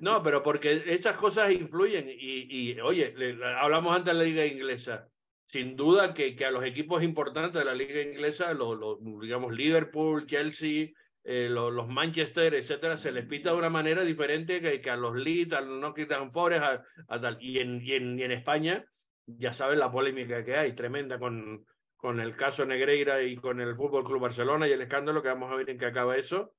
no, 0.00 0.22
pero 0.22 0.42
porque 0.42 0.82
esas 0.86 1.16
cosas 1.16 1.52
influyen 1.52 2.08
y, 2.08 2.72
y 2.72 2.80
oye, 2.80 3.14
le, 3.16 3.38
hablamos 3.44 3.94
antes 3.94 4.12
de 4.12 4.18
la 4.18 4.24
liga 4.24 4.44
inglesa. 4.44 5.08
Sin 5.44 5.76
duda 5.76 6.12
que, 6.12 6.34
que 6.34 6.44
a 6.44 6.50
los 6.50 6.64
equipos 6.64 7.04
importantes 7.04 7.60
de 7.60 7.64
la 7.64 7.74
liga 7.74 8.02
inglesa, 8.02 8.52
los, 8.52 8.76
los 8.76 8.98
digamos 9.20 9.52
Liverpool, 9.54 10.26
Chelsea, 10.26 10.88
eh, 11.28 11.48
los, 11.50 11.88
Manchester, 11.88 12.54
etcétera, 12.54 12.96
se 12.96 13.10
les 13.10 13.26
pita 13.26 13.50
de 13.50 13.56
una 13.56 13.68
manera 13.68 14.02
diferente 14.02 14.60
que, 14.60 14.90
a 14.90 14.96
los 14.96 15.16
Leeds, 15.16 15.54
a 15.54 15.60
los 15.60 15.80
Nottingham 15.80 16.30
Forest, 16.30 16.62
a, 16.62 16.84
a 17.08 17.20
tal. 17.20 17.36
Y 17.40 17.58
en, 17.58 17.82
y, 17.82 17.94
en, 17.94 18.16
y 18.16 18.22
en 18.22 18.30
España, 18.30 18.84
ya 19.26 19.52
saben 19.52 19.80
la 19.80 19.90
polémica 19.90 20.44
que 20.44 20.56
hay, 20.56 20.72
tremenda 20.74 21.18
con, 21.18 21.66
con 21.96 22.20
el 22.20 22.36
caso 22.36 22.64
Negreira 22.64 23.22
y 23.24 23.34
con 23.34 23.60
el 23.60 23.74
Fútbol 23.74 24.04
Club 24.04 24.20
Barcelona 24.20 24.68
y 24.68 24.72
el 24.72 24.82
escándalo 24.82 25.20
que 25.20 25.28
vamos 25.28 25.50
a 25.50 25.56
ver 25.56 25.68
en 25.68 25.78
qué 25.78 25.86
acaba 25.86 26.16
eso. 26.16 26.54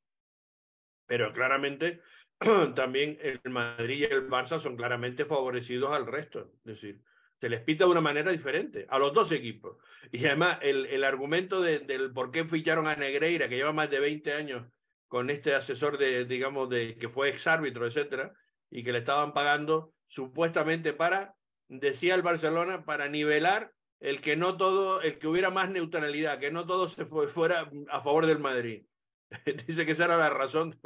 Pero 1.05 1.31
claramente 1.31 2.01
también 2.75 3.17
el 3.21 3.39
Madrid 3.49 3.99
y 3.99 4.13
el 4.13 4.27
Barça 4.27 4.59
son 4.59 4.75
claramente 4.75 5.23
favorecidos 5.23 5.93
al 5.93 6.07
resto. 6.07 6.51
Es 6.65 6.81
decir, 6.81 7.01
se 7.39 7.49
les 7.49 7.61
pita 7.61 7.85
de 7.85 7.91
una 7.91 8.01
manera 8.01 8.31
diferente 8.31 8.85
a 8.89 8.99
los 8.99 9.13
dos 9.13 9.31
equipos. 9.31 9.77
Y 10.11 10.25
además, 10.25 10.59
el, 10.61 10.85
el 10.87 11.03
argumento 11.03 11.61
de, 11.61 11.79
del 11.79 12.11
por 12.11 12.31
qué 12.31 12.45
ficharon 12.45 12.87
a 12.87 12.95
Negreira, 12.95 13.47
que 13.47 13.55
lleva 13.55 13.73
más 13.73 13.89
de 13.89 13.99
20 13.99 14.33
años 14.33 14.67
con 15.07 15.29
este 15.29 15.53
asesor 15.53 15.97
de, 15.97 16.25
digamos, 16.25 16.69
de 16.69 16.97
que 16.97 17.09
fue 17.09 17.29
exárbitro, 17.29 17.85
etcétera, 17.85 18.33
y 18.69 18.83
que 18.83 18.91
le 18.91 18.99
estaban 18.99 19.33
pagando 19.33 19.93
supuestamente 20.05 20.93
para, 20.93 21.35
decía 21.67 22.15
el 22.15 22.21
Barcelona, 22.21 22.85
para 22.85 23.07
nivelar 23.07 23.73
el 23.99 24.21
que 24.21 24.35
no 24.35 24.57
todo, 24.57 25.01
el 25.01 25.17
que 25.17 25.27
hubiera 25.27 25.49
más 25.49 25.69
neutralidad, 25.69 26.39
que 26.39 26.51
no 26.51 26.65
todo 26.65 26.87
se 26.87 27.05
fue, 27.05 27.27
fuera 27.27 27.69
a 27.89 28.01
favor 28.01 28.25
del 28.25 28.39
Madrid. 28.39 28.85
Dice 29.67 29.85
que 29.85 29.91
esa 29.91 30.05
era 30.05 30.17
la 30.17 30.29
razón 30.29 30.79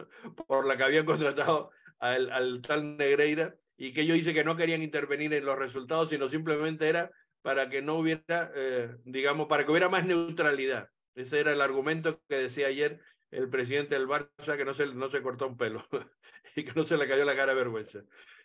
por 0.47 0.65
la 0.65 0.77
que 0.77 0.83
habían 0.83 1.05
contratado 1.05 1.71
al, 1.99 2.31
al 2.31 2.61
tal 2.61 2.97
Negreira 2.97 3.55
y 3.81 3.93
que 3.93 4.05
yo 4.05 4.13
hice 4.13 4.35
que 4.35 4.43
no 4.43 4.55
querían 4.55 4.83
intervenir 4.83 5.33
en 5.33 5.43
los 5.43 5.57
resultados, 5.57 6.09
sino 6.09 6.27
simplemente 6.27 6.87
era 6.87 7.09
para 7.41 7.67
que 7.67 7.81
no 7.81 7.95
hubiera, 7.95 8.51
eh, 8.53 8.95
digamos, 9.05 9.47
para 9.47 9.65
que 9.65 9.71
hubiera 9.71 9.89
más 9.89 10.05
neutralidad. 10.05 10.87
Ese 11.15 11.39
era 11.39 11.51
el 11.51 11.61
argumento 11.61 12.21
que 12.29 12.35
decía 12.35 12.67
ayer 12.67 12.99
el 13.31 13.49
presidente 13.49 13.95
del 13.95 14.07
Barça, 14.07 14.55
que 14.55 14.65
no 14.65 14.75
se, 14.75 14.85
no 14.85 15.09
se 15.09 15.23
cortó 15.23 15.47
un 15.47 15.57
pelo 15.57 15.83
y 16.55 16.63
que 16.63 16.73
no 16.73 16.83
se 16.83 16.95
le 16.95 17.07
cayó 17.07 17.25
la 17.25 17.35
cara 17.35 17.53
de 17.53 17.57
vergüenza. 17.57 18.03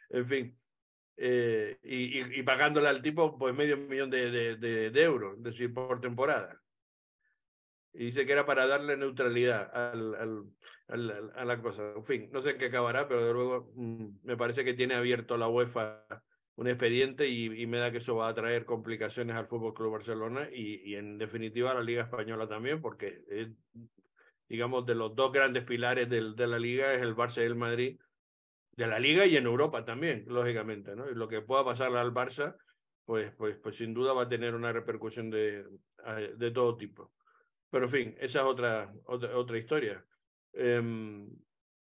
En 0.08 0.26
fin, 0.26 0.58
eh, 1.18 1.76
y, 1.82 2.18
y, 2.18 2.40
y, 2.40 2.42
pagándole 2.42 2.88
al 2.88 3.02
tipo 3.02 3.36
pues 3.36 3.54
medio 3.54 3.76
millón 3.76 4.08
de, 4.08 4.30
de, 4.30 4.56
de, 4.56 4.90
de 4.90 5.02
euros, 5.02 5.36
es 5.36 5.42
decir, 5.42 5.74
por 5.74 6.00
temporada 6.00 6.58
y 7.96 8.06
dice 8.06 8.26
que 8.26 8.32
era 8.32 8.44
para 8.44 8.66
darle 8.66 8.96
neutralidad 8.96 9.70
al, 9.74 10.14
al, 10.14 10.44
al, 10.88 11.32
a 11.34 11.44
la 11.44 11.62
cosa. 11.62 11.92
En 11.96 12.04
fin, 12.04 12.28
no 12.30 12.42
sé 12.42 12.56
qué 12.58 12.66
acabará, 12.66 13.08
pero 13.08 13.26
de 13.26 13.32
luego 13.32 13.72
mmm, 13.74 14.18
me 14.22 14.36
parece 14.36 14.64
que 14.64 14.74
tiene 14.74 14.94
abierto 14.94 15.36
la 15.36 15.48
UEFA 15.48 16.04
un 16.56 16.68
expediente 16.68 17.28
y, 17.28 17.62
y, 17.62 17.66
me 17.66 17.78
da 17.78 17.90
que 17.90 17.98
eso 17.98 18.16
va 18.16 18.28
a 18.28 18.34
traer 18.34 18.64
complicaciones 18.64 19.36
al 19.36 19.46
Fútbol 19.46 19.74
Club 19.74 19.92
Barcelona 19.92 20.48
y, 20.50 20.90
y, 20.90 20.96
en 20.96 21.18
definitiva 21.18 21.70
a 21.70 21.74
la 21.74 21.82
Liga 21.82 22.02
Española 22.02 22.48
también, 22.48 22.80
porque 22.80 23.22
es, 23.28 23.48
digamos 24.48 24.86
de 24.86 24.94
los 24.94 25.14
dos 25.14 25.32
grandes 25.32 25.64
pilares 25.64 26.08
del, 26.08 26.34
de 26.34 26.46
la 26.46 26.58
Liga 26.58 26.94
es 26.94 27.02
el 27.02 27.14
Barça 27.14 27.42
y 27.42 27.46
el 27.46 27.56
Madrid, 27.56 27.98
de 28.72 28.86
la 28.86 28.98
Liga 28.98 29.26
y 29.26 29.36
en 29.36 29.44
Europa 29.44 29.84
también, 29.84 30.24
lógicamente, 30.28 30.96
¿no? 30.96 31.10
Y 31.10 31.14
lo 31.14 31.28
que 31.28 31.42
pueda 31.42 31.64
pasarle 31.64 31.98
al 31.98 32.12
Barça, 32.12 32.56
pues, 33.04 33.32
pues, 33.36 33.56
pues 33.62 33.76
sin 33.76 33.92
duda 33.92 34.14
va 34.14 34.22
a 34.22 34.28
tener 34.28 34.54
una 34.54 34.72
repercusión 34.72 35.30
de, 35.30 35.64
de 36.36 36.50
todo 36.52 36.76
tipo. 36.76 37.12
Pero 37.76 37.88
en 37.88 37.92
fin, 37.92 38.16
esa 38.20 38.38
es 38.38 38.44
otra, 38.46 38.90
otra, 39.04 39.36
otra 39.36 39.58
historia. 39.58 40.02
Eh, 40.54 40.80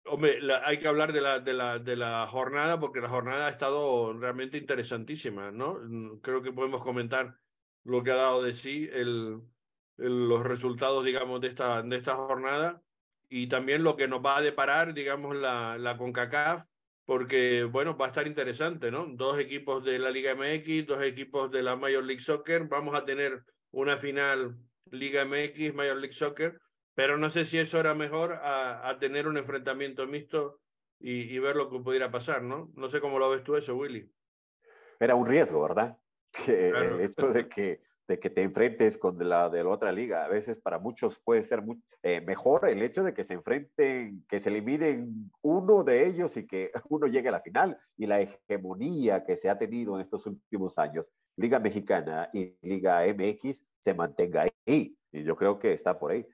hombre, 0.05 0.41
la, 0.41 0.65
hay 0.65 0.79
que 0.79 0.87
hablar 0.87 1.13
de 1.13 1.21
la, 1.21 1.39
de, 1.39 1.53
la, 1.53 1.77
de 1.77 1.95
la 1.95 2.25
jornada 2.25 2.79
porque 2.79 2.99
la 2.99 3.09
jornada 3.09 3.45
ha 3.45 3.51
estado 3.51 4.11
realmente 4.13 4.57
interesantísima, 4.57 5.51
¿no? 5.51 5.77
Creo 6.23 6.41
que 6.41 6.51
podemos 6.51 6.81
comentar 6.81 7.37
lo 7.83 8.01
que 8.01 8.09
ha 8.09 8.15
dado 8.15 8.41
de 8.41 8.55
sí 8.55 8.89
el, 8.91 9.39
el, 9.99 10.27
los 10.29 10.41
resultados, 10.41 11.05
digamos, 11.05 11.41
de 11.41 11.49
esta, 11.49 11.83
de 11.83 11.95
esta 11.95 12.15
jornada 12.15 12.81
y 13.29 13.45
también 13.45 13.83
lo 13.83 13.95
que 13.95 14.07
nos 14.07 14.25
va 14.25 14.37
a 14.37 14.41
deparar, 14.41 14.95
digamos, 14.95 15.35
la, 15.35 15.77
la 15.77 15.95
CONCACAF, 15.95 16.65
porque, 17.05 17.65
bueno, 17.65 17.95
va 17.95 18.05
a 18.05 18.09
estar 18.09 18.25
interesante, 18.25 18.89
¿no? 18.89 19.05
Dos 19.05 19.37
equipos 19.37 19.83
de 19.85 19.99
la 19.99 20.09
Liga 20.09 20.33
MX, 20.33 20.87
dos 20.87 21.03
equipos 21.03 21.51
de 21.51 21.61
la 21.61 21.75
Major 21.75 22.03
League 22.03 22.21
Soccer, 22.21 22.63
vamos 22.67 22.95
a 22.95 23.05
tener 23.05 23.43
una 23.69 23.97
final 23.97 24.57
Liga 24.91 25.25
MX, 25.25 25.73
Major 25.73 25.97
League 25.97 26.13
Soccer, 26.13 26.59
pero 26.95 27.17
no 27.17 27.29
sé 27.29 27.45
si 27.45 27.57
eso 27.57 27.79
era 27.79 27.93
mejor 27.93 28.33
a, 28.33 28.87
a 28.87 28.99
tener 28.99 29.27
un 29.27 29.37
enfrentamiento 29.37 30.05
mixto 30.07 30.59
y, 30.99 31.33
y, 31.33 31.39
ver 31.39 31.55
lo 31.55 31.69
que 31.69 31.79
pudiera 31.79 32.11
pasar, 32.11 32.43
¿no? 32.43 32.71
No 32.75 32.89
sé 32.89 33.01
cómo 33.01 33.19
lo 33.19 33.29
ves 33.29 33.43
tú 33.43 33.55
eso, 33.55 33.75
Willy. 33.75 34.09
Era 34.99 35.15
un 35.15 35.25
riesgo, 35.25 35.61
¿verdad? 35.61 35.97
Que 36.45 36.71
claro. 36.71 36.95
el 36.95 37.01
hecho 37.01 37.27
de 37.27 37.47
que 37.47 37.81
de 38.07 38.19
que 38.19 38.29
te 38.29 38.43
enfrentes 38.43 38.97
con 38.97 39.17
la 39.27 39.49
de 39.49 39.63
la 39.63 39.69
otra 39.69 39.91
liga. 39.91 40.25
A 40.25 40.27
veces 40.27 40.59
para 40.59 40.79
muchos 40.79 41.19
puede 41.23 41.43
ser 41.43 41.63
eh, 42.01 42.21
mejor 42.21 42.67
el 42.67 42.81
hecho 42.81 43.03
de 43.03 43.13
que 43.13 43.23
se 43.23 43.33
enfrenten, 43.33 44.25
que 44.27 44.39
se 44.39 44.49
eliminen 44.49 45.31
uno 45.41 45.83
de 45.83 46.07
ellos 46.07 46.35
y 46.37 46.45
que 46.45 46.71
uno 46.89 47.07
llegue 47.07 47.29
a 47.29 47.33
la 47.33 47.41
final. 47.41 47.77
Y 47.97 48.05
la 48.05 48.21
hegemonía 48.21 49.23
que 49.23 49.37
se 49.37 49.49
ha 49.49 49.57
tenido 49.57 49.95
en 49.95 50.01
estos 50.01 50.25
últimos 50.25 50.77
años, 50.77 51.11
Liga 51.37 51.59
Mexicana 51.59 52.29
y 52.33 52.57
Liga 52.61 53.03
MX, 53.05 53.65
se 53.79 53.93
mantenga 53.93 54.47
ahí. 54.65 54.95
Y 55.11 55.23
yo 55.23 55.35
creo 55.35 55.59
que 55.59 55.73
está 55.73 55.97
por 55.97 56.11
ahí. 56.11 56.25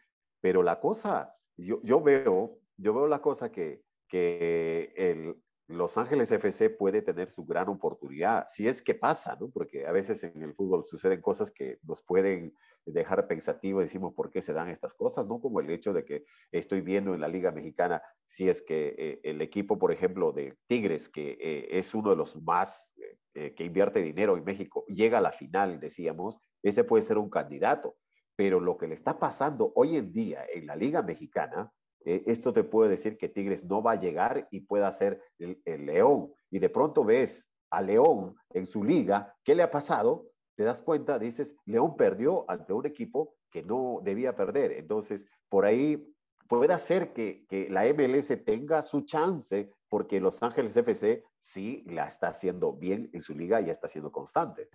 Pero 0.41 0.63
la 0.63 0.79
cosa, 0.79 1.35
yo, 1.57 1.81
yo 1.83 2.01
veo, 2.01 2.57
yo 2.77 2.93
veo 2.93 3.07
la 3.07 3.21
cosa 3.21 3.51
que, 3.51 3.83
que 4.07 4.93
el, 4.95 5.35
los 5.69 5.99
Ángeles 5.99 6.31
FC 6.31 6.71
puede 6.71 7.03
tener 7.03 7.29
su 7.29 7.45
gran 7.45 7.69
oportunidad, 7.69 8.47
si 8.47 8.67
es 8.67 8.81
que 8.81 8.95
pasa, 8.95 9.37
¿no? 9.39 9.51
Porque 9.51 9.85
a 9.85 9.91
veces 9.91 10.23
en 10.23 10.41
el 10.41 10.55
fútbol 10.55 10.83
suceden 10.87 11.21
cosas 11.21 11.51
que 11.51 11.77
nos 11.83 12.01
pueden 12.01 12.55
dejar 12.87 13.27
pensativos, 13.27 13.83
decimos, 13.83 14.15
¿por 14.15 14.31
qué 14.31 14.41
se 14.41 14.51
dan 14.51 14.69
estas 14.69 14.95
cosas? 14.95 15.27
¿No? 15.27 15.39
Como 15.39 15.59
el 15.59 15.69
hecho 15.69 15.93
de 15.93 16.05
que 16.05 16.25
estoy 16.51 16.81
viendo 16.81 17.13
en 17.13 17.21
la 17.21 17.27
Liga 17.27 17.51
Mexicana, 17.51 18.01
si 18.25 18.49
es 18.49 18.63
que 18.63 18.95
eh, 18.97 19.19
el 19.23 19.43
equipo, 19.43 19.77
por 19.77 19.91
ejemplo, 19.91 20.31
de 20.31 20.57
Tigres, 20.65 21.07
que 21.07 21.37
eh, 21.39 21.67
es 21.69 21.93
uno 21.93 22.09
de 22.09 22.15
los 22.15 22.35
más 22.41 22.91
eh, 23.35 23.53
que 23.53 23.63
invierte 23.63 24.01
dinero 24.01 24.37
en 24.37 24.43
México, 24.43 24.85
llega 24.87 25.19
a 25.19 25.21
la 25.21 25.31
final, 25.31 25.79
decíamos, 25.79 26.37
ese 26.63 26.83
puede 26.83 27.03
ser 27.03 27.19
un 27.19 27.29
candidato. 27.29 27.95
Pero 28.35 28.59
lo 28.59 28.75
que 28.75 28.87
le 28.87 28.95
está 28.95 29.19
pasando 29.19 29.71
hoy 29.75 29.97
en 29.97 30.11
día 30.11 30.45
en 30.51 30.65
la 30.65 30.75
Liga 30.75 31.03
Mexicana 31.03 31.71
eh, 32.05 32.23
esto 32.27 32.53
te 32.53 32.63
puede 32.63 32.91
decir 32.91 33.17
que 33.17 33.29
Tigres 33.29 33.63
no 33.65 33.81
va 33.81 33.93
a 33.93 33.99
llegar 33.99 34.47
y 34.51 34.61
pueda 34.61 34.91
ser 34.91 35.21
el, 35.37 35.85
León. 35.85 36.31
Y 36.49 36.59
de 36.59 36.69
pronto 36.69 37.03
ves 37.03 37.49
a 37.69 37.81
León 37.81 38.35
en 38.51 38.65
su 38.65 38.83
liga, 38.83 39.35
¿qué 39.43 39.55
le 39.55 39.63
ha 39.63 39.71
pasado? 39.71 40.27
Te 40.55 40.63
das 40.63 40.81
cuenta, 40.81 41.19
dices, 41.19 41.55
León 41.65 41.95
perdió 41.95 42.49
ante 42.49 42.73
un 42.73 42.85
equipo 42.85 43.35
que 43.51 43.63
no 43.63 43.99
debía 44.03 44.35
perder. 44.35 44.73
Entonces, 44.73 45.25
por 45.49 45.65
ahí 45.65 46.13
puede 46.47 46.73
hacer 46.73 47.13
que, 47.13 47.45
que 47.47 47.69
la 47.69 47.85
MLS 47.93 48.43
tenga 48.43 48.81
su 48.81 49.01
chance 49.01 49.71
porque 49.87 50.19
Los 50.19 50.41
Ángeles 50.43 50.75
FC 50.75 51.23
sí 51.39 51.83
la 51.87 52.07
está 52.07 52.29
haciendo 52.29 52.73
bien 52.73 53.09
en 53.13 53.21
su 53.21 53.35
liga 53.35 53.61
y 53.61 53.69
está 53.69 53.87
siendo 53.87 54.11
constante. 54.11 54.69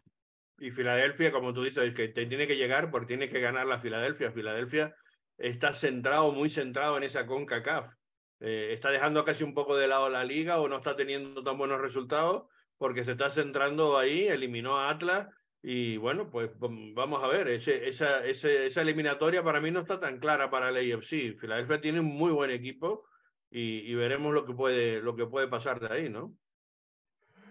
Y 0.59 0.71
Filadelfia, 0.71 1.33
como 1.33 1.53
tú 1.53 1.65
dices, 1.65 1.95
que 1.95 2.09
tiene 2.09 2.47
que 2.47 2.57
llegar 2.57 2.91
porque 2.91 3.09
tiene 3.09 3.29
que 3.29 3.41
ganar 3.41 3.67
la 3.67 3.81
Filadelfia. 3.81 4.31
Filadelfia 4.31 4.95
está 5.39 5.75
centrado, 5.75 6.33
muy 6.33 6.51
centrado 6.51 6.97
en 6.97 7.03
esa 7.03 7.27
CONCACAF. 7.27 7.93
Eh, 8.41 8.71
está 8.73 8.91
dejando 8.91 9.25
casi 9.25 9.45
un 9.45 9.55
poco 9.55 9.77
de 9.77 9.89
lado 9.89 10.11
la 10.11 10.25
liga 10.25 10.61
o 10.61 10.69
no 10.69 10.79
está 10.79 10.97
teniendo 10.97 11.43
tan 11.43 11.57
buenos 11.57 11.81
resultados 11.81 12.45
porque 12.77 13.05
se 13.05 13.13
está 13.13 13.31
centrando 13.31 13.97
ahí, 13.97 14.27
eliminó 14.27 14.77
a 14.77 14.91
Atlas 14.91 15.29
y 15.63 15.97
bueno, 15.97 16.31
pues 16.31 16.51
vamos 16.59 17.25
a 17.25 17.29
ver, 17.29 17.49
esa, 17.49 18.23
esa 18.27 18.83
eliminatoria 18.83 19.43
para 19.43 19.61
mí 19.61 19.71
no 19.71 19.81
está 19.81 19.99
tan 19.99 20.19
clara 20.19 20.51
para 20.51 20.69
el 20.69 20.77
AFC. 20.77 21.39
Filadelfia 21.39 21.81
tiene 21.81 22.01
un 22.01 22.07
muy 22.07 22.33
buen 22.33 22.51
equipo 22.51 23.07
y, 23.51 23.91
y, 23.91 23.95
veremos 23.95 24.35
lo 24.35 24.45
que, 24.45 24.53
puede, 24.53 25.01
lo 25.01 25.17
que 25.17 25.27
puede 25.27 25.49
pasar 25.49 25.81
de 25.81 25.95
ahí, 25.95 26.09
¿no? 26.11 26.37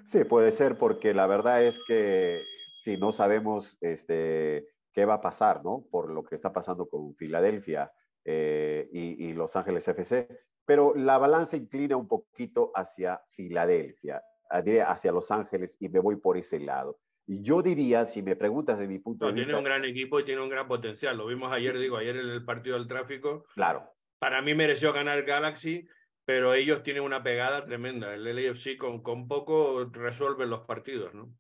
Sí, 0.04 0.26
puede 0.26 0.52
ser 0.52 0.78
porque 0.78 1.14
la 1.16 1.26
verdad 1.26 1.64
es 1.64 1.80
que 1.88 2.44
si 2.76 2.98
no 2.98 3.12
sabemos 3.12 3.78
este, 3.82 4.68
qué 4.94 5.06
va 5.06 5.16
a 5.16 5.22
pasar, 5.22 5.64
¿no? 5.64 5.86
Por 5.92 6.12
lo 6.12 6.24
que 6.24 6.36
está 6.36 6.54
pasando 6.54 6.88
con 6.88 7.16
Filadelfia 7.16 7.92
eh, 8.24 8.88
y, 8.92 9.34
Los 9.34 9.56
Ángeles 9.56 9.88
FC. 9.88 10.28
Pero 10.66 10.94
la 10.96 11.18
balanza 11.18 11.58
inclina 11.58 11.98
un 11.98 12.08
poquito 12.08 12.72
hacia 12.74 13.22
Filadelfia, 13.32 14.24
hacia 14.50 15.12
Los 15.12 15.32
Ángeles 15.32 15.76
y 15.80 15.90
me 15.90 16.00
voy 16.00 16.16
por 16.16 16.38
ese 16.38 16.60
lado. 16.60 17.00
Y 17.26 17.42
yo 17.42 17.62
diría, 17.62 18.06
si 18.06 18.22
me 18.22 18.36
preguntas 18.36 18.78
de 18.78 18.88
mi 18.88 19.00
punto 19.00 19.26
de 19.26 19.34
vista... 19.34 19.48
Tiene 19.48 19.60
un 19.60 19.66
gran 19.66 19.86
equipo 19.86 20.20
y 20.20 20.26
tiene 20.26 20.42
un 20.42 20.50
gran 20.50 20.68
potencial. 20.68 21.18
Lo 21.18 21.26
vimos 21.26 21.52
ayer, 21.52 21.78
digo, 21.78 21.98
ayer 21.98 22.18
en 22.18 22.30
el 22.30 22.46
partido 22.46 22.78
del 22.78 22.88
tráfico. 22.88 23.46
Claro. 23.56 23.90
Para 24.20 24.42
mí 24.42 24.54
mereció 24.54 24.94
ganar 24.94 25.24
Galaxy, 25.24 25.88
pero 26.26 26.54
ellos 26.54 26.84
tienen 26.84 27.04
una 27.04 27.24
pegada 27.24 27.66
tremenda. 27.66 28.14
El 28.14 28.24
LAFC 28.24 28.78
con, 28.78 29.02
con 29.02 29.28
poco 29.28 29.90
resuelve 29.92 30.46
los 30.46 30.62
partidos, 30.62 31.14
¿no? 31.14 31.34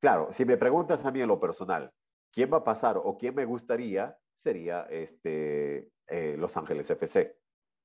Claro, 0.00 0.28
si 0.30 0.46
me 0.46 0.56
preguntas 0.56 1.04
a 1.04 1.10
mí 1.10 1.20
en 1.20 1.28
lo 1.28 1.38
personal, 1.38 1.92
quién 2.32 2.52
va 2.52 2.58
a 2.58 2.64
pasar 2.64 2.96
o 3.02 3.16
quién 3.18 3.34
me 3.34 3.44
gustaría 3.44 4.16
sería 4.34 4.82
este, 4.90 5.90
eh, 6.08 6.36
Los 6.38 6.56
Ángeles 6.56 6.90
FC. 6.90 7.36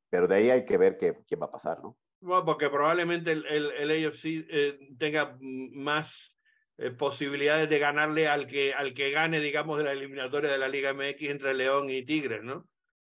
Pero 0.10 0.28
de 0.28 0.36
ahí 0.36 0.50
hay 0.50 0.66
que 0.66 0.78
ver 0.78 0.98
qué, 0.98 1.18
quién 1.28 1.42
va 1.42 1.48
a 1.48 1.52
pasar, 1.52 1.82
¿no? 1.82 1.98
Bueno, 2.22 2.46
porque 2.46 2.70
probablemente 2.70 3.32
el, 3.32 3.46
el, 3.46 4.08
AFC 4.08 4.26
eh, 4.26 4.80
tenga 4.98 5.38
más 5.40 6.38
eh, 6.78 6.92
posibilidades 6.92 7.70
de 7.70 7.78
ganarle 7.78 8.28
al 8.28 8.48
que, 8.48 8.74
al 8.74 8.94
que 8.94 9.12
gane, 9.12 9.40
digamos, 9.40 9.78
de 9.78 9.84
la 9.84 9.92
eliminatoria 9.92 10.50
de 10.50 10.58
la 10.58 10.70
Liga 10.70 10.94
MX 10.94 11.22
entre 11.24 11.54
León 11.54 11.90
y 11.90 12.04
Tigres, 12.04 12.44
¿no? 12.44 12.68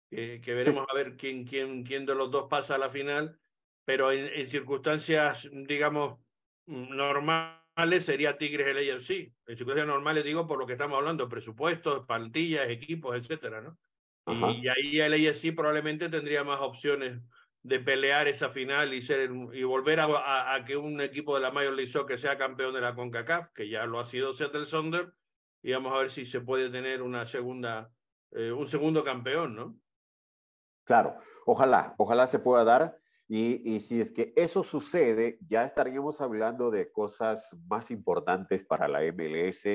que 0.09 0.39
veremos 0.45 0.85
a 0.89 0.93
ver 0.93 1.17
quién, 1.17 1.43
quién, 1.43 1.83
quién 1.83 2.05
de 2.05 2.15
los 2.15 2.31
dos 2.31 2.47
pasa 2.49 2.75
a 2.75 2.77
la 2.77 2.89
final, 2.89 3.37
pero 3.83 4.13
en, 4.13 4.27
en 4.27 4.49
circunstancias, 4.49 5.49
digamos, 5.51 6.17
normales 6.65 7.66
sería 7.99 8.37
Tigres 8.37 8.67
el 8.67 8.77
AFC. 8.77 9.31
En 9.45 9.57
circunstancias 9.57 9.87
normales 9.87 10.23
digo 10.23 10.47
por 10.47 10.57
lo 10.57 10.65
que 10.65 10.73
estamos 10.73 10.97
hablando, 10.97 11.29
presupuestos, 11.29 12.05
plantillas, 12.05 12.69
equipos, 12.69 13.15
etcétera, 13.15 13.61
¿no? 13.61 13.77
Y, 14.29 14.67
ahí 14.67 14.99
el 14.99 15.13
AFC 15.13 15.55
probablemente 15.55 16.09
tendría 16.09 16.43
más 16.43 16.59
opciones 16.59 17.21
de 17.63 17.79
pelear 17.79 18.27
esa 18.27 18.49
final 18.49 18.93
y 18.93 19.01
ser 19.01 19.29
y 19.53 19.63
volver 19.63 19.99
a, 20.01 20.53
a, 20.53 20.65
que 20.65 20.75
un 20.75 20.99
equipo 20.99 21.35
de 21.35 21.41
la 21.41 21.51
Major 21.51 21.73
League 21.73 21.91
Soccer 21.91 22.19
sea 22.19 22.37
campeón 22.37 22.73
de 22.73 22.81
la 22.81 22.93
CONCACAF, 22.93 23.49
que 23.53 23.69
ya 23.69 23.85
lo 23.85 23.99
ha 23.99 24.05
sido 24.05 24.33
Seattle 24.33 24.65
Sonder, 24.65 25.13
y 25.61 25.71
vamos 25.71 25.93
a 25.93 25.99
ver 25.99 26.11
si 26.11 26.25
se 26.25 26.41
puede 26.41 26.69
tener 26.69 27.01
una 27.01 27.25
segunda, 27.25 27.89
eh, 28.31 28.51
un 28.51 28.67
segundo 28.67 29.03
campeón, 29.03 29.55
¿no? 29.55 29.75
Claro, 30.83 31.17
ojalá, 31.45 31.95
ojalá 31.97 32.27
se 32.27 32.39
pueda 32.39 32.63
dar. 32.63 32.97
Y, 33.29 33.81
si 33.81 33.99
es 33.99 34.11
que 34.11 34.33
eso 34.37 34.63
sucede, 34.63 35.37
ya 35.47 35.65
estaríamos 35.65 36.21
hablando 36.21 36.71
de 36.71 36.91
cosas 36.91 37.55
más 37.67 37.91
importantes 37.91 38.63
para 38.63 38.87
la 38.87 39.01
MLS, 39.11 39.65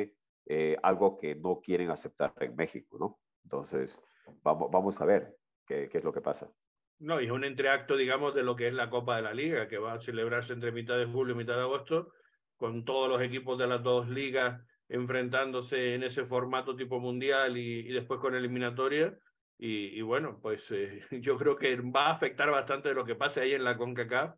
eh, 0.47 0.77
algo 0.83 1.19
que 1.19 1.35
no 1.35 1.61
quieren 1.61 1.91
aceptar 1.91 2.33
en 2.41 2.57
México, 2.57 2.97
¿no? 2.99 3.21
Entonces, 3.45 4.03
vamos, 4.43 5.01
a 5.01 5.05
ver 5.05 5.37
qué, 5.67 5.89
qué 5.91 5.99
es 5.99 6.05
lo 6.05 6.15
que 6.15 6.23
pasa. 6.23 6.51
No, 6.99 7.21
y 7.21 7.27
es 7.27 7.31
un 7.31 7.45
entreacto, 7.45 7.97
digamos, 7.97 8.35
de 8.35 8.43
lo 8.43 8.57
que 8.57 8.69
es 8.69 8.75
la 8.75 8.89
Copa 8.89 9.17
de 9.17 9.23
la 9.23 9.35
Liga, 9.35 9.69
que 9.69 9.79
va 9.79 9.95
a 9.95 10.01
celebrarse 10.01 10.55
entre 10.55 10.73
mitad 10.73 10.97
de 10.97 11.07
julio 11.07 11.35
y 11.35 11.39
mitad 11.39 11.57
de 11.57 11.63
agosto, 11.63 12.13
con 12.57 12.85
todos 12.87 13.09
los 13.09 13.21
equipos 13.21 13.59
de 13.59 13.67
las 13.67 13.83
dos 13.83 14.09
ligas 14.09 14.63
enfrentándose 14.89 15.95
en 15.95 16.05
ese 16.05 16.25
formato 16.25 16.77
tipo 16.77 17.01
mundial 17.01 17.57
y, 17.57 17.81
y 17.81 17.93
después 17.93 18.21
con 18.21 18.35
eliminatoria 18.35 19.19
y, 19.65 20.03
bueno, 20.03 20.41
pues 20.43 20.69
eh, 20.73 21.03
yo 21.23 21.39
creo 21.39 21.57
que 21.57 21.77
va 21.77 22.09
a 22.09 22.13
afectar 22.13 22.51
bastante 22.51 22.89
de 22.89 22.97
lo 22.97 23.05
que 23.05 23.15
pase 23.15 23.43
ahí 23.43 23.55
en 23.55 23.63
la 23.63 23.77
CONCACAF, 23.77 24.35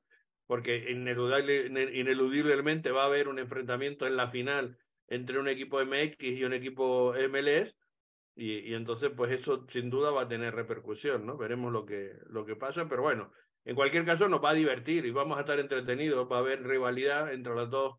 porque 0.46 0.90
ineludiblemente 0.90 2.90
va 2.90 3.04
a 3.04 3.06
haber 3.06 3.28
un 3.28 3.38
enfrentamiento 3.38 4.06
en 4.06 4.16
la 4.16 4.28
final 4.28 4.76
entre 5.08 5.38
un 5.38 5.48
equipo 5.48 5.80
MX 5.80 6.18
y 6.20 6.44
un 6.44 6.52
equipo 6.52 7.14
MLS, 7.14 7.74
y, 8.36 8.74
entonces 8.74 9.12
pues 9.16 9.32
eso 9.32 9.66
sin 9.70 9.88
duda 9.88 10.10
va 10.10 10.22
a 10.22 10.28
tener 10.28 10.54
repercusión, 10.54 11.24
¿no? 11.24 11.38
Veremos 11.38 11.72
lo 11.72 11.86
que, 11.86 12.12
lo 12.26 12.44
que 12.44 12.56
pasa, 12.56 12.86
pero 12.86 13.00
bueno, 13.00 13.32
en 13.64 13.76
cualquier 13.76 14.04
caso 14.04 14.28
nos 14.28 14.44
va 14.44 14.50
a 14.50 14.54
divertir 14.54 15.06
y 15.06 15.10
vamos 15.10 15.38
a 15.38 15.40
estar 15.40 15.58
entretenidos, 15.58 16.30
va 16.30 16.36
a 16.36 16.40
haber 16.40 16.62
rivalidad 16.62 17.32
entre 17.32 17.54
las 17.54 17.70
dos 17.70 17.96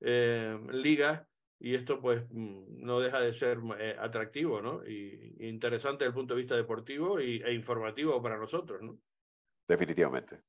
eh, 0.00 0.58
ligas 0.72 1.26
y 1.58 1.74
esto 1.74 2.00
pues 2.00 2.24
mm, 2.30 2.84
no 2.84 3.00
deja 3.00 3.20
de 3.20 3.32
ser 3.32 3.58
eh, 3.78 3.96
atractivo, 3.98 4.60
¿no? 4.60 4.86
Y, 4.86 5.36
interesante 5.48 6.04
desde 6.04 6.10
el 6.10 6.14
punto 6.14 6.34
de 6.34 6.40
vista 6.40 6.56
deportivo 6.56 7.20
y, 7.20 7.42
e 7.42 7.52
informativo 7.52 8.22
para 8.22 8.36
nosotros, 8.36 8.82
¿no? 8.82 8.98
Definitivamente. 9.66 10.40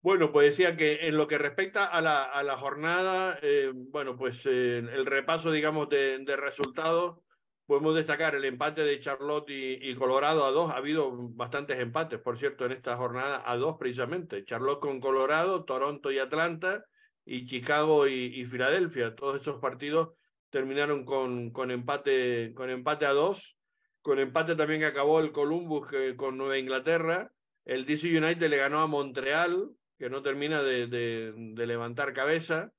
Bueno, 0.00 0.30
pues 0.30 0.48
decía 0.50 0.76
que 0.76 1.08
en 1.08 1.16
lo 1.16 1.26
que 1.26 1.38
respecta 1.38 1.86
a 1.86 2.00
la, 2.02 2.24
a 2.24 2.42
la 2.42 2.58
jornada, 2.58 3.38
eh, 3.40 3.72
bueno, 3.74 4.16
pues 4.16 4.44
eh, 4.44 4.78
el 4.78 5.06
repaso, 5.06 5.50
digamos, 5.50 5.88
de, 5.88 6.18
de, 6.18 6.36
resultados, 6.36 7.20
podemos 7.64 7.94
destacar 7.94 8.34
el 8.34 8.44
empate 8.44 8.82
de 8.84 9.00
Charlotte 9.00 9.48
y, 9.48 9.90
y, 9.90 9.94
Colorado 9.94 10.44
a 10.44 10.50
dos. 10.50 10.70
Ha 10.70 10.76
habido 10.76 11.10
bastantes 11.30 11.78
empates, 11.78 12.20
por 12.20 12.36
cierto, 12.36 12.66
en 12.66 12.72
esta 12.72 12.98
jornada 12.98 13.42
a 13.46 13.56
dos 13.56 13.76
precisamente. 13.78 14.44
Charlotte 14.44 14.80
con 14.80 15.00
Colorado, 15.00 15.64
Toronto 15.64 16.12
y 16.12 16.18
Atlanta 16.18 16.84
y 17.26 17.46
Chicago 17.46 18.06
y, 18.06 18.44
Filadelfia. 18.44 19.14
Todos 19.14 19.40
esos 19.40 19.60
partidos 19.60 20.10
terminaron 20.50 21.04
con, 21.04 21.50
con, 21.50 21.70
empate, 21.70 22.52
con 22.54 22.70
empate 22.70 23.06
a 23.06 23.12
dos. 23.12 23.56
Con 24.02 24.18
empate 24.18 24.54
también 24.54 24.80
que 24.80 24.86
acabó 24.86 25.20
el 25.20 25.32
Columbus 25.32 25.88
con 26.16 26.36
Nueva 26.36 26.58
Inglaterra. 26.58 27.32
El 27.64 27.86
DC 27.86 28.08
United 28.08 28.48
le 28.48 28.58
ganó 28.58 28.82
a 28.82 28.86
Montreal, 28.86 29.70
que 29.98 30.10
no 30.10 30.22
termina 30.22 30.62
de, 30.62 30.86
de, 30.86 31.66
levantar 31.66 32.12
cabeza. 32.12 32.72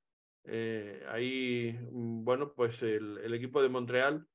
Eh, 0.43 1.03
ahí, 1.09 1.75
bueno, 1.89 2.53
pues 2.53 2.83
el, 2.83 3.33
equipo 3.33 3.63
de 3.63 3.69
Montreal 3.69 4.27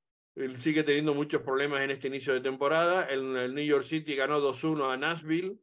sigue 0.59 0.83
teniendo 0.83 1.15
muchos 1.15 1.43
problemas 1.43 1.83
en 1.83 1.93
este 1.93 2.09
inicio 2.09 2.35
de 2.35 2.41
temporada. 2.41 3.05
El, 3.05 3.55
New 3.55 3.65
York 3.65 3.85
City 3.85 4.17
ganó 4.17 4.41
2-1 4.41 4.93
a 4.93 4.97
Nashville. 4.97 5.61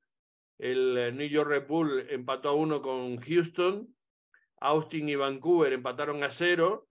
El 0.58 1.16
New 1.18 1.28
York 1.28 1.50
Red 1.50 1.68
Bull 1.68 2.06
empató 2.10 2.50
a 2.50 2.54
1 2.54 2.82
con 2.82 3.18
Houston. 3.18 3.94
Austin 4.60 5.10
y 5.10 5.16
Vancouver 5.16 5.74
empataron 5.74 6.24
a 6.24 6.30
cero. 6.30 6.88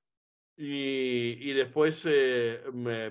y, 0.58 1.52
después 1.52 2.02
eh, 2.06 2.62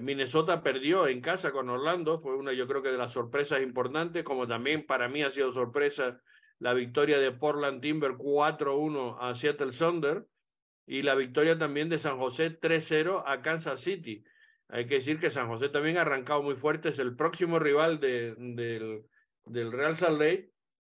Minnesota 0.01 0.63
perdió 0.63 1.07
en 1.07 1.21
casa 1.21 1.51
con 1.51 1.69
Orlando, 1.69 2.17
fue 2.17 2.35
una 2.35 2.53
yo 2.53 2.67
creo 2.67 2.81
que 2.81 2.89
de 2.89 2.97
las 2.97 3.11
sorpresas 3.13 3.61
importantes, 3.61 4.23
como 4.23 4.47
también 4.47 4.85
para 4.85 5.07
mí 5.07 5.21
ha 5.21 5.29
sido 5.29 5.51
sorpresa 5.51 6.21
la 6.59 6.73
victoria 6.73 7.19
de 7.19 7.31
Portland 7.31 7.81
Timber 7.81 8.13
4-1 8.13 9.17
a 9.19 9.35
Seattle 9.35 9.71
Thunder 9.71 10.25
y 10.87 11.03
la 11.03 11.15
victoria 11.15 11.57
también 11.57 11.89
de 11.89 11.99
San 11.99 12.17
José 12.17 12.59
3-0 12.59 13.23
a 13.25 13.41
Kansas 13.41 13.81
City. 13.81 14.23
Hay 14.69 14.87
que 14.87 14.95
decir 14.95 15.19
que 15.19 15.29
San 15.29 15.47
José 15.47 15.69
también 15.69 15.97
ha 15.97 16.01
arrancado 16.01 16.41
muy 16.41 16.55
fuerte, 16.55 16.89
es 16.89 16.99
el 16.99 17.15
próximo 17.15 17.59
rival 17.59 17.99
de, 17.99 18.33
del, 18.37 19.03
del 19.45 19.71
Real 19.71 19.95
Salt 19.95 20.19
Lake 20.19 20.54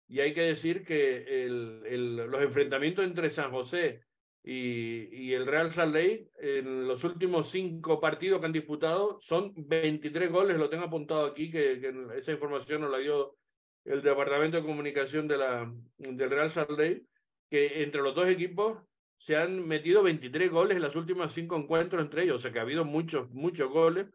y 0.07 0.21
hay 0.21 0.33
que 0.33 0.41
decir 0.41 0.83
que 0.83 1.47
los 1.49 2.41
enfrentamientos 2.41 3.05
entre 3.05 3.29
San 3.29 3.51
José 3.51 4.01
y, 4.43 5.33
el 5.33 5.45
Real 5.45 5.71
Salt 5.71 5.93
Lake 5.93 6.29
en 6.39 6.87
los 6.87 7.03
últimos 7.03 7.49
cinco 7.49 7.99
partidos 7.99 8.39
que 8.39 8.45
han 8.45 8.53
disputado 8.53 9.19
son 9.21 9.53
23 9.55 10.31
goles, 10.31 10.57
lo 10.57 10.69
tengo 10.69 10.85
apuntado 10.85 11.25
aquí, 11.25 11.51
que, 11.51 11.93
esa 12.15 12.31
información 12.31 12.81
nos 12.81 12.91
la 12.91 12.99
dio 12.99 13.35
el 13.83 14.01
Departamento 14.01 14.57
de 14.57 14.65
Comunicación 14.65 15.27
de 15.27 15.37
la, 15.37 15.73
del 15.97 16.29
Real 16.29 16.49
Salt 16.49 16.71
Lake, 16.71 17.03
que 17.49 17.83
entre 17.83 18.01
los 18.01 18.15
dos 18.15 18.27
equipos 18.27 18.77
se 19.17 19.35
han 19.35 19.67
metido 19.67 20.03
23 20.03 20.49
goles 20.49 20.77
en 20.77 20.83
los 20.83 20.95
últimos 20.95 21.33
cinco 21.33 21.57
encuentros 21.57 22.01
entre 22.01 22.23
ellos, 22.23 22.37
o 22.37 22.39
sea 22.39 22.51
que 22.51 22.59
ha 22.59 22.63
habido 22.63 22.85
muchos, 22.85 23.29
muchos 23.31 23.69
goles 23.69 24.05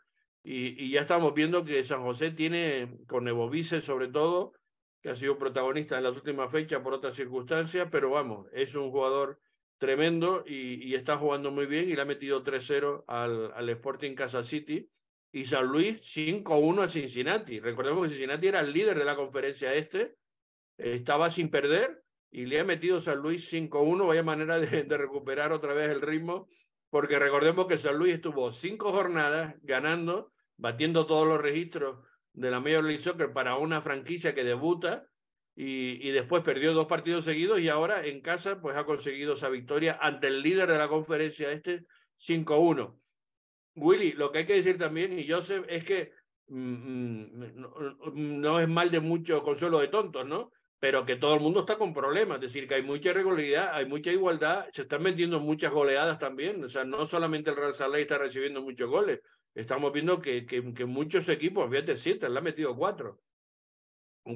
y, 0.43 0.83
y 0.83 0.91
ya 0.91 1.03
estamos 1.03 1.35
viendo 1.35 1.65
que 1.65 1.85
San 1.85 2.03
José 2.03 2.31
tiene, 2.31 2.97
con 3.07 3.29
Evovice 3.29 3.81
sobre 3.81 4.09
todo, 4.09 4.55
que 5.03 5.11
ha 5.11 5.17
sido 5.17 5.37
protagonista 5.37 5.99
en 5.99 6.05
las 6.05 6.15
últimas 6.15 6.51
fechas 6.51 6.81
por 6.81 6.95
otras 6.95 7.17
circunstancias, 7.17 7.89
pero 7.91 8.11
vamos, 8.11 8.47
es 8.53 8.75
un 8.75 8.91
jugador 8.91 9.41
tremendo 9.77 10.45
y, 10.47 10.75
y 10.85 10.95
está 10.95 11.19
jugando 11.19 11.51
muy 11.51 11.67
bien 11.67 11.91
y 11.91 11.97
le 11.97 12.03
ha 12.03 12.07
metido 12.07 12.45
3-0 12.45 13.05
al, 13.09 13.53
al 13.53 13.69
Sporting 13.69 14.15
Casa 14.15 14.45
City 14.45 14.89
y 15.33 15.45
San 15.45 15.67
Luis 15.67 16.01
5-1 16.03 16.85
a 16.85 16.89
Cincinnati. 16.89 17.59
Recordemos 17.59 18.05
que 18.05 18.11
Cincinnati 18.11 18.47
era 18.47 18.61
el 18.61 18.73
líder 18.73 18.97
de 18.97 19.05
la 19.05 19.17
conferencia 19.17 19.75
este, 19.75 20.15
estaba 20.79 21.31
sin 21.31 21.51
perder 21.51 22.05
y 22.31 22.47
le 22.47 22.61
ha 22.61 22.65
metido 22.65 23.01
San 23.01 23.19
Luis 23.19 23.53
5-1, 23.53 24.07
vaya 24.07 24.23
manera 24.23 24.59
de, 24.61 24.85
de, 24.85 24.97
recuperar 24.97 25.53
otra 25.53 25.75
vez 25.75 25.91
el 25.91 26.01
ritmo, 26.01 26.49
porque 26.91 27.19
recordemos 27.19 27.67
que 27.67 27.77
San 27.77 27.97
Luis 27.97 28.15
estuvo 28.15 28.53
cinco 28.53 28.93
jornadas 28.93 29.57
ganando, 29.63 30.33
batiendo 30.57 31.07
todos 31.07 31.27
los 31.27 31.41
registros 31.41 31.99
de 32.33 32.51
la 32.51 32.61
Major 32.61 32.85
League 32.85 33.03
Soccer 33.03 33.33
para 33.33 33.57
una 33.57 33.83
franquicia 33.83 34.35
que 34.35 34.45
debuta 34.45 35.07
y, 35.55 36.07
y, 36.07 36.13
después 36.13 36.43
perdió 36.43 36.73
dos 36.73 36.87
partidos 36.87 37.25
seguidos 37.25 37.61
y 37.61 37.69
ahora 37.69 38.07
en 38.07 38.23
casa 38.23 38.61
pues 38.61 38.77
ha 38.77 38.85
conseguido 38.85 39.35
esa 39.35 39.51
victoria 39.51 39.99
ante 40.01 40.29
el 40.29 40.41
líder 40.41 40.71
de 40.71 40.79
la 40.79 40.89
conferencia 40.89 41.51
este 41.51 41.85
5-1. 42.27 42.99
Willy, 43.75 44.13
lo 44.13 44.33
que 44.33 44.39
hay 44.39 44.47
que 44.47 44.57
decir 44.57 44.79
también, 44.79 45.19
y 45.19 45.29
Joseph, 45.29 45.65
es 45.69 45.85
que 45.85 46.13
mmm, 46.49 47.25
no, 47.55 47.75
no, 48.15 48.61
es 48.61 48.69
mal 48.69 48.91
de 48.91 49.01
mucho 49.01 49.43
consuelo 49.43 49.79
de 49.79 49.89
tontos, 49.89 50.27
¿no? 50.27 50.53
Pero 50.79 51.05
que 51.07 51.17
todo 51.17 51.35
el 51.35 51.41
mundo 51.41 51.61
está 51.61 51.79
con 51.79 51.95
problemas, 51.95 52.37
es 52.37 52.53
decir, 52.53 52.67
que 52.67 52.75
hay 52.75 52.83
mucha 52.83 53.11
irregularidad, 53.11 53.75
hay 53.75 53.87
mucha 53.87 54.11
igualdad, 54.11 54.67
se 54.73 54.83
están 54.83 55.03
metiendo 55.03 55.39
muchas 55.41 55.71
goleadas 55.71 56.19
también, 56.19 56.63
o 56.65 56.69
sea, 56.69 56.85
no 56.85 57.07
solamente 57.07 57.51
el 57.51 57.57
Real 57.57 57.75
Saleh 57.75 58.03
está 58.03 58.19
recibiendo 58.19 58.63
muchos 58.63 58.91
goles, 58.91 59.21
estamos 59.55 59.93
viendo 59.93 60.21
que, 60.21 60.47
que, 60.47 60.87
muchos 60.87 61.29
equipos, 61.29 61.71
fíjate, 61.71 61.97
siete, 61.97 62.29
le 62.29 62.39
han 62.39 62.45
metido 62.45 62.77
cuatro. 62.77 63.21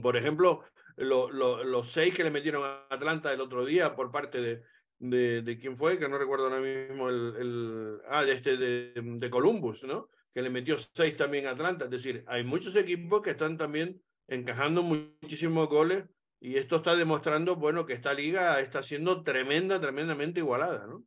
Por 0.02 0.16
ejemplo, 0.16 0.64
lo, 0.96 1.30
lo, 1.30 1.64
los 1.64 1.90
seis 1.90 2.14
que 2.14 2.24
le 2.24 2.30
metieron 2.30 2.64
a 2.64 2.86
Atlanta 2.90 3.32
el 3.32 3.40
otro 3.40 3.64
día 3.64 3.94
por 3.94 4.10
parte 4.10 4.40
de, 4.40 4.62
de, 4.98 5.42
de 5.42 5.58
quién 5.58 5.76
fue, 5.76 5.98
que 5.98 6.08
no 6.08 6.18
recuerdo 6.18 6.44
ahora 6.44 6.60
mismo 6.60 7.08
el, 7.08 7.34
el 7.38 8.00
ah, 8.08 8.24
este 8.24 8.56
de, 8.56 8.92
de 8.94 9.30
Columbus, 9.30 9.84
¿no? 9.84 10.10
Que 10.34 10.42
le 10.42 10.50
metió 10.50 10.76
seis 10.78 11.16
también 11.16 11.46
a 11.46 11.50
Atlanta. 11.50 11.84
Es 11.84 11.90
decir, 11.90 12.24
hay 12.26 12.44
muchos 12.44 12.74
equipos 12.76 13.22
que 13.22 13.30
están 13.30 13.56
también 13.56 14.02
encajando 14.28 14.82
muchísimos 14.82 15.68
goles 15.68 16.04
y 16.40 16.56
esto 16.56 16.76
está 16.76 16.94
demostrando, 16.96 17.56
bueno, 17.56 17.86
que 17.86 17.94
esta 17.94 18.12
liga 18.12 18.60
está 18.60 18.82
siendo 18.82 19.22
tremenda, 19.22 19.80
tremendamente 19.80 20.40
igualada, 20.40 20.86
¿no? 20.86 21.04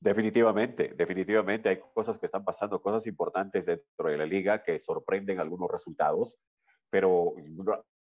Definitivamente, 0.00 0.92
definitivamente 0.94 1.70
hay 1.70 1.80
cosas 1.94 2.18
que 2.18 2.26
están 2.26 2.44
pasando, 2.44 2.82
cosas 2.82 3.06
importantes 3.06 3.64
dentro 3.64 4.08
de 4.08 4.18
la 4.18 4.26
liga 4.26 4.62
que 4.62 4.78
sorprenden 4.78 5.40
algunos 5.40 5.70
resultados, 5.70 6.38
pero 6.90 7.34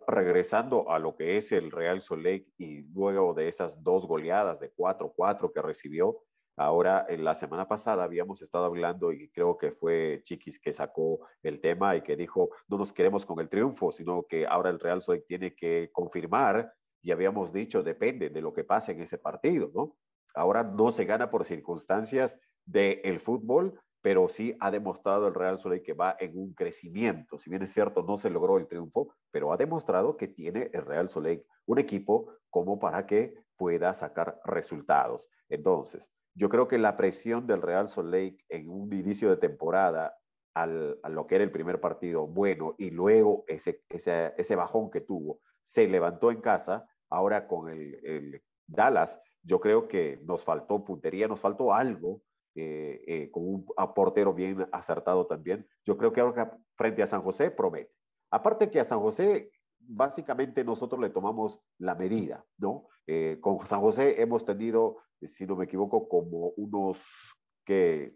regresando 0.08 0.92
a 0.92 1.00
lo 1.00 1.16
que 1.16 1.38
es 1.38 1.52
el 1.52 1.72
Real 1.72 2.02
Soleil 2.02 2.48
y 2.58 2.84
luego 2.94 3.34
de 3.34 3.48
esas 3.48 3.82
dos 3.82 4.06
goleadas 4.06 4.60
de 4.60 4.72
4-4 4.76 5.52
que 5.52 5.62
recibió, 5.62 6.20
ahora 6.58 7.08
en 7.10 7.24
la 7.24 7.34
semana 7.34 7.68
pasada 7.68 8.04
habíamos 8.04 8.44
estado 8.44 8.66
hablando 8.66 9.12
y 9.12 9.30
creo 9.30 9.58
que 9.58 9.72
fue 9.72 10.22
Chiquis 10.24 10.60
que 10.60 10.74
sacó 10.74 11.26
el 11.42 11.60
tema 11.60 11.96
y 11.96 12.04
que 12.04 12.16
dijo, 12.16 12.52
no 12.68 12.78
nos 12.78 12.94
queremos 12.94 13.26
con 13.26 13.40
el 13.40 13.50
triunfo, 13.50 13.92
sino 13.92 14.28
que 14.30 14.46
ahora 14.46 14.70
el 14.70 14.80
Real 14.80 15.02
Soleil 15.02 15.26
tiene 15.28 15.56
que 15.56 15.90
confirmar 15.92 16.72
y 17.02 17.12
habíamos 17.12 17.52
dicho, 17.52 17.82
depende 17.82 18.30
de 18.30 18.42
lo 18.42 18.54
que 18.54 18.64
pase 18.64 18.92
en 18.92 19.02
ese 19.02 19.18
partido, 19.18 19.72
¿no? 19.74 19.98
Ahora 20.34 20.64
no 20.64 20.92
se 20.92 21.06
gana 21.06 21.30
por 21.30 21.46
circunstancias 21.46 22.40
del 22.66 23.02
el 23.04 23.20
fútbol, 23.20 23.80
pero 24.02 24.28
sí 24.28 24.56
ha 24.60 24.70
demostrado 24.70 25.28
el 25.28 25.34
Real 25.34 25.60
Soleil 25.60 25.82
que 25.82 25.94
va 25.94 26.16
en 26.20 26.38
un 26.38 26.54
crecimiento. 26.54 27.38
Si 27.38 27.50
bien 27.50 27.64
es 27.64 27.72
cierto, 27.72 28.04
no 28.04 28.18
se 28.18 28.30
logró 28.30 28.58
el 28.58 28.68
triunfo, 28.68 29.14
pero 29.32 29.54
ha 29.54 29.58
demostrado 29.58 30.18
que 30.18 30.28
tiene 30.28 30.70
el 30.74 30.86
Real 30.86 31.10
Soleil 31.10 31.46
un 31.66 31.80
equipo 31.80 32.34
como 32.50 32.80
para 32.80 33.06
que 33.06 33.34
pueda 33.56 33.94
sacar 33.94 34.42
resultados. 34.44 35.30
Entonces, 35.48 36.12
yo 36.36 36.50
creo 36.50 36.68
que 36.68 36.78
la 36.78 36.98
presión 36.98 37.48
del 37.48 37.62
Real 37.62 37.88
Soleil 37.88 38.38
en 38.50 38.70
un 38.70 38.92
inicio 38.92 39.30
de 39.30 39.38
temporada 39.38 40.18
al, 40.54 41.00
a 41.02 41.10
lo 41.10 41.26
que 41.26 41.36
era 41.36 41.44
el 41.44 41.52
primer 41.52 41.80
partido 41.80 42.28
bueno 42.28 42.76
y 42.78 42.90
luego 42.92 43.46
ese, 43.48 43.84
ese, 43.90 44.34
ese 44.38 44.56
bajón 44.56 44.92
que 44.92 45.02
tuvo, 45.02 45.40
se 45.62 45.88
levantó 45.88 46.30
en 46.30 46.42
casa, 46.42 46.86
ahora 47.10 47.48
con 47.48 47.70
el, 47.70 48.00
el 48.04 48.44
Dallas, 48.68 49.20
yo 49.44 49.60
creo 49.60 49.88
que 49.88 50.20
nos 50.24 50.44
faltó 50.44 50.84
puntería, 50.84 51.28
nos 51.28 51.40
faltó 51.40 51.74
algo 51.74 52.22
eh, 52.56 53.04
eh, 53.08 53.32
con 53.32 53.48
un 53.48 53.66
portero 53.96 54.34
bien 54.34 54.68
acertado 54.72 55.26
también. 55.28 55.68
Yo 55.86 55.98
creo 55.98 56.14
que 56.14 56.22
ahora 56.22 56.58
frente 56.76 57.04
a 57.04 57.08
San 57.08 57.22
José 57.22 57.52
promete. 57.52 57.92
Aparte 58.32 58.70
que 58.70 58.80
a 58.80 58.84
San 58.84 59.00
José 59.00 59.52
básicamente 59.80 60.64
nosotros 60.64 61.02
le 61.02 61.10
tomamos 61.10 61.60
la 61.78 61.96
medida, 61.96 62.46
¿no? 62.58 62.88
Eh, 63.06 63.38
con 63.42 63.66
San 63.66 63.82
José 63.82 64.22
hemos 64.22 64.46
tenido, 64.46 64.98
si 65.22 65.46
no 65.46 65.56
me 65.56 65.66
equivoco, 65.66 66.08
como 66.08 66.50
unos 66.56 67.36
que 67.66 68.16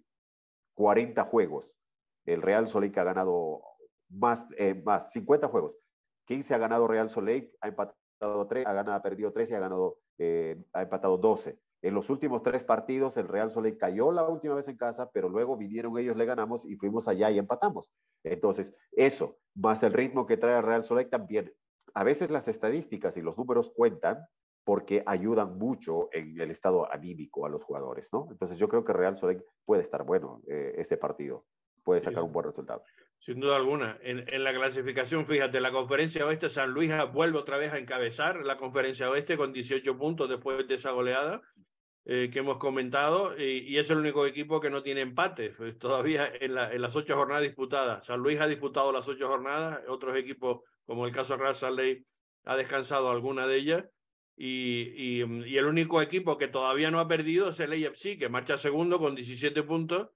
40 0.76 1.24
juegos. 1.26 1.74
El 2.26 2.42
Real 2.42 2.68
Soleil 2.68 2.98
ha 2.98 3.04
ganado 3.04 3.62
más, 4.10 4.46
más 4.84 5.12
50 5.12 5.48
juegos. 5.48 5.76
15 6.28 6.54
ha 6.54 6.58
ganado 6.58 6.88
Real 6.88 7.10
Soleil, 7.10 7.52
ha 7.62 7.70
empatado 7.70 8.48
3, 8.48 8.66
ha, 8.68 8.74
ganado, 8.74 8.98
ha 8.98 9.02
perdido 9.02 9.32
13 9.32 9.54
y 9.54 9.56
ha 9.56 9.60
ganado, 9.60 9.98
eh, 10.18 10.62
ha 10.74 10.82
empatado 10.84 11.18
12. 11.18 11.60
En 11.84 11.94
los 11.94 12.10
últimos 12.10 12.42
tres 12.42 12.64
partidos, 12.64 13.18
el 13.18 13.28
Real 13.28 13.52
Soleil 13.52 13.78
cayó 13.78 14.12
la 14.12 14.28
última 14.28 14.56
vez 14.56 14.68
en 14.68 14.78
casa, 14.78 15.12
pero 15.12 15.30
luego 15.30 15.56
vinieron 15.56 15.98
ellos, 15.98 16.18
le 16.18 16.26
ganamos 16.26 16.66
y 16.66 16.76
fuimos 16.76 17.08
allá 17.08 17.30
y 17.30 17.38
empatamos. 17.38 17.94
Entonces, 18.24 18.74
eso, 18.92 19.38
más 19.54 19.84
el 19.84 19.94
ritmo 19.94 20.26
que 20.26 20.38
trae 20.38 20.58
el 20.58 20.64
Real 20.64 20.84
Soleil 20.84 21.10
también. 21.10 21.54
A 21.94 22.04
veces 22.04 22.32
las 22.32 22.48
estadísticas 22.48 23.16
y 23.18 23.22
los 23.22 23.38
números 23.38 23.72
cuentan 23.76 24.26
porque 24.64 25.04
ayudan 25.06 25.58
mucho 25.58 26.10
en 26.12 26.40
el 26.42 26.52
estado 26.52 26.92
anímico 26.92 27.46
a 27.46 27.50
los 27.50 27.64
jugadores, 27.64 28.12
¿no? 28.12 28.28
Entonces, 28.32 28.58
yo 28.58 28.68
creo 28.68 28.84
que 28.84 28.94
Real 28.94 29.16
Soleil 29.16 29.44
puede 29.64 29.82
estar 29.82 30.04
bueno 30.04 30.42
eh, 30.48 30.74
este 30.78 30.98
partido, 30.98 31.46
puede 31.84 32.02
sacar 32.02 32.24
un 32.24 32.34
buen 32.34 32.48
resultado. 32.48 32.84
Sin 33.20 33.40
duda 33.40 33.58
alguna. 33.58 33.98
En, 34.02 34.44
la 34.44 34.54
clasificación, 34.54 35.26
fíjate, 35.26 35.60
la 35.60 35.72
conferencia 35.72 36.26
oeste, 36.26 36.48
San 36.48 36.72
Luis 36.72 36.92
vuelve 37.12 37.38
otra 37.38 37.58
vez 37.58 37.74
a 37.74 37.78
encabezar 37.78 38.46
la 38.46 38.58
conferencia 38.58 39.10
oeste 39.10 39.36
con 39.36 39.52
18 39.52 39.98
puntos 39.98 40.30
después 40.30 40.66
de 40.68 40.76
esa 40.76 40.92
goleada 40.92 41.42
eh, 42.06 42.30
que 42.32 42.40
hemos 42.40 42.58
comentado, 42.58 43.38
y, 43.38 43.78
es 43.78 43.90
el 43.90 43.98
único 43.98 44.26
equipo 44.26 44.62
que 44.62 44.70
no 44.70 44.82
tiene 44.82 45.02
empate 45.02 45.50
pues, 45.50 45.78
todavía 45.78 46.32
en, 46.40 46.56
la, 46.56 46.72
en, 46.72 46.82
las 46.82 46.96
ocho 46.96 47.16
jornadas 47.16 47.44
disputadas. 47.44 48.06
San 48.06 48.22
Luis 48.22 48.40
ha 48.40 48.48
disputado 48.48 48.94
las 48.94 49.06
ocho 49.10 49.28
jornadas, 49.28 49.82
otros 49.90 50.16
equipos, 50.16 50.62
como 50.86 51.06
el 51.06 51.12
caso 51.12 51.36
Real 51.36 51.56
Salt 51.56 52.06
ha 52.46 52.56
descansado 52.56 53.10
alguna 53.10 53.46
de 53.46 53.58
ellas, 53.58 53.84
y, 54.38 55.22
el 55.22 55.66
único 55.66 56.02
equipo 56.02 56.38
que 56.38 56.48
todavía 56.48 56.92
no 56.92 57.00
ha 57.00 57.08
perdido 57.08 57.50
es 57.50 57.60
el 57.60 57.74
AFC, 57.74 58.20
que 58.20 58.30
marcha 58.30 58.58
segundo 58.58 59.00
con 59.00 59.16
17 59.16 59.64
puntos, 59.64 60.10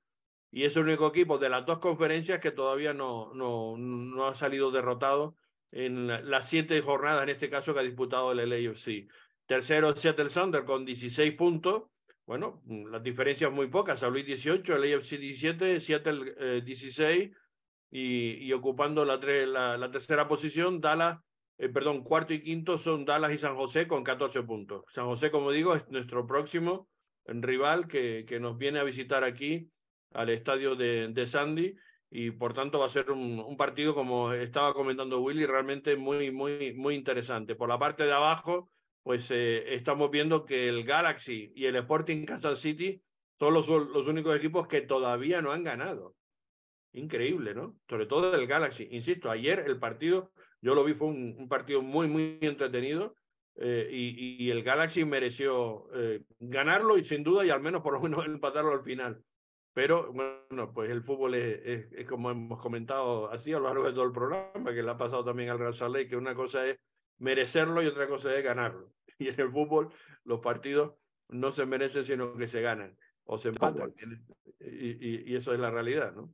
y 0.52 0.66
es 0.66 0.76
el 0.76 0.84
único 0.84 1.08
equipo 1.08 1.38
de 1.38 1.50
las 1.50 1.66
dos 1.66 1.80
conferencias 1.80 2.40
que 2.40 2.52
todavía 2.52 2.94
no, 2.94 3.34
no, 3.34 3.78
no 3.78 4.28
ha 4.28 4.36
salido 4.36 4.70
derrotado 4.70 5.36
en 5.72 6.08
las 6.30 6.50
siete 6.50 6.82
jornadas, 6.82 7.24
en 7.24 7.30
este 7.30 7.50
caso, 7.50 7.74
que 7.74 7.80
ha 7.80 7.84
disputado 7.84 8.34
el 8.34 8.52
AFC. 8.52 9.08
Tercero, 9.46 9.96
Seattle 9.96 10.30
Thunder 10.30 10.66
con 10.66 10.86
16 10.86 11.34
puntos. 11.36 11.84
Bueno, 12.26 12.62
las 12.68 13.02
diferencias 13.02 13.52
muy 13.52 13.68
pocas. 13.68 14.00
San 14.00 14.12
Luis 14.12 14.26
18, 14.26 14.76
el 14.76 14.94
AFC 14.94 15.18
17, 15.18 15.80
Seattle 15.80 16.36
eh, 16.38 16.62
16 16.64 17.32
y, 17.90 18.46
y, 18.46 18.54
ocupando 18.54 19.06
la, 19.06 19.20
tre 19.20 19.48
la, 19.48 19.78
la, 19.78 19.90
tercera 19.90 20.28
posición, 20.28 20.82
Dallas, 20.82 21.20
eh, 21.58 21.70
perdón, 21.70 22.04
cuarto 22.04 22.34
y 22.34 22.42
quinto 22.42 22.78
son 22.78 23.06
Dallas 23.06 23.32
y 23.32 23.38
San 23.38 23.56
José 23.56 23.88
con 23.88 24.04
14 24.04 24.44
puntos. 24.44 24.84
San 24.90 25.06
José, 25.06 25.32
como 25.32 25.52
digo, 25.52 25.76
es 25.76 25.88
nuestro 25.90 26.28
próximo 26.28 26.90
rival 27.26 27.88
que, 27.88 28.26
que 28.28 28.40
nos 28.40 28.58
viene 28.58 28.80
a 28.80 28.84
visitar 28.84 29.24
aquí 29.24 29.70
al 30.14 30.30
estadio 30.30 30.76
de, 30.76 31.08
de 31.10 31.28
Sandy 31.28 31.76
y 32.10 32.32
por 32.32 32.54
tanto 32.54 32.80
va 32.80 32.88
a 32.88 32.90
ser 32.90 33.10
un, 33.10 33.40
un, 33.40 33.56
partido, 33.56 33.96
como 33.96 34.34
estaba 34.34 34.74
comentando 34.74 35.22
Willy, 35.22 35.46
realmente 35.46 35.96
muy, 35.96 36.30
muy, 36.30 36.74
muy 36.74 36.96
interesante. 36.96 37.56
Por 37.56 37.70
la 37.70 37.80
parte 37.80 38.04
de 38.04 38.12
abajo, 38.12 38.70
pues 39.02 39.32
eh, 39.32 39.74
estamos 39.74 40.12
viendo 40.12 40.46
que 40.46 40.68
el 40.68 40.84
Galaxy 40.84 41.54
y 41.56 41.66
el 41.66 41.78
Sporting 41.78 42.26
Kansas 42.26 42.60
City 42.60 43.02
son 43.40 43.54
los, 43.54 43.68
los 43.70 44.08
únicos 44.08 44.36
equipos 44.36 44.68
que 44.68 44.82
todavía 44.82 45.42
no 45.42 45.54
han 45.54 45.64
ganado. 45.64 46.16
Increíble, 46.92 47.56
¿no? 47.56 47.78
Sobre 47.90 48.06
todo 48.06 48.36
el 48.36 48.46
Galaxy. 48.46 48.90
Insisto, 48.92 49.32
ayer 49.32 49.64
el 49.66 49.80
partido, 49.80 50.32
yo 50.62 50.76
lo 50.76 50.84
vi, 50.84 50.94
fue 50.94 51.08
un, 51.08 51.36
un 51.40 51.48
partido 51.48 51.82
muy, 51.82 52.08
muy 52.08 52.38
entretenido. 52.42 53.16
Eh, 53.56 53.90
y, 53.92 54.46
y, 54.46 54.52
el 54.52 54.64
Galaxy 54.64 55.04
mereció 55.06 55.88
eh, 55.94 56.24
ganarlo 56.40 56.98
y 56.98 57.04
sin 57.04 57.22
duda 57.24 57.46
y 57.46 57.50
al 57.50 57.62
menos 57.62 57.82
por 57.82 57.94
lo 57.94 58.02
menos 58.02 58.26
empatarlo 58.26 58.72
al 58.72 58.82
final. 58.82 59.24
Pero 59.74 60.12
bueno, 60.12 60.74
pues 60.74 60.90
el 60.90 61.02
fútbol 61.02 61.36
es, 61.36 61.92
es, 61.94 62.08
como 62.08 62.30
hemos 62.30 62.60
comentado 62.60 63.32
así 63.32 63.54
a 63.54 63.60
lo 63.60 63.66
largo 63.66 63.86
de 63.86 63.94
todo 63.94 64.04
el 64.04 64.12
programa, 64.12 64.74
que 64.74 64.84
le 64.84 64.92
ha 64.92 64.98
pasado 64.98 65.24
también 65.24 65.50
al 65.50 65.60
Real 65.60 65.74
Lake, 65.94 66.10
que 66.10 66.18
una 66.18 66.36
cosa 66.36 66.68
es 66.68 66.78
merecerlo 67.20 67.82
y 67.82 67.88
otra 67.88 68.08
cosa 68.08 68.36
es 68.36 68.44
ganarlo. 68.44 68.94
Y 69.22 69.30
en 69.30 69.40
el 69.40 69.52
fútbol 69.52 69.94
los 70.24 70.40
partidos 70.40 70.96
no 71.30 71.52
se 71.52 71.68
merecen, 71.68 72.04
sino 72.04 72.36
que 72.36 72.48
se 72.48 72.62
ganan 72.62 72.98
o 73.24 73.38
se 73.38 73.50
empatan. 73.50 73.94
Y, 74.60 74.90
y, 74.90 75.32
y, 75.32 75.36
eso 75.36 75.54
es 75.54 75.60
la 75.60 75.70
realidad, 75.70 76.12
¿no? 76.14 76.34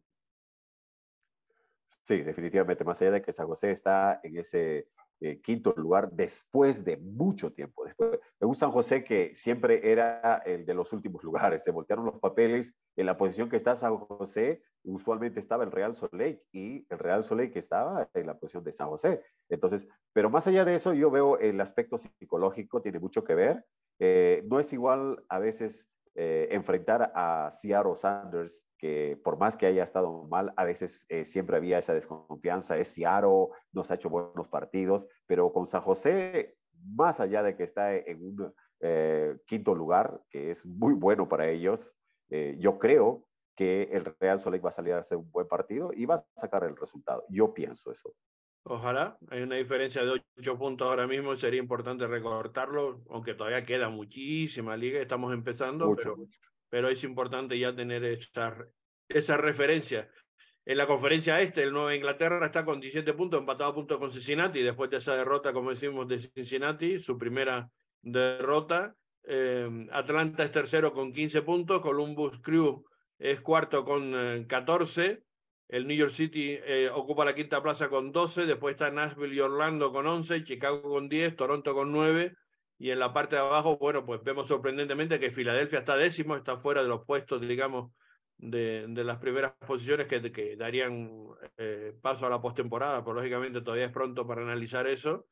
Sí, 2.04 2.22
definitivamente, 2.22 2.86
más 2.86 3.02
allá 3.02 3.12
de 3.12 3.22
que 3.22 3.34
San 3.34 3.48
José 3.48 3.72
está 3.72 4.22
en 4.24 4.38
ese 4.38 4.88
eh, 5.20 5.42
quinto 5.42 5.74
lugar 5.78 6.12
después 6.12 6.86
de 6.86 6.98
mucho 6.98 7.52
tiempo. 7.52 7.86
Después, 7.86 8.20
me 8.40 8.46
gusta 8.46 8.68
San 8.68 8.72
José 8.72 9.04
que 9.04 9.34
siempre 9.34 9.92
era 9.92 10.38
el 10.46 10.66
de 10.66 10.74
los 10.74 10.94
últimos 10.94 11.24
lugares. 11.24 11.64
Se 11.64 11.72
voltearon 11.72 12.06
los 12.06 12.20
papeles. 12.20 12.76
En 12.96 13.06
la 13.06 13.18
posición 13.18 13.50
que 13.50 13.56
está 13.56 13.76
San 13.76 13.98
José, 13.98 14.62
usualmente 14.84 15.40
estaba 15.40 15.64
el 15.64 15.72
Real 15.72 15.96
Soleil 15.96 16.42
y 16.52 16.86
el 16.90 17.00
Real 17.00 17.24
Soleil 17.24 17.52
que 17.52 17.60
estaba 17.60 18.10
en 18.14 18.28
la 18.28 18.38
posición 18.38 18.64
de 18.64 18.72
San 18.72 18.90
José. 18.90 19.24
Entonces, 19.50 19.88
pero 20.14 20.30
más 20.30 20.48
allá 20.48 20.66
de 20.66 20.76
eso, 20.76 20.94
yo 20.94 21.10
veo 21.10 21.40
el 21.40 21.60
aspecto 21.62 21.98
psicológico 21.98 22.82
tiene 22.82 23.00
mucho 23.00 23.24
que 23.24 23.36
ver. 23.36 23.66
Eh, 24.00 24.44
no 24.48 24.60
es 24.60 24.72
igual 24.74 25.24
a 25.30 25.40
veces 25.40 25.90
eh, 26.16 26.48
enfrentar 26.52 27.12
a 27.16 27.50
Seattle 27.52 27.96
Sanders, 27.96 28.67
que 28.78 29.20
por 29.24 29.38
más 29.38 29.58
que 29.58 29.66
haya 29.66 29.84
estado 29.84 30.28
mal, 30.28 30.54
a 30.56 30.64
veces 30.64 31.06
eh, 31.10 31.26
siempre 31.26 31.58
había 31.58 31.80
esa 31.80 31.94
desconfianza. 31.94 32.78
Es 32.78 32.90
Seattle, 32.90 33.48
nos 33.72 33.90
ha 33.90 33.96
hecho 33.96 34.10
buenos 34.10 34.48
partidos, 34.48 35.08
pero 35.26 35.52
con 35.52 35.66
San 35.66 35.82
José, 35.82 36.56
más 36.96 37.20
allá 37.20 37.44
de 37.44 37.56
que 37.56 37.64
está 37.64 37.96
en 37.96 38.22
un 38.22 38.54
eh, 38.82 39.38
quinto 39.46 39.74
lugar, 39.74 40.22
que 40.30 40.52
es 40.52 40.66
muy 40.66 40.94
bueno 40.94 41.28
para 41.28 41.50
ellos, 41.50 41.96
eh, 42.30 42.56
yo 42.60 42.78
creo 42.78 43.28
que 43.56 43.90
el 43.92 44.06
Real 44.20 44.40
Soleil 44.40 44.64
va 44.64 44.70
a 44.70 44.74
salir 44.74 44.94
a 44.94 45.00
hacer 45.00 45.18
un 45.18 45.32
buen 45.32 45.48
partido 45.48 45.92
y 45.94 46.06
va 46.06 46.16
a 46.16 46.26
sacar 46.36 46.64
el 46.64 46.76
resultado. 46.76 47.26
Yo 47.30 47.54
pienso 47.54 47.92
eso. 47.92 48.14
Ojalá, 48.70 49.18
hay 49.30 49.42
una 49.42 49.56
diferencia 49.56 50.04
de 50.04 50.22
ocho 50.38 50.58
puntos 50.58 50.88
ahora 50.88 51.08
mismo, 51.08 51.36
sería 51.38 51.60
importante 51.60 52.06
recortarlo, 52.06 53.02
aunque 53.10 53.34
todavía 53.34 53.66
queda 53.66 53.90
muchísima 53.90 54.76
liga, 54.76 55.00
estamos 55.00 55.34
empezando, 55.34 55.88
mucho, 55.88 56.02
pero, 56.02 56.18
mucho. 56.18 56.40
Pero, 56.70 56.90
es 56.90 57.04
importante 57.04 57.58
ya 57.58 57.76
tener 57.76 58.04
esa, 58.04 58.58
esa 59.08 59.38
referencia. 59.38 60.10
En 60.66 60.78
la 60.78 60.86
conferencia 60.86 61.40
este, 61.42 61.64
el 61.64 61.72
Nueva 61.72 61.96
Inglaterra 61.96 62.46
está 62.46 62.66
con 62.66 62.82
17 62.82 63.14
puntos, 63.14 63.40
empatado 63.40 63.72
a 63.72 63.76
puntos 63.76 63.98
con 64.00 64.12
Cincinnati, 64.12 64.62
después 64.62 64.90
de 64.90 64.98
esa 64.98 65.16
derrota, 65.16 65.54
como 65.54 65.70
decimos, 65.70 66.08
de 66.08 66.20
Cincinnati, 66.20 67.00
su 67.00 67.18
primera 67.18 67.70
derrota. 68.02 68.96
Eh, 69.24 69.88
Atlanta 69.92 70.44
es 70.44 70.52
tercero 70.52 70.94
con 70.94 71.14
15 71.14 71.42
puntos, 71.42 71.82
Columbus 71.82 72.40
Crew 72.42 72.86
es 73.20 73.42
cuarto 73.42 73.84
con 73.84 74.14
eh, 74.16 74.46
14, 74.48 75.24
el 75.70 75.88
New 75.88 75.98
York 75.98 76.12
City 76.12 76.58
eh, 76.64 76.90
ocupa 76.94 77.26
la 77.26 77.36
quinta 77.36 77.62
plaza 77.62 77.90
con 77.90 78.12
12, 78.12 78.46
después 78.46 78.74
está 78.74 78.90
Nashville 78.90 79.36
y 79.36 79.40
Orlando 79.40 79.92
con 79.92 80.08
11, 80.08 80.44
Chicago 80.46 80.82
con 80.82 81.10
10, 81.10 81.36
Toronto 81.36 81.74
con 81.74 81.92
9, 81.92 82.34
y 82.80 82.92
en 82.92 83.00
la 83.00 83.14
parte 83.14 83.36
de 83.36 83.42
abajo, 83.42 83.78
bueno, 83.78 84.06
pues 84.06 84.24
vemos 84.24 84.48
sorprendentemente 84.48 85.20
que 85.20 85.32
Filadelfia 85.32 85.80
está 85.80 85.98
décimo, 85.98 86.36
está 86.36 86.58
fuera 86.58 86.84
de 86.84 86.90
los 86.90 87.06
puestos, 87.06 87.42
digamos, 87.42 87.92
de, 88.38 88.86
de 88.88 89.04
las 89.04 89.18
primeras 89.18 89.54
posiciones 89.66 90.08
que, 90.08 90.32
que 90.32 90.56
darían 90.56 91.10
eh, 91.58 91.94
paso 92.02 92.28
a 92.28 92.30
la 92.30 92.42
postemporada, 92.42 93.04
pues 93.04 93.16
lógicamente 93.16 93.62
todavía 93.62 93.86
es 93.86 93.92
pronto 93.92 94.28
para 94.28 94.44
analizar 94.44 94.86
eso, 94.86 95.26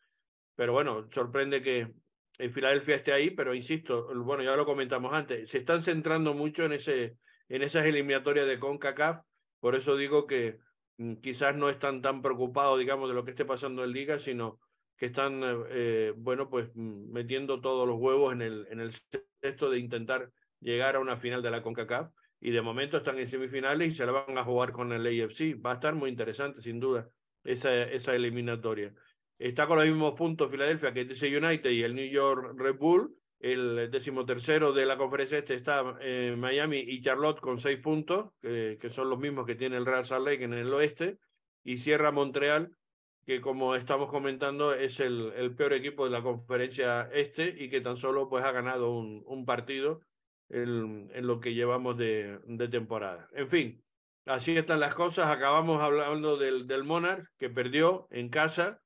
pero 0.55 0.73
bueno, 0.73 1.07
sorprende 1.11 1.61
que 1.61 1.93
en 2.37 2.51
Filadelfia 2.51 2.95
esté 2.95 3.13
ahí, 3.13 3.29
pero 3.29 3.53
insisto, 3.53 4.07
bueno, 4.23 4.43
ya 4.43 4.55
lo 4.55 4.65
comentamos 4.65 5.13
antes, 5.13 5.49
se 5.49 5.59
están 5.59 5.83
centrando 5.83 6.33
mucho 6.33 6.63
en, 6.65 6.73
ese, 6.73 7.17
en 7.47 7.61
esas 7.61 7.85
eliminatorias 7.85 8.47
de 8.47 8.59
CONCACAF, 8.59 9.21
por 9.59 9.75
eso 9.75 9.95
digo 9.97 10.25
que 10.25 10.57
mm, 10.97 11.15
quizás 11.15 11.55
no 11.55 11.69
están 11.69 12.01
tan 12.01 12.23
preocupados, 12.23 12.79
digamos, 12.79 13.07
de 13.07 13.15
lo 13.15 13.23
que 13.23 13.31
esté 13.31 13.45
pasando 13.45 13.83
en 13.83 13.91
Liga, 13.91 14.19
sino 14.19 14.59
que 14.97 15.07
están, 15.07 15.41
eh, 15.69 16.13
bueno, 16.15 16.49
pues 16.49 16.69
mm, 16.73 17.11
metiendo 17.11 17.61
todos 17.61 17.87
los 17.87 17.99
huevos 17.99 18.33
en 18.33 18.41
el, 18.41 18.67
en 18.69 18.79
el 18.79 18.93
de 19.41 19.77
intentar 19.77 20.31
llegar 20.59 20.95
a 20.95 20.99
una 20.99 21.17
final 21.17 21.41
de 21.41 21.51
la 21.51 21.61
CONCACAF. 21.61 22.11
Y 22.41 22.51
de 22.51 22.61
momento 22.61 22.97
están 22.97 23.17
en 23.17 23.27
semifinales 23.27 23.89
y 23.89 23.93
se 23.93 24.05
la 24.05 24.11
van 24.11 24.37
a 24.37 24.43
jugar 24.43 24.71
con 24.71 24.91
el 24.91 25.05
AFC. 25.05 25.59
Va 25.63 25.71
a 25.71 25.75
estar 25.75 25.95
muy 25.95 26.09
interesante, 26.09 26.61
sin 26.61 26.79
duda, 26.79 27.09
esa, 27.43 27.83
esa 27.83 28.15
eliminatoria. 28.15 28.93
Está 29.37 29.67
con 29.67 29.77
los 29.77 29.85
mismos 29.85 30.13
puntos 30.13 30.49
Filadelfia 30.49 30.93
que 30.93 31.05
DC 31.05 31.37
United 31.37 31.69
y 31.69 31.83
el 31.83 31.95
New 31.95 32.09
York 32.09 32.53
Red 32.57 32.75
Bull. 32.75 33.15
El 33.39 33.91
decimotercero 33.91 34.73
de 34.73 34.85
la 34.85 34.97
conferencia 34.97 35.37
este 35.37 35.55
está 35.55 35.97
eh, 36.01 36.35
Miami 36.37 36.79
y 36.79 37.01
Charlotte 37.01 37.39
con 37.39 37.59
seis 37.59 37.79
puntos, 37.79 38.31
que, 38.41 38.89
son 38.89 39.09
los 39.09 39.19
mismos 39.19 39.45
que 39.45 39.55
tiene 39.55 39.77
el 39.77 39.85
Real 39.85 40.05
Salt 40.05 40.25
Lake 40.25 40.43
en 40.43 40.53
el 40.53 40.73
oeste, 40.73 41.19
y 41.63 41.77
cierra 41.77 42.11
Montreal, 42.11 42.71
que 43.25 43.41
como 43.41 43.75
estamos 43.75 44.09
comentando 44.09 44.73
es 44.73 44.99
el, 44.99 45.33
el 45.35 45.55
peor 45.55 45.73
equipo 45.73 46.05
de 46.05 46.11
la 46.11 46.21
conferencia 46.21 47.09
este 47.11 47.55
y 47.57 47.69
que 47.69 47.81
tan 47.81 47.97
solo 47.97 48.29
pues 48.29 48.43
ha 48.45 48.51
ganado 48.51 48.91
un, 48.93 49.23
un 49.25 49.45
partido 49.45 50.01
en, 50.49 51.09
en, 51.13 51.25
lo 51.25 51.39
que 51.39 51.53
llevamos 51.53 51.97
de, 51.97 52.39
de, 52.45 52.67
temporada. 52.67 53.27
En 53.33 53.47
fin, 53.47 53.83
así 54.25 54.55
están 54.55 54.79
las 54.79 54.93
cosas. 54.93 55.27
Acabamos 55.29 55.81
hablando 55.81 56.37
del, 56.37 56.67
del 56.67 56.83
Monarch, 56.83 57.27
que 57.39 57.49
perdió 57.49 58.07
en 58.11 58.29
casa 58.29 58.79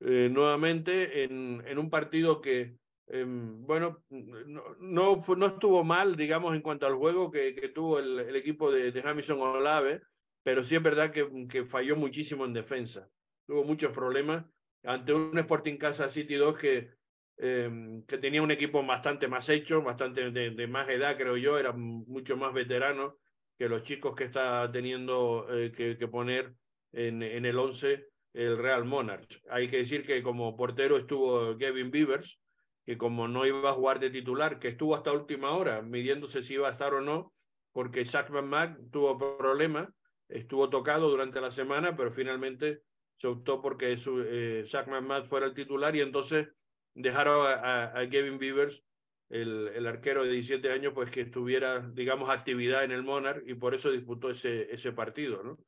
eh, 0.00 0.28
nuevamente 0.30 1.22
en, 1.22 1.62
en 1.66 1.78
un 1.78 1.88
partido 1.88 2.40
que 2.40 2.76
eh, 3.06 3.24
bueno, 3.26 4.02
no, 4.08 4.76
no, 4.80 5.20
no, 5.36 5.46
estuvo 5.46 5.84
mal, 5.84 6.16
digamos, 6.16 6.54
en 6.54 6.62
cuanto 6.62 6.86
al 6.86 6.94
juego 6.94 7.30
que, 7.30 7.54
que 7.54 7.68
tuvo 7.68 7.98
el, 7.98 8.18
el, 8.20 8.36
equipo 8.36 8.72
de, 8.72 8.92
de 8.92 9.02
Jamison 9.02 9.40
Olave, 9.40 10.00
pero 10.42 10.64
sí 10.64 10.74
es 10.74 10.82
verdad 10.82 11.10
que, 11.10 11.46
que, 11.48 11.64
falló 11.64 11.96
muchísimo 11.96 12.46
en 12.46 12.54
defensa. 12.54 13.08
Tuvo 13.46 13.64
muchos 13.64 13.92
problemas 13.92 14.44
ante 14.84 15.12
un 15.12 15.36
Sporting 15.38 15.76
Casa 15.76 16.10
City 16.10 16.34
2 16.34 16.58
que, 16.58 16.90
eh, 17.38 18.02
que 18.06 18.18
tenía 18.18 18.42
un 18.42 18.50
equipo 18.50 18.84
bastante 18.84 19.28
más 19.28 19.48
hecho, 19.48 19.82
bastante 19.82 20.30
de, 20.30 20.50
de, 20.50 20.66
más 20.66 20.88
edad, 20.88 21.16
creo 21.16 21.36
yo, 21.36 21.58
era 21.58 21.72
mucho 21.72 22.36
más 22.36 22.52
veterano 22.52 23.18
que 23.58 23.68
los 23.68 23.82
chicos 23.82 24.14
que 24.14 24.24
está 24.24 24.70
teniendo 24.70 25.46
eh, 25.50 25.72
que, 25.72 25.96
que, 25.96 26.08
poner 26.08 26.54
en, 26.92 27.22
en 27.22 27.46
el 27.46 27.58
11 27.58 28.08
el 28.34 28.58
Real 28.58 28.84
Monarch. 28.84 29.40
Hay 29.48 29.68
que 29.68 29.78
decir 29.78 30.04
que 30.04 30.22
como 30.22 30.56
portero 30.56 30.98
estuvo 30.98 31.56
Kevin 31.56 31.90
Beavers, 31.90 32.38
que 32.84 32.98
como 32.98 33.28
no 33.28 33.46
iba 33.46 33.70
a 33.70 33.74
jugar 33.74 34.00
de 34.00 34.10
titular, 34.10 34.58
que 34.58 34.68
estuvo 34.68 34.94
hasta 34.94 35.12
última 35.12 35.52
hora 35.52 35.82
midiéndose 35.82 36.42
si 36.42 36.54
iba 36.54 36.68
a 36.68 36.72
estar 36.72 36.92
o 36.94 37.00
no, 37.00 37.32
porque 37.72 38.04
Zach 38.04 38.30
McMahon 38.30 38.90
tuvo 38.90 39.16
problemas, 39.38 39.88
estuvo 40.28 40.68
tocado 40.68 41.08
durante 41.08 41.40
la 41.40 41.50
semana, 41.50 41.96
pero 41.96 42.12
finalmente 42.12 42.82
se 43.18 43.26
optó 43.26 43.60
porque 43.60 43.96
su, 43.96 44.22
eh, 44.22 44.64
Zach 44.66 44.86
McMahon 44.88 45.26
fuera 45.26 45.46
el 45.46 45.54
titular 45.54 45.94
y 45.96 46.00
entonces 46.00 46.48
dejaron 46.94 47.46
a, 47.46 47.92
Kevin 48.10 48.38
Beavers, 48.38 48.82
el, 49.30 49.86
arquero 49.86 50.24
de 50.24 50.32
17 50.32 50.70
años, 50.70 50.92
pues 50.94 51.10
que 51.10 51.24
tuviera, 51.24 51.80
digamos, 51.92 52.30
actividad 52.30 52.84
en 52.84 52.92
el 52.92 53.02
Monarch 53.02 53.42
y 53.46 53.54
por 53.54 53.74
eso 53.74 53.90
disputó 53.90 54.30
ese, 54.30 54.92
partido, 54.92 55.42
¿no? 55.42 55.58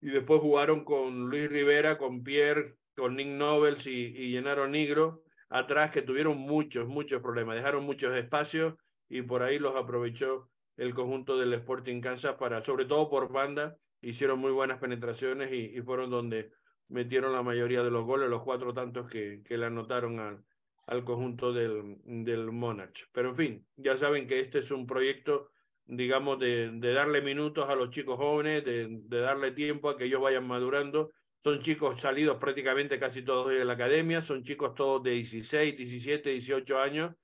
Y 0.00 0.10
después 0.10 0.40
jugaron 0.40 0.84
con 0.84 1.28
Luis 1.28 1.48
Rivera, 1.48 1.98
con 1.98 2.22
Pierre, 2.22 2.76
con 2.96 3.16
Nick 3.16 3.28
Nobles 3.28 3.86
y, 3.86 4.14
y 4.16 4.32
Gennaro 4.32 4.68
Negro, 4.68 5.24
atrás 5.48 5.90
que 5.90 6.02
tuvieron 6.02 6.38
muchos, 6.38 6.86
muchos 6.86 7.20
problemas, 7.20 7.56
dejaron 7.56 7.84
muchos 7.84 8.14
espacios 8.14 8.74
y 9.08 9.22
por 9.22 9.42
ahí 9.42 9.58
los 9.58 9.74
aprovechó 9.74 10.48
el 10.76 10.94
conjunto 10.94 11.36
del 11.36 11.54
Sporting 11.54 12.00
Kansas 12.00 12.36
para, 12.36 12.64
sobre 12.64 12.84
todo 12.84 13.10
por 13.10 13.32
banda, 13.32 13.76
hicieron 14.00 14.38
muy 14.38 14.52
buenas 14.52 14.78
penetraciones 14.78 15.52
y 15.52 15.80
fueron 15.82 16.10
donde 16.10 16.52
metieron 16.88 17.32
la 17.32 17.42
mayoría 17.42 17.82
de 17.82 17.90
los 17.90 18.04
goles, 18.04 18.28
los 18.28 18.42
cuatro 18.42 18.74
tantos 18.74 19.08
que, 19.08 19.42
que 19.44 19.58
le 19.58 19.66
anotaron 19.66 20.18
al, 20.20 20.44
al 20.86 21.04
conjunto 21.04 21.52
del, 21.52 21.96
del 22.04 22.50
Monarch. 22.52 23.08
Pero 23.12 23.30
en 23.30 23.36
fin, 23.36 23.68
ya 23.76 23.96
saben 23.96 24.26
que 24.26 24.40
este 24.40 24.58
es 24.60 24.70
un 24.70 24.86
proyecto, 24.86 25.50
digamos, 25.84 26.38
de, 26.38 26.70
de 26.72 26.92
darle 26.92 27.22
minutos 27.22 27.68
a 27.68 27.74
los 27.74 27.90
chicos 27.90 28.16
jóvenes, 28.16 28.64
de, 28.64 28.88
de 28.90 29.20
darle 29.20 29.52
tiempo 29.52 29.90
a 29.90 29.96
que 29.96 30.04
ellos 30.04 30.20
vayan 30.20 30.46
madurando 30.46 31.10
son 31.44 31.60
chicos 31.60 32.00
salidos 32.00 32.38
prácticamente 32.38 32.98
casi 32.98 33.22
todos 33.22 33.48
de 33.48 33.64
la 33.64 33.74
academia, 33.74 34.22
son 34.22 34.42
chicos 34.42 34.74
todos 34.74 35.02
de 35.02 35.12
16, 35.12 35.76
17, 35.76 36.30
18 36.30 36.78
años, 36.78 37.14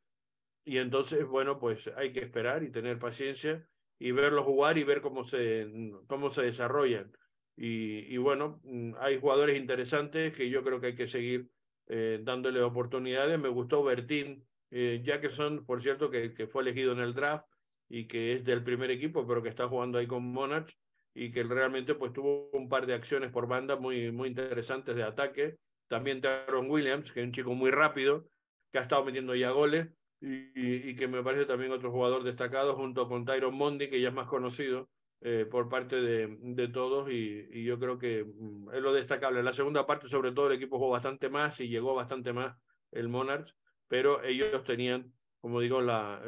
y 0.65 0.79
entonces, 0.79 1.27
bueno, 1.27 1.59
pues 1.59 1.89
hay 1.97 2.13
que 2.13 2.21
esperar 2.21 2.63
y 2.63 2.71
tener 2.71 2.99
paciencia 2.99 3.69
y 3.99 4.13
verlos 4.13 4.45
jugar 4.45 4.79
y 4.79 4.85
ver 4.85 5.03
cómo 5.03 5.25
se, 5.25 5.71
cómo 6.07 6.31
se 6.31 6.43
desarrollan. 6.43 7.13
Y, 7.57 8.17
bueno, 8.17 8.61
mm, 8.65 8.95
hay 8.99 9.19
jugadores 9.21 9.57
interesantes 9.57 10.33
que 10.33 10.51
yo 10.51 10.63
creo 10.65 10.81
que 10.81 10.89
hay 10.89 10.95
que 10.95 11.09
seguir 11.09 11.49
eh, 11.87 12.21
dándole 12.23 12.61
oportunidades. 12.63 13.39
Me 13.39 13.49
gustó 13.49 13.85
Bertín 13.85 14.45
eh, 14.71 15.03
Jackson, 15.05 15.65
por 15.65 15.81
cierto, 15.81 16.11
que, 16.11 16.35
que 16.35 16.47
fue 16.47 16.63
elegido 16.63 16.93
en 16.93 17.01
el 17.01 17.15
draft 17.15 17.47
y 17.89 18.07
que 18.07 18.33
es 18.33 18.45
del 18.45 18.65
primer 18.65 18.91
equipo, 18.91 19.27
pero 19.27 19.43
que 19.43 19.49
está 19.49 19.69
jugando 19.69 19.99
ahí 19.99 20.07
con 20.07 20.25
Monarch 20.25 20.77
y 21.15 21.31
que 21.31 21.45
realmente 21.45 21.95
pues 21.95 22.13
tuvo 22.13 22.51
un 22.53 22.69
par 22.69 22.87
de 22.87 22.95
acciones 22.95 23.31
por 23.31 23.47
banda 23.47 23.77
muy, 23.77 24.11
muy 24.11 24.29
interesantes 24.29 24.97
de 24.97 25.05
ataque. 25.05 25.59
También 25.87 26.21
Taron 26.21 26.69
Williams, 26.69 27.13
que 27.13 27.21
es 27.21 27.27
un 27.27 27.33
chico 27.33 27.55
muy 27.55 27.71
rápido, 27.71 28.27
que 28.73 28.79
ha 28.79 28.83
estado 28.83 29.05
metiendo 29.05 29.35
ya 29.37 29.51
goles 29.51 29.89
y, 30.21 30.91
y, 30.91 30.97
que 30.97 31.07
me 31.07 31.23
parece 31.23 31.45
también 31.45 31.71
otro 31.71 31.93
jugador 31.93 32.25
destacado 32.25 32.75
junto 32.75 33.07
con 33.07 33.25
Tyron 33.25 33.55
Mondi, 33.55 33.89
que 33.89 34.01
ya 34.01 34.09
es 34.09 34.15
más 34.15 34.27
conocido 34.27 34.89
eh, 35.27 35.47
por 35.51 35.71
parte 35.71 35.97
de, 36.03 36.37
de 36.39 36.69
todos 36.69 37.11
y, 37.11 37.65
yo 37.65 37.79
creo 37.79 37.99
que 37.99 38.25
mm, 38.25 38.75
es 38.75 38.83
lo 38.83 38.93
destacable. 38.93 39.39
En 39.39 39.47
la 39.47 39.55
segunda 39.55 39.87
parte, 39.87 40.07
sobre 40.07 40.33
todo, 40.33 40.49
el 40.49 40.57
equipo 40.57 40.77
jugó 40.77 40.91
bastante 40.91 41.31
más 41.31 41.59
y 41.61 41.69
llegó 41.69 41.95
bastante 41.95 42.35
más 42.35 42.55
el 42.93 43.09
Monarch, 43.09 43.49
pero 43.89 44.23
ellos 44.23 44.63
tenían, 44.65 45.15
como 45.41 45.61
digo, 45.61 45.81
la, 45.81 46.23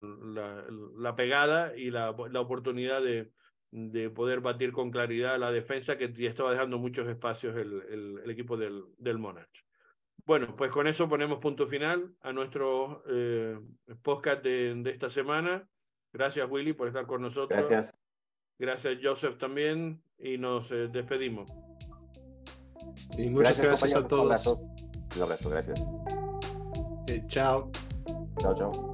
la, 0.00 1.16
pegada 1.16 1.76
y 1.76 1.90
la, 1.90 2.14
la 2.30 2.40
oportunidad 2.40 3.02
de, 3.02 3.32
de 3.72 4.10
poder 4.10 4.40
batir 4.40 4.70
con 4.70 4.92
claridad 4.92 5.36
la 5.36 5.50
defensa 5.50 5.98
que 5.98 6.12
ya 6.12 6.28
estaba 6.28 6.52
dejando 6.52 6.78
muchos 6.78 7.08
espacios 7.08 7.56
el, 7.56 7.82
el, 7.90 8.20
el 8.22 8.30
equipo 8.30 8.56
del, 8.56 8.84
del 8.96 9.18
Monarch. 9.18 9.66
Bueno, 10.24 10.54
pues 10.54 10.70
con 10.70 10.86
eso 10.86 11.08
ponemos 11.08 11.40
punto 11.40 11.66
final 11.66 12.14
a 12.20 12.32
nuestro 12.32 13.02
eh, 13.08 13.58
podcast 14.02 14.44
de, 14.44 14.72
de, 14.76 14.90
esta 14.90 15.10
semana. 15.10 15.68
Gracias, 16.12 16.48
Willy, 16.48 16.74
por 16.74 16.86
estar 16.86 17.08
con 17.08 17.22
nosotros. 17.22 17.48
Gracias. 17.48 17.98
Gracias, 18.60 18.98
Joseph, 19.02 19.38
también. 19.38 20.00
Y 20.18 20.36
nos 20.36 20.70
eh, 20.70 20.88
despedimos. 20.92 21.50
Muchas 23.18 23.58
gracias, 23.58 23.66
gracias 23.66 23.94
a 23.94 24.04
todos. 24.04 24.12
Un 24.12 24.26
abrazo. 24.26 24.60
Un 25.16 25.22
abrazo, 25.22 25.50
gracias. 25.50 25.80
Eh, 27.08 27.24
chao. 27.26 27.70
Chao, 28.38 28.54
chao. 28.54 28.89